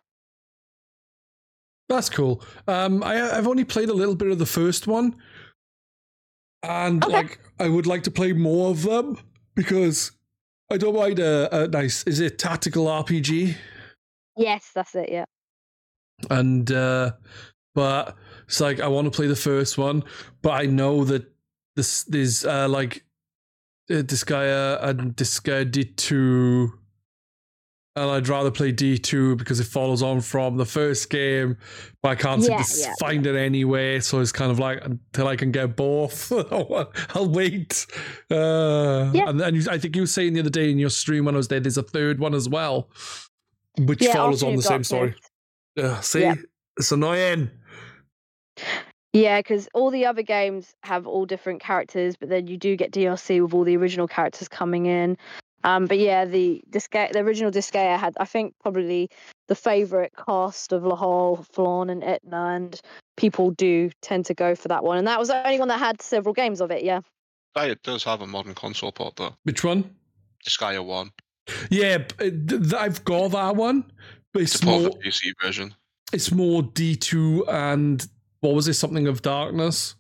That's 1.90 2.10
cool. 2.10 2.42
Um, 2.68 3.04
I, 3.04 3.38
I've 3.38 3.48
only 3.48 3.66
played 3.66 3.90
a 3.90 3.94
little 3.94 4.16
bit 4.16 4.32
of 4.32 4.40
the 4.40 4.46
first 4.46 4.88
one, 4.88 5.16
and 6.64 7.06
Okay. 7.06 7.14
like 7.14 7.40
I 7.60 7.68
would 7.68 7.86
like 7.86 8.04
to 8.04 8.12
play 8.12 8.32
more 8.32 8.70
of 8.72 8.84
them 8.84 9.18
because 9.56 10.14
I 10.72 10.78
don't 10.78 10.96
mind 10.96 11.20
a, 11.20 11.64
a 11.64 11.68
nice. 11.68 12.04
Is 12.04 12.22
it 12.22 12.40
tactical 12.40 12.86
RPG? 12.86 13.56
Yes, 14.38 14.72
that's 14.74 14.96
it. 14.96 15.10
Yeah. 15.12 15.26
And 16.30 16.72
uh, 16.72 17.12
but 17.74 18.16
it's 18.48 18.60
like 18.60 18.80
I 18.80 18.88
want 18.88 19.06
to 19.06 19.12
play 19.12 19.28
the 19.28 19.36
first 19.36 19.78
one, 19.78 20.04
but 20.42 20.52
I 20.52 20.66
know 20.66 21.04
that 21.06 21.26
this 21.76 22.04
there's 22.04 22.46
uh, 22.46 22.68
like 22.68 23.06
uh, 23.90 23.96
Disgaea 24.04 24.84
and 24.84 25.16
guy 25.44 25.64
D 25.64 25.86
two. 25.86 26.74
And 27.94 28.10
I'd 28.10 28.30
rather 28.30 28.52
play 28.52 28.72
D 28.72 28.98
two 28.98 29.36
because 29.36 29.60
it 29.60 29.66
follows 29.66 30.02
on 30.02 30.22
from 30.22 30.56
the 30.56 30.66
first 30.66 31.10
game, 31.10 31.58
but 32.02 32.10
I 32.10 32.16
can't 32.16 32.42
Yeah, 32.42 32.64
yeah, 32.78 32.94
find 33.02 33.28
it 33.28 33.36
anyway. 33.36 34.00
So 34.00 34.22
it's 34.22 34.32
kind 34.32 34.50
of 34.50 34.60
like 34.60 34.80
until 34.86 35.28
I 35.28 35.36
can 35.36 35.52
get 35.52 35.76
both, 35.76 36.32
I'll 37.14 37.30
wait. 37.30 37.86
Uh, 38.30 39.12
Yeah. 39.14 39.28
And 39.28 39.38
then 39.38 39.56
you, 39.56 39.64
I 39.70 39.78
think 39.78 39.98
you 39.98 40.04
were 40.04 40.08
saying 40.08 40.34
the 40.34 40.40
other 40.40 40.50
day 40.50 40.72
in 40.72 40.80
your 40.80 40.90
stream 40.90 41.26
when 41.26 41.36
I 41.36 41.38
was 41.38 41.50
there, 41.50 41.60
there's 41.60 41.78
a 41.78 41.84
third 41.84 42.20
one 42.20 42.34
as 42.34 42.48
well, 42.48 42.90
which 43.78 44.02
yeah, 44.02 44.14
follows 44.14 44.42
on 44.42 44.56
the 44.56 44.62
same 44.62 44.86
story. 44.86 45.16
Yeah, 45.76 46.00
see, 46.02 46.22
Yeah. 46.22 46.36
it's 46.78 46.92
annoying. 46.92 47.50
Yeah, 49.14 49.40
because 49.40 49.68
all 49.74 49.92
the 49.92 50.06
other 50.06 50.22
games 50.22 50.74
have 50.84 51.06
all 51.06 51.26
different 51.26 51.62
characters, 51.62 52.16
but 52.16 52.30
then 52.30 52.48
you 52.48 52.58
do 52.58 52.76
get 52.78 52.92
DLC 52.92 53.42
with 53.42 53.54
all 53.54 53.64
the 53.66 53.76
original 53.76 54.08
characters 54.08 54.48
coming 54.48 54.86
in. 54.86 55.18
Um, 55.64 55.86
but 55.86 56.00
yeah, 56.00 56.26
the 56.26 56.62
Disgaea, 56.72 57.12
the 57.12 57.20
original 57.20 57.52
Disgaea 57.52 57.98
had, 58.00 58.16
I 58.20 58.26
think, 58.26 58.56
probably 58.62 59.10
the 59.48 59.56
favorite 59.56 60.14
cast 60.26 60.72
of 60.72 60.84
Laharl, 60.84 61.46
Flonne, 61.54 61.90
and 61.90 62.04
Etna, 62.04 62.46
and 62.56 62.80
people 63.18 63.52
do 63.52 63.92
tend 64.02 64.26
to 64.28 64.34
go 64.34 64.56
for 64.56 64.70
that 64.70 64.84
one. 64.84 64.98
And 64.98 65.08
that 65.08 65.20
was 65.20 65.28
the 65.28 65.46
only 65.46 65.60
one 65.60 65.68
that 65.68 65.78
had 65.78 66.02
several 66.02 66.34
games 66.34 66.62
of 66.62 66.72
it. 66.72 66.84
Yeah. 66.84 67.02
Ah, 67.56 67.66
it 67.66 67.84
does 67.84 68.04
have 68.06 68.22
a 68.22 68.28
modern 68.28 68.56
console 68.56 68.92
port 68.94 69.18
though. 69.18 69.36
Which 69.44 69.64
one? 69.64 69.94
Disgaea 70.48 70.84
One. 70.84 71.12
Yeah, 71.70 71.98
b- 72.00 72.16
it- 72.20 72.48
th- 72.48 72.74
I've 72.74 73.04
got 73.04 73.32
that 73.32 73.56
one, 73.58 73.82
but 73.82 73.94
It's 74.34 74.56
it's 74.56 74.64
more, 74.64 74.82
for 74.84 74.90
PC 75.00 75.34
version. 75.42 75.76
it's 76.14 76.32
more 76.32 76.64
D 76.64 76.96
two 76.96 77.46
and 77.50 78.06
what 78.40 78.54
was 78.56 78.68
it? 78.68 78.74
Something 78.76 79.08
of 79.08 79.22
darkness. 79.22 79.96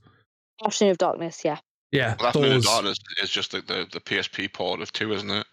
Afternoon 0.65 0.91
of 0.91 0.97
Darkness. 0.99 1.43
Yeah. 1.43 1.57
Yeah, 1.91 2.15
Well, 2.19 2.27
Afternoon 2.29 2.57
of. 2.57 2.63
Darkness 2.63 2.97
is 3.21 3.29
just 3.29 3.51
the, 3.51 3.61
the, 3.61 3.87
the 3.91 3.99
PSP 3.99 4.51
port 4.53 4.79
of 4.81 4.91
two, 4.93 5.11
isn't 5.13 5.29
it? 5.29 5.45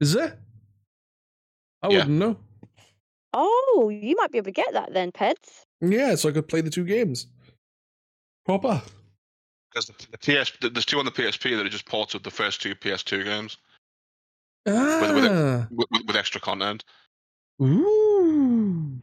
Is 0.00 0.14
it? 0.14 0.38
I 1.82 1.88
Yeah. 1.88 1.98
wouldn't 1.98 2.18
know. 2.18 2.36
Oh, 3.34 3.90
you 3.92 4.14
might 4.16 4.30
be 4.32 4.38
able 4.38 4.46
to 4.46 4.50
get 4.52 4.72
that 4.72 4.92
then, 4.94 5.12
Pedz. 5.12 5.64
Yeah, 5.80 6.14
so 6.14 6.28
I 6.28 6.32
could 6.32 6.48
play 6.48 6.60
the 6.60 6.70
two 6.70 6.84
games. 6.84 7.26
Proper. 8.46 8.80
Because 9.72 9.86
the, 9.88 10.06
the 10.12 10.18
PS, 10.18 10.50
th- 10.52 10.72
there's 10.72 10.86
two 10.86 10.98
on 10.98 11.04
the 11.04 11.10
PSP 11.10 11.56
that 11.56 11.66
are 11.66 11.68
just 11.68 11.84
ports 11.86 12.14
of 12.14 12.22
the 12.22 12.30
first 12.30 12.62
two 12.62 12.74
PS2 12.74 13.24
games 13.24 13.58
Ah. 14.66 15.00
with 15.12 15.14
with, 15.70 15.88
with, 15.90 16.02
with 16.06 16.16
extra 16.16 16.40
content. 16.40 16.84
Ooh. 17.60 19.00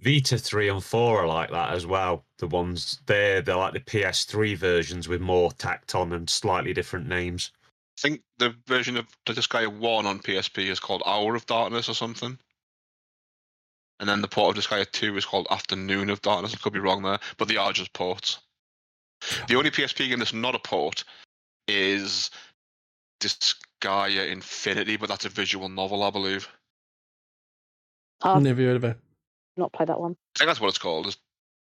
Vita 0.00 0.36
3 0.36 0.68
and 0.68 0.84
4 0.84 1.22
are 1.22 1.26
like 1.26 1.50
that 1.50 1.72
as 1.72 1.86
well. 1.86 2.24
The 2.38 2.46
ones 2.46 3.00
there, 3.06 3.40
they're 3.40 3.56
like 3.56 3.72
the 3.72 3.80
PS3 3.80 4.56
versions 4.56 5.08
with 5.08 5.20
more 5.20 5.50
tacked 5.52 5.94
on 5.94 6.12
and 6.12 6.28
slightly 6.28 6.74
different 6.74 7.08
names. 7.08 7.52
I 7.98 8.00
think 8.00 8.22
the 8.38 8.54
version 8.66 8.96
of 8.96 9.06
the 9.24 9.32
Disgaea 9.32 9.68
1 9.68 10.06
on 10.06 10.18
PSP 10.18 10.68
is 10.68 10.80
called 10.80 11.02
Hour 11.06 11.34
of 11.34 11.46
Darkness 11.46 11.88
or 11.88 11.94
something. 11.94 12.38
And 14.00 14.08
then 14.08 14.20
the 14.20 14.28
port 14.28 14.58
of 14.58 14.62
Disgaea 14.62 14.90
2 14.90 15.16
is 15.16 15.24
called 15.24 15.46
Afternoon 15.50 16.10
of 16.10 16.20
Darkness. 16.20 16.52
I 16.52 16.58
could 16.58 16.72
be 16.72 16.80
wrong 16.80 17.02
there, 17.02 17.20
but 17.38 17.48
they 17.48 17.56
are 17.56 17.72
just 17.72 17.92
ports. 17.92 18.40
The 19.48 19.54
only 19.54 19.70
PSP 19.70 20.08
game 20.08 20.18
that's 20.18 20.34
not 20.34 20.56
a 20.56 20.58
port 20.58 21.04
is 21.68 22.30
Disgaea 23.20 24.30
Infinity, 24.30 24.96
but 24.96 25.08
that's 25.08 25.24
a 25.24 25.30
visual 25.30 25.68
novel, 25.68 26.02
I 26.02 26.10
believe. 26.10 26.48
I've 28.22 28.42
Never 28.42 28.62
heard 28.62 28.76
of 28.76 28.84
it. 28.84 28.98
not 29.56 29.72
played 29.72 29.88
that 29.88 30.00
one. 30.00 30.16
I 30.36 30.38
think 30.38 30.48
that's 30.48 30.60
what 30.60 30.68
it's 30.68 30.78
called. 30.78 31.06
It's, 31.06 31.16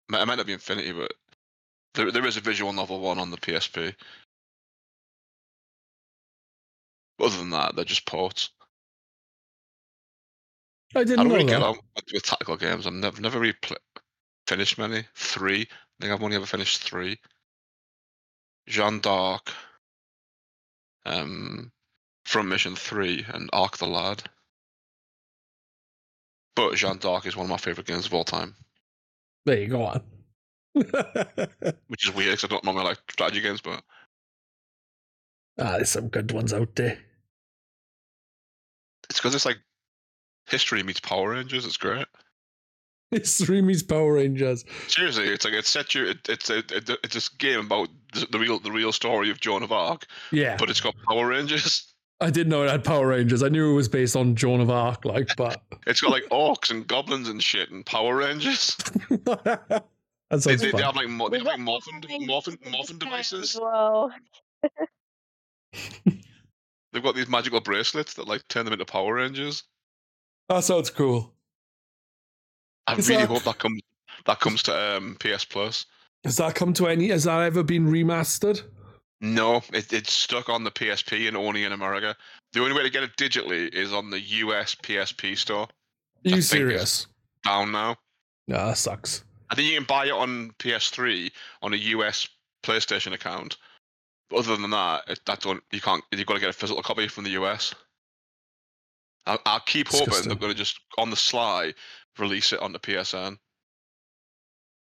it 0.09 0.25
might 0.27 0.35
not 0.35 0.45
be 0.45 0.53
Infinity, 0.53 0.93
but 0.93 1.13
there, 1.93 2.11
there 2.11 2.25
is 2.25 2.37
a 2.37 2.41
visual 2.41 2.71
novel 2.73 2.99
one 2.99 3.19
on 3.19 3.31
the 3.31 3.37
PSP. 3.37 3.93
Other 7.19 7.37
than 7.37 7.49
that, 7.49 7.75
they're 7.75 7.83
just 7.85 8.05
ports. 8.05 8.51
I 10.95 10.99
I 10.99 11.03
didn't 11.03 11.19
I 11.19 11.23
don't 11.23 11.27
know 11.29 11.33
really 11.35 11.45
that. 11.47 11.59
get 11.59 11.63
on 11.63 11.75
with, 11.95 12.05
with 12.13 12.23
tactical 12.23 12.55
games. 12.57 12.87
I've 12.87 12.93
never, 12.93 13.19
never 13.21 13.39
really 13.39 13.55
pl- 13.61 13.77
finished 14.47 14.77
many. 14.77 15.03
Three. 15.15 15.61
I 15.61 15.65
think 16.01 16.13
I've 16.13 16.23
only 16.23 16.35
ever 16.35 16.45
finished 16.45 16.83
three. 16.83 17.17
Jeanne 18.67 18.99
d'Arc, 18.99 19.51
um, 21.05 21.71
Front 22.25 22.49
Mission 22.49 22.75
3, 22.75 23.25
and 23.33 23.49
Arc 23.53 23.77
the 23.77 23.87
Lad. 23.87 24.23
But 26.57 26.73
Jeanne 26.75 26.97
d'Arc 26.97 27.27
is 27.27 27.35
one 27.35 27.45
of 27.45 27.51
my 27.51 27.57
favourite 27.57 27.85
games 27.85 28.07
of 28.07 28.13
all 28.15 28.23
time, 28.23 28.55
There 29.45 29.59
you 29.59 29.67
go 29.67 29.83
on. 29.83 30.01
which 30.73 32.07
is 32.07 32.15
weird 32.15 32.31
because 32.31 32.45
I 32.45 32.47
don't 32.47 32.63
normally 32.63 32.85
like 32.85 32.97
strategy 33.11 33.41
games, 33.41 33.61
but 33.61 33.83
ah, 35.59 35.73
there's 35.73 35.91
some 35.91 36.07
good 36.07 36.31
ones 36.31 36.53
out 36.53 36.75
there. 36.75 36.97
it's 39.07 39.19
because 39.19 39.35
it's 39.35 39.45
like 39.45 39.59
history 40.47 40.81
meets 40.81 40.99
Power 40.99 41.29
Rangers. 41.29 41.63
It's 41.63 41.77
great. 41.77 42.07
Three 43.23 43.61
meets 43.61 43.83
Power 43.83 44.13
Rangers. 44.13 44.65
Seriously, 44.87 45.27
it's 45.27 45.45
like 45.45 45.53
it's 45.53 45.69
set 45.69 45.93
you. 45.93 46.07
It, 46.07 46.27
it's 46.27 46.49
a 46.49 46.57
it, 46.57 46.89
it's 47.03 47.13
this 47.13 47.29
game 47.29 47.67
about 47.67 47.89
the, 48.13 48.25
the 48.31 48.39
real 48.39 48.59
the 48.59 48.71
real 48.71 48.91
story 48.91 49.29
of 49.29 49.39
Joan 49.39 49.61
of 49.61 49.71
Arc, 49.71 50.07
Yeah, 50.31 50.57
but 50.57 50.71
it's 50.71 50.81
got 50.81 50.95
Power 51.07 51.27
Rangers. 51.27 51.93
I 52.19 52.31
didn't 52.31 52.49
know 52.49 52.63
it 52.63 52.69
had 52.71 52.83
Power 52.83 53.07
Rangers. 53.07 53.43
I 53.43 53.49
knew 53.49 53.71
it 53.71 53.75
was 53.75 53.87
based 53.87 54.15
on 54.15 54.35
Joan 54.35 54.59
of 54.59 54.69
Arc, 54.71 55.05
like, 55.05 55.29
but 55.37 55.61
It's 55.87 56.01
got 56.01 56.11
like 56.11 56.23
orcs 56.31 56.71
and 56.71 56.87
goblins 56.87 57.29
and 57.29 57.41
shit 57.43 57.69
and 57.69 57.85
Power 57.85 58.15
Rangers. 58.15 58.75
that 59.09 59.85
They, 60.31 60.39
sounds 60.39 60.45
they, 60.45 60.55
they 60.55 60.71
fun. 60.71 60.81
have 60.81 60.95
like 60.95 61.09
mo- 61.09 61.29
they 61.29 61.37
We've 61.37 61.45
like 61.45 61.57
got 61.57 61.63
morphin 61.63 62.01
Power 62.01 62.19
morphin 62.21 62.57
morphin 62.71 62.97
devices. 62.97 63.55
as 63.55 63.61
Well, 63.61 64.11
They've 66.93 67.03
got 67.03 67.15
these 67.15 67.27
magical 67.29 67.61
bracelets 67.61 68.13
that 68.15 68.27
like 68.27 68.47
turn 68.47 68.65
them 68.65 68.73
into 68.73 68.85
Power 68.85 69.15
Rangers. 69.15 69.63
That 70.49 70.63
sounds 70.63 70.89
cool. 70.89 71.33
I 72.87 72.95
Is 72.95 73.09
really 73.09 73.21
that- 73.23 73.27
hope 73.29 73.43
that 73.43 73.59
comes 73.59 73.81
that 74.25 74.39
comes 74.39 74.63
to 74.63 74.95
um, 74.97 75.17
PS 75.19 75.45
Plus. 75.45 75.85
Has 76.23 76.37
that 76.37 76.55
come 76.55 76.73
to 76.73 76.87
any? 76.87 77.09
Has 77.09 77.25
that 77.25 77.41
ever 77.41 77.61
been 77.63 77.87
remastered? 77.87 78.63
No, 79.19 79.61
it, 79.73 79.91
it's 79.91 80.13
stuck 80.13 80.47
on 80.49 80.63
the 80.63 80.71
PSP 80.71 81.27
and 81.27 81.35
only 81.35 81.63
in 81.63 81.71
America. 81.71 82.15
The 82.53 82.61
only 82.61 82.73
way 82.75 82.83
to 82.83 82.89
get 82.89 83.03
it 83.03 83.15
digitally 83.17 83.73
is 83.73 83.91
on 83.91 84.09
the 84.09 84.19
US 84.19 84.75
PSP 84.75 85.37
store. 85.37 85.63
Are 86.25 86.29
you 86.29 86.41
serious? 86.41 87.07
Down 87.43 87.71
now. 87.71 87.95
Nah, 88.47 88.67
that 88.67 88.77
sucks. 88.77 89.23
I 89.49 89.55
think 89.55 89.69
you 89.69 89.75
can 89.77 89.85
buy 89.85 90.05
it 90.05 90.11
on 90.11 90.51
PS3 90.59 91.31
on 91.61 91.73
a 91.73 91.77
US 91.77 92.27
PlayStation 92.63 93.13
account. 93.13 93.57
But 94.29 94.37
other 94.39 94.57
than 94.57 94.69
that, 94.71 95.03
it, 95.07 95.19
that 95.25 95.39
don't 95.41 95.63
you 95.71 95.81
can't. 95.81 96.03
You've 96.11 96.27
got 96.27 96.33
to 96.35 96.39
get 96.39 96.49
a 96.49 96.53
physical 96.53 96.83
copy 96.83 97.07
from 97.07 97.23
the 97.23 97.31
US. 97.41 97.73
I, 99.25 99.37
I 99.45 99.59
keep 99.65 99.87
hoping 99.87 100.05
Disgusting. 100.05 100.29
they're 100.29 100.37
going 100.37 100.51
to 100.53 100.57
just 100.57 100.79
on 100.97 101.09
the 101.09 101.15
sly 101.15 101.73
release 102.19 102.53
it 102.53 102.59
on 102.59 102.71
the 102.71 102.79
PSN 102.79 103.37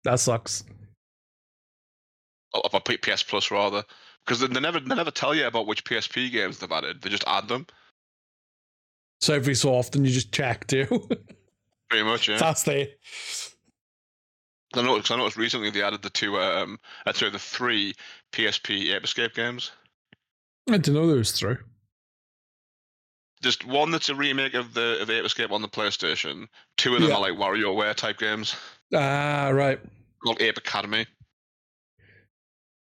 That 0.04 0.20
sucks. 0.20 0.64
or 2.54 2.62
or 2.74 2.82
P- 2.82 2.98
PS 2.98 3.24
Plus 3.24 3.52
rather, 3.52 3.84
because 4.26 4.40
they, 4.42 4.48
never 4.60 4.80
they 4.80 4.96
never 4.96 5.12
tell 5.12 5.34
you 5.36 5.46
about 5.48 5.68
which 5.68 5.84
PSP 5.84 6.32
games 6.32 6.60
they've 6.60 6.72
added. 6.72 7.02
They 7.02 7.10
just 7.10 7.24
add 7.28 7.48
them. 7.48 7.66
So 9.22 9.34
every 9.34 9.56
so 9.56 9.74
often 9.74 10.06
you 10.06 10.12
just 10.12 10.32
check 10.32 10.68
too. 10.68 10.86
Pretty 11.90 12.06
much, 12.06 12.30
yeah. 12.30 12.38
That's 12.38 12.64
the 12.64 12.90
I 14.76 14.82
noticed, 14.84 15.12
I 15.12 15.18
noticed 15.18 15.36
recently 15.38 15.72
they 15.72 15.82
added 15.82 16.04
the 16.04 16.12
two, 16.12 16.38
um, 16.40 16.80
uh, 17.08 17.14
sorry, 17.14 17.32
the 17.32 17.40
three 17.40 17.96
PSP 18.34 18.94
Ape 18.96 19.04
Escape 19.04 19.34
games. 19.34 19.72
I 20.70 20.74
didn't 20.74 20.94
know 20.94 21.08
there 21.08 21.18
was 21.18 21.32
three. 21.32 21.56
Just 23.42 23.66
one 23.66 23.90
that's 23.90 24.10
a 24.10 24.16
remake 24.16 24.54
of 24.54 24.74
the 24.74 25.02
of 25.02 25.10
Ape 25.10 25.26
Escape 25.26 25.52
on 25.52 25.62
the 25.64 25.68
PlayStation. 25.68 26.48
Two 26.78 26.94
of 26.94 27.02
them 27.02 27.10
Yeah. 27.10 27.16
are 27.16 27.22
like 27.22 27.34
WarioWare 27.34 27.96
type 27.96 28.20
games 28.20 28.56
Ah, 28.94 29.50
right. 29.52 29.80
called 30.24 30.42
Ape 30.42 30.58
Academy. 30.58 31.08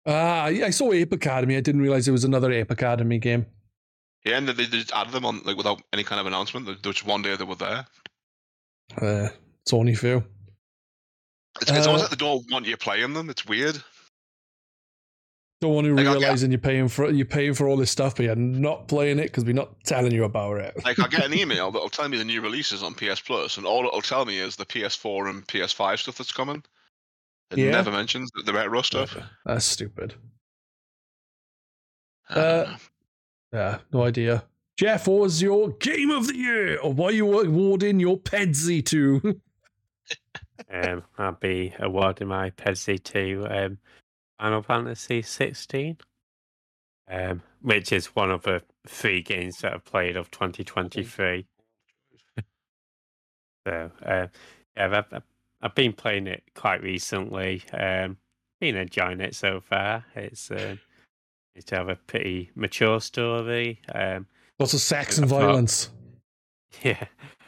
Ah, 0.07 0.47
yeah, 0.47 0.65
I 0.65 0.69
saw 0.69 0.93
Ape 0.93 1.11
Academy. 1.11 1.57
I 1.57 1.59
didn't 1.61 1.81
realize 1.81 2.07
it 2.07 2.11
was 2.11 2.23
another 2.23 2.51
Ape 2.51 2.71
Academy 2.71 3.19
game. 3.19 3.45
Yeah, 4.25 4.37
and 4.37 4.47
they 4.47 4.53
they 4.53 4.65
just 4.65 4.93
added 4.93 5.13
them 5.13 5.25
on 5.25 5.41
like 5.43 5.57
without 5.57 5.81
any 5.93 6.03
kind 6.03 6.19
of 6.21 6.25
announcement. 6.27 6.65
There 6.65 6.89
was 6.89 7.03
one 7.05 7.21
day 7.21 7.35
they 7.35 7.43
were 7.43 7.55
there. 7.55 7.85
Uh, 9.01 9.29
it's 9.61 9.73
only 9.73 9.95
few. 9.95 10.23
It's, 11.61 11.69
it's 11.71 11.85
Uh, 11.85 11.89
almost 11.89 12.03
like 12.05 12.11
they 12.11 12.25
don't 12.25 12.49
want 12.51 12.65
you 12.65 12.77
playing 12.77 13.13
them. 13.13 13.29
It's 13.29 13.45
weird. 13.45 13.81
Don't 15.59 15.73
want 15.73 15.87
to 15.87 15.95
Like, 15.95 16.05
get- 16.05 16.13
realizing 16.19 16.51
you're 16.51 16.59
paying 16.59 16.87
for 16.87 17.09
you're 17.09 17.25
paying 17.25 17.53
for 17.53 17.67
all 17.67 17.77
this 17.77 17.89
stuff, 17.91 18.15
but 18.15 18.23
you're 18.25 18.35
not 18.35 18.87
playing 18.87 19.17
it 19.19 19.23
because 19.23 19.43
we're 19.43 19.53
not 19.55 19.83
telling 19.83 20.11
you 20.13 20.23
about 20.23 20.57
it. 20.57 20.85
Like 20.85 20.99
I 20.99 21.07
get 21.07 21.25
an 21.25 21.33
email 21.37 21.71
that'll 21.71 21.89
tell 21.89 22.07
me 22.07 22.17
the 22.17 22.23
new 22.25 22.41
releases 22.41 22.83
on 22.83 22.93
PS 22.93 23.19
Plus, 23.21 23.57
and 23.57 23.65
all 23.65 23.85
it'll 23.85 24.01
tell 24.01 24.23
me 24.25 24.37
is 24.37 24.55
the 24.55 24.65
PS4 24.65 25.29
and 25.29 25.45
PS5 25.47 25.97
stuff 25.99 26.17
that's 26.17 26.31
coming. 26.31 26.63
It 27.51 27.59
Yeah. 27.59 27.71
never 27.71 27.91
mentions 27.91 28.29
the 28.45 28.53
retro 28.53 28.81
stuff. 28.81 29.17
That's 29.45 29.65
stupid. 29.65 30.15
Uh. 32.29 32.77
Yeah, 33.53 33.79
no 33.93 34.03
idea. 34.03 34.43
Jeff, 34.77 35.07
what 35.07 35.21
was 35.21 35.41
your 35.41 35.69
game 35.69 36.11
of 36.11 36.27
the 36.27 36.35
year, 36.35 36.77
or 36.79 36.91
what 36.93 37.13
you 37.15 37.39
awarding 37.39 37.99
your 37.99 38.17
Pedzy 38.17 38.83
to? 38.87 39.41
Um, 40.71 41.03
I'll 41.17 41.33
be 41.33 41.73
awarding 41.79 42.29
my 42.29 42.49
Pedzy 42.51 43.01
to 43.03 43.45
um, 43.49 43.77
Final 44.39 44.63
Fantasy 44.63 45.21
16, 45.21 45.97
um, 47.09 47.41
which 47.61 47.91
is 47.91 48.07
one 48.15 48.31
of 48.31 48.41
the 48.43 48.63
three 48.87 49.21
games 49.21 49.59
that 49.59 49.73
I've 49.73 49.85
played 49.85 50.15
of 50.17 50.31
2023. 50.31 51.45
So, 53.67 53.91
uh, 54.05 54.27
yeah, 54.75 54.85
I've, 54.85 54.93
I've- 54.93 55.21
I've 55.61 55.75
been 55.75 55.93
playing 55.93 56.27
it 56.27 56.43
quite 56.55 56.81
recently. 56.83 57.63
Um, 57.73 58.17
been 58.59 58.75
enjoying 58.75 59.21
it 59.21 59.35
so 59.35 59.59
far. 59.61 60.05
It's 60.15 60.51
um, 60.51 60.79
it's 61.55 61.65
to 61.65 61.75
have 61.75 61.89
a 61.89 61.95
pretty 61.95 62.51
mature 62.55 62.99
story. 63.01 63.81
Um, 63.93 64.27
Lots 64.59 64.73
of 64.73 64.79
sex 64.81 65.17
I 65.17 65.21
and 65.21 65.29
thought- 65.29 65.41
violence. 65.41 65.89
yeah, 66.83 67.03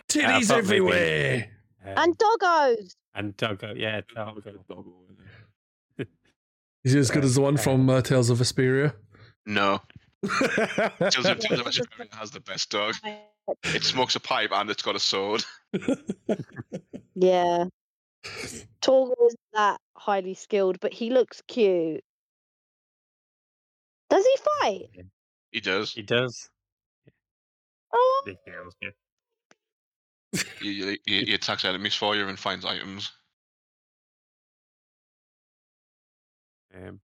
Titties 0.07 0.45
thought 0.45 0.63
maybe- 0.65 0.77
everywhere. 0.77 1.47
um, 1.85 1.93
And 1.97 2.17
doggos. 2.17 2.95
and 3.15 3.35
Doggo, 3.37 3.73
yeah, 3.75 4.01
Doggo. 4.15 4.41
Is 6.83 6.93
he 6.93 6.99
as 6.99 7.11
good 7.11 7.25
as 7.25 7.35
the 7.35 7.41
one 7.41 7.57
from 7.57 7.89
uh, 7.89 8.01
Tales 8.01 8.29
of 8.29 8.37
Vesperia? 8.39 8.93
No, 9.45 9.81
Tales 10.25 11.25
of 11.25 11.39
Tales 11.39 11.59
of 11.59 11.65
Vesperia 11.65 12.13
has 12.15 12.31
the 12.31 12.39
best 12.39 12.69
dog. 12.71 12.95
It 13.65 13.83
smokes 13.83 14.15
a 14.15 14.19
pipe 14.19 14.51
and 14.53 14.69
it's 14.69 14.81
got 14.83 14.95
a 14.95 14.99
sword. 14.99 15.43
Yeah. 17.15 17.65
Torgal 18.81 19.15
isn't 19.27 19.39
that 19.53 19.79
highly 19.95 20.33
skilled, 20.33 20.79
but 20.79 20.93
he 20.93 21.09
looks 21.09 21.41
cute. 21.47 22.03
Does 24.09 24.25
he 24.25 24.35
fight? 24.61 25.05
He 25.51 25.59
does. 25.59 25.93
He 25.93 26.01
does. 26.01 26.49
Oh, 27.93 28.23
Big 28.25 28.37
girls, 28.45 28.75
yeah. 28.81 28.89
He, 30.61 30.97
he, 31.05 31.25
he 31.25 31.33
attacks 31.33 31.65
enemies 31.65 31.95
for 31.95 32.15
you 32.15 32.27
and 32.27 32.37
finds 32.37 32.65
items. 32.65 33.11
Um, 36.73 36.99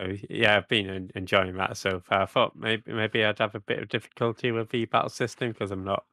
so 0.00 0.16
yeah, 0.28 0.56
I've 0.56 0.68
been 0.68 1.10
enjoying 1.14 1.56
that 1.56 1.76
so 1.76 2.00
far. 2.00 2.22
I 2.22 2.26
thought 2.26 2.56
maybe 2.56 2.92
maybe 2.92 3.24
I'd 3.24 3.38
have 3.38 3.54
a 3.54 3.60
bit 3.60 3.78
of 3.78 3.88
difficulty 3.88 4.50
with 4.50 4.70
the 4.70 4.86
battle 4.86 5.10
system 5.10 5.52
because 5.52 5.70
I'm 5.70 5.84
not 5.84 6.04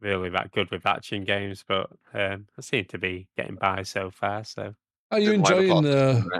really 0.00 0.30
that 0.30 0.52
good 0.52 0.70
with 0.70 0.86
action 0.86 1.24
games, 1.24 1.64
but 1.66 1.90
um, 2.14 2.46
I 2.58 2.60
seem 2.60 2.84
to 2.86 2.98
be 2.98 3.28
getting 3.36 3.56
by 3.56 3.82
so 3.82 4.10
far. 4.10 4.44
So 4.44 4.74
Are 5.10 5.18
you 5.18 5.30
Didn't 5.42 5.82
the 5.82 6.24
Uh, 6.28 6.38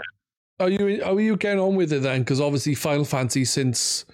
are 0.59 0.69
you 0.69 1.03
are 1.03 1.19
you 1.19 1.37
getting 1.37 1.59
on 1.59 1.75
with 1.75 1.93
it 1.93 2.01
then? 2.01 2.21
Because 2.21 2.41
obviously 2.41 2.75
Final 2.75 3.05
Fantasy 3.05 3.45
since 3.45 4.05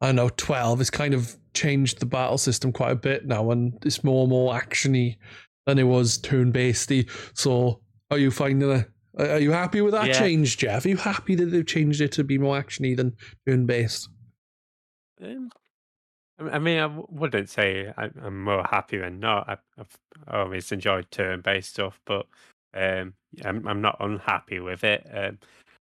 I 0.00 0.06
don't 0.06 0.16
know 0.16 0.30
twelve 0.30 0.78
has 0.78 0.90
kind 0.90 1.14
of 1.14 1.36
changed 1.54 2.00
the 2.00 2.06
battle 2.06 2.38
system 2.38 2.72
quite 2.72 2.92
a 2.92 2.96
bit 2.96 3.26
now, 3.26 3.50
and 3.50 3.78
it's 3.84 4.02
more 4.02 4.22
and 4.22 4.30
more 4.30 4.54
actiony 4.54 5.16
than 5.66 5.78
it 5.78 5.84
was 5.84 6.18
turn 6.18 6.52
basedy. 6.52 7.08
So 7.34 7.80
are 8.10 8.18
you 8.18 8.30
finding 8.30 8.70
it? 8.70 8.88
Are 9.18 9.38
you 9.38 9.52
happy 9.52 9.80
with 9.80 9.92
that 9.92 10.08
Yeah. 10.08 10.18
change, 10.18 10.56
Jeff? 10.56 10.84
Are 10.84 10.88
you 10.88 10.96
happy 10.96 11.34
that 11.34 11.46
they've 11.46 11.66
changed 11.66 12.00
it 12.00 12.12
to 12.12 12.24
be 12.24 12.38
more 12.38 12.60
actiony 12.60 12.96
than 12.96 13.14
turn 13.46 13.66
based? 13.66 14.08
um, 15.22 15.50
I 16.38 16.50
I 16.50 16.58
mean, 16.58 16.78
I 16.78 16.82
w- 16.82 17.06
wouldn't 17.10 17.50
say 17.50 17.92
I, 17.96 18.10
I'm 18.22 18.44
more 18.44 18.64
happy 18.64 18.98
than 18.98 19.20
not. 19.20 19.48
I, 19.48 19.56
I've 19.78 19.96
always 20.28 20.72
enjoyed 20.72 21.10
turn-based 21.10 21.70
stuff, 21.70 22.00
but 22.06 22.26
um, 22.74 23.14
I'm, 23.44 23.66
I'm 23.66 23.80
not 23.80 23.96
unhappy 24.00 24.60
with 24.60 24.84
it. 24.84 25.06
Um, 25.12 25.38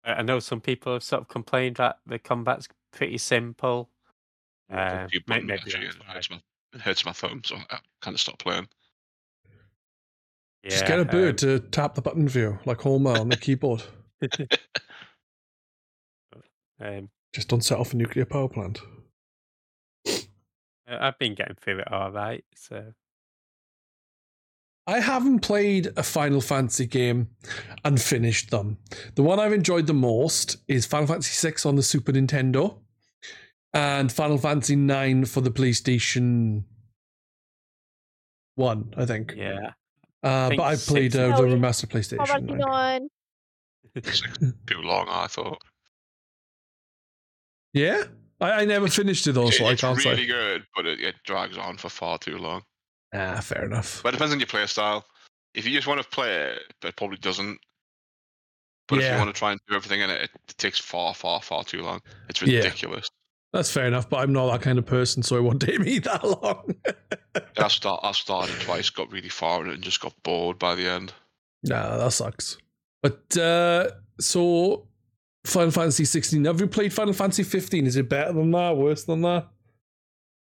I 0.04 0.14
I 0.14 0.22
know 0.22 0.40
some 0.40 0.62
people 0.62 0.94
have 0.94 1.04
sort 1.04 1.22
of 1.22 1.28
complained 1.28 1.78
that 1.78 2.00
the 2.06 2.20
combat's 2.20 2.68
pretty 2.92 3.18
simple. 3.18 3.90
Uh, 4.72 5.08
Few 5.08 5.22
may- 5.28 5.36
buttons, 5.36 5.48
maybe 5.48 5.62
actually, 5.62 5.86
that's 5.86 5.96
it 5.96 6.02
why. 6.08 6.14
hurts 6.14 6.30
my 6.30 6.42
it 6.74 6.82
hurts 6.82 7.06
my 7.06 7.14
thumb, 7.14 7.42
so 7.46 7.56
I 7.70 7.80
kind 8.02 8.16
of 8.16 8.20
stopped 8.20 8.40
playing. 8.40 8.68
Just 10.68 10.86
get 10.86 10.98
a 10.98 11.02
um, 11.02 11.08
bird 11.10 11.38
to 11.40 11.60
tap 11.60 11.94
the 11.94 12.02
button 12.02 12.28
for 12.30 12.40
you, 12.40 12.60
like 12.66 12.82
Homer 12.82 13.20
on 13.20 13.30
the 13.30 13.36
keyboard. 13.36 13.84
um, 16.80 17.10
Just 17.34 17.50
don't 17.50 17.64
set 17.64 17.80
off 17.80 17.94
a 17.94 17.98
nuclear 17.98 18.26
power 18.26 18.48
plant. 18.48 18.80
I- 20.88 21.08
I've 21.08 21.20
been 21.20 21.36
getting 21.36 21.56
through 21.56 21.80
it 21.80 21.92
all 21.92 22.12
right. 22.12 22.44
So 22.56 22.94
I 24.86 25.00
haven't 25.00 25.40
played 25.40 25.88
a 25.96 26.04
Final 26.04 26.42
Fantasy 26.42 26.86
game 26.86 27.30
and 27.86 28.02
finished 28.02 28.52
them. 28.52 28.78
The 29.16 29.24
one 29.24 29.40
I've 29.40 29.54
enjoyed 29.54 29.88
the 29.88 29.94
most 29.94 30.58
is 30.68 30.86
Final 30.86 31.08
Fantasy 31.08 31.50
VI 31.50 31.70
on 31.70 31.76
the 31.78 31.84
Super 31.84 32.12
Nintendo 32.12 32.80
and 33.74 34.12
Final 34.12 34.38
Fantasy 34.38 34.74
IX 34.74 35.30
for 35.32 35.40
the 35.42 35.52
PlayStation 35.52 36.64
1, 38.56 38.94
I 38.98 39.06
think. 39.06 39.34
yeah, 39.38 39.72
Uh, 40.22 40.50
think 40.50 40.60
but 40.60 40.66
I 40.66 40.76
played 40.76 41.16
uh, 41.16 41.36
the 41.38 41.44
remastered 41.44 41.88
PlayStation. 41.90 42.58
9. 42.58 43.08
Too 44.68 44.82
long, 44.82 45.08
I 45.10 45.28
thought. 45.28 45.62
Yeah? 47.74 48.04
I, 48.44 48.62
I 48.62 48.66
never 48.66 48.88
finished 48.88 49.26
it 49.28 49.34
though, 49.34 49.48
It- 49.48 49.54
so 49.54 49.66
I 49.66 49.72
it's 49.72 49.82
can't 49.82 49.98
really 50.06 50.18
say. 50.18 50.26
good, 50.28 50.66
but 50.76 50.86
it, 50.86 51.00
it 51.02 51.16
drags 51.26 51.58
on 51.58 51.78
for 51.78 51.90
far 51.90 52.18
too 52.18 52.38
long. 52.38 52.64
Ah, 53.14 53.40
fair 53.42 53.66
enough. 53.66 54.02
But 54.04 54.10
it 54.10 54.12
depends 54.18 54.34
on 54.34 54.40
your 54.40 54.48
play 54.48 54.66
style. 54.68 55.06
If 55.54 55.66
you 55.66 55.72
just 55.76 55.88
want 55.88 56.02
to 56.02 56.08
play 56.10 56.34
it, 56.52 56.60
it 56.84 56.96
probably 56.96 57.18
doesn't. 57.18 57.60
But 58.88 59.00
if 59.00 59.12
you 59.12 59.18
want 59.18 59.34
to 59.34 59.40
try 59.40 59.52
and 59.52 59.62
do 59.70 59.76
everything 59.76 60.02
in 60.02 60.10
it, 60.10 60.24
it 60.24 60.58
takes 60.58 60.78
far, 60.80 61.14
far, 61.14 61.42
far 61.42 61.64
too 61.64 61.82
long. 61.84 62.02
It's 62.30 62.42
Yeah. 62.42 62.58
ridiculous. 62.60 63.08
That's 63.54 63.72
fair 63.72 63.86
enough, 63.86 64.10
but 64.10 64.18
I'm 64.18 64.34
not 64.34 64.52
that 64.52 64.62
kind 64.64 64.80
of 64.80 64.86
person, 64.88 65.22
so 65.22 65.38
it 65.38 65.42
won't 65.44 65.62
take 65.66 65.80
me 65.80 66.00
that 66.00 66.24
long. 66.24 66.76
I 67.58 67.68
start, 67.68 68.00
I 68.04 68.12
started 68.14 68.60
twice, 68.62 68.90
got 68.90 69.12
really 69.12 69.30
far 69.30 69.64
in 69.64 69.70
it, 69.70 69.76
and 69.76 69.84
just 69.84 70.02
got 70.02 70.14
bored 70.24 70.58
by 70.60 70.74
the 70.76 70.88
end. 70.88 71.14
Nah, 71.64 71.98
that 71.98 72.12
sucks. 72.12 72.58
But 73.04 73.38
uh 73.38 73.92
so 74.20 74.88
Final 75.46 75.72
Fantasy 75.72 76.06
16. 76.06 76.46
Have 76.46 76.60
you 76.60 76.68
played 76.68 76.94
Final 76.94 77.14
Fantasy 77.14 77.44
15? 77.44 77.86
Is 77.86 77.96
it 77.96 78.10
better 78.10 78.34
than 78.34 78.52
that? 78.52 78.78
Worse 78.78 79.04
than 79.04 79.22
that? 79.22 79.48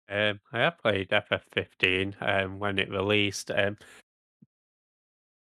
um, 0.09 0.41
I 0.53 0.59
have 0.59 0.79
played 0.79 1.11
FF15 1.11 2.15
um, 2.21 2.59
when 2.59 2.79
it 2.79 2.91
released. 2.91 3.51
Um, 3.51 3.77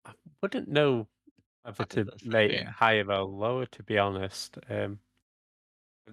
I 0.06 0.12
wouldn't 0.40 0.68
know 0.68 1.08
whether 1.64 1.82
I 1.82 1.84
to 1.86 2.04
think 2.04 2.32
rate 2.32 2.50
it 2.52 2.66
higher 2.66 3.10
or 3.10 3.22
lower, 3.22 3.66
to 3.66 3.82
be 3.82 3.98
honest. 3.98 4.58
Um, 4.70 4.98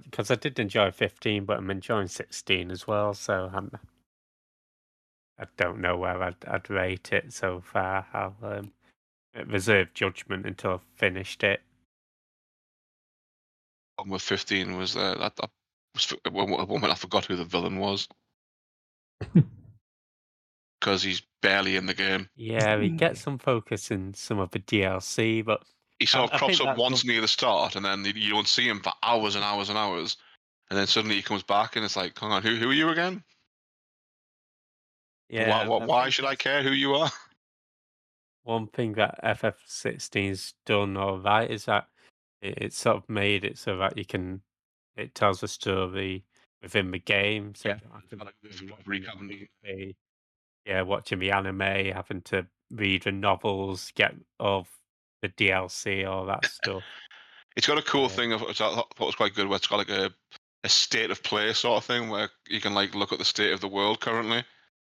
because 0.04 0.32
I 0.32 0.36
did 0.36 0.58
enjoy 0.58 0.92
15, 0.92 1.46
but 1.46 1.58
I'm 1.58 1.70
enjoying 1.70 2.08
16 2.08 2.72
as 2.72 2.88
well. 2.88 3.14
So 3.14 3.52
I'm, 3.54 3.72
I 5.38 5.46
don't 5.58 5.82
know 5.82 5.98
where 5.98 6.22
I'd, 6.24 6.36
I'd 6.48 6.70
rate 6.70 7.12
it 7.12 7.34
so 7.34 7.62
far. 7.62 8.08
I'll 8.14 8.36
um, 8.42 8.72
reserve 9.46 9.94
judgment 9.94 10.46
until 10.46 10.74
I've 10.74 10.82
finished 10.96 11.44
it. 11.44 11.62
Problem 14.02 14.14
with 14.14 14.24
15 14.24 14.78
was 14.78 14.98
uh, 14.98 15.14
that, 15.20 15.36
that 15.36 15.50
was 15.94 16.12
f- 16.26 16.34
one 16.34 16.50
one 16.50 16.68
moment 16.68 16.92
I 16.92 16.96
forgot 16.96 17.26
who 17.26 17.36
the 17.36 17.46
villain 17.46 17.78
was. 17.78 18.08
Because 20.80 21.04
he's 21.04 21.22
barely 21.44 21.76
in 21.76 21.86
the 21.86 21.94
game. 21.94 22.28
Yeah, 22.36 22.80
he 22.80 22.90
gets 22.90 23.22
some 23.22 23.38
focus 23.38 23.92
in 23.92 24.16
some 24.16 24.40
of 24.40 24.50
the 24.50 24.58
DLC, 24.58 25.46
but 25.46 25.62
He 26.00 26.08
sort 26.08 26.32
I 26.32 26.34
of 26.34 26.40
crops 26.40 26.58
think 26.58 26.68
up 26.72 26.76
once 26.80 27.04
what- 27.04 27.06
near 27.06 27.22
the 27.22 27.28
start, 27.28 27.76
and 27.76 27.86
then 27.86 28.04
you- 28.04 28.14
you 28.16 28.32
don't 28.32 28.48
see 28.48 28.68
him 28.68 28.80
for 28.80 28.92
hours 29.04 29.36
and 29.36 29.44
hours 29.44 29.70
and 29.70 29.78
hours. 29.78 30.18
And 30.72 30.80
then 30.80 30.88
suddenly 30.88 31.18
he 31.18 31.22
comes 31.22 31.44
back, 31.44 31.76
and 31.76 31.86
it's 31.86 31.96
like, 31.96 32.18
hang 32.18 32.32
on, 32.32 32.42
who, 32.42 32.56
who 32.56 32.72
are 32.72 32.74
you 32.74 32.90
again? 32.90 33.24
yeah, 35.30 35.68
why, 35.68 35.68
why, 35.68 35.86
why 35.86 36.10
should 36.10 36.26
I 36.26 36.34
care 36.34 36.64
who 36.64 36.72
you 36.72 36.96
are? 36.96 37.12
One 38.42 38.66
thing 38.66 38.94
that 38.94 39.20
FF16's 39.24 40.56
done 40.66 40.98
all 40.98 41.20
right 41.20 41.52
is 41.52 41.66
that 41.66 41.90
it, 42.42 42.58
it's 42.60 42.78
sort 42.78 42.98
of 42.98 43.10
made 43.10 43.46
it 43.46 43.58
so 43.58 43.78
that 43.78 43.98
you 43.98 44.06
can 44.06 44.42
it 44.96 45.16
tells 45.16 45.42
a 45.44 45.48
story 45.48 46.26
within 46.62 46.92
the 46.92 47.00
game. 47.00 47.56
So 47.56 47.70
Yeah, 47.70 47.76
you 47.76 47.82
don't 47.82 47.94
have 47.94 48.10
to 48.10 48.18
I 48.22 48.24
like 48.26 48.36
this 48.44 48.62
really 48.62 48.68
sort 48.70 48.80
of 48.82 48.88
watch 48.88 49.02
recap. 49.02 49.18
the 49.20 49.24
movie, 49.24 49.98
yeah, 50.66 50.82
watching 50.82 51.20
the 51.20 51.32
anime, 51.32 51.60
having 51.94 52.22
to 52.24 52.48
read 52.72 53.04
the 53.04 53.12
novels, 53.12 53.92
get 53.96 54.16
of 54.40 54.70
the 55.22 55.30
DLC, 55.30 56.06
all 56.06 56.26
that 56.28 56.46
stuff. 56.50 56.84
It's 57.56 57.68
got 57.68 57.78
a 57.78 57.82
cool 57.82 58.04
Yeah. 58.04 58.16
thing 58.16 58.34
I 58.34 58.38
thought 58.38 59.00
was 59.00 59.16
quite 59.16 59.34
good, 59.36 59.48
where 59.48 59.58
it's 59.58 59.68
got 59.68 59.78
like 59.78 59.90
a 59.90 60.14
a 60.64 60.70
state 60.70 61.10
of 61.12 61.24
play 61.24 61.54
sort 61.54 61.78
of 61.78 61.86
thing, 61.86 62.10
where 62.10 62.30
you 62.48 62.62
can 62.62 62.74
like 62.74 62.94
look 62.96 63.12
at 63.12 63.20
the 63.20 63.26
state 63.26 63.52
of 63.52 63.62
the 63.62 63.68
world 63.68 64.00
currently 64.00 64.44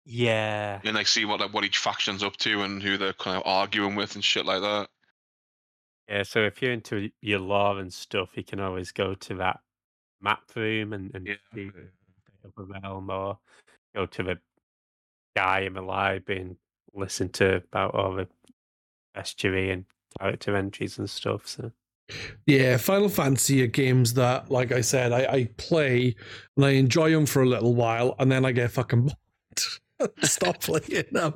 Yeah. 0.05 0.83
and 0.83 0.95
like 0.95 1.07
see 1.07 1.25
what 1.25 1.39
like, 1.39 1.53
what 1.53 1.63
each 1.65 1.77
faction's 1.77 2.23
up 2.23 2.37
to 2.37 2.61
and 2.61 2.81
who 2.81 2.97
they're 2.97 3.13
kind 3.13 3.37
of 3.37 3.43
arguing 3.45 3.95
with 3.95 4.15
and 4.15 4.23
shit 4.23 4.45
like 4.45 4.61
that. 4.61 4.89
Yeah, 6.09 6.23
so 6.23 6.43
if 6.43 6.61
you're 6.61 6.71
into 6.71 7.09
your 7.21 7.39
lore 7.39 7.79
and 7.79 7.91
stuff, 7.91 8.29
you 8.35 8.43
can 8.43 8.59
always 8.59 8.91
go 8.91 9.15
to 9.15 9.35
that 9.35 9.59
map 10.21 10.43
room 10.55 10.93
and, 10.93 11.11
and 11.15 11.27
Yeah. 11.27 11.35
see 11.53 11.69
the 11.69 11.89
the 12.55 12.63
realm 12.63 13.09
or 13.09 13.39
go 13.95 14.05
to 14.05 14.23
the 14.23 14.39
guy 15.35 15.61
in 15.61 15.73
the 15.73 15.81
library 15.81 16.41
and 16.41 16.57
listen 16.93 17.29
to 17.29 17.55
about 17.55 17.95
all 17.95 18.13
the 18.13 18.27
bestiary 19.15 19.71
and 19.73 19.85
character 20.19 20.55
entries 20.55 20.99
and 20.99 21.09
stuff. 21.09 21.47
So 21.47 21.71
Yeah, 22.45 22.77
Final 22.77 23.09
Fantasy 23.09 23.63
are 23.63 23.67
games 23.67 24.13
that, 24.13 24.51
like 24.51 24.71
I 24.71 24.81
said, 24.81 25.11
I, 25.11 25.25
I 25.25 25.45
play 25.57 26.15
and 26.55 26.65
I 26.65 26.71
enjoy 26.71 27.09
them 27.11 27.25
for 27.25 27.41
a 27.41 27.47
little 27.47 27.73
while, 27.73 28.15
and 28.19 28.31
then 28.31 28.45
I 28.45 28.51
get 28.51 28.71
fucking 28.71 29.01
bored. 29.99 30.13
Stop 30.23 30.59
playing 30.61 31.05
them. 31.11 31.33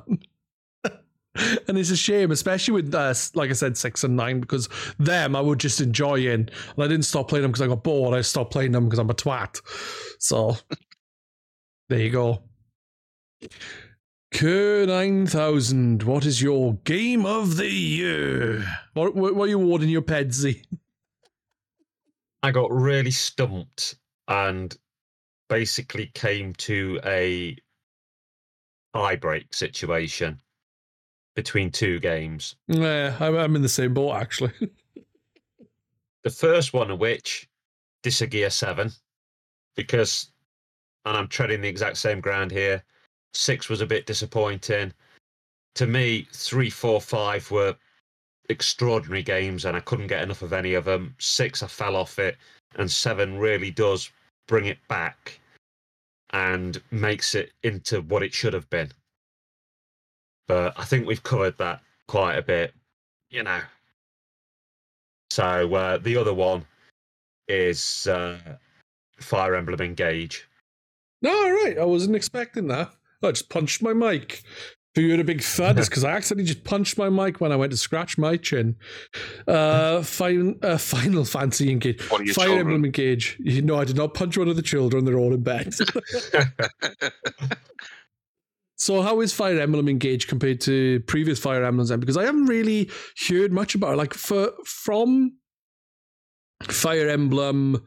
and 1.68 1.78
it's 1.78 1.90
a 1.90 1.96
shame, 1.96 2.30
especially 2.30 2.74
with, 2.74 2.94
uh, 2.94 3.14
like 3.34 3.50
I 3.50 3.54
said, 3.54 3.76
six 3.76 4.02
and 4.02 4.16
nine, 4.16 4.40
because 4.40 4.68
them 4.98 5.36
I 5.36 5.40
would 5.40 5.60
just 5.60 5.80
enjoy 5.80 6.20
in, 6.20 6.48
and 6.74 6.78
I 6.78 6.88
didn't 6.88 7.04
stop 7.04 7.28
playing 7.28 7.42
them 7.42 7.52
because 7.52 7.62
I 7.62 7.68
got 7.68 7.84
bored. 7.84 8.16
I 8.16 8.20
stopped 8.22 8.52
playing 8.52 8.72
them 8.72 8.84
because 8.84 8.98
I'm 8.98 9.10
a 9.10 9.14
twat. 9.14 9.60
So 10.18 10.56
there 11.88 12.00
you 12.00 12.10
go. 12.10 12.42
Kerrr9000, 14.34 16.04
what 16.04 16.24
is 16.24 16.40
your 16.40 16.74
game 16.84 17.26
of 17.26 17.56
the 17.56 17.70
year? 17.70 18.64
What, 18.94 19.14
what, 19.14 19.34
what 19.34 19.44
are 19.46 19.48
you 19.48 19.60
awarding 19.60 19.88
your 19.88 20.02
Pedzy? 20.02 20.64
I 22.42 22.50
got 22.52 22.70
really 22.70 23.10
stumped 23.10 23.96
and 24.28 24.76
basically 25.48 26.10
came 26.14 26.54
to 26.54 27.00
a 27.04 27.56
tie 28.94 29.16
break 29.16 29.52
situation 29.52 30.40
between 31.40 31.70
two 31.70 31.98
games. 32.00 32.54
Yeah, 32.68 33.16
I'm, 33.18 33.56
in 33.56 33.62
the 33.62 33.68
same 33.68 33.94
boat 33.94 34.12
actually. 34.14 34.52
The 36.22 36.28
first 36.28 36.74
one 36.74 36.90
of 36.90 36.98
which, 36.98 37.48
Disgaea 38.02 38.52
7, 38.52 38.92
because, 39.74 40.32
and 41.06 41.16
I'm 41.16 41.28
treading 41.28 41.62
the 41.62 41.68
exact 41.68 41.96
same 41.96 42.20
ground 42.20 42.50
here, 42.50 42.84
6 43.32 43.70
was 43.70 43.80
a 43.80 43.86
bit 43.86 44.04
disappointing. 44.04 44.92
To 45.76 45.86
me, 45.86 46.28
3, 46.30 46.68
4, 46.68 47.00
5 47.00 47.50
were 47.50 47.74
extraordinary 48.50 49.22
games 49.22 49.64
and 49.64 49.74
I 49.74 49.80
couldn't 49.80 50.08
get 50.08 50.22
enough 50.22 50.42
of 50.42 50.52
any 50.52 50.74
of 50.74 50.84
them. 50.84 51.14
6, 51.18 51.62
I 51.62 51.66
fell 51.66 51.96
off 51.96 52.18
it, 52.18 52.36
and 52.76 52.90
7 52.90 53.38
really 53.38 53.70
does 53.70 54.10
bring 54.46 54.66
it 54.66 54.86
back 54.88 55.40
and 56.34 56.82
makes 56.90 57.34
it 57.34 57.52
into 57.62 58.02
what 58.02 58.22
it 58.22 58.34
should 58.34 58.52
have 58.52 58.68
been. 58.68 58.92
But 60.50 60.74
I 60.76 60.84
think 60.84 61.06
we've 61.06 61.22
covered 61.22 61.56
that 61.58 61.80
quite 62.08 62.34
a 62.34 62.42
bit, 62.42 62.74
you 63.30 63.44
know. 63.44 63.60
So 65.30 65.72
uh, 65.72 65.98
the 65.98 66.16
other 66.16 66.34
one 66.34 66.66
is 67.46 68.08
uh, 68.08 68.36
Fire 69.20 69.54
Emblem 69.54 69.80
Engage. 69.80 70.48
no, 71.22 71.30
all 71.30 71.52
right. 71.52 71.78
I 71.78 71.84
wasn't 71.84 72.16
expecting 72.16 72.66
that. 72.66 72.90
I 73.22 73.30
just 73.30 73.48
punched 73.48 73.80
my 73.80 73.92
mic. 73.92 74.42
If 74.96 75.04
you 75.04 75.10
heard 75.10 75.20
a 75.20 75.24
big 75.24 75.40
thud, 75.40 75.78
it's 75.78 75.88
because 75.88 76.02
I 76.10 76.10
accidentally 76.10 76.52
just 76.52 76.64
punched 76.64 76.98
my 76.98 77.08
mic 77.08 77.40
when 77.40 77.52
I 77.52 77.56
went 77.56 77.70
to 77.70 77.76
scratch 77.78 78.18
my 78.18 78.36
chin. 78.36 78.74
Uh, 79.46 80.02
fin- 80.02 80.58
uh, 80.64 80.78
Final 80.78 81.24
Fantasy 81.24 81.70
Engage. 81.70 82.10
One 82.10 82.22
of 82.22 82.34
Fire 82.34 82.46
children. 82.46 82.66
Emblem 82.66 82.84
Engage. 82.86 83.36
You 83.38 83.62
know, 83.62 83.76
I 83.78 83.84
did 83.84 83.94
not 83.94 84.14
punch 84.14 84.36
one 84.36 84.48
of 84.48 84.56
the 84.56 84.62
children. 84.62 85.04
They're 85.04 85.16
all 85.16 85.32
in 85.32 85.44
bed. 85.44 85.72
So 88.80 89.02
how 89.02 89.20
is 89.20 89.34
Fire 89.34 89.60
Emblem 89.60 89.90
Engage 89.90 90.26
compared 90.26 90.58
to 90.62 91.00
previous 91.00 91.38
Fire 91.38 91.62
Emblems? 91.64 91.94
Because 91.98 92.16
I 92.16 92.24
haven't 92.24 92.46
really 92.46 92.88
heard 93.28 93.52
much 93.52 93.74
about 93.74 93.92
it. 93.92 93.96
Like 93.96 94.14
for 94.14 94.52
from 94.64 95.36
Fire 96.62 97.10
Emblem 97.10 97.84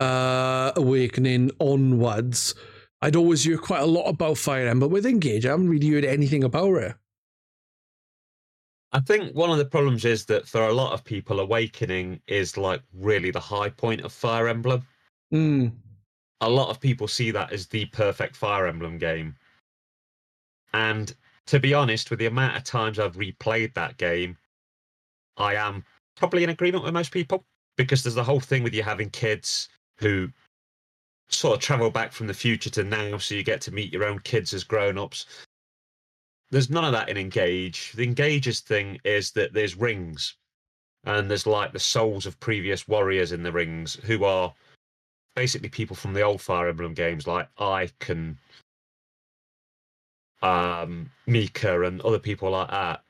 uh 0.00 0.72
Awakening 0.74 1.52
onwards, 1.60 2.56
I'd 3.00 3.14
always 3.14 3.44
hear 3.44 3.56
quite 3.56 3.82
a 3.82 3.86
lot 3.86 4.08
about 4.08 4.36
Fire 4.36 4.66
Emblem. 4.66 4.90
With 4.90 5.06
Engage, 5.06 5.46
I 5.46 5.50
haven't 5.50 5.68
really 5.68 5.88
heard 5.88 6.04
anything 6.04 6.42
about 6.42 6.74
it. 6.74 6.96
I 8.90 8.98
think 8.98 9.36
one 9.36 9.50
of 9.50 9.58
the 9.58 9.64
problems 9.64 10.04
is 10.04 10.24
that 10.24 10.48
for 10.48 10.66
a 10.66 10.72
lot 10.72 10.92
of 10.92 11.04
people, 11.04 11.38
Awakening 11.38 12.20
is 12.26 12.56
like 12.56 12.82
really 12.92 13.30
the 13.30 13.38
high 13.38 13.70
point 13.70 14.00
of 14.00 14.12
Fire 14.12 14.48
Emblem. 14.48 14.82
Hmm. 15.30 15.68
A 16.40 16.50
lot 16.50 16.68
of 16.68 16.80
people 16.80 17.06
see 17.06 17.30
that 17.30 17.52
as 17.52 17.68
the 17.68 17.84
perfect 17.86 18.34
Fire 18.34 18.66
Emblem 18.66 18.98
game. 18.98 19.36
And 20.72 21.14
to 21.46 21.58
be 21.58 21.74
honest, 21.74 22.10
with 22.10 22.18
the 22.18 22.26
amount 22.26 22.56
of 22.56 22.64
times 22.64 22.98
I've 22.98 23.16
replayed 23.16 23.74
that 23.74 23.96
game, 23.96 24.36
I 25.36 25.54
am 25.54 25.84
probably 26.16 26.44
in 26.44 26.50
agreement 26.50 26.84
with 26.84 26.94
most 26.94 27.12
people 27.12 27.44
because 27.76 28.02
there's 28.02 28.14
the 28.14 28.24
whole 28.24 28.40
thing 28.40 28.62
with 28.62 28.74
you 28.74 28.82
having 28.82 29.10
kids 29.10 29.68
who 29.98 30.28
sort 31.28 31.56
of 31.56 31.62
travel 31.62 31.90
back 31.90 32.12
from 32.12 32.26
the 32.26 32.34
future 32.34 32.70
to 32.70 32.84
now, 32.84 33.18
so 33.18 33.34
you 33.34 33.42
get 33.42 33.60
to 33.62 33.72
meet 33.72 33.92
your 33.92 34.04
own 34.04 34.18
kids 34.20 34.52
as 34.52 34.64
grown 34.64 34.98
ups. 34.98 35.26
There's 36.50 36.70
none 36.70 36.84
of 36.84 36.92
that 36.92 37.08
in 37.08 37.16
Engage. 37.16 37.92
The 37.92 38.04
Engages 38.04 38.60
thing 38.60 38.98
is 39.04 39.30
that 39.32 39.54
there's 39.54 39.76
rings, 39.76 40.34
and 41.04 41.30
there's 41.30 41.46
like 41.46 41.72
the 41.72 41.78
souls 41.78 42.26
of 42.26 42.38
previous 42.40 42.86
warriors 42.86 43.32
in 43.32 43.42
the 43.42 43.52
rings 43.52 43.94
who 44.04 44.24
are 44.24 44.52
basically 45.34 45.70
people 45.70 45.96
from 45.96 46.12
the 46.12 46.20
old 46.20 46.42
Fire 46.42 46.68
Emblem 46.68 46.92
games, 46.92 47.26
like 47.26 47.48
Ike 47.58 48.10
and 48.10 48.36
um, 50.42 51.10
Mika 51.26 51.82
and 51.82 52.00
other 52.02 52.18
people 52.18 52.50
like 52.50 52.70
that. 52.70 53.02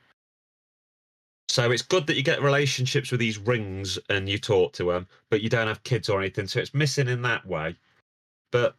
So 1.48 1.70
it's 1.70 1.82
good 1.82 2.06
that 2.06 2.16
you 2.16 2.22
get 2.22 2.42
relationships 2.42 3.10
with 3.10 3.20
these 3.20 3.38
rings 3.38 3.98
and 4.08 4.28
you 4.28 4.38
talk 4.38 4.72
to 4.74 4.84
them, 4.84 5.06
but 5.28 5.42
you 5.42 5.50
don't 5.50 5.68
have 5.68 5.82
kids 5.82 6.08
or 6.08 6.18
anything. 6.18 6.46
So 6.46 6.60
it's 6.60 6.72
missing 6.72 7.08
in 7.08 7.20
that 7.22 7.44
way. 7.44 7.76
But 8.50 8.74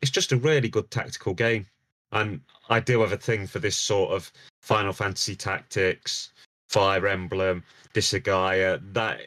it's 0.00 0.10
just 0.10 0.32
a 0.32 0.36
really 0.36 0.68
good 0.68 0.90
tactical 0.90 1.34
game. 1.34 1.66
And 2.12 2.40
I 2.68 2.80
do 2.80 3.00
have 3.00 3.12
a 3.12 3.16
thing 3.16 3.46
for 3.46 3.58
this 3.58 3.76
sort 3.76 4.12
of 4.12 4.32
Final 4.62 4.92
Fantasy 4.92 5.34
Tactics, 5.34 6.32
Fire 6.68 7.06
Emblem, 7.06 7.62
Disgaea. 7.94 8.80
That 8.92 9.20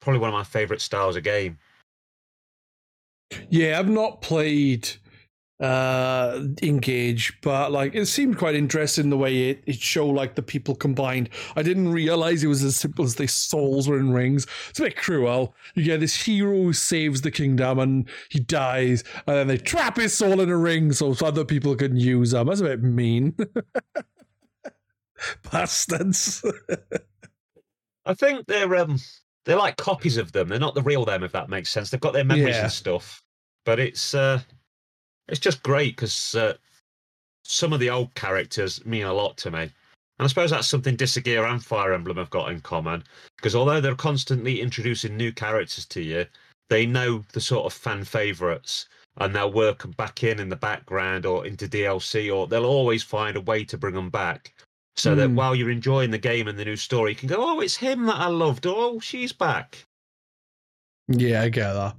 probably 0.00 0.20
one 0.20 0.30
of 0.30 0.34
my 0.34 0.44
favourite 0.44 0.80
styles 0.80 1.16
of 1.16 1.22
game. 1.22 1.58
Yeah, 3.50 3.78
I've 3.78 3.88
not 3.88 4.20
played 4.20 4.88
uh 5.60 6.40
engage 6.62 7.36
but 7.40 7.72
like 7.72 7.92
it 7.92 8.06
seemed 8.06 8.38
quite 8.38 8.54
interesting 8.54 9.10
the 9.10 9.16
way 9.16 9.50
it, 9.50 9.62
it 9.66 9.74
showed 9.74 10.14
like 10.14 10.36
the 10.36 10.42
people 10.42 10.72
combined 10.72 11.28
i 11.56 11.62
didn't 11.62 11.90
realize 11.90 12.44
it 12.44 12.46
was 12.46 12.62
as 12.62 12.76
simple 12.76 13.04
as 13.04 13.16
their 13.16 13.26
souls 13.26 13.88
were 13.88 13.98
in 13.98 14.12
rings 14.12 14.46
it's 14.70 14.78
a 14.78 14.84
bit 14.84 14.96
cruel 14.96 15.52
you 15.74 15.82
get 15.82 15.98
this 15.98 16.24
hero 16.24 16.54
who 16.54 16.72
saves 16.72 17.22
the 17.22 17.30
kingdom 17.30 17.80
and 17.80 18.08
he 18.30 18.38
dies 18.38 19.02
and 19.26 19.36
then 19.36 19.48
they 19.48 19.56
trap 19.56 19.96
his 19.96 20.16
soul 20.16 20.40
in 20.40 20.48
a 20.48 20.56
ring 20.56 20.92
so 20.92 21.12
other 21.24 21.44
people 21.44 21.74
can 21.74 21.96
use 21.96 22.30
them 22.30 22.46
that's 22.46 22.60
a 22.60 22.64
bit 22.64 22.82
mean 22.82 23.34
bastards 25.50 26.44
I 28.06 28.14
think 28.14 28.46
they're 28.46 28.74
um 28.76 28.98
they're 29.44 29.56
like 29.58 29.76
copies 29.76 30.16
of 30.16 30.32
them. 30.32 30.48
They're 30.48 30.58
not 30.58 30.74
the 30.74 30.82
real 30.82 31.04
them, 31.04 31.22
if 31.22 31.32
that 31.32 31.48
makes 31.48 31.70
sense. 31.70 31.90
They've 31.90 32.00
got 32.00 32.12
their 32.12 32.24
memories 32.24 32.56
Yeah. 32.56 32.64
and 32.64 32.72
stuff, 32.72 33.22
but 33.64 33.78
it's 33.78 34.14
uh 34.14 34.40
it's 35.28 35.40
just 35.40 35.62
great 35.62 35.96
because 35.96 36.34
uh, 36.34 36.54
some 37.44 37.72
of 37.72 37.80
the 37.80 37.90
old 37.90 38.14
characters 38.14 38.84
mean 38.84 39.04
a 39.04 39.12
lot 39.12 39.36
to 39.38 39.50
me. 39.50 39.62
And 39.62 40.24
I 40.24 40.26
suppose 40.26 40.50
that's 40.50 40.66
something 40.68 40.96
Disgaea 40.96 41.48
and 41.50 41.64
Fire 41.64 41.92
Emblem 41.92 42.16
have 42.16 42.30
got 42.30 42.50
in 42.50 42.60
common. 42.60 43.04
Because 43.36 43.54
although 43.54 43.80
they're 43.80 43.94
constantly 43.94 44.60
introducing 44.60 45.16
new 45.16 45.32
characters 45.32 45.86
to 45.86 46.02
you, 46.02 46.26
they 46.70 46.86
know 46.86 47.24
the 47.32 47.40
sort 47.40 47.66
of 47.66 47.72
fan 47.72 48.04
favourites 48.04 48.88
and 49.18 49.34
they'll 49.34 49.52
work 49.52 49.84
'em 49.84 49.92
back 49.92 50.22
in 50.24 50.38
in 50.40 50.48
the 50.48 50.56
background 50.56 51.26
or 51.26 51.46
into 51.46 51.68
DLC, 51.68 52.30
or 52.30 52.46
they'll 52.46 52.64
always 52.64 53.02
find 53.02 53.36
a 53.36 53.40
way 53.40 53.64
to 53.64 53.78
bring 53.78 53.94
them 53.94 54.10
back. 54.10 54.54
So 54.96 55.14
that 55.14 55.28
Hmm. 55.28 55.36
while 55.36 55.54
you're 55.54 55.70
enjoying 55.70 56.10
the 56.10 56.18
game 56.18 56.48
and 56.48 56.58
the 56.58 56.64
new 56.64 56.76
story, 56.76 57.12
you 57.12 57.16
can 57.16 57.28
go, 57.28 57.36
oh, 57.38 57.60
it's 57.60 57.76
him 57.76 58.06
that 58.06 58.16
I 58.16 58.26
loved. 58.26 58.66
Oh, 58.66 58.98
she's 59.00 59.32
back. 59.32 59.84
yeah 61.08 61.42
i 61.42 61.48
get 61.48 61.72
that 61.72 61.96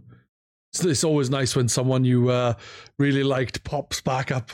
it's, 0.71 0.83
it's 0.85 1.03
always 1.03 1.29
nice 1.29 1.55
when 1.55 1.67
someone 1.67 2.05
you 2.05 2.29
uh 2.29 2.53
really 2.97 3.23
liked 3.23 3.63
pops 3.63 4.01
back 4.01 4.31
up 4.31 4.51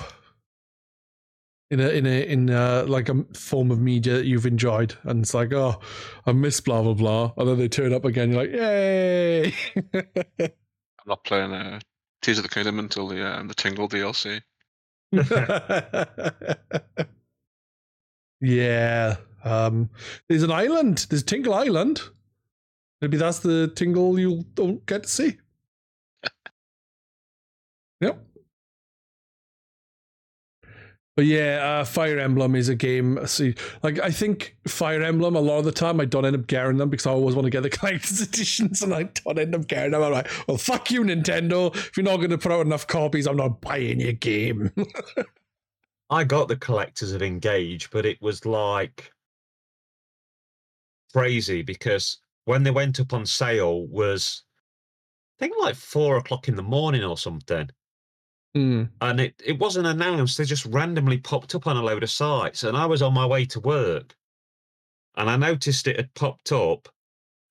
in 1.71 1.79
a 1.79 1.89
in 1.89 2.05
a 2.05 2.25
in 2.25 2.49
a, 2.49 2.83
like 2.83 3.09
a 3.09 3.23
form 3.33 3.71
of 3.71 3.79
media 3.79 4.13
that 4.13 4.25
you've 4.25 4.45
enjoyed, 4.45 4.95
and 5.03 5.23
it's 5.23 5.33
like, 5.33 5.51
oh, 5.53 5.79
I 6.25 6.31
miss 6.31 6.61
blah 6.61 6.81
blah 6.81 6.93
blah, 6.93 7.33
and 7.37 7.47
then 7.47 7.57
they 7.57 7.67
turn 7.67 7.93
up 7.93 8.05
again. 8.05 8.31
You're 8.31 8.43
like, 8.43 8.51
yay! 8.51 9.53
I'm 10.39 11.07
not 11.07 11.23
playing 11.23 11.51
uh, 11.51 11.79
Tears 12.21 12.37
of 12.37 12.43
the 12.43 12.49
Kingdom 12.49 12.79
until 12.79 13.07
the 13.07 13.25
um, 13.27 13.47
the 13.47 13.55
Tingle 13.55 13.89
DLC. 13.89 14.41
yeah. 18.41 19.15
Um, 19.43 19.89
there's 20.27 20.43
an 20.43 20.51
island. 20.51 21.07
There's 21.09 21.23
Tingle 21.23 21.53
Island. 21.53 22.01
Maybe 23.01 23.17
that's 23.17 23.39
the 23.39 23.67
tingle 23.75 24.17
you 24.17 24.45
don't 24.55 24.83
get 24.85 25.03
to 25.03 25.09
see. 25.09 25.37
Yep. 28.05 28.25
But 31.15 31.25
yeah, 31.27 31.79
uh, 31.79 31.85
Fire 31.85 32.19
Emblem 32.19 32.55
is 32.55 32.67
a 32.67 32.75
game. 32.75 33.25
See, 33.25 33.55
like 33.83 33.99
I 33.99 34.11
think 34.11 34.57
Fire 34.67 35.01
Emblem 35.01 35.35
a 35.35 35.39
lot 35.39 35.59
of 35.59 35.65
the 35.65 35.71
time 35.71 36.01
I 36.01 36.05
don't 36.05 36.25
end 36.25 36.35
up 36.35 36.47
getting 36.47 36.75
them 36.77 36.89
because 36.89 37.07
I 37.07 37.11
always 37.11 37.35
want 37.35 37.45
to 37.45 37.49
get 37.49 37.63
the 37.63 37.69
collector's 37.77 38.21
editions 38.21 38.81
and 38.81 38.93
I 38.93 39.03
don't 39.03 39.39
end 39.39 39.55
up 39.55 39.67
getting 39.67 39.91
them. 39.91 40.03
I'm 40.03 40.11
like, 40.11 40.29
well, 40.47 40.57
fuck 40.57 40.91
you, 40.91 41.01
Nintendo. 41.03 41.73
If 41.73 41.95
you're 41.95 42.03
not 42.03 42.17
going 42.17 42.31
to 42.31 42.37
put 42.37 42.51
out 42.51 42.65
enough 42.65 42.85
copies, 42.87 43.27
I'm 43.27 43.37
not 43.37 43.61
buying 43.61 44.01
your 44.01 44.13
game. 44.13 44.71
I 46.09 46.23
got 46.25 46.49
the 46.49 46.57
collectors 46.57 47.13
of 47.13 47.21
Engage, 47.21 47.89
but 47.91 48.05
it 48.05 48.21
was 48.21 48.45
like 48.45 49.09
crazy 51.13 51.61
because 51.61 52.19
when 52.43 52.63
they 52.63 52.71
went 52.71 52.99
up 52.99 53.13
on 53.13 53.25
sale 53.25 53.87
was 53.87 54.43
I 55.37 55.45
think 55.45 55.55
like 55.59 55.75
four 55.75 56.17
o'clock 56.17 56.49
in 56.49 56.55
the 56.55 56.63
morning 56.63 57.03
or 57.05 57.17
something. 57.17 57.69
Mm. 58.55 58.89
and 59.01 59.19
it, 59.19 59.41
it 59.45 59.59
wasn't 59.59 59.87
announced. 59.87 60.37
They 60.37 60.45
just 60.45 60.65
randomly 60.65 61.17
popped 61.17 61.55
up 61.55 61.67
on 61.67 61.75
a 61.77 61.81
load 61.83 62.03
of 62.03 62.09
sites, 62.09 62.63
and 62.63 62.77
I 62.77 62.85
was 62.85 63.01
on 63.01 63.13
my 63.13 63.25
way 63.25 63.45
to 63.45 63.59
work, 63.59 64.15
and 65.15 65.29
I 65.29 65.35
noticed 65.35 65.87
it 65.87 65.97
had 65.97 66.13
popped 66.13 66.51
up, 66.51 66.87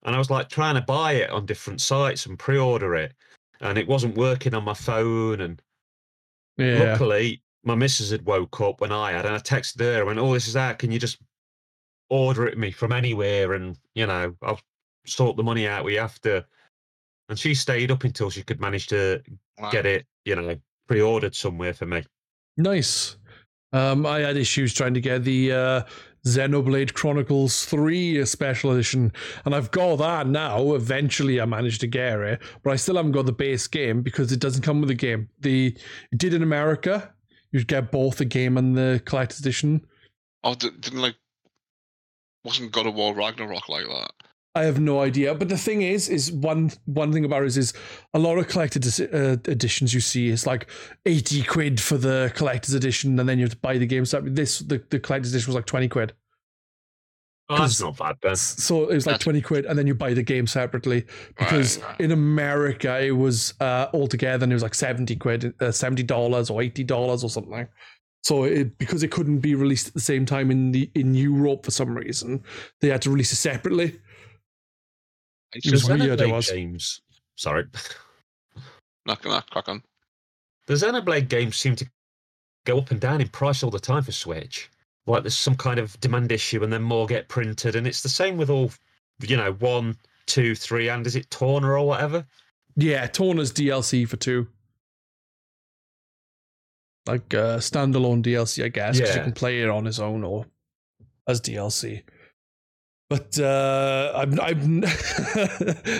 and 0.03 0.15
I 0.15 0.17
was 0.19 0.29
like 0.31 0.49
trying 0.49 0.75
to 0.75 0.81
buy 0.81 1.13
it 1.13 1.29
on 1.29 1.45
different 1.45 1.81
sites 1.81 2.25
and 2.25 2.39
pre-order 2.39 2.95
it, 2.95 3.13
and 3.61 3.77
it 3.77 3.87
wasn't 3.87 4.17
working 4.17 4.53
on 4.55 4.63
my 4.63 4.73
phone. 4.73 5.41
And 5.41 5.61
Yeah. 6.57 6.79
luckily, 6.91 7.43
my 7.63 7.75
missus 7.75 8.11
had 8.11 8.25
woke 8.25 8.59
up 8.61 8.81
when 8.81 8.91
I 8.91 9.11
had, 9.11 9.25
and 9.25 9.35
I 9.35 9.39
texted 9.39 9.81
her. 9.81 10.01
I 10.01 10.03
went, 10.03 10.19
"Oh, 10.19 10.33
this 10.33 10.47
is 10.47 10.55
out. 10.57 10.79
Can 10.79 10.91
you 10.91 10.99
just 10.99 11.19
order 12.09 12.47
it 12.47 12.57
me 12.57 12.71
from 12.71 12.91
anywhere? 12.91 13.53
And 13.53 13.77
you 13.93 14.07
know, 14.07 14.35
I'll 14.41 14.61
sort 15.05 15.37
the 15.37 15.43
money 15.43 15.67
out 15.67 15.85
we 15.85 15.95
have 15.95 16.19
to." 16.21 16.45
And 17.29 17.39
she 17.39 17.55
stayed 17.55 17.91
up 17.91 18.03
until 18.03 18.29
she 18.29 18.43
could 18.43 18.59
manage 18.59 18.87
to 18.87 19.23
Wow. 19.57 19.71
get 19.71 19.85
it, 19.85 20.07
you 20.25 20.35
know, 20.35 20.59
pre-ordered 20.87 21.35
somewhere 21.35 21.73
for 21.73 21.85
me. 21.85 22.03
Nice. 22.57 23.17
Um, 23.73 24.05
I 24.05 24.19
had 24.19 24.37
issues 24.37 24.73
trying 24.73 24.93
to 24.93 25.01
get 25.01 25.23
the 25.23 25.51
uh, 25.51 25.81
Xenoblade 26.25 26.93
Chronicles 26.93 27.65
3 27.65 28.25
special 28.25 28.71
edition, 28.71 29.11
and 29.43 29.53
I've 29.53 29.71
got 29.71 29.97
that 29.97 30.27
now. 30.27 30.73
Eventually, 30.73 31.41
I 31.41 31.45
managed 31.45 31.81
to 31.81 31.87
get 31.87 32.19
it, 32.19 32.41
but 32.63 32.71
I 32.71 32.77
still 32.77 32.95
haven't 32.95 33.11
got 33.11 33.25
the 33.25 33.33
base 33.33 33.67
game 33.67 34.01
because 34.01 34.31
it 34.31 34.39
doesn't 34.39 34.63
come 34.63 34.79
with 34.79 34.89
the 34.89 34.95
game. 34.95 35.29
The 35.41 35.75
it 36.11 36.17
did 36.17 36.33
in 36.33 36.41
America. 36.41 37.13
You'd 37.51 37.67
get 37.67 37.91
both 37.91 38.17
the 38.17 38.25
game 38.25 38.57
and 38.57 38.77
the 38.77 39.01
collector's 39.05 39.39
edition. 39.39 39.85
Oh, 40.43 40.55
didn't 40.55 41.01
like 41.01 41.15
wasn't 42.45 42.71
God 42.71 42.85
of 42.85 42.93
War 42.93 43.13
Ragnarok 43.13 43.67
like 43.69 43.87
that? 43.87 44.11
I 44.55 44.63
have 44.63 44.79
no 44.79 45.01
idea. 45.01 45.35
But 45.35 45.49
the 45.49 45.57
thing 45.57 45.81
is, 45.81 46.07
is 46.09 46.31
one 46.31 46.71
one 46.85 47.11
thing 47.11 47.25
about 47.25 47.43
it 47.43 47.47
is, 47.47 47.57
is 47.57 47.73
a 48.13 48.19
lot 48.19 48.37
of 48.37 48.47
collected 48.47 48.85
uh, 49.13 49.37
editions 49.51 49.93
you 49.93 49.99
see 49.99 50.29
is 50.29 50.47
like 50.47 50.67
eighty 51.05 51.43
quid 51.43 51.81
for 51.81 51.97
the 51.97 52.31
collector's 52.35 52.73
edition, 52.73 53.19
and 53.19 53.27
then 53.27 53.37
you 53.37 53.43
have 53.45 53.51
to 53.51 53.57
buy 53.57 53.77
the 53.77 53.85
game 53.85 54.05
separately. 54.05 54.33
This 54.35 54.59
the, 54.59 54.81
the 54.89 54.99
collector's 54.99 55.33
edition 55.33 55.49
was 55.51 55.55
like 55.55 55.65
twenty 55.65 55.89
quid. 55.89 56.13
Oh, 57.47 57.57
that's 57.59 57.79
'Cause- 57.79 57.81
not 57.81 57.97
bad 57.97 58.15
then. 58.23 58.35
So 58.35 58.89
it 58.89 58.95
was 58.95 59.05
like 59.05 59.15
That's- 59.15 59.23
20 59.23 59.41
quid, 59.41 59.65
and 59.65 59.77
then 59.77 59.85
you 59.85 59.93
buy 59.93 60.15
the 60.15 60.23
game 60.23 60.47
separately. 60.47 61.05
Because 61.37 61.77
Right, 61.77 61.87
right. 61.89 62.01
in 62.01 62.11
America, 62.11 62.99
it 62.99 63.11
was 63.11 63.53
uh, 63.59 63.85
altogether, 63.93 64.45
and 64.45 64.51
it 64.51 64.55
was 64.55 64.63
like 64.63 64.73
70 64.73 65.15
quid, 65.17 65.53
uh, 65.61 65.65
$70 65.71 66.49
or 66.49 66.61
$80 66.63 67.23
or 67.23 67.29
something. 67.29 67.67
So 68.23 68.45
it, 68.45 68.79
because 68.79 69.03
it 69.03 69.11
couldn't 69.11 69.41
be 69.41 69.53
released 69.53 69.89
at 69.89 69.93
the 69.93 69.99
same 69.99 70.25
time 70.25 70.49
in 70.49 70.71
the 70.71 70.89
in 70.95 71.13
Europe 71.13 71.63
for 71.65 71.69
some 71.69 71.95
reason, 71.95 72.41
they 72.81 72.87
had 72.89 73.03
to 73.03 73.11
release 73.11 73.31
it 73.31 73.35
separately. 73.35 73.99
It's 75.55 75.65
It 75.65 75.71
was 75.71 75.81
just 75.81 75.89
The 75.89 75.97
weird, 76.05 76.19
it 76.21 76.27
Xenoblade 76.27 76.31
was. 76.33 76.51
games. 76.51 77.01
Sorry. 77.35 77.65
not 79.05 79.21
gonna 79.21 79.43
crack 79.49 79.67
on. 79.69 79.83
The 80.67 80.73
Xenoblade 80.75 81.29
games 81.29 81.57
seem 81.57 81.75
to 81.77 81.89
go 82.65 82.77
up 82.79 82.91
and 82.91 82.99
down 82.99 83.21
in 83.21 83.29
price 83.29 83.63
all 83.63 83.69
the 83.71 83.79
time 83.79 84.03
for 84.03 84.11
Switch. 84.11 84.69
Like 85.07 85.23
there's 85.23 85.37
some 85.37 85.55
kind 85.55 85.79
of 85.79 85.99
demand 85.99 86.31
issue 86.31 86.63
and 86.63 86.73
then 86.73 86.81
more 86.81 87.05
get 87.05 87.27
printed. 87.29 87.75
And 87.75 87.85
it's 87.87 88.01
the 88.01 88.09
same 88.09 88.37
with 88.37 88.49
all, 88.49 88.71
you 89.21 89.37
know, 89.37 89.53
one, 89.53 89.97
two, 90.25 90.55
three, 90.55 90.89
and 90.89 91.05
is 91.05 91.15
it 91.15 91.29
Torna 91.29 91.67
or 91.67 91.85
whatever? 91.87 92.25
Yeah, 92.75 93.05
Torna's 93.07 93.53
DLC 93.53 94.07
for 94.07 94.17
two. 94.17 94.47
Like 97.05 97.33
uh, 97.35 97.57
standalone 97.59 98.23
DLC, 98.23 98.65
I 98.65 98.69
guess, 98.69 98.99
because 98.99 99.15
you 99.15 99.21
can 99.21 99.31
play 99.33 99.61
it 99.61 99.69
on 99.69 99.85
its 99.85 99.99
own 99.99 100.23
or 100.23 100.47
as 101.27 101.39
DLC. 101.39 102.01
But 103.09 103.37
uh, 103.39 104.13
I'm, 104.15 104.39
I'm 104.39 104.81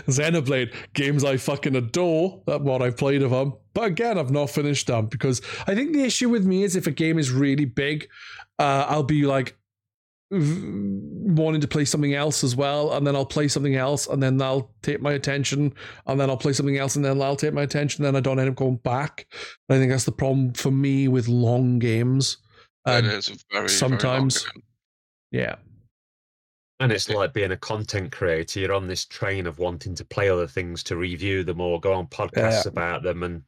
Xenoblade 0.07 0.73
games 0.93 1.23
I 1.23 1.37
fucking 1.37 1.75
adore. 1.75 2.41
That 2.47 2.61
what 2.61 2.81
I've 2.81 2.97
played 2.97 3.21
of 3.21 3.31
them, 3.31 3.53
but 3.73 3.83
again, 3.85 4.17
I've 4.17 4.31
not 4.31 4.49
finished 4.49 4.87
them 4.87 5.05
because 5.07 5.41
I 5.67 5.75
think 5.75 5.93
the 5.93 6.03
issue 6.03 6.29
with 6.29 6.45
me 6.45 6.63
is 6.63 6.75
if 6.75 6.87
a 6.87 6.91
game 6.91 7.19
is 7.19 7.31
really 7.31 7.65
big, 7.65 8.07
uh, 8.57 8.85
I'll 8.89 9.03
be 9.03 9.23
like 9.25 9.55
v- 10.31 10.61
wanting 11.31 11.61
to 11.61 11.67
play 11.67 11.85
something 11.85 12.15
else 12.15 12.43
as 12.43 12.55
well, 12.55 12.93
and 12.93 13.05
then 13.05 13.15
I'll 13.15 13.25
play 13.25 13.47
something 13.49 13.75
else, 13.75 14.07
and 14.07 14.21
then 14.23 14.37
that'll 14.37 14.71
take 14.81 14.99
my 14.99 15.13
attention, 15.13 15.73
and 16.07 16.19
then 16.19 16.29
I'll 16.31 16.37
play 16.37 16.53
something 16.53 16.77
else, 16.77 16.95
and 16.95 17.05
then 17.05 17.19
that'll 17.19 17.35
take 17.35 17.53
my 17.53 17.61
attention, 17.63 18.03
and 18.03 18.15
then 18.15 18.19
I 18.19 18.21
don't 18.23 18.39
end 18.39 18.49
up 18.49 18.55
going 18.55 18.77
back. 18.77 19.27
And 19.69 19.75
I 19.77 19.79
think 19.79 19.91
that's 19.91 20.05
the 20.05 20.11
problem 20.11 20.53
for 20.53 20.71
me 20.71 21.07
with 21.07 21.27
long 21.27 21.77
games. 21.77 22.37
Um, 22.85 23.05
is 23.05 23.27
very 23.51 23.61
long 23.61 23.67
sometimes- 23.67 24.43
game. 24.43 24.63
yeah, 25.31 25.55
And 26.79 26.91
it's 26.91 27.09
like 27.09 27.33
being 27.33 27.51
a 27.51 27.57
content 27.57 28.11
creator. 28.11 28.59
You're 28.59 28.73
on 28.73 28.87
this 28.87 29.05
train 29.05 29.47
of 29.47 29.59
wanting 29.59 29.95
to 29.95 30.03
play 30.05 30.29
other 30.29 30.47
things 30.47 30.83
to 30.83 30.97
review 30.97 31.43
them 31.43 31.61
or 31.61 31.79
go 31.79 31.93
on 31.93 32.07
podcasts 32.07 32.65
Yeah. 32.65 32.69
about 32.69 33.03
them. 33.03 33.23
And 33.23 33.43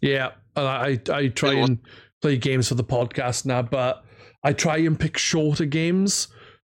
yeah. 0.00 0.32
And 0.56 0.66
I 0.66 1.00
I 1.10 1.28
try 1.28 1.50
You 1.50 1.54
know 1.56 1.60
what? 1.62 1.70
and 1.70 1.78
play 2.20 2.36
games 2.36 2.68
for 2.68 2.74
the 2.74 2.84
podcast 2.84 3.46
now, 3.46 3.62
but 3.62 4.04
I 4.44 4.52
try 4.52 4.76
and 4.78 4.98
pick 4.98 5.16
shorter 5.16 5.64
games 5.64 6.28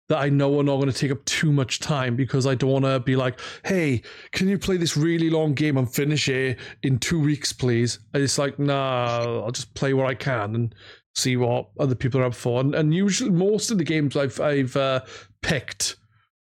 that 0.09 0.17
I 0.19 0.29
know 0.29 0.59
are 0.59 0.63
not 0.63 0.75
going 0.75 0.91
to 0.91 0.97
take 0.97 1.11
up 1.11 1.23
too 1.25 1.51
much 1.53 1.79
time 1.79 2.15
because 2.17 2.45
I 2.45 2.53
don't 2.53 2.69
want 2.69 2.85
to 2.85 2.99
be 2.99 3.15
like, 3.15 3.39
hey, 3.65 4.01
can 4.33 4.49
you 4.49 4.59
play 4.59 4.75
this 4.77 4.97
really 4.97 5.29
long 5.29 5.53
game 5.53 5.77
and 5.77 5.91
finish 5.91 6.27
it 6.27 6.59
in 6.83 6.99
two 6.99 7.19
weeks, 7.19 7.53
please? 7.53 7.99
And 8.13 8.21
it's 8.21 8.37
like, 8.37 8.59
nah, 8.59 9.41
I'll 9.43 9.51
just 9.51 9.73
play 9.73 9.93
what 9.93 10.07
I 10.07 10.13
can 10.13 10.53
and 10.55 10.75
see 11.15 11.37
what 11.37 11.69
other 11.79 11.95
people 11.95 12.19
are 12.21 12.25
up 12.25 12.35
for. 12.35 12.59
And, 12.59 12.75
and 12.75 12.93
usually, 12.93 13.29
most 13.31 13.71
of 13.71 13.77
the 13.77 13.83
games 13.85 14.17
I've 14.17 14.39
I've 14.41 14.75
uh, 14.75 15.01
picked 15.41 15.95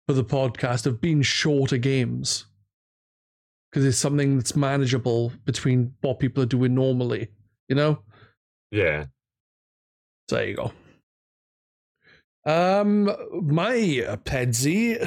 for 0.06 0.14
the 0.14 0.24
podcast 0.24 0.84
have 0.84 1.00
been 1.00 1.22
shorter 1.22 1.76
games 1.78 2.46
because 3.70 3.84
it's 3.84 3.98
something 3.98 4.36
that's 4.36 4.56
manageable 4.56 5.32
between 5.44 5.94
what 6.00 6.18
people 6.18 6.42
are 6.42 6.46
doing 6.46 6.74
normally, 6.74 7.28
you 7.68 7.76
know. 7.76 8.00
yeah, 8.70 9.04
So 10.28 10.36
there 10.36 10.48
you 10.48 10.56
go. 10.56 10.72
Um, 12.46 13.04
my 13.42 13.74
Pedzy, 14.24 14.98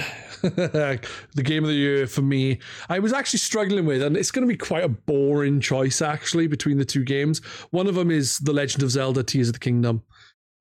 the 0.41 1.43
game 1.43 1.63
of 1.63 1.69
the 1.69 1.76
year 1.76 2.05
for 2.05 2.22
me, 2.22 2.59
I 2.88 2.99
was 2.99 3.13
actually 3.13 3.39
struggling 3.39 3.88
with, 3.88 4.03
and 4.03 4.15
it's 4.15 4.30
going 4.30 4.47
to 4.47 4.51
be 4.51 4.57
quite 4.57 4.84
a 4.84 4.89
boring 4.89 5.59
choice 5.59 6.03
actually 6.03 6.45
between 6.45 6.77
the 6.77 6.85
two 6.85 7.03
games. 7.03 7.39
One 7.72 7.88
of 7.88 7.95
them 7.95 8.11
is 8.11 8.38
The 8.38 8.53
Legend 8.53 8.84
of 8.84 8.91
Zelda: 8.91 9.23
Tears 9.23 9.47
of 9.47 9.53
the 9.53 9.59
Kingdom, 9.59 10.03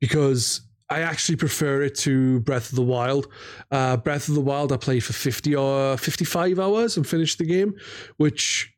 because 0.01 0.62
I 0.91 1.01
actually 1.01 1.37
prefer 1.37 1.83
it 1.83 1.95
to 1.99 2.41
Breath 2.41 2.71
of 2.71 2.77
the 2.77 2.83
Wild. 2.83 3.29
Uh, 3.71 3.97
Breath 3.97 4.29
of 4.29 4.35
the 4.35 4.41
Wild, 4.41 4.73
I 4.73 4.77
played 4.77 5.05
for 5.05 5.12
fifty 5.12 5.55
or 5.55 5.97
fifty-five 5.97 6.59
hours 6.59 6.97
and 6.97 7.07
finished 7.07 7.39
the 7.39 7.45
game, 7.45 7.75
which 8.17 8.73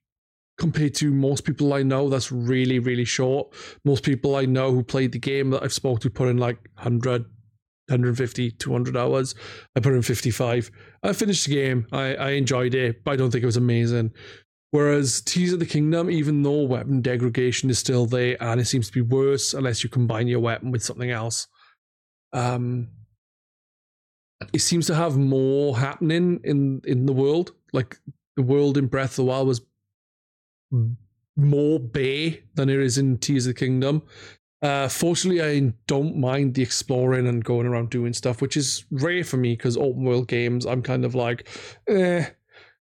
compared 0.59 0.95
to 0.95 1.11
most 1.11 1.45
people 1.45 1.73
I 1.73 1.83
know, 1.83 2.09
that's 2.09 2.31
really, 2.31 2.79
really 2.79 3.05
short. 3.05 3.53
Most 3.85 4.05
people 4.05 4.37
I 4.37 4.45
know 4.45 4.71
who 4.71 4.83
played 4.83 5.13
the 5.13 5.19
game 5.19 5.51
that 5.51 5.63
I've 5.63 5.73
spoke 5.73 6.01
to 6.01 6.11
put 6.11 6.29
in 6.29 6.39
like 6.39 6.59
100, 6.75 7.23
150, 7.23 8.51
200 8.53 8.97
hours. 8.97 9.35
I 9.75 9.81
put 9.81 9.95
in 9.95 10.03
55. 10.03 10.71
I 11.03 11.13
finished 11.15 11.47
the 11.47 11.55
game. 11.55 11.87
I, 11.91 12.15
I 12.15 12.31
enjoyed 12.31 12.75
it, 12.75 13.03
but 13.03 13.13
I 13.13 13.17
don't 13.17 13.31
think 13.31 13.43
it 13.43 13.47
was 13.47 13.57
amazing. 13.57 14.13
Whereas 14.71 15.21
Tears 15.21 15.53
of 15.53 15.59
the 15.59 15.67
Kingdom, 15.67 16.11
even 16.11 16.43
though 16.43 16.63
weapon 16.63 17.03
degradation 17.03 17.69
is 17.69 17.79
still 17.79 18.07
there 18.07 18.37
and 18.41 18.61
it 18.61 18.67
seems 18.67 18.87
to 18.87 18.93
be 18.93 19.03
worse 19.03 19.53
unless 19.53 19.83
you 19.83 19.91
combine 19.91 20.29
your 20.29 20.41
weapon 20.41 20.71
with 20.71 20.83
something 20.83 21.11
else, 21.11 21.49
um, 22.33 22.89
it 24.53 24.61
seems 24.61 24.87
to 24.87 24.95
have 24.95 25.17
more 25.17 25.79
happening 25.79 26.41
in, 26.45 26.81
in 26.85 27.07
the 27.07 27.13
world. 27.13 27.53
Like 27.73 27.99
the 28.37 28.43
world 28.43 28.77
in 28.77 28.87
Breath 28.87 29.13
of 29.13 29.17
the 29.17 29.25
Wild 29.25 29.49
was 29.49 29.61
more 31.37 31.79
bay 31.79 32.43
than 32.55 32.69
it 32.69 32.79
is 32.81 32.99
in 32.99 33.19
Tears 33.19 33.47
of 33.47 33.55
the 33.55 33.59
Kingdom. 33.59 34.03
Uh, 34.63 34.89
fortunately, 34.89 35.43
I 35.43 35.73
don't 35.89 36.17
mind 36.17 36.55
the 36.55 36.63
exploring 36.63 37.27
and 37.27 37.45
going 37.45 37.67
around 37.67 37.91
doing 37.91 38.13
stuff, 38.13 38.41
which 38.41 38.57
is 38.57 38.85
rare 38.93 39.25
for 39.25 39.37
me 39.37 39.55
because 39.55 39.77
open 39.77 40.05
world 40.05 40.29
games, 40.29 40.67
I'm 40.67 40.83
kind 40.83 41.05
of 41.05 41.17
like, 41.17 41.49
eh, 41.89 42.27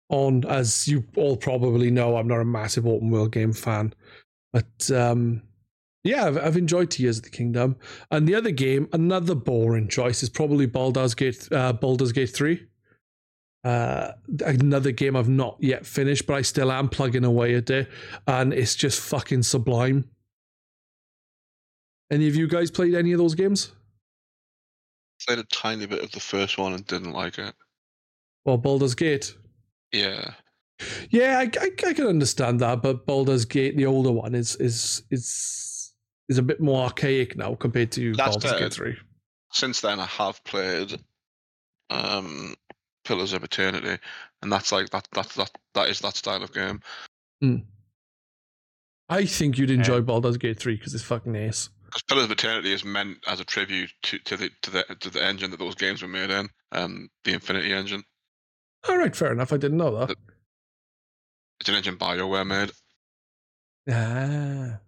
on. 0.10 0.46
As 0.46 0.88
you 0.88 1.06
all 1.16 1.38
probably 1.38 1.90
know, 1.90 2.18
I'm 2.18 2.28
not 2.28 2.42
a 2.42 2.46
massive 2.46 2.86
open 2.86 3.10
world 3.12 3.32
game 3.32 3.54
fan. 3.54 3.94
But 4.52 4.92
um, 4.92 5.42
yeah, 6.04 6.26
I've, 6.26 6.38
I've 6.38 6.58
enjoyed 6.58 6.92
Tears 6.92 7.18
of 7.18 7.24
the 7.24 7.30
Kingdom. 7.30 7.78
And 8.12 8.28
the 8.28 8.36
other 8.36 8.52
game, 8.52 8.90
another 8.94 9.36
boring 9.36 9.88
choice, 9.88 10.22
is 10.22 10.30
probably 10.30 10.66
Baldur's 10.66 11.16
Gate, 11.16 11.48
uh, 11.52 11.74
Baldur's 11.74 12.12
Gate 12.12 12.30
3. 12.30 12.66
Uh, 13.64 14.12
another 14.46 14.92
game 14.92 15.16
I've 15.16 15.30
not 15.30 15.56
yet 15.62 15.86
finished, 15.86 16.28
but 16.28 16.34
I 16.34 16.42
still 16.42 16.72
am 16.72 16.90
plugging 16.90 17.24
away 17.24 17.56
at 17.56 17.70
it, 17.70 17.90
and 18.28 18.54
it's 18.54 18.76
just 18.76 19.00
fucking 19.00 19.44
sublime. 19.44 20.10
Any 22.12 22.28
of 22.28 22.36
you 22.36 22.48
guys 22.48 22.70
played 22.70 22.94
any 22.94 23.14
of 23.14 23.20
those 23.20 23.36
games? 23.36 23.72
Played 25.26 25.40
a 25.40 25.44
tiny 25.46 25.86
bit 25.86 26.04
of 26.04 26.12
the 26.12 26.20
first 26.20 26.58
one 26.58 26.74
and 26.74 26.86
didn't 26.86 27.14
like 27.14 27.38
it. 27.38 27.56
Well, 28.44 28.58
Baldur's 28.58 28.96
Gate. 28.96 29.34
Yeah. 29.94 30.34
Yeah, 31.10 31.40
I, 31.40 31.44
I, 31.44 31.70
I 31.88 31.94
can 31.94 32.08
understand 32.08 32.60
that, 32.60 32.82
but 32.82 33.06
Baldur's 33.06 33.46
Gate, 33.46 33.78
the 33.78 33.86
older 33.86 34.12
one, 34.12 34.36
is 34.36 34.58
is 34.58 35.04
is 35.10 35.73
is 36.30 36.38
a 36.38 36.44
bit 36.44 36.60
more 36.60 36.84
archaic 36.84 37.38
now 37.38 37.56
compared 37.56 37.92
to 37.94 38.14
That's 38.14 38.38
Baldur's. 38.38 38.60
Gate 38.60 38.74
Three. 38.74 38.98
Since 39.52 39.82
then, 39.82 40.00
I 40.00 40.06
have 40.06 40.44
played 40.44 41.00
um, 41.90 42.56
Pillars 43.04 43.34
of 43.34 43.44
Eternity, 43.44 44.02
and 44.42 44.52
that's 44.52 44.72
like 44.72 44.90
that. 44.92 45.08
That 45.14 45.30
that 45.30 45.52
that 45.74 45.90
is 45.90 46.00
that 46.00 46.16
style 46.16 46.44
of 46.44 46.54
game. 46.54 46.82
I 49.10 49.26
think 49.26 49.58
you'd 49.58 49.70
enjoy 49.70 50.02
Baldur's 50.02 50.38
Gate 50.38 50.60
Three 50.60 50.76
because 50.76 50.94
it's 50.94 51.04
fucking 51.04 51.36
ace. 51.36 51.70
Because 51.86 52.04
Pillars 52.04 52.26
of 52.26 52.32
Eternity 52.32 52.74
is 52.74 52.84
meant 52.84 53.18
as 53.28 53.40
a 53.40 53.46
tribute 53.46 53.92
to, 54.04 54.18
to 54.20 54.38
the 54.38 54.50
to 54.64 54.72
the 54.72 54.84
to 55.02 55.10
the 55.10 55.24
engine 55.24 55.52
that 55.52 55.60
those 55.60 55.76
games 55.76 56.02
were 56.02 56.08
made 56.08 56.32
in, 56.32 56.50
um, 56.72 57.10
the 57.24 57.34
Infinity 57.34 57.74
engine. 57.74 58.04
All 58.88 58.98
right, 58.98 59.16
fair 59.16 59.32
enough. 59.32 59.54
I 59.54 59.58
didn't 59.58 59.78
know 59.78 60.00
that. 60.00 60.16
It's 61.60 61.70
an 61.70 61.76
engine 61.76 61.98
Bioware 61.98 62.48
made. 62.48 62.72
Ah, 63.90 64.80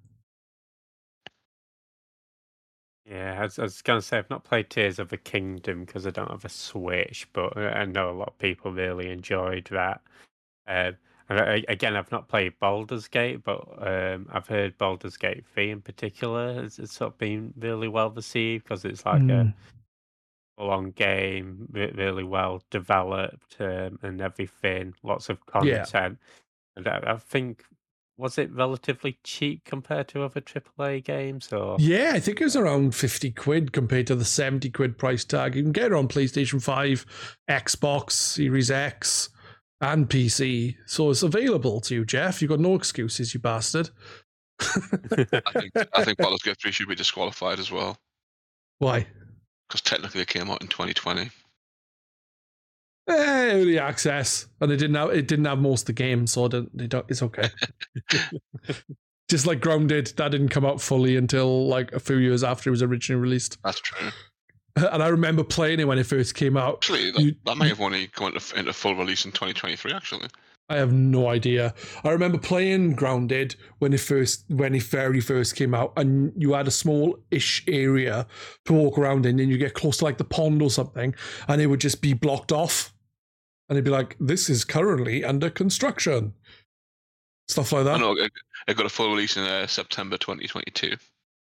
Yeah, 3.05 3.39
I 3.39 3.43
was, 3.43 3.59
I 3.59 3.63
was 3.63 3.81
going 3.83 3.99
to 3.99 4.05
say 4.05 4.17
I've 4.17 4.29
not 4.29 4.43
played 4.43 4.69
Tears 4.69 4.97
of 4.97 5.09
the 5.09 5.17
Kingdom 5.17 5.85
because 5.85 6.07
I 6.07 6.09
don't 6.09 6.31
have 6.31 6.45
a 6.45 6.49
Switch, 6.49 7.27
but 7.33 7.55
I 7.57 7.85
know 7.85 8.09
a 8.09 8.11
lot 8.17 8.29
of 8.29 8.37
people 8.39 8.71
really 8.71 9.11
enjoyed 9.11 9.65
that. 9.71 10.01
Um, 10.67 10.97
and 11.29 11.39
I, 11.39 11.63
again, 11.67 11.95
I've 11.95 12.11
not 12.11 12.27
played 12.27 12.59
Baldur's 12.59 13.07
Gate, 13.07 13.43
but 13.43 13.61
um, 13.87 14.27
I've 14.31 14.47
heard 14.47 14.77
Baldur's 14.77 15.17
Gate 15.17 15.45
3 15.53 15.71
in 15.71 15.81
particular 15.81 16.53
has, 16.63 16.77
has 16.77 16.91
sort 16.91 17.13
of 17.13 17.17
been 17.19 17.53
really 17.57 17.87
well 17.87 18.11
received 18.11 18.63
because 18.65 18.85
it's 18.85 19.05
like 19.05 19.29
Mm. 19.29 19.53
a 20.57 20.63
long 20.63 20.91
game, 20.91 21.67
really 21.71 22.23
well 22.23 22.61
developed 22.69 23.57
um, 23.59 23.99
and 24.01 24.21
everything, 24.21 24.93
lots 25.03 25.29
of 25.29 25.45
Yeah. 25.59 25.87
content. 25.87 26.17
And 26.77 26.87
I, 26.87 27.01
I 27.07 27.17
think, 27.17 27.65
was 28.17 28.37
it 28.37 28.51
relatively 28.51 29.19
cheap 29.23 29.63
compared 29.65 30.07
to 30.09 30.23
other 30.23 30.41
AAA 30.41 31.03
games? 31.03 31.51
Or 31.51 31.77
yeah. 31.79 32.11
I 32.13 32.19
think 32.19 32.41
it 32.41 32.45
was 32.45 32.55
around 32.55 32.95
fifty 32.95 33.31
quid 33.31 33.71
compared 33.73 34.07
to 34.07 34.15
the 34.15 34.25
seventy 34.25 34.69
quid 34.69 34.97
price 34.97 35.23
tag. 35.23 35.55
You 35.55 35.63
can 35.63 35.71
get 35.71 35.87
it 35.87 35.93
on 35.93 36.07
PlayStation 36.07 36.61
Five, 36.61 37.05
Xbox 37.49 38.11
Series 38.11 38.71
X, 38.71 39.29
and 39.81 40.09
PC. 40.09 40.75
So 40.85 41.09
it's 41.09 41.23
available 41.23 41.81
to 41.81 41.95
you, 41.95 42.05
Jeff. 42.05 42.41
You've 42.41 42.49
got 42.49 42.59
no 42.59 42.75
excuses, 42.75 43.33
you 43.33 43.39
bastard. 43.39 43.89
I 44.61 44.65
think 45.53 45.71
I 45.93 46.03
think 46.03 46.17
Baldur's 46.17 46.41
Gate 46.41 46.57
3 46.61 46.71
should 46.71 46.87
be 46.87 46.95
disqualified 46.95 47.59
as 47.59 47.71
well 47.71 47.97
Why? 48.79 49.05
because 49.67 49.81
technically 49.81 50.21
it 50.21 50.27
came 50.27 50.49
out 50.49 50.61
in 50.61 50.67
2020. 50.67 51.29
Eh, 53.07 53.51
early 53.53 53.77
access, 53.77 54.47
and 54.61 54.71
it 54.71 54.77
didn't 54.77 54.95
have 54.95 55.11
it 55.11 55.27
didn't 55.27 55.45
have 55.45 55.59
most 55.59 55.81
of 55.83 55.87
the 55.87 55.93
game, 55.93 56.25
so 56.25 56.45
it 56.45 56.49
don't, 56.49 56.77
they 56.77 56.87
don't, 56.87 57.05
it's 57.07 57.21
okay. 57.21 57.49
Just 59.29 59.47
like 59.47 59.59
Grounded, 59.59 60.07
that 60.17 60.31
didn't 60.31 60.49
come 60.49 60.65
out 60.65 60.79
fully 60.81 61.15
until 61.17 61.67
like 61.67 61.91
a 61.93 61.99
few 61.99 62.17
years 62.17 62.43
after 62.43 62.69
it 62.69 62.71
was 62.71 62.83
originally 62.83 63.21
released. 63.21 63.57
That's 63.63 63.79
true. 63.79 64.09
And 64.77 65.01
I 65.01 65.07
remember 65.07 65.41
playing 65.41 65.79
it 65.79 65.87
when 65.87 65.97
it 65.99 66.05
first 66.05 66.35
came 66.35 66.57
out. 66.57 66.79
Actually, 66.79 67.09
that, 67.11 67.21
You- 67.21 67.35
that 67.45 67.57
may 67.57 67.69
have 67.69 67.79
only 67.79 68.07
gone 68.07 68.33
into, 68.33 68.59
into 68.59 68.73
full 68.73 68.93
release 68.93 69.23
in 69.23 69.31
2023. 69.31 69.93
Actually, 69.93 70.27
I 70.67 70.75
have 70.75 70.91
no 70.91 71.29
idea. 71.29 71.73
I 72.03 72.09
remember 72.09 72.37
playing 72.37 72.95
Grounded 72.95 73.55
when 73.79 73.93
it 73.93 74.01
first 74.01 74.43
when 74.49 74.75
it 74.75 74.83
very 74.83 75.21
first 75.21 75.55
came 75.55 75.73
out, 75.73 75.93
and 75.95 76.33
you 76.35 76.51
had 76.51 76.67
a 76.67 76.71
small-ish 76.71 77.63
area 77.69 78.27
to 78.65 78.73
walk 78.73 78.97
around 78.97 79.25
in, 79.25 79.39
and 79.39 79.49
you 79.49 79.57
get 79.57 79.75
close 79.75 79.95
to 79.99 80.03
like 80.03 80.17
the 80.17 80.25
pond 80.25 80.61
or 80.61 80.69
something, 80.69 81.15
and 81.47 81.61
it 81.61 81.67
would 81.67 81.79
just 81.79 82.01
be 82.01 82.11
blocked 82.11 82.51
off, 82.51 82.93
and 83.69 83.77
it'd 83.77 83.85
be 83.85 83.91
like, 83.91 84.15
"This 84.19 84.49
is 84.49 84.63
currently 84.63 85.23
under 85.23 85.49
construction." 85.49 86.33
Stuff 87.47 87.71
like 87.71 87.85
that. 87.85 87.95
I 87.95 87.99
know 87.99 88.13
it, 88.17 88.31
got 88.75 88.85
a 88.85 88.89
full 88.89 89.11
release 89.11 89.37
in 89.37 89.43
uh, 89.43 89.67
September 89.67 90.17
2022. 90.17 90.95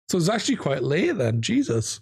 So 0.10 0.18
it's 0.18 0.30
actually 0.30 0.58
quite 0.58 0.84
late 0.84 1.18
then. 1.18 1.42
Jesus. 1.42 2.00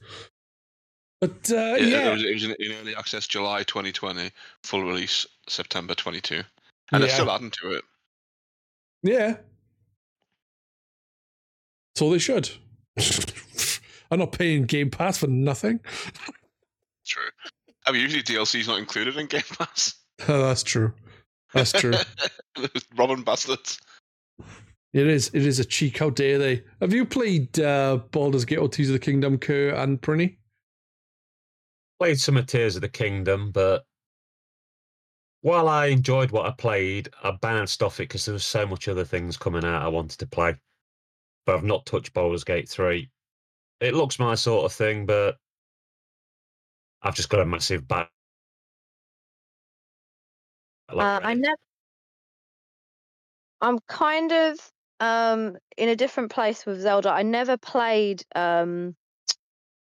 But 1.22 1.50
uh, 1.50 1.76
Yeah, 1.78 1.78
yeah, 1.78 2.10
It, 2.10 2.12
was, 2.12 2.24
it 2.24 2.34
was 2.34 2.44
in, 2.44 2.56
in 2.60 2.72
early 2.74 2.96
access 2.96 3.26
July 3.26 3.64
2020, 3.64 4.32
full 4.64 4.84
release 4.84 5.26
September 5.48 5.96
22, 5.96 6.42
and 6.92 7.02
they're 7.02 7.10
still 7.10 7.32
adding 7.32 7.52
to 7.62 7.72
it. 7.72 7.84
yeah. 9.02 9.38
So 11.96 12.12
they 12.12 12.20
should. 12.20 12.50
I'm 14.12 14.20
not 14.20 14.34
paying 14.34 14.66
Game 14.66 14.92
Pass 14.92 15.18
for 15.18 15.28
nothing. 15.28 15.80
True. 17.06 17.24
I 17.88 17.92
mean, 17.92 18.02
usually 18.02 18.24
DLC 18.24 18.60
is 18.60 18.68
not 18.68 18.80
included 18.80 19.16
in 19.16 19.28
Game 19.28 19.42
Pass. 19.58 19.96
Oh, 20.28 20.44
that's 20.48 20.64
true. 20.64 20.94
That's 21.54 21.72
true. 21.72 21.94
Robin 22.98 23.24
bastards. 23.24 23.80
It 24.94 25.08
is. 25.08 25.30
It 25.34 25.46
is 25.46 25.60
a 25.60 25.66
cheek. 25.66 25.98
How 25.98 26.10
dare 26.10 26.38
they? 26.38 26.64
Have 26.82 26.94
you 26.94 27.06
played 27.06 27.60
uh, 27.60 27.98
Baldur's 28.12 28.46
Gate 28.46 28.60
or 28.60 28.70
Tears 28.70 28.90
of 28.90 28.94
the 28.94 29.00
Kingdom, 29.00 29.38
Kerr 29.38 29.70
and 29.76 30.02
Prinny? 30.02 30.38
Played 32.00 32.20
some 32.20 32.38
of 32.38 32.46
Tears 32.48 32.76
of 32.76 32.82
the 32.82 32.90
Kingdom, 32.90 33.52
but 33.52 33.86
while 35.42 35.70
I 35.70 35.88
enjoyed 35.88 36.32
what 36.32 36.46
I 36.46 36.52
played, 36.52 37.10
I 37.24 37.32
bounced 37.32 37.84
off 37.84 38.00
it 38.00 38.04
because 38.10 38.26
there 38.26 38.34
was 38.34 38.46
so 38.46 38.66
much 38.66 38.88
other 38.88 39.06
things 39.06 39.38
coming 39.38 39.64
out 39.64 39.84
I 39.84 39.88
wanted 39.90 40.18
to 40.20 40.28
play. 40.28 40.56
But 41.46 41.56
I've 41.56 41.64
not 41.64 41.86
touched 41.86 42.14
Baldur's 42.14 42.44
Gate 42.44 42.68
3. 42.68 43.10
It 43.82 43.94
looks 43.94 44.18
my 44.18 44.34
sort 44.36 44.66
of 44.66 44.74
thing, 44.74 45.06
but 45.06 45.38
I've 47.04 47.16
just 47.16 47.30
got 47.30 47.42
a 47.42 47.46
massive 47.46 47.88
Uh, 50.90 51.20
I 51.24 51.34
never. 51.34 51.58
I'm 53.62 53.80
kind 53.88 54.32
of 54.32 54.60
um 55.00 55.58
in 55.78 55.90
a 55.90 55.96
different 55.96 56.32
place 56.32 56.66
with 56.66 56.82
Zelda. 56.82 57.10
I 57.10 57.24
never 57.24 57.58
played 57.58 58.24
um 58.36 58.96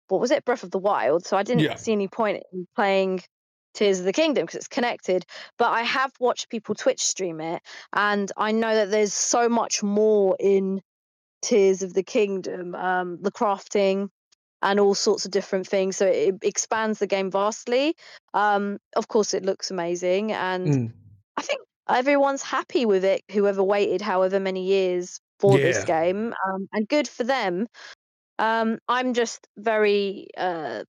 what 0.09 0.21
was 0.21 0.31
it, 0.31 0.45
Breath 0.45 0.65
of 0.65 0.71
the 0.71 0.79
Wild. 0.79 1.25
So 1.25 1.37
I 1.37 1.43
didn't 1.43 1.65
Yeah. 1.65 1.77
see 1.77 1.93
any 1.93 2.09
point 2.09 2.43
in 2.53 2.67
playing 2.75 3.23
Tears 3.75 4.01
of 4.01 4.05
the 4.05 4.13
Kingdom 4.13 4.45
because 4.45 4.57
it's 4.57 4.69
connected. 4.69 5.25
But 5.59 5.71
I 5.71 5.83
have 5.83 6.13
watched 6.21 6.51
people 6.51 6.75
Twitch 6.75 7.01
stream 7.03 7.41
it, 7.41 7.63
and 7.93 8.31
I 8.37 8.53
know 8.53 8.75
that 8.75 8.91
there's 8.91 9.15
so 9.15 9.49
much 9.49 9.83
more 9.83 10.37
in 10.41 10.83
Tears 11.43 11.83
of 11.83 11.95
the 11.95 12.03
Kingdom. 12.03 12.75
Um, 12.75 13.19
the 13.23 13.33
crafting 13.33 14.09
and 14.63 14.81
all 14.81 14.95
sorts 14.95 15.25
of 15.25 15.31
different 15.31 15.67
things. 15.67 15.97
So 15.97 16.07
it 16.07 16.37
expands 16.43 16.99
the 16.99 17.07
game 17.07 17.31
vastly. 17.31 17.95
Um, 18.35 18.79
of 18.97 19.09
course, 19.09 19.35
it 19.35 19.45
looks 19.45 19.71
amazing, 19.71 20.33
and 20.33 20.69
Mm. 20.69 20.93
I 21.37 21.43
think 21.43 21.61
everyone's 21.89 22.43
happy 22.43 22.87
with 22.87 23.05
it. 23.05 23.23
Whoever 23.31 23.63
waited 23.63 24.01
however 24.03 24.41
many 24.41 24.65
years 24.65 25.21
for 25.39 25.59
this 25.59 25.85
game, 25.85 26.35
um, 26.47 26.69
and 26.73 26.89
good 26.89 27.09
for 27.09 27.25
them. 27.25 27.67
Um, 28.39 28.79
I'm 28.89 29.15
just 29.15 29.47
very, 29.59 30.29
uh, 30.37 30.85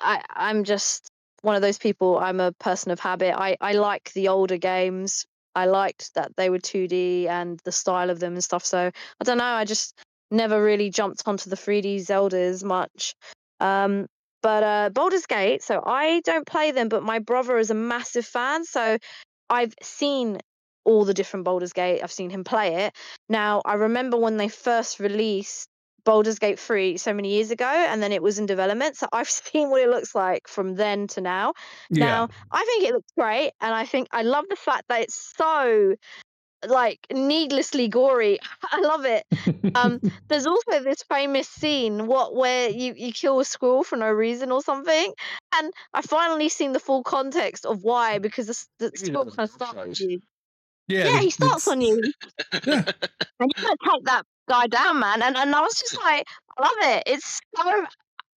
I, 0.00 0.22
I'm 0.30 0.64
just 0.64 1.08
one 1.42 1.56
of 1.56 1.62
those 1.62 1.78
people. 1.78 2.18
I'm 2.18 2.40
a 2.40 2.52
person 2.52 2.90
of 2.92 3.00
habit. 3.00 3.34
I, 3.38 3.56
I 3.60 3.72
like 3.74 4.12
the 4.14 4.28
older 4.28 4.56
games. 4.56 5.26
I 5.54 5.66
liked 5.66 6.14
that 6.14 6.32
they 6.36 6.50
were 6.50 6.58
2D 6.58 7.28
and 7.28 7.60
the 7.64 7.72
style 7.72 8.10
of 8.10 8.20
them 8.20 8.32
and 8.34 8.42
stuff. 8.44 8.64
So 8.64 8.90
I 9.20 9.24
don't 9.24 9.38
know. 9.38 9.44
I 9.44 9.64
just 9.64 9.98
never 10.30 10.62
really 10.62 10.90
jumped 10.90 11.22
onto 11.26 11.50
the 11.50 11.56
3D 11.56 12.00
Zeldas 12.00 12.64
much. 12.64 13.14
Um, 13.60 14.06
but 14.42 14.62
uh, 14.62 14.90
Baldur's 14.90 15.26
Gate. 15.26 15.62
So 15.62 15.82
I 15.84 16.20
don't 16.20 16.46
play 16.46 16.70
them, 16.70 16.88
but 16.88 17.02
my 17.02 17.18
brother 17.18 17.56
is 17.56 17.70
a 17.70 17.74
massive 17.74 18.26
fan. 18.26 18.64
So 18.64 18.98
I've 19.48 19.74
seen 19.82 20.38
all 20.84 21.04
the 21.04 21.14
different 21.14 21.44
Baldur's 21.44 21.72
Gate. 21.72 22.02
I've 22.02 22.12
seen 22.12 22.30
him 22.30 22.44
play 22.44 22.84
it. 22.84 22.94
Now, 23.28 23.62
I 23.64 23.74
remember 23.74 24.18
when 24.18 24.36
they 24.36 24.48
first 24.48 25.00
released 25.00 25.68
Baldur's 26.04 26.38
Gate 26.38 26.58
3 26.58 26.98
so 26.98 27.14
many 27.14 27.30
years 27.30 27.50
ago, 27.50 27.64
and 27.64 28.02
then 28.02 28.12
it 28.12 28.22
was 28.22 28.38
in 28.38 28.46
development. 28.46 28.96
So 28.96 29.06
I've 29.12 29.30
seen 29.30 29.70
what 29.70 29.80
it 29.80 29.88
looks 29.88 30.14
like 30.14 30.46
from 30.46 30.74
then 30.74 31.06
to 31.08 31.20
now. 31.20 31.54
Yeah. 31.88 32.04
Now, 32.04 32.28
I 32.50 32.64
think 32.64 32.84
it 32.84 32.92
looks 32.92 33.12
great, 33.16 33.52
and 33.60 33.74
I 33.74 33.86
think 33.86 34.08
I 34.12 34.22
love 34.22 34.44
the 34.48 34.56
fact 34.56 34.84
that 34.88 35.00
it's 35.00 35.32
so 35.36 35.94
like 36.68 36.98
needlessly 37.12 37.88
gory. 37.88 38.38
I 38.70 38.80
love 38.80 39.04
it. 39.04 39.24
Um, 39.74 40.00
there's 40.28 40.46
also 40.46 40.82
this 40.82 41.02
famous 41.08 41.48
scene 41.48 42.06
what 42.06 42.34
where 42.34 42.68
you, 42.70 42.94
you 42.96 43.12
kill 43.12 43.40
a 43.40 43.44
squirrel 43.44 43.82
for 43.84 43.96
no 43.96 44.10
reason 44.10 44.50
or 44.52 44.62
something, 44.62 45.12
and 45.54 45.72
I 45.92 46.02
finally 46.02 46.48
seen 46.48 46.72
the 46.72 46.80
full 46.80 47.02
context 47.02 47.64
of 47.66 47.82
why 47.82 48.18
because 48.18 48.46
the, 48.46 48.52
s- 48.52 48.68
the 48.78 48.92
squirrel 48.94 49.26
kind 49.26 49.48
of 49.48 49.50
starts 49.52 49.78
on 49.78 49.92
you. 49.98 50.20
yeah. 50.88 51.04
Yeah, 51.04 51.20
he 51.20 51.30
starts 51.30 51.66
on 51.68 51.80
you, 51.80 52.00
Yeah. 52.66 52.82
and 53.40 53.50
you 53.56 53.62
gotta 53.62 53.76
take 53.84 54.04
that 54.04 54.24
guy 54.48 54.66
down, 54.66 55.00
man. 55.00 55.22
And 55.22 55.36
and 55.36 55.54
I 55.54 55.60
was 55.60 55.74
just 55.78 55.96
like, 56.02 56.24
I 56.58 56.62
love 56.62 56.96
it. 56.96 57.02
It's 57.06 57.40
so 57.56 57.86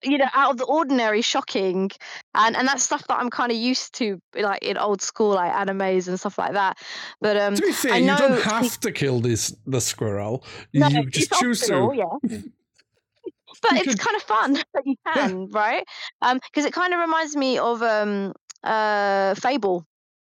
you 0.03 0.17
know 0.17 0.27
out 0.33 0.51
of 0.51 0.57
the 0.57 0.65
ordinary, 0.65 1.21
shocking, 1.21 1.91
and 2.35 2.55
and 2.55 2.67
that's 2.67 2.83
stuff 2.83 3.05
that 3.07 3.19
I'm 3.19 3.29
kind 3.29 3.51
of 3.51 3.57
used 3.57 3.93
to, 3.95 4.19
like 4.35 4.63
in 4.63 4.77
old 4.77 5.01
school 5.01 5.31
like 5.35 5.51
animes 5.51 6.07
and 6.07 6.19
stuff 6.19 6.37
like 6.37 6.53
that. 6.53 6.77
But 7.21 7.37
um, 7.37 7.55
To 7.55 7.61
be 7.61 7.71
fair, 7.71 7.99
you 7.99 8.07
don't 8.15 8.41
have 8.43 8.79
to 8.81 8.91
kill 8.91 9.19
this 9.19 9.55
the 9.65 9.81
squirrel. 9.81 10.43
no, 10.73 10.87
you 10.87 11.03
it's 11.07 11.27
just 11.27 11.31
choose 11.33 11.61
optional, 11.61 11.93
to. 11.93 11.97
yeah. 11.97 12.39
but 13.61 13.77
it's 13.77 13.95
kind 13.95 14.15
of 14.15 14.21
fun 14.23 14.53
that 14.73 14.85
you 14.85 14.95
Yeah. 15.05 15.27
can, 15.27 15.47
right? 15.51 15.83
Um, 16.21 16.39
because 16.39 16.65
it 16.65 16.73
kind 16.73 16.93
of 16.93 16.99
reminds 16.99 17.35
me 17.35 17.57
of 17.57 17.81
um 17.81 18.33
uh 18.63 19.35
Fable. 19.35 19.85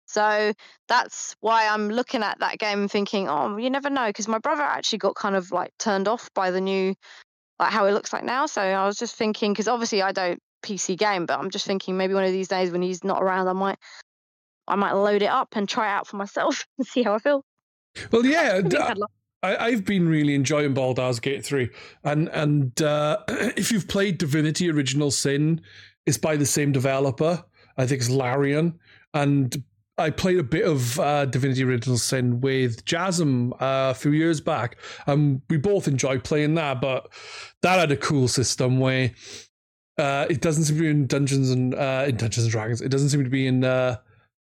So 0.05 0.53
that's 0.87 1.35
why 1.39 1.67
I'm 1.67 1.89
looking 1.89 2.23
at 2.23 2.39
that 2.39 2.57
game 2.57 2.79
and 2.81 2.91
thinking, 2.91 3.29
oh, 3.29 3.57
you 3.57 3.69
never 3.69 3.91
know, 3.91 4.07
because 4.07 4.27
my 4.27 4.39
brother 4.39 4.63
actually 4.63 4.97
got 4.97 5.13
kind 5.13 5.35
of 5.35 5.51
like 5.51 5.69
turned 5.77 6.07
off 6.07 6.29
by 6.33 6.49
the 6.49 6.59
new, 6.59 6.95
like 7.59 7.71
how 7.71 7.85
it 7.85 7.91
looks 7.93 8.13
like 8.13 8.23
now. 8.23 8.45
So 8.45 8.61
I 8.61 8.85
was 8.85 8.97
just 8.97 9.15
thinking, 9.15 9.53
because 9.53 9.67
obviously 9.67 10.01
I 10.01 10.11
don't 10.11 10.39
PC 10.63 10.97
game, 10.97 11.25
but 11.25 11.39
I'm 11.39 11.49
just 11.49 11.65
thinking 11.65 11.97
maybe 11.97 12.13
one 12.13 12.23
of 12.23 12.31
these 12.31 12.47
days 12.47 12.71
when 12.71 12.81
he's 12.81 13.03
not 13.03 13.21
around, 13.21 13.47
I 13.47 13.53
might, 13.53 13.77
I 14.67 14.75
might 14.75 14.93
load 14.93 15.21
it 15.21 15.29
up 15.29 15.49
and 15.55 15.67
try 15.67 15.87
it 15.87 15.91
out 15.91 16.07
for 16.07 16.17
myself 16.17 16.65
and 16.77 16.87
see 16.87 17.03
how 17.03 17.13
I 17.13 17.19
feel. 17.19 17.43
Well, 18.11 18.25
yeah, 18.25 18.53
Maybe 18.55 18.69
d- 18.69 18.77
I'd 18.77 18.97
love- 18.97 19.09
I, 19.41 19.55
I've 19.55 19.85
been 19.85 20.07
really 20.09 20.35
enjoying 20.35 20.73
Baldur's 20.73 21.19
Gate 21.21 21.45
3. 21.45 21.69
And 22.03 22.27
and 22.29 22.81
uh, 22.81 23.19
if 23.27 23.71
you've 23.71 23.87
played 23.87 24.17
Divinity 24.17 24.69
Original 24.69 25.11
Sin, 25.11 25.61
it's 26.05 26.17
by 26.17 26.35
the 26.35 26.45
same 26.45 26.71
developer. 26.73 27.43
I 27.77 27.85
think 27.85 28.01
it's 28.01 28.09
Larian. 28.09 28.77
And 29.13 29.63
I 29.99 30.09
played 30.09 30.39
a 30.39 30.43
bit 30.43 30.65
of 30.65 30.99
uh, 30.99 31.25
Divinity 31.25 31.63
Original 31.63 31.97
Sin 31.97 32.41
with 32.41 32.85
Jasm 32.85 33.53
uh, 33.53 33.91
a 33.91 33.93
few 33.93 34.11
years 34.11 34.39
back. 34.39 34.77
And 35.05 35.41
we 35.49 35.57
both 35.57 35.87
enjoyed 35.87 36.23
playing 36.23 36.55
that, 36.55 36.81
but 36.81 37.09
that 37.61 37.79
had 37.79 37.91
a 37.91 37.97
cool 37.97 38.27
system 38.27 38.79
where 38.79 39.11
uh, 39.97 40.25
it 40.29 40.41
doesn't 40.41 40.63
seem 40.63 40.77
to 40.77 40.81
be 40.81 40.89
in 40.89 41.07
Dungeons 41.07 41.49
and 41.49 41.75
uh, 41.75 42.05
in 42.07 42.15
Dungeons 42.15 42.45
and 42.45 42.51
Dragons. 42.51 42.81
It 42.81 42.89
doesn't 42.89 43.09
seem 43.09 43.23
to 43.23 43.29
be 43.29 43.45
in 43.45 43.65
uh, 43.65 43.97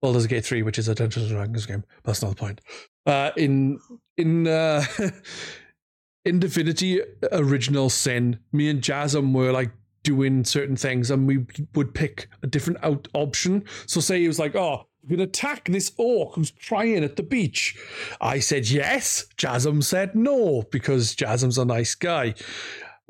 Baldur's 0.03 0.27
Gate 0.27 0.45
3, 0.45 0.63
which 0.63 0.79
is 0.79 0.89
a 0.89 0.95
Dungeons 0.95 1.31
and 1.31 1.37
Dragons 1.37 1.67
game. 1.67 1.85
But 2.03 2.11
that's 2.11 2.23
not 2.23 2.31
the 2.31 2.37
point. 2.37 2.61
Uh, 3.07 3.31
in 3.37 3.79
in 4.17 4.49
uh, 4.49 4.85
in 6.25 6.41
Divinity 6.41 7.01
Original 7.31 7.89
Sin, 7.89 8.41
me 8.53 8.69
and 8.69 8.83
Jasm 8.83 9.33
were 9.33 9.53
like 9.53 9.71
doing 10.03 10.45
certain 10.45 10.77
things, 10.77 11.11
and 11.11 11.29
we 11.29 11.47
would 11.75 11.95
pick 11.95 12.29
a 12.43 12.49
different 12.49 12.81
out 12.83 13.07
option. 13.15 13.65
So 13.87 14.01
say 14.01 14.25
it 14.25 14.29
was 14.29 14.41
like, 14.41 14.57
"Oh, 14.57 14.89
you 15.09 15.17
can 15.17 15.21
attack 15.21 15.67
this 15.67 15.93
orc 15.97 16.35
who's 16.35 16.53
crying 16.67 17.05
at 17.05 17.17
the 17.17 17.23
beach." 17.23 17.77
I 18.21 18.39
said 18.39 18.69
yes. 18.69 19.27
Jasm 19.37 19.83
said 19.83 20.15
no 20.15 20.63
because 20.71 21.15
Jasm's 21.15 21.59
a 21.59 21.65
nice 21.65 21.95
guy. 21.95 22.35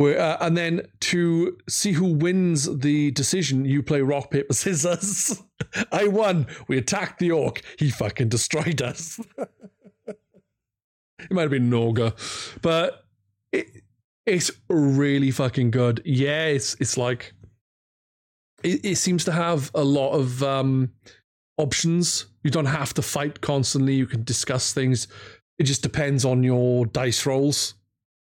Uh, 0.00 0.36
and 0.40 0.56
then 0.56 0.82
to 0.98 1.56
see 1.68 1.92
who 1.92 2.14
wins 2.14 2.78
the 2.78 3.12
decision, 3.12 3.64
you 3.64 3.82
play 3.82 4.00
rock 4.00 4.30
paper 4.30 4.52
scissors. 4.52 5.42
I 5.92 6.08
won. 6.08 6.46
We 6.66 6.78
attacked 6.78 7.20
the 7.20 7.30
orc. 7.30 7.62
He 7.78 7.90
fucking 7.90 8.28
destroyed 8.28 8.82
us. 8.82 9.20
it 10.08 11.30
might 11.30 11.42
have 11.42 11.50
been 11.50 11.70
Noga, 11.70 12.14
but 12.60 13.04
it, 13.52 13.82
it's 14.26 14.50
really 14.68 15.30
fucking 15.30 15.70
good. 15.70 16.02
Yeah, 16.04 16.46
it's 16.46 16.74
it's 16.80 16.96
like 16.96 17.32
it, 18.64 18.84
it 18.84 18.96
seems 18.96 19.24
to 19.26 19.32
have 19.32 19.70
a 19.74 19.84
lot 19.84 20.12
of 20.12 20.42
um, 20.42 20.92
options. 21.58 22.26
You 22.42 22.50
don't 22.50 22.66
have 22.66 22.94
to 22.94 23.02
fight 23.02 23.40
constantly. 23.40 23.94
You 23.94 24.06
can 24.06 24.24
discuss 24.24 24.72
things. 24.72 25.08
It 25.58 25.64
just 25.64 25.82
depends 25.82 26.24
on 26.24 26.42
your 26.42 26.86
dice 26.86 27.26
rolls, 27.26 27.74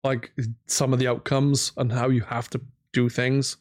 like 0.04 0.32
some 0.66 0.92
of 0.92 0.98
the 0.98 1.08
outcomes 1.08 1.72
and 1.76 1.90
how 1.90 2.08
you 2.08 2.20
have 2.22 2.50
to 2.50 2.60
do 2.92 3.08
things. 3.08 3.56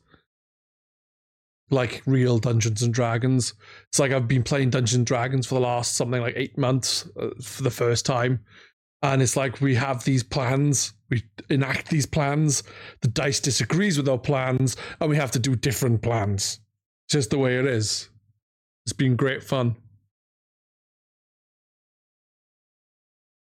Like 1.69 2.01
real 2.05 2.37
Dungeons 2.37 2.81
and 2.81 2.93
Dragons. 2.93 3.53
It's 3.87 3.99
like 3.99 4.11
I've 4.11 4.27
been 4.27 4.43
playing 4.43 4.71
Dungeons 4.71 4.97
and 4.97 5.05
Dragons 5.05 5.47
for 5.47 5.55
the 5.55 5.61
last 5.61 5.95
something 5.95 6.21
like 6.21 6.35
eight 6.35 6.57
months 6.57 7.07
uh, 7.19 7.29
for 7.41 7.63
the 7.63 7.71
first 7.71 8.05
time. 8.05 8.41
And 9.03 9.21
it's 9.21 9.37
like 9.37 9.61
we 9.61 9.73
have 9.75 10.03
these 10.03 10.21
plans, 10.21 10.93
we 11.09 11.23
enact 11.49 11.89
these 11.89 12.05
plans, 12.05 12.61
the 13.01 13.07
dice 13.07 13.39
disagrees 13.39 13.97
with 13.97 14.07
our 14.07 14.17
plans, 14.17 14.75
and 14.99 15.09
we 15.09 15.15
have 15.15 15.31
to 15.31 15.39
do 15.39 15.55
different 15.55 16.01
plans. 16.03 16.59
Just 17.09 17.31
the 17.31 17.39
way 17.39 17.57
it 17.57 17.65
is. 17.65 18.09
It's 18.85 18.93
been 18.93 19.15
great 19.15 19.43
fun. 19.43 19.75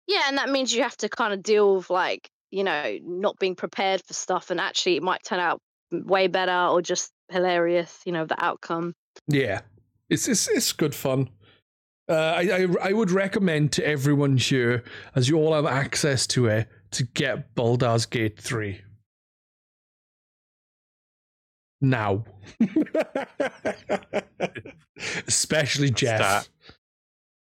Yeah, 0.08 0.24
and 0.28 0.38
that 0.38 0.50
means 0.50 0.74
you 0.74 0.84
have 0.84 0.98
to 0.98 1.10
kind 1.10 1.34
of 1.34 1.42
deal 1.42 1.78
with 1.78 1.90
like, 1.90 2.30
you 2.52 2.64
know, 2.64 2.98
not 3.04 3.40
being 3.40 3.56
prepared 3.56 4.02
for 4.06 4.14
stuff 4.14 4.52
and 4.52 4.60
actually 4.60 4.98
it 4.98 5.04
might 5.04 5.24
turn 5.24 5.40
out 5.40 5.60
way 5.92 6.28
better 6.28 6.68
or 6.72 6.82
just 6.82 7.12
hilarious, 7.30 8.00
you 8.06 8.12
know, 8.12 8.26
the 8.26 8.44
outcome. 8.44 8.94
Yeah, 9.28 9.62
it's 10.10 10.28
it's 10.28 10.48
it's 10.50 10.72
good 10.72 10.94
fun. 10.94 11.30
Uh, 12.08 12.14
I, 12.14 12.42
I 12.42 12.68
I 12.90 12.94
would 12.94 13.12
recommend 13.12 13.72
to 13.74 13.88
everyone 13.88 14.38
here, 14.38 14.84
as 15.16 15.30
you 15.30 15.38
all 15.38 15.54
have 15.54 15.66
access 15.66 16.28
to 16.28 16.48
it, 16.48 16.68
to 16.92 17.04
get 17.04 17.56
Baldur's 17.56 18.06
Gate 18.06 18.40
three 18.40 18.82
now. 21.84 22.24
Especially 25.28 25.90
Jeff. 25.90 26.20
Start 26.20 26.50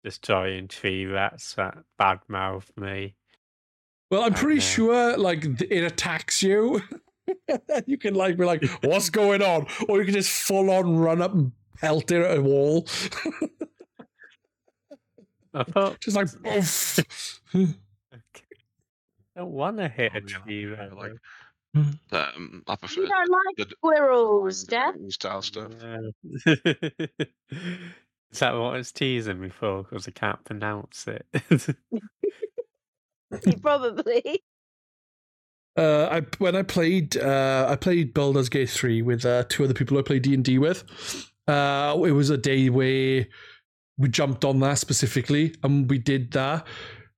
destroying 0.02 0.69
tree 0.69 1.06
rats 1.06 1.55
that 1.55 1.78
badmouth 2.01 2.66
me. 2.77 3.15
Well, 4.11 4.23
I'm 4.23 4.35
pretty 4.35 4.56
man. 4.56 4.61
sure 4.61 5.16
like 5.16 5.44
it 5.44 5.85
attacks 5.85 6.43
you. 6.43 6.82
you 7.86 7.97
can 7.97 8.15
like 8.15 8.36
be 8.36 8.44
like, 8.44 8.62
"What's 8.82 9.11
going 9.11 9.43
on?" 9.43 9.66
Or 9.89 9.98
you 9.98 10.05
can 10.05 10.15
just 10.15 10.31
full 10.31 10.70
on 10.70 10.97
run 10.98 11.23
up 11.23 11.32
and 11.32 11.52
pelt 11.81 12.11
it 12.12 12.23
at 12.23 12.39
a 12.39 12.43
wall, 12.43 12.86
I 15.55 15.65
thought 15.65 16.01
just 16.01 16.16
like. 16.16 16.28
Oof. 16.47 17.01
I 19.36 19.40
don't 19.40 19.51
want 19.51 19.78
to 19.78 19.89
hit 19.89 20.12
a 20.15 20.19
Oh, 20.19 20.20
yeah, 20.28 20.39
tree 20.39 20.70
yeah, 20.70 20.77
rat. 20.77 21.12
Like- 21.74 21.84
though. 22.10 22.18
Um, 22.36 22.62
I 22.68 22.76
prefer 22.76 23.02
You 23.02 23.09
don't 23.09 23.30
like 23.30 23.56
the 23.56 23.66
squirrels, 23.76 24.64
Jeff? 24.64 24.94
the 24.98 25.10
style 25.10 25.42
stuff. 25.42 25.72
Yeah. 25.80 26.55
Is 28.32 28.40
that 28.40 28.55
what 28.56 28.76
it's 28.76 28.90
teasing 28.92 29.40
me 29.40 29.48
for? 29.48 29.84
Because 29.84 30.09
I 30.09 30.10
can't 30.10 30.42
pronounce 30.44 31.06
it. 31.06 31.26
Probably. 33.62 34.42
Uh, 35.76 36.09
I 36.09 36.20
when 36.38 36.55
I 36.55 36.62
played 36.62 37.16
uh, 37.16 37.66
I 37.68 37.74
played 37.74 38.14
Baldur's 38.14 38.48
Gate 38.48 38.70
three 38.70 39.02
with 39.02 39.26
uh, 39.26 39.42
two 39.48 39.64
other 39.64 39.74
people 39.74 39.98
I 39.98 40.02
played 40.02 40.22
D 40.22 40.32
and 40.32 40.44
D 40.44 40.56
with. 40.56 40.84
Uh, 41.48 42.01
it 42.06 42.12
was 42.12 42.30
a 42.30 42.36
day 42.38 42.68
where 42.70 43.26
we 43.98 44.09
jumped 44.09 44.44
on 44.44 44.60
that 44.60 44.78
specifically, 44.78 45.52
and 45.64 45.90
we 45.90 45.98
did 45.98 46.30
that 46.30 46.64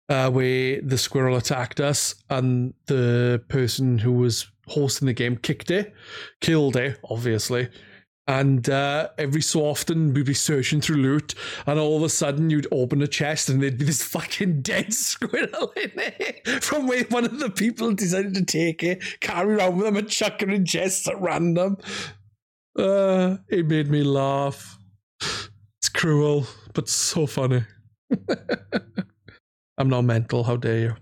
uh, 0.08 0.30
where 0.30 0.80
the 0.80 0.98
squirrel 0.98 1.36
attacked 1.36 1.80
us, 1.80 2.14
and 2.30 2.74
the 2.86 3.42
person 3.48 3.98
who 3.98 4.12
was 4.12 4.46
hosting 4.68 5.06
the 5.06 5.12
game 5.12 5.36
kicked 5.36 5.70
it, 5.70 5.94
killed 6.40 6.76
it, 6.76 6.98
obviously. 7.08 7.68
And 8.28 8.68
uh, 8.68 9.10
every 9.18 9.40
so 9.40 9.60
often 9.60 10.12
we'd 10.12 10.26
be 10.26 10.34
searching 10.34 10.80
through 10.80 10.96
loot, 10.96 11.34
and 11.64 11.78
all 11.78 11.96
of 11.96 12.02
a 12.02 12.08
sudden 12.08 12.50
you'd 12.50 12.66
open 12.72 13.00
a 13.00 13.06
chest 13.06 13.48
and 13.48 13.62
there'd 13.62 13.78
be 13.78 13.84
this 13.84 14.02
fucking 14.12 14.62
dead 14.62 14.92
squirrel 14.92 15.72
in 15.76 15.92
it 15.94 16.48
from 16.62 16.88
where 16.88 17.04
one 17.04 17.24
of 17.24 17.38
the 17.38 17.50
people 17.50 17.92
decided 17.92 18.34
to 18.34 18.44
take 18.44 18.82
it, 18.82 19.02
carry 19.20 19.54
around 19.54 19.76
with 19.76 19.86
them, 19.86 19.96
and 19.96 20.08
chuck 20.08 20.42
it 20.42 20.50
in 20.50 20.64
chests 20.64 21.06
at 21.06 21.20
random. 21.20 21.76
Uh, 22.76 23.36
it 23.48 23.66
made 23.66 23.88
me 23.88 24.02
laugh. 24.02 24.76
It's 25.78 25.88
cruel, 25.88 26.46
but 26.74 26.88
so 26.88 27.26
funny. 27.26 27.64
I'm 29.78 29.88
not 29.88 30.02
mental. 30.02 30.44
How 30.44 30.56
dare 30.56 30.78
you? 30.78 30.96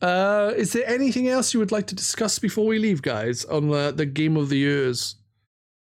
Uh, 0.00 0.52
is 0.56 0.72
there 0.72 0.86
anything 0.86 1.28
else 1.28 1.54
you 1.54 1.60
would 1.60 1.72
like 1.72 1.86
to 1.86 1.94
discuss 1.94 2.38
before 2.38 2.66
we 2.66 2.78
leave, 2.78 3.00
guys, 3.02 3.44
on 3.46 3.68
the, 3.70 3.92
the 3.92 4.04
game 4.06 4.36
of 4.36 4.50
the 4.50 4.58
years, 4.58 5.16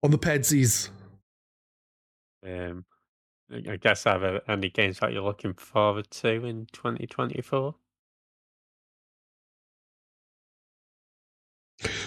on 0.03 0.11
the 0.11 0.19
Pedzys? 0.19 0.91
um, 2.47 2.85
I 3.51 3.73
I 3.73 3.77
guess 3.77 4.07
are 4.07 4.19
there 4.19 4.51
any 4.51 4.69
games 4.69 4.99
that 4.99 5.13
you're 5.13 5.23
looking 5.23 5.55
forward 5.55 6.11
to 6.11 6.45
in 6.45 6.67
2024? 6.73 7.75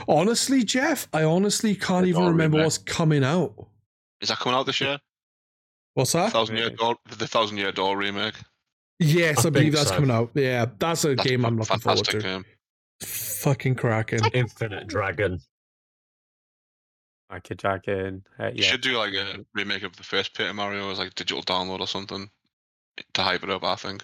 Honestly, 0.07 0.63
Jeff, 0.63 1.07
I 1.13 1.23
honestly 1.23 1.75
can't 1.75 2.03
The 2.03 2.09
even 2.09 2.21
Dawn 2.21 2.29
remember 2.29 2.57
remake. 2.57 2.65
what's 2.65 2.77
coming 2.77 3.23
out. 3.23 3.67
Is 4.21 4.29
that 4.29 4.39
coming 4.39 4.57
out 4.57 4.65
this 4.65 4.79
year? 4.81 4.99
What's 5.97 6.11
that? 6.11 6.31
Thousand 6.31 6.57
Year 6.57 6.65
Really? 6.65 6.75
Door, 6.77 6.95
the 7.17 7.27
Thousand 7.27 7.57
Year 7.57 7.71
Door 7.71 7.97
remake. 7.97 8.35
Yes, 8.99 9.43
I, 9.45 9.47
I 9.47 9.51
believe 9.51 9.73
that's 9.73 9.89
so. 9.89 9.95
coming 9.95 10.11
out. 10.11 10.29
Yeah, 10.35 10.67
that's 10.77 11.03
a 11.05 11.15
That's 11.15 11.27
game 11.27 11.43
I'm 11.43 11.57
looking 11.57 11.79
forward 11.79 12.05
to. 12.05 12.19
game. 12.19 12.45
Fucking 13.01 13.73
cracking. 13.75 14.19
Infinite 14.31 14.85
Dragon. 14.87 15.39
Like 17.31 17.49
a 17.49 17.55
dragon? 17.55 18.23
Uh, 18.39 18.51
You 18.53 18.61
should 18.61 18.81
do 18.81 18.95
like 18.97 19.13
a 19.15 19.43
remake 19.55 19.81
of 19.81 19.95
the 19.97 20.03
first 20.03 20.35
Paper 20.37 20.53
Mario 20.53 20.91
as 20.91 20.99
like 20.99 21.15
digital 21.15 21.41
download 21.41 21.79
or 21.79 21.87
something 21.87 22.29
to 23.15 23.21
hype 23.23 23.43
it 23.43 23.49
up. 23.49 23.63
I 23.63 23.75
think. 23.75 24.03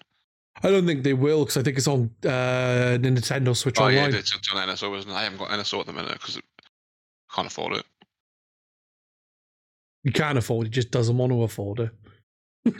I 0.64 0.70
don't 0.72 0.86
think 0.88 1.03
they 1.03 1.14
will 1.14 1.45
because 1.45 1.57
I 1.57 1.61
think 1.64 1.78
it's 1.78 1.88
on 1.88 2.10
uh, 2.26 2.98
Nintendo 2.99 3.56
Switch 3.56 3.80
Oh 3.80 3.88
yeah, 3.88 4.06
Online. 4.06 4.20
it's, 4.20 4.36
it's 4.36 4.52
on 4.53 4.68
NSO, 4.68 4.98
isn't 4.98 5.10
it? 5.10 5.14
I 5.14 5.24
haven't 5.24 5.38
got 5.40 5.49
NSO 5.49 5.80
at 5.80 5.86
the 5.86 5.94
minute 5.94 6.14
because 6.14 6.38
I 6.38 6.41
Can't 7.36 7.48
afford 7.48 7.74
it. 7.78 7.86
He 10.03 10.11
can't 10.11 10.38
afford 10.38 10.67
it, 10.67 10.71
just 10.71 10.91
doesn't 10.91 11.17
want 11.17 11.31
to 11.31 11.43
afford 11.43 11.80
it. 11.80 11.91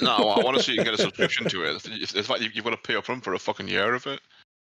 No, 0.02 0.12
I 0.30 0.44
want 0.44 0.58
to 0.58 0.64
see 0.64 0.74
you 0.74 0.84
get 0.84 0.94
a 0.94 0.98
subscription 1.08 1.48
to 1.50 1.64
it. 1.64 1.82
Fact, 1.82 2.42
you- 2.42 2.50
you've 2.54 2.64
got 2.66 2.72
to 2.72 2.78
pay 2.78 2.96
up 2.96 3.06
front 3.06 3.24
for 3.24 3.34
a 3.34 3.40
fucking 3.40 3.68
year 3.68 3.94
of 3.94 4.06
it. 4.08 4.20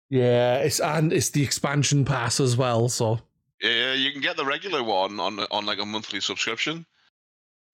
Yeah, 0.09 0.57
it's 0.59 0.79
and 0.79 1.11
it's 1.11 1.29
the 1.31 1.43
expansion 1.43 2.05
pass 2.05 2.39
as 2.39 2.55
well, 2.55 2.87
so 2.87 3.19
Yeah, 3.61 3.93
you 3.93 4.11
can 4.13 4.21
get 4.21 4.37
the 4.37 4.45
regular 4.45 4.81
one 4.83 5.19
on 5.19 5.39
on 5.51 5.65
like 5.65 5.79
a 5.79 5.85
monthly 5.85 6.21
subscription, 6.21 6.85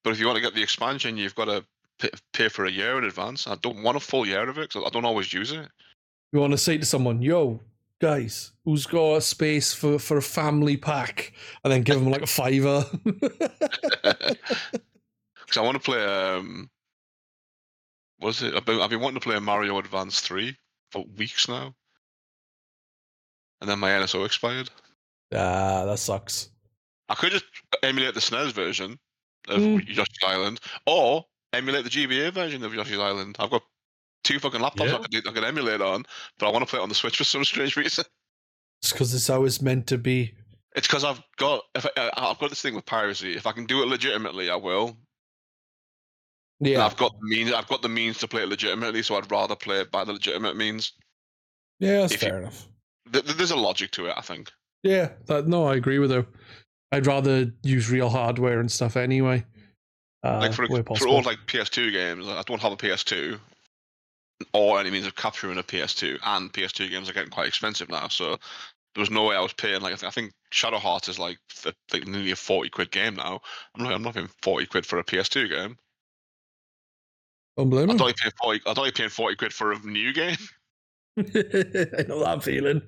but 0.03 0.11
if 0.13 0.19
you 0.19 0.25
want 0.25 0.37
to 0.37 0.41
get 0.41 0.55
the 0.55 0.63
expansion, 0.63 1.15
you've 1.17 1.35
got 1.35 1.45
to 1.45 1.63
pay, 1.99 2.09
pay 2.33 2.49
for 2.49 2.65
a 2.65 2.71
year 2.71 2.97
in 2.97 3.03
advance. 3.03 3.45
I 3.45 3.53
don't 3.55 3.83
want 3.83 3.97
a 3.97 3.99
full 3.99 4.25
year 4.25 4.49
of 4.49 4.57
it 4.57 4.69
because 4.69 4.83
I 4.83 4.89
don't 4.89 5.05
always 5.05 5.31
use 5.31 5.51
it. 5.51 5.67
you 6.31 6.39
want 6.39 6.53
to 6.53 6.57
say 6.57 6.75
to 6.79 6.85
someone, 6.85 7.21
"Yo, 7.21 7.59
guys, 8.03 8.51
who's 8.65 8.85
got 8.85 9.15
a 9.17 9.21
space 9.21 9.73
for 9.73 9.97
for 9.99 10.17
a 10.17 10.21
family 10.21 10.77
pack?" 10.77 11.34
and 11.63 11.71
then 11.71 11.84
give 11.84 11.95
them 11.99 12.09
like 12.11 12.21
a 12.21 12.27
fiver. 12.27 12.85
Because 15.45 15.57
I 15.57 15.61
want 15.61 15.75
to 15.75 15.84
play. 15.84 16.03
Um, 16.03 16.69
what 18.19 18.30
is 18.30 18.41
it? 18.43 18.55
I've 18.55 18.65
been, 18.65 18.80
I've 18.80 18.89
been 18.89 19.01
wanting 19.01 19.19
to 19.19 19.23
play 19.23 19.35
a 19.35 19.41
Mario 19.41 19.77
Advance 19.77 20.21
three 20.21 20.55
for 20.91 21.03
weeks 21.17 21.47
now, 21.49 21.75
and 23.61 23.69
then 23.69 23.80
my 23.80 23.89
NSO 23.89 24.25
expired. 24.25 24.69
ah, 25.34 25.85
that 25.85 25.99
sucks. 25.99 26.49
I 27.09 27.15
could 27.15 27.31
just 27.34 27.45
emulate 27.84 28.13
the 28.13 28.21
SNES 28.21 28.53
version 28.53 28.97
of 29.49 29.59
Mm. 29.59 29.85
Yoshi's 29.88 30.23
Island, 30.25 30.59
or 30.88 31.25
emulate 31.51 31.84
the 31.84 31.89
GBA 31.89 32.31
version 32.31 32.63
of 32.63 32.73
Yoshi's 32.73 32.97
Island. 32.99 33.35
I've 33.39 33.49
got 33.51 33.63
two 34.23 34.39
fucking 34.39 34.61
laptops 34.61 34.87
Yeah. 34.87 34.95
I, 34.95 35.07
could, 35.07 35.27
I 35.27 35.31
could 35.31 35.43
emulate 35.43 35.81
on, 35.81 36.05
but 36.39 36.47
I 36.47 36.51
want 36.51 36.63
to 36.65 36.69
play 36.69 36.79
it 36.79 36.83
on 36.83 36.89
the 36.89 36.95
Switch 36.95 37.17
for 37.17 37.23
some 37.23 37.43
strange 37.45 37.75
reason. 37.75 38.05
It's 38.81 38.91
because 38.91 39.13
it's 39.13 39.29
always 39.29 39.61
meant 39.61 39.87
to 39.87 39.97
be. 39.97 40.33
It's 40.75 40.87
because 40.87 41.05
I've 41.05 41.23
got 41.37 41.63
if 41.73 41.85
I, 41.95 42.11
I've 42.17 42.37
got 42.37 42.49
this 42.49 42.61
thing 42.61 42.75
with 42.75 42.85
piracy. 42.85 43.33
If 43.33 43.47
I 43.47 43.53
can 43.53 43.65
do 43.65 43.81
it 43.81 43.87
legitimately, 43.87 44.49
I 44.49 44.57
will. 44.57 44.97
And 46.59 46.67
Yeah, 46.69 46.85
I've 46.85 46.97
got 46.97 47.13
the 47.17 47.25
means. 47.25 47.53
I've 47.53 47.67
got 47.69 47.81
the 47.81 47.87
means 47.87 48.17
to 48.17 48.27
play 48.27 48.43
it 48.43 48.49
legitimately, 48.49 49.01
so 49.03 49.15
I'd 49.15 49.31
rather 49.31 49.55
play 49.55 49.79
it 49.79 49.89
by 49.89 50.03
the 50.03 50.11
legitimate 50.11 50.57
means. 50.57 50.91
yeah, 51.79 52.01
that's 52.01 52.13
if 52.15 52.23
you- 52.23 52.27
fair 52.29 52.39
enough. 52.39 52.67
Th- 53.13 53.23
th- 53.23 53.37
There's 53.37 53.51
a 53.51 53.55
logic 53.55 53.91
to 53.91 54.07
it, 54.07 54.15
I 54.17 54.21
think. 54.21 54.51
Yeah, 54.83 55.11
that, 55.27 55.47
no, 55.47 55.65
I 55.65 55.75
agree 55.75 55.99
with 55.99 56.11
her. 56.11 56.25
I'd 56.91 57.07
rather 57.07 57.53
use 57.63 57.89
real 57.89 58.09
hardware 58.09 58.59
and 58.59 58.69
stuff 58.69 58.97
anyway. 58.97 59.45
Uh, 60.25 60.39
like 60.39 60.53
for 60.53 60.67
for 60.67 61.07
all 61.07 61.21
like 61.21 61.37
PS2 61.47 61.91
games, 61.93 62.27
I 62.27 62.41
don't 62.45 62.61
have 62.61 62.73
a 62.73 62.77
PS2 62.77 63.39
or 64.53 64.79
any 64.79 64.91
means 64.91 65.07
of 65.07 65.15
capturing 65.15 65.57
a 65.57 65.63
PS2, 65.63 66.19
and 66.23 66.51
PS2 66.51 66.89
games 66.89 67.09
are 67.09 67.13
getting 67.13 67.31
quite 67.31 67.47
expensive 67.47 67.89
now. 67.89 68.07
So 68.07 68.37
there 68.95 69.01
was 69.01 69.09
no 69.09 69.23
way 69.25 69.35
I 69.35 69.41
was 69.41 69.53
paying 69.53 69.81
like 69.81 69.93
I 69.93 69.95
think, 69.95 70.07
I 70.07 70.11
think 70.11 70.33
Shadow 70.51 70.79
Heart 70.79 71.09
is 71.09 71.19
like 71.19 71.37
like 71.91 72.07
nearly 72.07 72.31
a 72.31 72.35
forty 72.35 72.69
quid 72.69 72.91
game 72.91 73.15
now. 73.15 73.41
I'm 73.75 73.83
not 73.83 73.93
I'm 73.93 74.03
not 74.03 74.15
paying 74.15 74.29
forty 74.41 74.65
quid 74.65 74.85
for 74.85 74.99
a 74.99 75.03
PS2 75.03 75.49
game. 75.49 75.77
Blame 77.55 77.91
I 77.91 77.97
thought 77.97 78.07
you 78.07 78.13
paying 78.13 78.33
forty. 78.41 78.61
I 78.65 78.73
thought 78.73 78.85
you 78.85 78.91
paying 78.91 79.09
forty 79.09 79.35
quid 79.35 79.53
for 79.53 79.71
a 79.71 79.79
new 79.79 80.13
game. 80.13 80.37
I 81.17 82.05
know 82.07 82.23
that 82.23 82.41
feeling. 82.43 82.81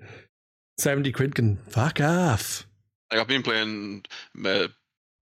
70 0.77 1.11
quid 1.11 1.35
can 1.35 1.57
fuck 1.57 2.01
off. 2.01 2.65
Like 3.11 3.21
I've 3.21 3.27
been 3.27 3.43
playing 3.43 4.03
uh, 4.43 4.67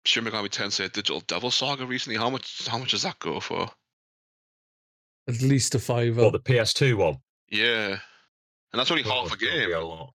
Shin 0.06 0.24
Megami 0.24 0.50
Tensei 0.50 0.92
Digital 0.92 1.20
Devil 1.22 1.52
Saga 1.52 1.86
recently. 1.86 2.18
How 2.18 2.30
much? 2.30 2.68
How 2.68 2.78
much 2.78 2.92
does 2.92 3.04
that 3.04 3.20
go 3.20 3.40
for? 3.40 3.70
At 5.28 5.42
least 5.42 5.76
a 5.76 5.80
fiver. 5.80 6.22
Or 6.22 6.32
the 6.32 6.40
PS2 6.40 6.98
one. 6.98 7.18
Yeah, 7.50 7.98
and 8.74 8.80
that's 8.80 8.92
only 8.92 9.04
Oh, 9.06 9.10
half 9.10 9.28
a 9.28 9.30
oh, 9.30 9.34
it's 9.34 9.36
be 9.36 9.46
game. 9.48 9.74
A 9.74 9.80
lot. 9.80 10.14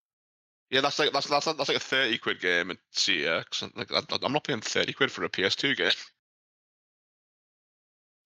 Yeah, 0.71 0.81
that's 0.81 0.99
like 0.99 1.13
that's 1.13 1.29
that's 1.29 1.45
that's 1.45 1.69
like 1.69 1.77
a 1.77 1.81
thirty 1.81 2.19
quid 2.19 2.41
game 2.41 2.71
at 2.71 2.79
CeX. 2.95 3.71
Like 3.77 3.93
I, 3.93 4.03
I'm 4.23 4.33
not 4.33 4.45
paying 4.45 4.61
thirty 4.61 4.93
quid 4.93 5.13
for 5.13 5.25
a 5.25 5.29
PS2 5.29 5.77
game. 5.77 5.91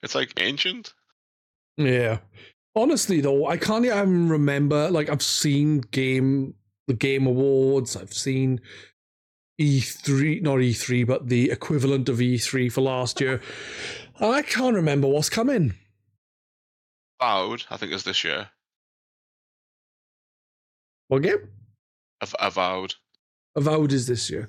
It's 0.03 0.15
like 0.15 0.33
ancient. 0.41 0.95
Yeah. 1.77 2.21
Honestly 2.75 3.21
though, 3.21 3.47
I 3.47 3.59
can't 3.59 3.85
even 3.85 4.31
remember 4.31 4.91
like 4.91 5.11
I've 5.11 5.23
seen 5.23 5.81
game 5.91 6.55
the 6.87 6.95
game 6.95 7.27
awards, 7.27 7.97
I've 7.97 8.15
seen 8.15 8.61
E3 9.61 10.43
not 10.43 10.57
E3, 10.57 11.07
but 11.07 11.29
the 11.29 11.51
equivalent 11.51 12.09
of 12.09 12.17
E3 12.17 12.73
for 12.73 12.81
last 12.81 13.21
year. 13.21 13.43
And 14.19 14.35
I 14.35 14.41
can't 14.43 14.75
remember 14.75 15.07
what's 15.07 15.29
coming. 15.29 15.75
Avowed, 17.21 17.65
I 17.71 17.77
think, 17.77 17.93
is 17.93 18.05
this 18.05 18.25
year. 18.25 18.49
What 21.09 21.23
game? 21.23 21.49
Av- 22.23 22.35
Avowed. 22.39 22.95
Avowed 23.57 23.93
is 23.93 24.07
this 24.07 24.31
year. 24.31 24.49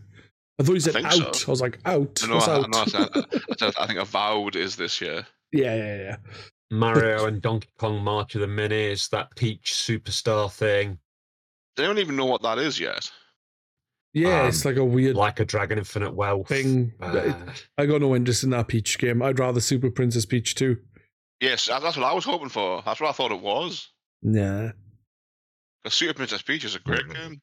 I 0.59 0.63
thought 0.63 0.73
you 0.73 0.79
said 0.79 0.93
think 0.93 1.07
out. 1.07 1.35
so. 1.35 1.47
I 1.47 1.51
was 1.51 1.61
like, 1.61 1.79
out. 1.85 2.21
No, 2.27 2.35
What's 2.35 2.47
I, 2.47 2.55
out? 2.57 2.69
no, 2.69 2.79
I, 2.79 2.85
said, 2.85 3.09
I, 3.15 3.55
said, 3.57 3.73
I 3.79 3.87
think 3.87 3.99
Avowed 3.99 4.55
is 4.55 4.75
this 4.75 5.01
year. 5.01 5.25
yeah, 5.51 5.75
yeah, 5.75 5.95
yeah. 5.97 6.15
Mario 6.69 7.25
and 7.27 7.41
Donkey 7.41 7.69
Kong 7.79 8.03
March 8.03 8.35
of 8.35 8.41
the 8.41 8.47
Minis, 8.47 9.09
that 9.09 9.35
Peach 9.35 9.73
Superstar 9.73 10.51
thing, 10.51 10.99
They 11.77 11.83
don't 11.83 11.97
even 11.97 12.15
know 12.15 12.25
what 12.25 12.43
that 12.43 12.59
is 12.59 12.79
yet. 12.79 13.11
Yeah, 14.13 14.41
Um, 14.41 14.47
it's 14.49 14.65
like 14.65 14.75
a 14.75 14.83
weird 14.85 15.15
like 15.15 15.39
a 15.39 15.45
Dragon 15.45 15.77
Infinite 15.79 16.13
Wealth. 16.13 16.49
thing. 16.49 16.93
Uh, 16.99 17.33
I 17.77 17.85
got 17.85 18.01
no 18.01 18.13
interest 18.15 18.43
in 18.43 18.49
that 18.51 18.67
Peach 18.67 18.99
game. 18.99 19.21
I'd 19.21 19.39
rather 19.39 19.61
Super 19.61 19.89
Princess 19.89 20.25
Peach 20.25 20.53
too. 20.53 20.77
Yes, 21.41 21.65
that's 21.65 21.97
what 21.97 22.05
I 22.05 22.13
was 22.13 22.23
hoping 22.23 22.49
for. 22.49 22.83
That's 22.85 23.01
what 23.01 23.09
I 23.09 23.13
thought 23.13 23.31
it 23.31 23.41
was. 23.41 23.89
Yeah. 24.21 24.71
Because 25.83 25.95
Super 25.97 26.13
Princess 26.13 26.43
Peach 26.43 26.63
is 26.63 26.75
a 26.75 26.79
great 26.79 27.05
Mhm. 27.07 27.15
game. 27.15 27.41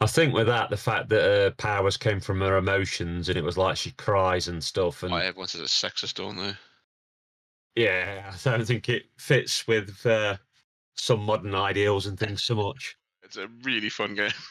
I 0.00 0.06
think 0.06 0.34
with 0.34 0.46
that, 0.48 0.68
the 0.70 0.76
fact 0.76 1.08
that 1.08 1.22
her 1.22 1.50
powers 1.52 1.96
came 1.96 2.20
from 2.20 2.40
her 2.40 2.56
emotions 2.56 3.28
and 3.28 3.38
it 3.38 3.44
was 3.44 3.56
like 3.56 3.76
she 3.76 3.92
cries 3.92 4.48
and 4.48 4.62
stuff. 4.62 5.02
And 5.02 5.12
Why 5.12 5.24
everyone 5.26 5.48
says 5.48 5.60
it's 5.60 5.80
sexist, 5.82 6.14
don't 6.14 6.36
they? 6.36 6.56
yeah, 7.76 8.32
I 8.34 8.50
don't 8.50 8.64
think 8.66 8.88
it 8.88 9.04
fits 9.18 9.66
with 9.68 10.04
uh, 10.04 10.36
some 10.96 11.20
modern 11.20 11.54
ideals 11.54 12.06
and 12.06 12.18
things 12.18 12.42
so 12.42 12.56
much. 12.56 12.96
It's 13.22 13.36
a 13.36 13.48
really 13.62 13.88
fun 13.88 14.14
game. 14.14 14.32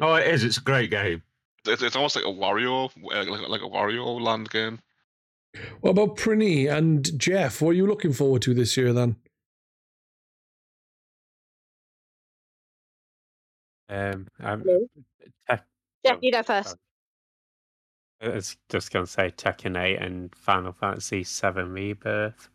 Oh, 0.00 0.14
it 0.14 0.28
is. 0.28 0.44
It's 0.44 0.58
a 0.58 0.60
great 0.60 0.92
game. 0.92 1.24
It's, 1.66 1.82
it's 1.82 1.96
almost 1.96 2.14
like 2.14 2.24
a 2.24 2.28
Wario, 2.28 2.88
uh, 3.12 3.28
like, 3.28 3.48
like 3.48 3.62
a 3.62 3.64
Wario 3.64 4.20
Land 4.20 4.48
game. 4.48 4.78
What 5.80 5.90
about 5.90 6.16
Prinny 6.16 6.70
and 6.70 7.18
Jeff? 7.18 7.60
What 7.62 7.70
are 7.70 7.74
you 7.74 7.86
looking 7.86 8.12
forward 8.12 8.42
to 8.42 8.54
this 8.54 8.76
year 8.76 8.92
then? 8.92 9.16
Um, 13.88 14.26
I'm, 14.40 14.62
Hello? 14.62 14.80
Tek- 15.48 15.64
Jeff, 16.04 16.16
Oh, 16.16 16.18
you 16.20 16.32
go 16.32 16.42
first. 16.42 16.76
I 18.20 18.28
was 18.28 18.56
just 18.68 18.90
going 18.92 19.06
to 19.06 19.10
say 19.10 19.30
Tekken 19.30 19.80
8 19.80 19.96
and 19.96 20.34
Final 20.34 20.72
Fantasy 20.72 21.24
7 21.24 21.72
Rebirth. 21.72 22.48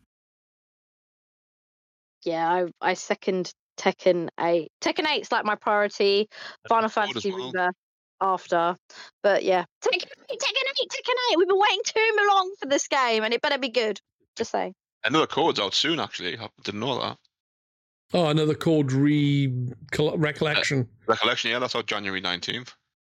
Yeah, 2.24 2.48
I, 2.48 2.90
I 2.90 2.94
second 2.94 3.52
Tekken 3.78 4.28
8. 4.38 4.70
Tekken 4.80 5.06
8's 5.06 5.32
like 5.32 5.44
my 5.44 5.54
priority. 5.56 6.28
Final 6.68 6.88
Fantasy 6.88 7.32
well. 7.32 7.46
Rebirth 7.46 7.74
after. 8.20 8.76
But 9.22 9.42
yeah, 9.44 9.64
Tekken 9.82 9.94
8, 10.30 10.40
Tekken 10.40 10.82
8, 10.82 10.88
Tekken 10.90 11.32
8. 11.32 11.38
We've 11.38 11.48
been 11.48 11.58
waiting 11.58 11.80
too 11.84 12.16
long 12.28 12.54
for 12.60 12.66
this 12.66 12.88
game 12.88 13.22
and 13.24 13.32
it 13.34 13.42
better 13.42 13.58
be 13.58 13.68
good. 13.68 14.00
Just 14.36 14.50
saying. 14.52 14.74
Another 15.04 15.26
code's 15.26 15.60
out 15.60 15.74
soon, 15.74 16.00
actually. 16.00 16.38
I 16.38 16.48
didn't 16.62 16.80
know 16.80 17.00
that. 17.00 17.18
Oh, 18.12 18.26
another 18.28 18.54
code 18.54 18.92
re 18.92 19.52
col- 19.90 20.16
recollection. 20.16 20.80
Uh, 21.08 21.12
recollection, 21.12 21.50
yeah, 21.50 21.58
that's 21.58 21.74
out 21.74 21.86
January 21.86 22.22
19th. 22.22 22.72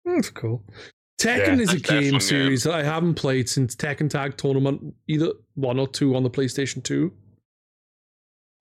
Hmm, 0.05 0.15
that's 0.15 0.29
cool. 0.29 0.63
Tekken 1.19 1.57
Yeah, 1.57 1.63
is 1.63 1.73
a 1.73 1.79
game 1.79 1.97
a 2.07 2.11
game. 2.11 2.19
series 2.19 2.63
that 2.63 2.73
I 2.73 2.83
haven't 2.83 3.15
played 3.15 3.47
since 3.49 3.75
Tekken 3.75 4.09
Tag 4.09 4.37
Tournament, 4.37 4.93
either 5.07 5.31
one 5.55 5.79
or 5.79 5.87
two 5.87 6.15
on 6.15 6.23
the 6.23 6.29
PlayStation 6.29 6.83
2. 6.83 7.11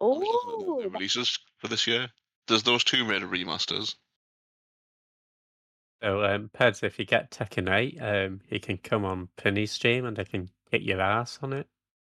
I'm 0.00 0.20
just 0.20 0.20
looking 0.46 0.84
at 0.84 0.86
Oh, 0.86 0.90
releases 0.90 1.38
for 1.58 1.68
this 1.68 1.86
year. 1.86 2.08
There's 2.46 2.62
those 2.62 2.84
two 2.84 3.04
made 3.04 3.22
remasters. 3.22 3.94
So, 6.04 6.22
um, 6.22 6.50
Pedz, 6.52 6.82
if 6.82 6.98
you 6.98 7.06
get 7.06 7.30
Tekken 7.30 7.72
8, 7.74 7.98
um, 8.26 8.40
you 8.50 8.60
can 8.60 8.76
come 8.76 9.06
on 9.06 9.28
Penny 9.38 9.64
stream 9.64 10.04
and 10.04 10.18
I 10.18 10.24
can 10.24 10.50
hit 10.70 10.82
your 10.82 11.00
ass 11.00 11.38
on 11.40 11.54
it. 11.54 11.66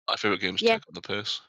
My 0.08 0.16
favourite 0.16 0.42
game's 0.42 0.62
Yeah. 0.62 0.76
Tekken 0.78 0.90
on 0.90 0.94
the 0.94 1.02
Pace. 1.02 1.42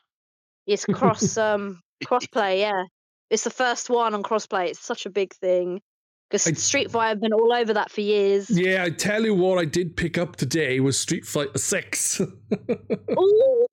it's 0.66 0.86
cross 0.86 1.36
um 1.36 1.82
crossplay, 2.04 2.60
yeah. 2.60 2.84
It's 3.28 3.44
the 3.44 3.50
first 3.50 3.90
one 3.90 4.14
on 4.14 4.22
crossplay. 4.22 4.68
It's 4.68 4.80
such 4.82 5.04
a 5.04 5.10
big 5.10 5.34
thing. 5.34 5.82
Because 6.30 6.62
Street 6.62 6.90
Fighter 6.90 7.08
have 7.10 7.20
been 7.20 7.32
all 7.34 7.52
over 7.52 7.74
that 7.74 7.90
for 7.90 8.00
years. 8.00 8.48
Yeah, 8.48 8.84
I 8.84 8.90
tell 8.90 9.22
you 9.24 9.34
what 9.34 9.58
I 9.58 9.64
did 9.66 9.94
pick 9.96 10.16
up 10.16 10.36
today 10.36 10.80
was 10.80 10.96
Street 10.98 11.26
Fighter 11.26 11.58
6. 11.58 12.20
Ooh, 12.20 13.66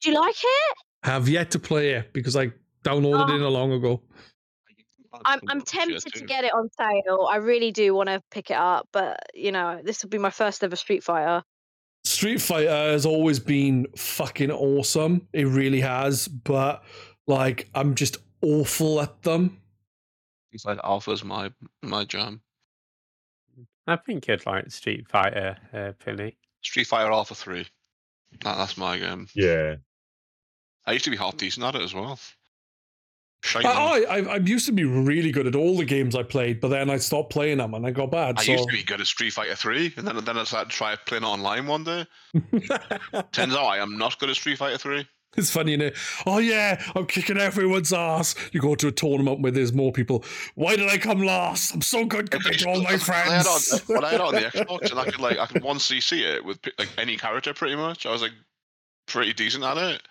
do 0.00 0.10
you 0.10 0.14
like 0.18 0.34
it? 0.42 0.76
Have 1.04 1.28
yet 1.28 1.52
to 1.52 1.58
play 1.60 1.90
it 1.92 2.12
because 2.12 2.34
I 2.34 2.46
downloaded 2.84 3.28
it 3.36 3.42
Oh. 3.42 3.46
a 3.46 3.50
long 3.50 3.72
ago. 3.72 4.02
I'm 5.24 5.40
I'm 5.48 5.60
tempted 5.60 6.12
to 6.14 6.24
get 6.24 6.44
it 6.44 6.52
on 6.52 6.68
sale. 6.78 7.28
I 7.30 7.36
really 7.36 7.72
do 7.72 7.94
want 7.94 8.08
to 8.08 8.22
pick 8.30 8.50
it 8.50 8.56
up, 8.56 8.88
but 8.92 9.18
you 9.34 9.52
know, 9.52 9.80
this 9.82 10.02
will 10.02 10.10
be 10.10 10.18
my 10.18 10.30
first 10.30 10.62
ever 10.64 10.76
Street 10.76 11.02
Fighter. 11.02 11.42
Street 12.04 12.40
Fighter 12.40 12.70
has 12.70 13.04
always 13.06 13.38
been 13.38 13.86
fucking 13.96 14.50
awesome. 14.50 15.26
It 15.32 15.44
really 15.44 15.80
has, 15.80 16.28
but 16.28 16.82
like 17.26 17.68
I'm 17.74 17.94
just 17.94 18.18
awful 18.42 19.00
at 19.00 19.22
them. 19.22 19.60
It's 20.52 20.64
like 20.64 20.78
Alpha's 20.82 21.24
my 21.24 21.50
my 21.82 22.04
jam. 22.04 22.40
I 23.86 23.96
think 23.96 24.28
you'd 24.28 24.44
like 24.44 24.70
Street 24.70 25.08
Fighter, 25.08 25.56
uh, 25.72 25.92
Pilly. 26.04 26.36
Street 26.62 26.86
Fighter 26.86 27.10
Alpha 27.10 27.34
3. 27.34 27.66
That, 28.42 28.56
that's 28.56 28.76
my 28.76 28.98
game. 28.98 29.28
Yeah. 29.34 29.76
I 30.86 30.92
used 30.92 31.06
to 31.06 31.10
be 31.10 31.16
half 31.16 31.38
decent 31.38 31.64
at 31.64 31.74
it 31.74 31.82
as 31.82 31.94
well. 31.94 32.18
Shite 33.42 33.64
I. 33.64 34.00
I, 34.02 34.18
I, 34.20 34.36
used 34.36 34.66
to 34.66 34.72
be 34.72 34.84
really 34.84 35.30
good 35.30 35.46
at 35.46 35.54
all 35.54 35.76
the 35.76 35.84
games 35.84 36.16
I 36.16 36.22
played, 36.24 36.60
but 36.60 36.68
then 36.68 36.90
I 36.90 36.96
stopped 36.96 37.30
playing 37.30 37.58
them 37.58 37.72
and 37.74 37.86
I 37.86 37.92
got 37.92 38.10
bad. 38.10 38.38
I 38.38 38.42
so. 38.42 38.52
used 38.52 38.68
to 38.68 38.74
be 38.74 38.82
good 38.82 39.00
at 39.00 39.06
Street 39.06 39.32
Fighter 39.32 39.54
3, 39.54 39.94
and 39.96 40.06
then, 40.06 40.24
then 40.24 40.36
I 40.36 40.44
started 40.44 40.70
to 40.70 40.76
try 40.76 40.96
playing 41.06 41.22
it 41.22 41.26
online 41.26 41.66
one 41.66 41.84
day. 41.84 42.04
Turns 43.32 43.54
out 43.54 43.66
I 43.66 43.78
am 43.78 43.96
not 43.96 44.18
good 44.18 44.30
at 44.30 44.36
Street 44.36 44.58
Fighter 44.58 44.78
3. 44.78 45.06
It's 45.36 45.50
funny, 45.50 45.72
you 45.72 45.76
know. 45.76 45.90
Oh 46.26 46.38
yeah, 46.38 46.82
I'm 46.96 47.06
kicking 47.06 47.38
everyone's 47.38 47.92
ass. 47.92 48.34
You 48.52 48.60
go 48.60 48.74
to 48.74 48.88
a 48.88 48.92
tournament 48.92 49.40
where 49.40 49.52
there's 49.52 49.72
more 49.72 49.92
people. 49.92 50.24
Why 50.54 50.74
did 50.74 50.88
I 50.88 50.98
come 50.98 51.20
last? 51.20 51.74
I'm 51.74 51.82
so 51.82 52.04
good 52.04 52.30
compared 52.30 52.58
to 52.58 52.68
all 52.68 52.82
my 52.82 52.84
When 52.84 52.86
I 52.86 52.90
had 52.92 53.02
friends. 53.02 53.90
on, 53.90 54.04
I 54.04 54.10
had 54.10 54.20
on 54.20 54.34
the 54.34 54.40
Xbox, 54.52 54.90
and 54.90 54.98
I 54.98 55.04
could 55.04 55.20
like 55.20 55.38
I 55.38 55.46
could 55.46 55.62
one 55.62 55.76
CC 55.76 56.22
it 56.22 56.44
with 56.44 56.58
like 56.78 56.88
any 56.96 57.16
character 57.16 57.52
pretty 57.52 57.76
much. 57.76 58.06
I 58.06 58.10
was 58.10 58.22
like 58.22 58.32
pretty 59.06 59.32
decent 59.32 59.64
at 59.64 59.76
it. 59.76 60.02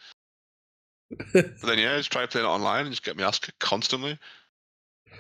But 1.34 1.62
then 1.62 1.80
yeah, 1.80 1.98
just 1.98 2.12
try 2.12 2.26
playing 2.26 2.46
it 2.46 2.50
online 2.50 2.82
and 2.86 2.92
just 2.92 3.04
get 3.04 3.16
me 3.18 3.24
asked 3.24 3.58
constantly. 3.60 4.18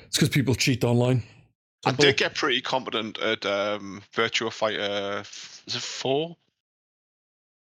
It's 0.05 0.17
because 0.17 0.29
people 0.29 0.55
cheat 0.55 0.83
online. 0.83 1.23
I 1.85 1.91
did 1.91 2.17
get 2.17 2.35
pretty 2.35 2.61
competent 2.61 3.19
at 3.19 3.45
um, 3.45 4.01
Virtua 4.13 4.51
Fighter. 4.51 5.21
Is 5.67 5.75
it 5.75 5.81
four? 5.81 6.35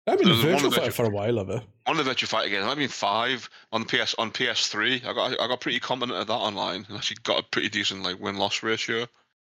I've 0.07 0.17
been 0.17 0.29
a 0.29 0.31
there's 0.33 0.43
one 0.43 0.53
virtual 0.53 0.67
of 0.67 0.73
the- 0.73 0.79
fighter 0.81 0.91
for 0.91 1.05
a 1.05 1.09
while, 1.09 1.39
I? 1.39 1.61
One 1.85 1.99
of 1.99 2.05
the 2.05 2.11
Virtua 2.11 2.27
Fighter 2.27 2.49
games. 2.49 2.65
I've 2.65 2.77
been 2.77 2.89
five 2.89 3.49
on 3.71 3.85
PS 3.85 4.15
on 4.17 4.31
PS3. 4.31 5.05
I 5.05 5.13
got 5.13 5.39
I 5.39 5.47
got 5.47 5.61
pretty 5.61 5.79
competent 5.79 6.17
at 6.19 6.27
that 6.27 6.33
online, 6.33 6.85
and 6.87 6.97
actually 6.97 7.17
got 7.23 7.39
a 7.39 7.43
pretty 7.43 7.69
decent 7.69 8.03
like 8.03 8.19
win 8.19 8.37
loss 8.37 8.63
ratio. 8.63 9.07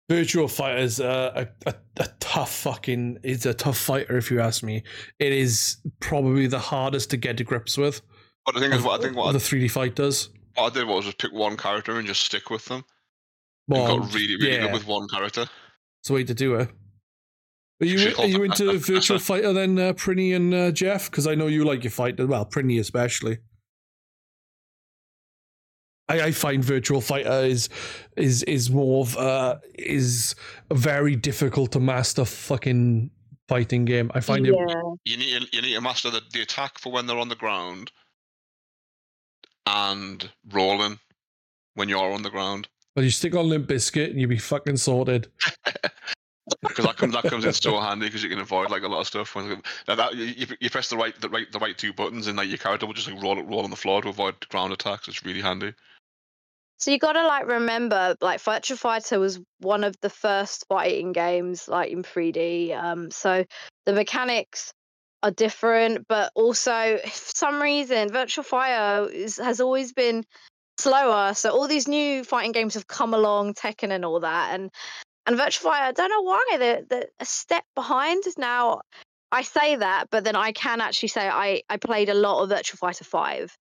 Virtual 0.08 0.48
Fighter 0.48 0.78
is 0.78 1.00
a, 1.00 1.48
a, 1.66 1.70
a, 1.70 1.74
a 1.98 2.08
tough 2.18 2.50
fucking. 2.50 3.18
It's 3.22 3.44
a 3.44 3.52
tough 3.52 3.76
fighter, 3.76 4.16
if 4.16 4.30
you 4.30 4.40
ask 4.40 4.62
me. 4.62 4.82
It 5.18 5.32
is 5.32 5.76
probably 6.00 6.46
the 6.46 6.58
hardest 6.58 7.10
to 7.10 7.18
get 7.18 7.36
to 7.36 7.44
grips 7.44 7.76
with. 7.76 8.00
But 8.48 8.54
the 8.54 8.60
thing 8.62 8.72
is, 8.72 8.78
of- 8.78 8.86
what 8.86 9.00
I 9.00 9.02
think 9.02 9.14
what 9.14 9.32
the 9.32 9.38
3D 9.38 9.70
fighters. 9.70 10.30
what 10.54 10.72
I 10.72 10.78
did 10.78 10.88
was 10.88 11.04
just 11.04 11.18
pick 11.18 11.34
one 11.34 11.54
character 11.58 11.98
and 11.98 12.08
just 12.08 12.22
stick 12.22 12.48
with 12.48 12.64
them. 12.64 12.82
Well, 13.66 13.86
and 13.86 14.00
got 14.00 14.14
really 14.14 14.36
really 14.36 14.54
yeah, 14.54 14.62
good 14.62 14.72
with 14.72 14.86
one 14.86 15.06
character. 15.06 15.42
it's 15.42 16.08
the 16.08 16.14
way 16.14 16.24
to 16.24 16.32
do 16.32 16.54
it. 16.54 16.70
Are 17.82 17.86
you 17.86 18.14
are 18.16 18.24
you 18.24 18.44
into 18.44 18.78
Virtual 18.78 19.18
Fighter 19.18 19.52
then, 19.52 19.78
uh, 19.78 19.92
Prinny 19.92 20.34
and 20.34 20.54
uh, 20.54 20.70
Jeff? 20.70 21.10
Because 21.10 21.26
I 21.26 21.34
know 21.34 21.46
you 21.46 21.66
like 21.66 21.84
your 21.84 21.90
fighter. 21.90 22.26
Well, 22.26 22.46
Prinny 22.46 22.80
especially. 22.80 23.36
I, 26.08 26.22
I 26.22 26.32
find 26.32 26.64
Virtual 26.64 27.02
Fighter 27.02 27.44
is 27.44 27.68
is 28.16 28.44
is 28.44 28.70
more 28.70 29.02
of 29.02 29.14
uh, 29.18 29.56
is 29.74 30.34
a 30.70 30.74
very 30.74 31.16
difficult 31.16 31.72
to 31.72 31.80
master 31.80 32.24
fucking 32.24 33.10
fighting 33.46 33.84
game. 33.84 34.10
I 34.14 34.20
find 34.20 34.46
it. 34.46 34.54
You 35.04 35.16
need 35.18 35.48
you 35.52 35.60
need 35.60 35.74
to 35.74 35.80
master 35.82 36.08
the, 36.08 36.22
the 36.32 36.40
attack 36.40 36.78
for 36.78 36.90
when 36.90 37.06
they're 37.06 37.18
on 37.18 37.28
the 37.28 37.36
ground, 37.36 37.92
and 39.68 40.30
rolling 40.50 40.98
when 41.74 41.88
you're 41.88 42.12
on 42.12 42.22
the 42.22 42.30
ground. 42.30 42.68
But 42.94 43.04
you 43.04 43.10
stick 43.10 43.34
on 43.36 43.48
Limp 43.48 43.68
Bizkit 43.68 44.10
and 44.10 44.20
you'll 44.20 44.30
be 44.30 44.38
fucking 44.38 44.76
sorted. 44.78 45.28
because 46.62 46.84
that 46.86 46.96
comes 46.96 47.12
that 47.14 47.24
comes 47.24 47.44
in 47.44 47.52
so 47.52 47.78
handy 47.80 48.06
because 48.06 48.22
you 48.22 48.28
can 48.30 48.40
avoid 48.40 48.70
like 48.70 48.82
a 48.82 48.88
lot 48.88 49.00
of 49.00 49.06
stuff. 49.06 49.34
When 49.34 49.62
now 49.86 49.94
that 49.94 50.16
you, 50.16 50.24
you- 50.24 50.56
you 50.60 50.70
press 50.70 50.88
the 50.88 50.96
right 50.96 51.18
the 51.20 51.28
right 51.28 51.50
the 51.52 51.58
right 51.58 51.76
two 51.76 51.92
buttons 51.92 52.26
and 52.26 52.36
like 52.38 52.48
your 52.48 52.58
character 52.58 52.86
will 52.86 52.94
just 52.94 53.10
like 53.10 53.22
roll 53.22 53.40
roll 53.42 53.60
on 53.64 53.70
the 53.70 53.76
floor 53.76 54.02
to 54.02 54.08
avoid 54.08 54.48
ground 54.48 54.72
attacks. 54.72 55.06
It's 55.08 55.24
really 55.24 55.42
handy. 55.42 55.74
So 56.78 56.90
you 56.92 56.98
gotta 56.98 57.26
like 57.26 57.46
remember, 57.46 58.16
like 58.20 58.40
Virtua 58.40 58.78
Fighter 58.78 59.18
was 59.18 59.40
one 59.60 59.82
of 59.84 59.96
the 60.00 60.10
first 60.10 60.64
fighting 60.68 61.12
games 61.12 61.68
like 61.68 61.90
in 61.90 62.02
3D. 62.04 62.72
Um, 62.76 63.10
so 63.10 63.44
the 63.84 63.92
mechanics 63.92 64.72
are 65.22 65.30
different, 65.30 66.06
but 66.08 66.32
also 66.34 66.98
for 67.04 67.10
some 67.10 67.60
reason 67.60 68.10
Virtual 68.10 68.44
Fighter 68.44 69.10
is, 69.10 69.36
has 69.36 69.60
always 69.60 69.92
been 69.92 70.24
slower. 70.78 71.34
So 71.34 71.50
all 71.50 71.68
these 71.68 71.88
new 71.88 72.24
fighting 72.24 72.52
games 72.52 72.74
have 72.74 72.86
come 72.86 73.14
along, 73.14 73.54
Tekken 73.54 73.90
and 73.90 74.04
all 74.04 74.20
that, 74.20 74.54
and 74.54 74.70
and 75.26 75.38
Virtua 75.38 75.58
Fighter, 75.58 75.84
I 75.84 75.92
don't 75.92 76.10
know 76.10 76.22
why 76.22 76.56
they're, 76.58 76.82
they're 76.88 77.06
a 77.20 77.24
step 77.26 77.62
behind 77.74 78.22
now. 78.38 78.80
I 79.30 79.42
say 79.42 79.76
that, 79.76 80.06
but 80.10 80.24
then 80.24 80.36
I 80.36 80.52
can 80.52 80.80
actually 80.80 81.10
say 81.10 81.28
I 81.28 81.60
I 81.68 81.76
played 81.76 82.08
a 82.08 82.14
lot 82.14 82.42
of 82.42 82.48
Virtual 82.48 82.78
Fighter 82.78 83.04
Five. 83.04 83.54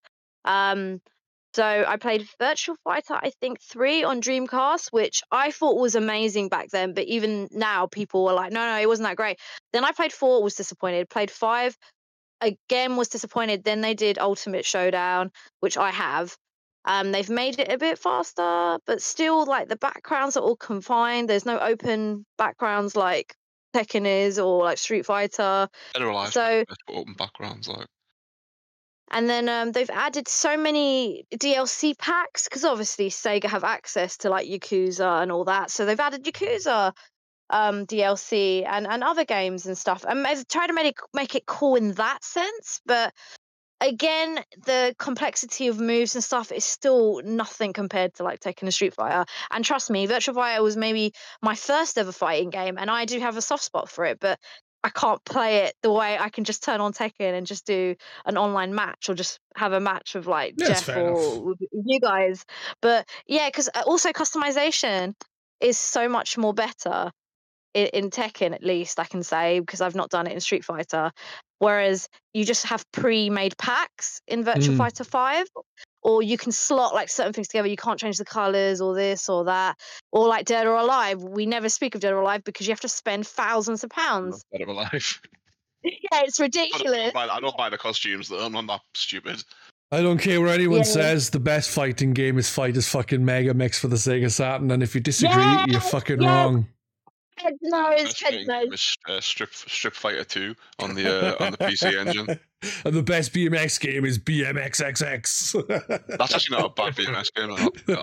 Um, 0.46 1.02
so 1.58 1.86
I 1.88 1.98
played 1.98 2.30
Virtual 2.40 2.76
Fighter, 2.84 3.16
I 3.16 3.32
think 3.42 3.60
three 3.60 4.04
on 4.04 4.22
Dreamcast, 4.22 4.90
which 4.92 5.24
I 5.32 5.50
thought 5.50 5.82
was 5.82 5.96
amazing 5.96 6.50
back 6.50 6.70
then. 6.70 6.94
But 6.94 7.06
even 7.06 7.48
now, 7.52 7.88
people 7.88 8.24
were 8.24 8.34
like, 8.34 8.52
"No, 8.52 8.60
no, 8.60 8.80
it 8.80 8.88
wasn't 8.88 9.08
that 9.08 9.18
great." 9.18 9.40
Then 9.74 9.84
I 9.84 9.92
played 9.92 10.14
four, 10.14 10.44
was 10.44 10.54
disappointed. 10.54 11.10
Played 11.10 11.32
five, 11.32 11.76
again 12.42 12.96
was 12.96 13.08
disappointed. 13.08 13.64
Then 13.64 13.82
they 13.82 13.96
did 13.96 14.20
Ultimate 14.20 14.66
Showdown, 14.66 15.32
which 15.60 15.78
I 15.78 15.90
have. 15.90 16.38
Um, 16.86 17.12
they've 17.12 17.28
made 17.28 17.60
it 17.60 17.72
a 17.72 17.80
bit 17.80 17.98
faster, 17.98 18.78
but 18.86 19.02
still, 19.02 19.44
like 19.48 19.68
the 19.68 19.78
backgrounds 19.78 20.38
are 20.38 20.44
all 20.44 20.58
confined. 20.58 21.28
There's 21.28 21.48
no 21.48 21.58
open 21.58 22.24
backgrounds 22.38 22.96
like 22.96 23.34
Tekken 23.74 24.06
is 24.06 24.38
or 24.38 24.64
like 24.64 24.78
Street 24.78 25.08
Fighter. 25.08 25.68
Better 25.94 26.08
alive. 26.08 26.32
So- 26.34 26.66
open 26.88 27.14
backgrounds 27.14 27.68
like 27.68 27.88
And 29.12 29.30
then 29.30 29.48
um, 29.48 29.72
they've 29.72 29.90
added 29.90 30.28
so 30.28 30.58
many 30.58 31.26
DLC 31.34 31.98
packs 31.98 32.46
because 32.46 32.66
obviously 32.66 33.10
Sega 33.10 33.46
have 33.46 33.64
access 33.64 34.18
to 34.18 34.30
like 34.30 34.48
Yakuza 34.48 35.22
and 35.22 35.32
all 35.32 35.46
that. 35.46 35.72
So 35.72 35.86
they've 35.86 36.00
added 36.00 36.24
Yakuza 36.26 36.94
um, 37.50 37.86
DLC 37.86 38.66
and, 38.68 38.86
and 38.86 39.04
other 39.04 39.26
games 39.26 39.66
and 39.66 39.78
stuff. 39.78 40.06
And 40.08 40.26
they've 40.26 40.48
tried 40.48 40.68
to 40.68 40.74
make 40.74 40.88
it, 40.88 40.96
make 41.14 41.36
it 41.36 41.46
cool 41.46 41.76
in 41.76 41.94
that 41.94 42.24
sense. 42.24 42.82
But 42.86 43.14
again, 43.80 44.44
the 44.66 44.96
complexity 44.98 45.68
of 45.68 45.80
moves 45.80 46.16
and 46.16 46.24
stuff 46.24 46.52
is 46.52 46.66
still 46.66 47.22
nothing 47.24 47.74
compared 47.74 48.16
to 48.16 48.24
like 48.24 48.40
Tekken 48.40 48.68
a 48.68 48.72
Street 48.72 48.94
Fighter. 48.94 49.26
And 49.52 49.64
trust 49.64 49.90
me, 49.90 50.06
Virtual 50.06 50.36
Fighter 50.36 50.64
was 50.64 50.78
maybe 50.78 51.14
my 51.42 51.56
first 51.56 51.98
ever 51.98 52.12
fighting 52.12 52.50
game, 52.50 52.78
and 52.78 52.90
I 52.90 53.06
do 53.06 53.20
have 53.20 53.38
a 53.38 53.42
soft 53.42 53.64
spot 53.64 53.90
for 53.90 54.06
it. 54.06 54.20
But 54.20 54.40
I 54.88 54.90
can't 54.90 55.22
play 55.26 55.66
it 55.66 55.76
the 55.84 55.92
way 55.92 56.18
I 56.18 56.30
can 56.30 56.46
just 56.46 56.64
turn 56.64 56.80
on 56.80 56.94
Tekken 56.94 57.34
and 57.38 57.46
just 57.46 57.66
do 57.66 57.94
an 58.26 58.38
online 58.38 58.74
match 58.74 59.10
or 59.10 59.16
just 59.16 59.38
have 59.58 59.74
a 59.74 59.82
match 59.82 60.16
with 60.16 60.28
like 60.28 60.56
Yeah, 60.56 60.68
Jeff 60.68 60.88
or 60.96 61.56
you 61.74 62.00
guys. 62.00 62.46
But 62.82 63.06
yeah, 63.28 63.50
because 63.50 63.68
also 63.86 64.14
customization 64.14 65.14
is 65.60 65.78
so 65.78 66.08
much 66.08 66.38
more 66.38 66.54
better 66.54 67.12
in, 67.74 67.88
in 67.88 68.10
Tekken, 68.12 68.54
at 68.54 68.64
least 68.64 68.98
I 68.98 69.04
can 69.04 69.24
say, 69.24 69.60
because 69.60 69.82
I've 69.82 69.94
not 69.94 70.10
done 70.10 70.26
it 70.26 70.32
in 70.32 70.40
Street 70.40 70.64
Fighter. 70.64 71.12
Whereas 71.60 72.08
you 72.34 72.46
just 72.46 72.66
have 72.68 72.90
pre-made 72.94 73.58
packs 73.58 74.22
in 74.26 74.46
Virtual 74.46 74.74
Mm. 74.74 74.78
Fighter 74.78 75.04
Five, 75.04 75.48
or 76.08 76.24
you 76.24 76.38
can 76.38 76.54
slot 76.54 76.94
like 76.96 77.10
certain 77.10 77.34
things 77.34 77.50
together. 77.50 77.68
You 77.68 77.76
can't 77.76 78.00
change 78.00 78.18
the 78.18 78.24
colors 78.24 78.80
or 78.80 78.96
this 78.96 79.28
or 79.28 79.44
that, 79.44 79.78
or 80.14 80.30
like 80.30 80.46
Dead 80.46 80.66
or 80.66 80.76
Alive. 80.76 81.22
We 81.22 81.46
never 81.46 81.68
speak 81.68 81.96
of 81.96 82.02
Dead 82.02 82.14
or 82.14 82.22
Alive 82.22 82.46
because 82.46 82.66
you 82.66 82.72
have 82.72 82.80
to 82.80 82.88
spend 82.90 83.28
thousands 83.28 83.84
of 83.84 83.90
pounds. 83.90 84.46
Dead 84.52 84.62
or 84.62 84.70
alive. 84.72 85.22
Yeah, 85.84 86.24
it's 86.24 86.40
I 86.40 86.46
ridiculous. 86.46 87.14
don't, 87.14 87.14
buy, 87.14 87.28
I 87.28 87.40
don't 87.40 87.56
buy 87.56 87.70
the 87.70 87.78
costumes 87.78 88.28
though. 88.28 88.44
I'm 88.46 88.52
not 88.52 88.68
that 88.68 88.82
stupid. 88.94 89.42
I 89.92 90.02
don't 90.02 90.18
care 90.18 90.42
what 90.42 90.50
anyone 90.50 90.80
Yeah. 90.80 90.84
says. 90.84 91.30
The 91.30 91.40
best 91.40 91.70
fighting 91.70 92.14
game 92.14 92.38
is 92.38 92.50
Fighters 92.50 92.90
fucking 92.90 93.24
Mega 93.24 93.54
Mix 93.54 93.80
for 93.80 93.88
the 93.88 93.96
Sega 93.96 94.30
Saturn, 94.30 94.72
and 94.72 94.84
if 94.84 94.96
you 94.96 95.02
disagree, 95.02 95.64
you're 95.68 95.80
fucking 95.80 96.22
yes. 96.22 96.28
wrong. 96.28 96.68
Head 97.38 97.54
nose, 97.62 98.04
Best 98.04 98.24
head 98.24 98.48
nose. 98.48 98.98
uh, 99.08 99.20
Strip 99.22 99.54
Strip 99.54 99.94
Fighter 99.94 100.24
Two 100.24 100.56
on 100.80 100.96
the 100.96 101.36
uh, 101.40 101.44
on 101.46 101.52
the 101.52 101.58
PC 101.58 101.98
engine. 101.98 102.28
and 102.86 102.94
the 102.94 103.04
best 103.04 103.34
BMX 103.34 103.80
game 103.80 104.06
is 104.06 104.18
BMXXX. 104.20 106.08
That's 106.18 106.34
actually 106.34 106.58
not 106.58 106.66
a 106.66 106.74
bad 106.74 106.96
BMX 106.98 107.34
game. 107.34 107.52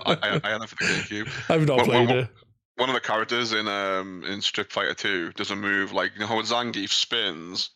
I, 0.05 0.17
I, 0.21 0.41
I 0.43 0.49
had 0.51 0.61
it 0.61 0.69
for 0.69 0.75
the 0.75 0.85
GameCube. 0.85 1.49
I've 1.49 1.67
not 1.67 1.77
Well, 1.77 1.85
played 1.85 2.09
well, 2.09 2.19
it. 2.19 2.29
One 2.77 2.89
of 2.89 2.95
the 2.95 3.01
characters 3.01 3.53
in 3.53 3.67
um 3.67 4.23
in 4.25 4.41
Strip 4.41 4.71
Fighter 4.71 4.93
Two 4.93 5.31
does 5.33 5.51
a 5.51 5.55
move 5.55 5.91
like 5.93 6.11
you 6.13 6.21
know 6.21 6.27
how 6.27 6.41
Zangief 6.41 6.89
spins. 6.89 7.71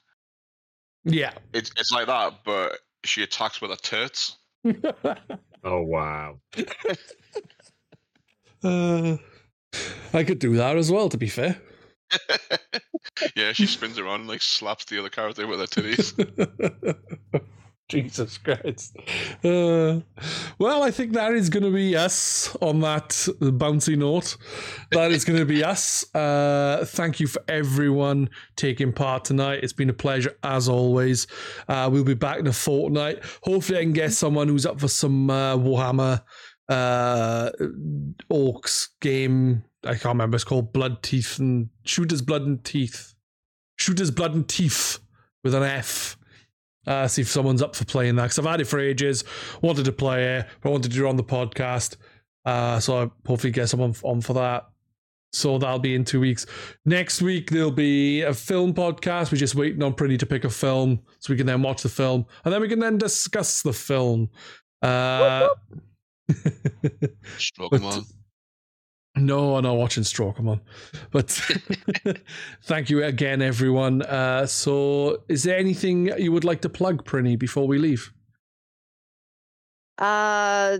Yeah. 1.05 1.31
It's 1.53 1.71
it's 1.77 1.91
like 1.91 2.07
that, 2.07 2.39
but 2.45 2.79
she 3.05 3.23
attacks 3.23 3.61
with 3.61 3.71
her 3.71 3.77
tits. 3.77 4.37
Oh 5.61 5.81
wow. 5.81 6.39
uh, 8.63 9.17
I 10.13 10.23
could 10.23 10.39
do 10.39 10.55
that 10.55 10.77
as 10.77 10.91
well, 10.91 11.09
to 11.09 11.17
be 11.17 11.27
fair. 11.27 11.57
yeah, 13.35 13.51
she 13.53 13.67
spins 13.67 13.99
around 13.99 14.21
and 14.21 14.29
like 14.29 14.41
slaps 14.41 14.85
the 14.85 14.99
other 14.99 15.09
character 15.09 15.45
with 15.47 15.59
her 15.59 15.67
titties. 15.67 16.95
Jesus 17.89 18.37
Christ. 18.37 18.95
Uh, 19.43 20.01
well, 20.59 20.83
I 20.83 20.91
think 20.91 21.13
that 21.13 21.33
is 21.33 21.49
going 21.49 21.63
to 21.63 21.71
be 21.71 21.95
us 21.95 22.55
on 22.61 22.81
that 22.81 23.09
bouncy 23.09 23.97
note. 23.97 24.37
That 24.91 25.11
is 25.11 25.25
going 25.25 25.39
to 25.39 25.45
be 25.45 25.63
us. 25.63 26.05
Uh, 26.13 26.85
thank 26.87 27.19
you 27.19 27.25
for 27.25 27.41
everyone 27.47 28.29
taking 28.55 28.93
part 28.93 29.25
tonight. 29.25 29.61
It's 29.63 29.73
been 29.73 29.89
a 29.89 29.93
pleasure 29.93 30.37
as 30.43 30.69
always. 30.69 31.25
Uh, 31.67 31.89
we'll 31.91 32.03
be 32.03 32.13
back 32.13 32.37
in 32.37 32.45
a 32.45 32.53
fortnight. 32.53 33.23
Hopefully, 33.41 33.79
I 33.79 33.81
can 33.81 33.93
get 33.93 34.13
someone 34.13 34.47
who's 34.47 34.67
up 34.67 34.79
for 34.79 34.87
some 34.87 35.31
uh, 35.31 35.57
Warhammer 35.57 36.21
uh, 36.69 37.51
Orcs 38.31 38.89
game 39.01 39.63
I 39.83 39.91
can't 39.91 40.05
remember. 40.05 40.35
It's 40.35 40.43
called 40.43 40.73
Blood 40.73 41.01
Teeth 41.03 41.39
and 41.39 41.69
Shootas 41.85 42.25
Blood 42.25 42.43
and 42.43 42.63
Teeth. 42.63 43.13
Shootas 43.79 44.13
Blood 44.13 44.35
and 44.35 44.47
Teeth 44.47 44.99
with 45.43 45.55
an 45.55 45.63
F. 45.63 46.17
Uh, 46.85 47.07
see 47.07 47.21
if 47.21 47.29
someone's 47.29 47.61
up 47.61 47.75
for 47.75 47.85
playing 47.85 48.15
that 48.15 48.23
because 48.23 48.39
I've 48.39 48.45
had 48.45 48.61
it 48.61 48.67
for 48.67 48.79
ages. 48.79 49.23
Wanted 49.61 49.85
to 49.85 49.91
play 49.91 50.37
it, 50.37 50.47
but 50.61 50.69
I 50.69 50.71
wanted 50.71 50.91
to 50.91 50.97
do 50.97 51.05
it 51.05 51.09
on 51.09 51.15
the 51.15 51.23
podcast. 51.23 51.95
Uh, 52.45 52.79
so 52.79 53.03
I 53.03 53.11
hopefully 53.27 53.51
get 53.51 53.69
someone 53.69 53.95
on 54.03 54.21
for 54.21 54.33
that. 54.33 54.69
So 55.31 55.59
that'll 55.59 55.79
be 55.79 55.93
in 55.93 56.03
two 56.03 56.19
weeks. 56.19 56.47
Next 56.85 57.21
week 57.21 57.51
there'll 57.51 57.71
be 57.71 58.23
a 58.23 58.33
film 58.33 58.73
podcast. 58.73 59.31
We're 59.31 59.37
just 59.37 59.55
waiting 59.55 59.83
on 59.83 59.93
Pretty 59.93 60.17
to 60.17 60.25
pick 60.25 60.43
a 60.43 60.49
film 60.49 61.01
so 61.19 61.31
we 61.31 61.37
can 61.37 61.45
then 61.45 61.61
watch 61.61 61.83
the 61.83 61.89
film 61.89 62.25
and 62.43 62.53
then 62.53 62.61
we 62.61 62.67
can 62.67 62.79
then 62.79 62.97
discuss 62.97 63.61
the 63.61 63.73
film. 63.73 64.29
Uh, 64.81 65.49
Stroke 67.37 67.71
But- 67.71 67.83
on. 67.83 68.03
no, 69.15 69.55
I'm 69.55 69.63
not 69.63 69.75
watching 69.77 70.03
Stroke. 70.03 70.39
I'm 70.39 70.47
on. 70.49 70.61
But 71.11 71.29
thank 72.63 72.89
you 72.89 73.03
again, 73.03 73.41
everyone. 73.41 74.01
Uh, 74.03 74.45
so, 74.45 75.23
is 75.27 75.43
there 75.43 75.57
anything 75.57 76.07
you 76.17 76.31
would 76.31 76.43
like 76.43 76.61
to 76.61 76.69
plug, 76.69 77.05
Prinny, 77.05 77.37
before 77.37 77.67
we 77.67 77.77
leave? 77.79 78.11
Uh, 79.97 80.77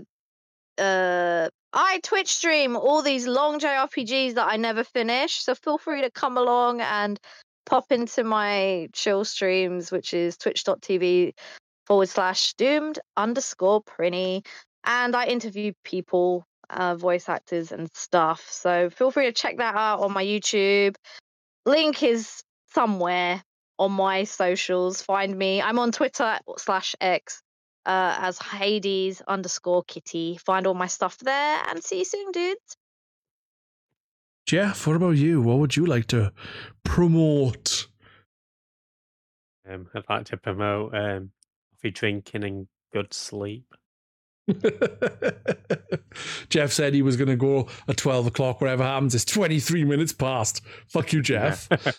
uh, 0.78 1.48
I 1.72 2.00
Twitch 2.02 2.28
stream 2.28 2.76
all 2.76 3.02
these 3.02 3.26
long 3.26 3.60
JRPGs 3.60 4.34
that 4.34 4.48
I 4.50 4.56
never 4.56 4.82
finish. 4.84 5.34
So 5.42 5.54
feel 5.54 5.78
free 5.78 6.00
to 6.02 6.10
come 6.10 6.36
along 6.38 6.80
and 6.80 7.20
pop 7.66 7.92
into 7.92 8.24
my 8.24 8.88
chill 8.92 9.24
streams, 9.24 9.92
which 9.92 10.14
is 10.14 10.36
twitch.tv 10.36 11.34
forward 11.86 12.08
slash 12.08 12.54
doomed 12.54 12.98
underscore 13.16 13.82
prinny. 13.82 14.44
And 14.84 15.14
I 15.14 15.26
interview 15.26 15.72
people, 15.84 16.46
uh, 16.68 16.94
voice 16.96 17.28
actors 17.28 17.72
and 17.72 17.90
stuff. 17.92 18.46
So 18.50 18.90
feel 18.90 19.10
free 19.10 19.26
to 19.26 19.32
check 19.32 19.58
that 19.58 19.74
out 19.74 20.00
on 20.00 20.12
my 20.12 20.24
YouTube. 20.24 20.96
Link 21.66 22.02
is 22.02 22.42
somewhere 22.72 23.42
on 23.78 23.92
my 23.92 24.24
socials. 24.24 25.02
Find 25.02 25.36
me. 25.36 25.60
I'm 25.60 25.78
on 25.78 25.92
Twitter 25.92 26.38
slash 26.58 26.94
X 27.00 27.42
uh, 27.86 28.16
as 28.20 28.38
Hades 28.38 29.22
underscore 29.26 29.82
Kitty. 29.84 30.38
Find 30.38 30.66
all 30.66 30.74
my 30.74 30.86
stuff 30.86 31.18
there 31.18 31.62
and 31.68 31.82
see 31.82 31.98
you 31.98 32.04
soon, 32.04 32.30
dudes. 32.32 32.76
Jeff, 34.46 34.86
what 34.86 34.96
about 34.96 35.16
you? 35.16 35.40
What 35.40 35.58
would 35.58 35.76
you 35.76 35.86
like 35.86 36.06
to 36.06 36.32
promote? 36.82 37.86
Um, 39.68 39.86
I'd 39.94 40.02
like 40.08 40.24
to 40.26 40.36
promote 40.36 40.94
um, 40.94 41.30
coffee 41.70 41.90
drinking 41.90 42.44
and 42.44 42.66
good 42.92 43.14
sleep. 43.14 43.74
Jeff 46.48 46.72
said 46.72 46.94
he 46.94 47.02
was 47.02 47.16
going 47.16 47.28
to 47.28 47.36
go 47.36 47.68
at 47.88 47.96
12 47.96 48.26
o'clock. 48.26 48.60
Whatever 48.60 48.84
happens, 48.84 49.14
it's 49.14 49.24
23 49.24 49.84
minutes 49.84 50.12
past. 50.12 50.62
Fuck 50.88 51.12
you, 51.12 51.22
Jeff. 51.22 51.68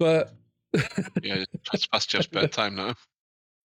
But 0.00 0.34
Yeah, 1.22 1.44
it's 1.72 1.86
past 1.86 2.10
Jeff's 2.10 2.26
bedtime 2.26 2.74
now. 2.74 2.94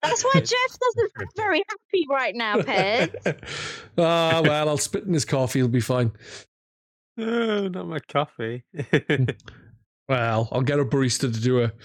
That's 0.03 0.23
why 0.23 0.33
Jeff 0.35 0.79
doesn't 0.79 1.11
look 1.17 1.29
very 1.35 1.63
happy 1.67 2.05
right 2.07 2.35
now, 2.35 2.61
Ped. 2.61 3.15
ah, 3.97 4.41
well, 4.43 4.69
I'll 4.69 4.77
spit 4.77 5.05
in 5.05 5.13
his 5.13 5.25
coffee. 5.25 5.57
He'll 5.59 5.67
be 5.67 5.81
fine. 5.81 6.11
oh, 7.17 7.67
not 7.73 7.87
my 7.87 7.97
coffee. 7.99 8.63
Well, 10.07 10.49
I'll 10.51 10.61
get 10.61 10.79
a 10.79 10.85
barista 10.85 11.33
to 11.33 11.39
do 11.41 11.59
it. 11.59 11.75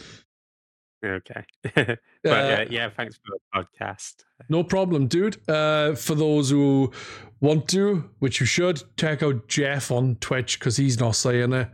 Okay. 1.05 1.45
but 1.75 1.99
yeah, 2.25 2.31
Uh, 2.33 2.65
yeah, 2.71 2.91
thanks 2.91 3.17
for 3.17 3.37
the 3.37 3.65
podcast. 3.81 4.25
No 4.49 4.63
problem, 4.65 5.07
dude. 5.07 5.39
Uh, 5.49 5.95
for 5.95 6.15
those 6.15 6.51
who 6.51 6.93
want 7.41 7.69
to, 7.69 8.11
which 8.19 8.41
you 8.41 8.47
should, 8.47 8.83
check 8.97 9.23
out 9.23 9.49
Jeff 9.49 9.91
on 9.91 10.17
Twitch 10.17 10.59
because 10.59 10.77
he's 10.77 10.99
not 10.99 11.17
saying 11.17 11.53
it, 11.53 11.69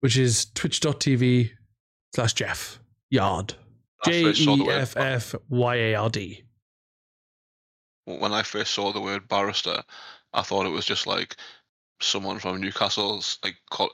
which 0.00 0.16
is 0.16 0.46
twitch.tv 0.54 1.50
slash 2.14 2.32
Jeff 2.34 2.80
Yard. 3.10 3.54
I 4.04 4.10
J 4.10 4.22
first 4.24 4.44
saw 4.44 4.56
the 4.56 4.62
E 4.64 4.66
word- 4.66 4.80
F 4.80 4.96
F 4.96 5.34
Y 5.48 5.74
A 5.76 5.94
R 5.94 6.10
D. 6.10 6.42
When 8.04 8.32
I 8.32 8.42
first 8.42 8.72
saw 8.72 8.92
the 8.92 9.00
word 9.00 9.26
barrister, 9.28 9.82
I 10.32 10.42
thought 10.42 10.66
it 10.66 10.70
was 10.70 10.84
just 10.86 11.06
like 11.06 11.36
someone 12.00 12.38
from 12.38 12.60
Newcastle's 12.60 13.38
like 13.42 13.56
called, 13.70 13.90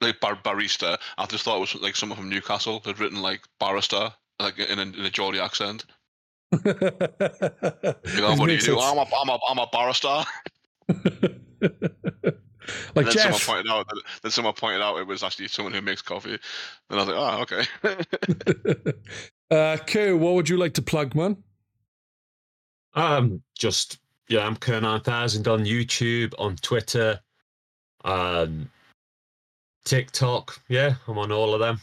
like, 0.00 0.22
like 0.22 0.42
bar- 0.42 0.54
barista. 0.54 0.98
I 1.18 1.26
just 1.26 1.44
thought 1.44 1.56
it 1.56 1.60
was 1.60 1.74
like 1.76 1.96
someone 1.96 2.18
from 2.18 2.28
Newcastle 2.28 2.80
had 2.84 2.98
written 2.98 3.22
like 3.22 3.42
barrister 3.58 4.12
like 4.40 4.58
in 4.58 4.78
a, 4.78 4.82
in 4.82 5.04
a 5.04 5.10
Geordie 5.10 5.40
accent. 5.40 5.84
You 6.52 8.22
know, 8.22 8.34
what 8.34 8.46
do 8.46 8.54
you 8.54 8.60
do? 8.60 8.80
I'm 8.80 8.98
a, 8.98 9.02
I'm 9.02 9.28
a, 9.28 9.38
I'm 9.48 9.58
a 9.58 9.66
barrister. 9.72 10.24
like 12.94 13.06
and 13.06 13.06
then 13.06 13.12
Jeff. 13.12 13.22
someone 13.22 13.40
pointed 13.40 13.70
out 13.70 13.88
that 13.88 14.02
then 14.22 14.30
someone 14.32 14.54
pointed 14.54 14.82
out 14.82 14.98
it 14.98 15.06
was 15.06 15.22
actually 15.22 15.48
someone 15.48 15.72
who 15.72 15.80
makes 15.80 16.02
coffee. 16.02 16.38
And 16.90 17.00
I 17.00 17.04
was 17.04 17.06
like, 17.06 17.16
oh, 17.16 17.92
okay. 17.92 18.92
uh, 19.50 19.76
Koo, 19.86 20.16
what 20.16 20.34
would 20.34 20.48
you 20.48 20.56
like 20.56 20.74
to 20.74 20.82
plug, 20.82 21.14
man? 21.14 21.36
Um, 22.94 23.42
just 23.56 23.98
yeah, 24.28 24.46
I'm 24.46 24.56
Kerrr9000 24.56 25.52
on 25.52 25.64
YouTube, 25.64 26.34
on 26.38 26.56
Twitter, 26.56 27.20
um, 28.04 28.70
TikTok. 29.90 30.60
Yeah, 30.68 30.94
I'm 31.08 31.18
on 31.18 31.32
all 31.32 31.52
of 31.52 31.58
them. 31.58 31.80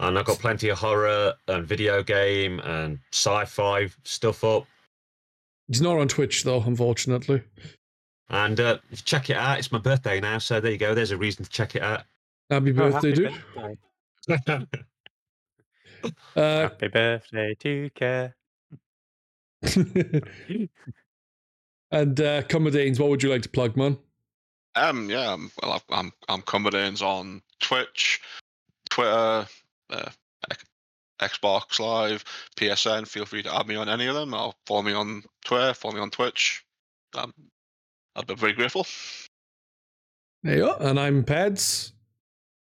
And 0.00 0.18
I've 0.18 0.24
got 0.24 0.38
plenty 0.38 0.70
of 0.70 0.78
horror 0.78 1.34
and 1.46 1.66
video 1.66 2.02
game 2.02 2.60
and 2.60 2.98
sci-fi 3.12 3.88
stuff 4.04 4.42
up. 4.42 4.64
He's 5.68 5.82
not 5.82 5.98
on 5.98 6.08
Twitch, 6.08 6.44
though, 6.44 6.62
unfortunately. 6.62 7.42
And 8.30 8.58
uh, 8.58 8.78
check 9.04 9.28
it 9.28 9.36
out. 9.36 9.58
It's 9.58 9.70
my 9.70 9.78
birthday 9.80 10.18
now, 10.18 10.38
so 10.38 10.60
there 10.60 10.72
you 10.72 10.78
go. 10.78 10.94
There's 10.94 11.10
a 11.10 11.16
reason 11.18 11.44
to 11.44 11.50
check 11.50 11.76
it 11.76 11.82
out. 11.82 12.04
Happy 12.48 12.70
Oh, 12.70 12.72
birthday, 12.90 13.10
happy 13.10 13.12
dude. 13.12 13.76
birthday. 14.26 14.66
Uh, 16.34 16.62
Happy 16.62 16.88
birthday 16.88 17.54
to 17.60 17.88
Care. 17.94 18.34
and 19.62 19.78
uh, 22.20 22.42
Cumberdanes, 22.42 22.98
what 22.98 23.08
would 23.08 23.22
you 23.22 23.30
like 23.30 23.42
to 23.42 23.48
plug, 23.48 23.76
man? 23.76 23.96
Um, 24.74 25.10
yeah, 25.10 25.34
I'm, 25.34 25.50
well, 25.62 25.82
I'm 25.90 26.12
I'm 26.28 26.42
Cumberdanes 26.42 27.02
on 27.02 27.42
Twitch, 27.60 28.20
Twitter, 28.88 29.46
uh, 29.90 30.10
Xbox 31.20 31.78
Live, 31.78 32.24
PSN. 32.56 33.06
Feel 33.06 33.26
free 33.26 33.42
to 33.42 33.54
add 33.54 33.66
me 33.66 33.76
on 33.76 33.88
any 33.88 34.06
of 34.06 34.14
them. 34.14 34.34
I'll 34.34 34.54
follow 34.66 34.82
me 34.82 34.92
on 34.92 35.22
Twitter, 35.44 35.74
follow 35.74 35.94
me 35.94 36.00
on 36.00 36.10
Twitch. 36.10 36.64
Um, 37.14 37.32
I'll 38.16 38.24
be 38.24 38.34
very 38.34 38.52
grateful. 38.52 38.86
There 40.42 40.56
you 40.56 40.62
go. 40.64 40.76
And 40.80 40.98
I'm 40.98 41.24
Pedz. 41.24 41.92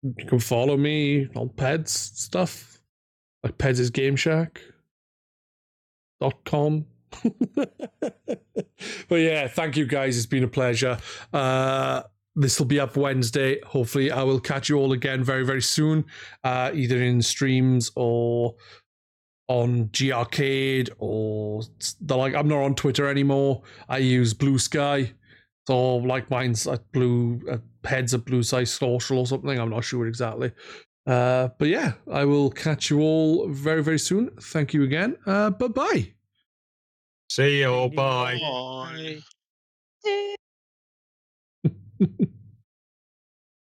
You 0.04 0.26
can 0.26 0.40
follow 0.40 0.78
me 0.78 1.28
on 1.36 1.50
Pedz 1.50 1.92
stuff. 1.92 2.80
Like 3.44 3.58
Pedz' 3.58 3.90
Game 3.90 4.16
Shack. 4.16 4.62
Dot 6.22 6.44
com. 6.46 6.86
but 9.10 9.16
yeah, 9.16 9.48
thank 9.48 9.78
you 9.78 9.86
guys. 9.86 10.18
It's 10.18 10.26
been 10.26 10.44
a 10.44 10.48
pleasure. 10.48 10.98
Uh 11.34 12.04
this 12.40 12.60
will 12.60 12.68
be 12.68 12.80
up 12.80 12.96
Wednesday. 12.96 13.60
Hopefully, 13.62 14.12
I 14.12 14.22
will 14.22 14.40
catch 14.40 14.70
you 14.70 14.78
all 14.78 14.94
again 14.94 15.24
very, 15.24 15.44
very 15.46 15.62
soon. 15.62 16.06
Uh 16.44 16.72
either 16.74 17.02
in 17.02 17.22
streams 17.22 17.92
or 17.96 18.56
on 19.48 19.90
G 19.92 20.12
Arcade 20.12 20.90
or 21.00 21.64
the 22.02 22.18
like. 22.18 22.36
I'm 22.36 22.48
not 22.48 22.64
on 22.64 22.76
Twitter 22.76 23.08
anymore. 23.08 23.64
I 23.90 24.00
use 24.00 24.34
Blue 24.34 24.60
Sky. 24.60 25.14
So 25.68 25.98
like 25.98 26.30
mine's 26.30 26.66
at 26.66 26.90
blue 26.94 27.42
heads 27.84 28.14
at 28.14 28.26
blue 28.26 28.44
sky 28.44 28.64
social 28.64 29.20
or 29.20 29.28
something. 29.28 29.60
I'm 29.60 29.70
not 29.70 29.84
sure 29.84 30.08
exactly. 30.08 30.52
Uh, 31.06 31.50
but 31.58 31.70
yeah, 31.70 31.94
I 32.12 32.26
will 32.26 32.50
catch 32.50 32.90
you 32.90 33.02
all 33.02 33.48
very 33.50 33.84
very 33.84 34.00
soon. 34.00 34.30
Thank 34.40 34.74
you 34.74 34.84
again. 34.84 35.18
Uh, 35.26 35.50
bye 35.50 35.68
bye. 35.68 36.17
See 37.30 37.60
you 37.60 37.70
all. 37.70 37.90
Bye. 37.90 38.40
Bye. 38.40 39.20
Dude. 40.04 40.38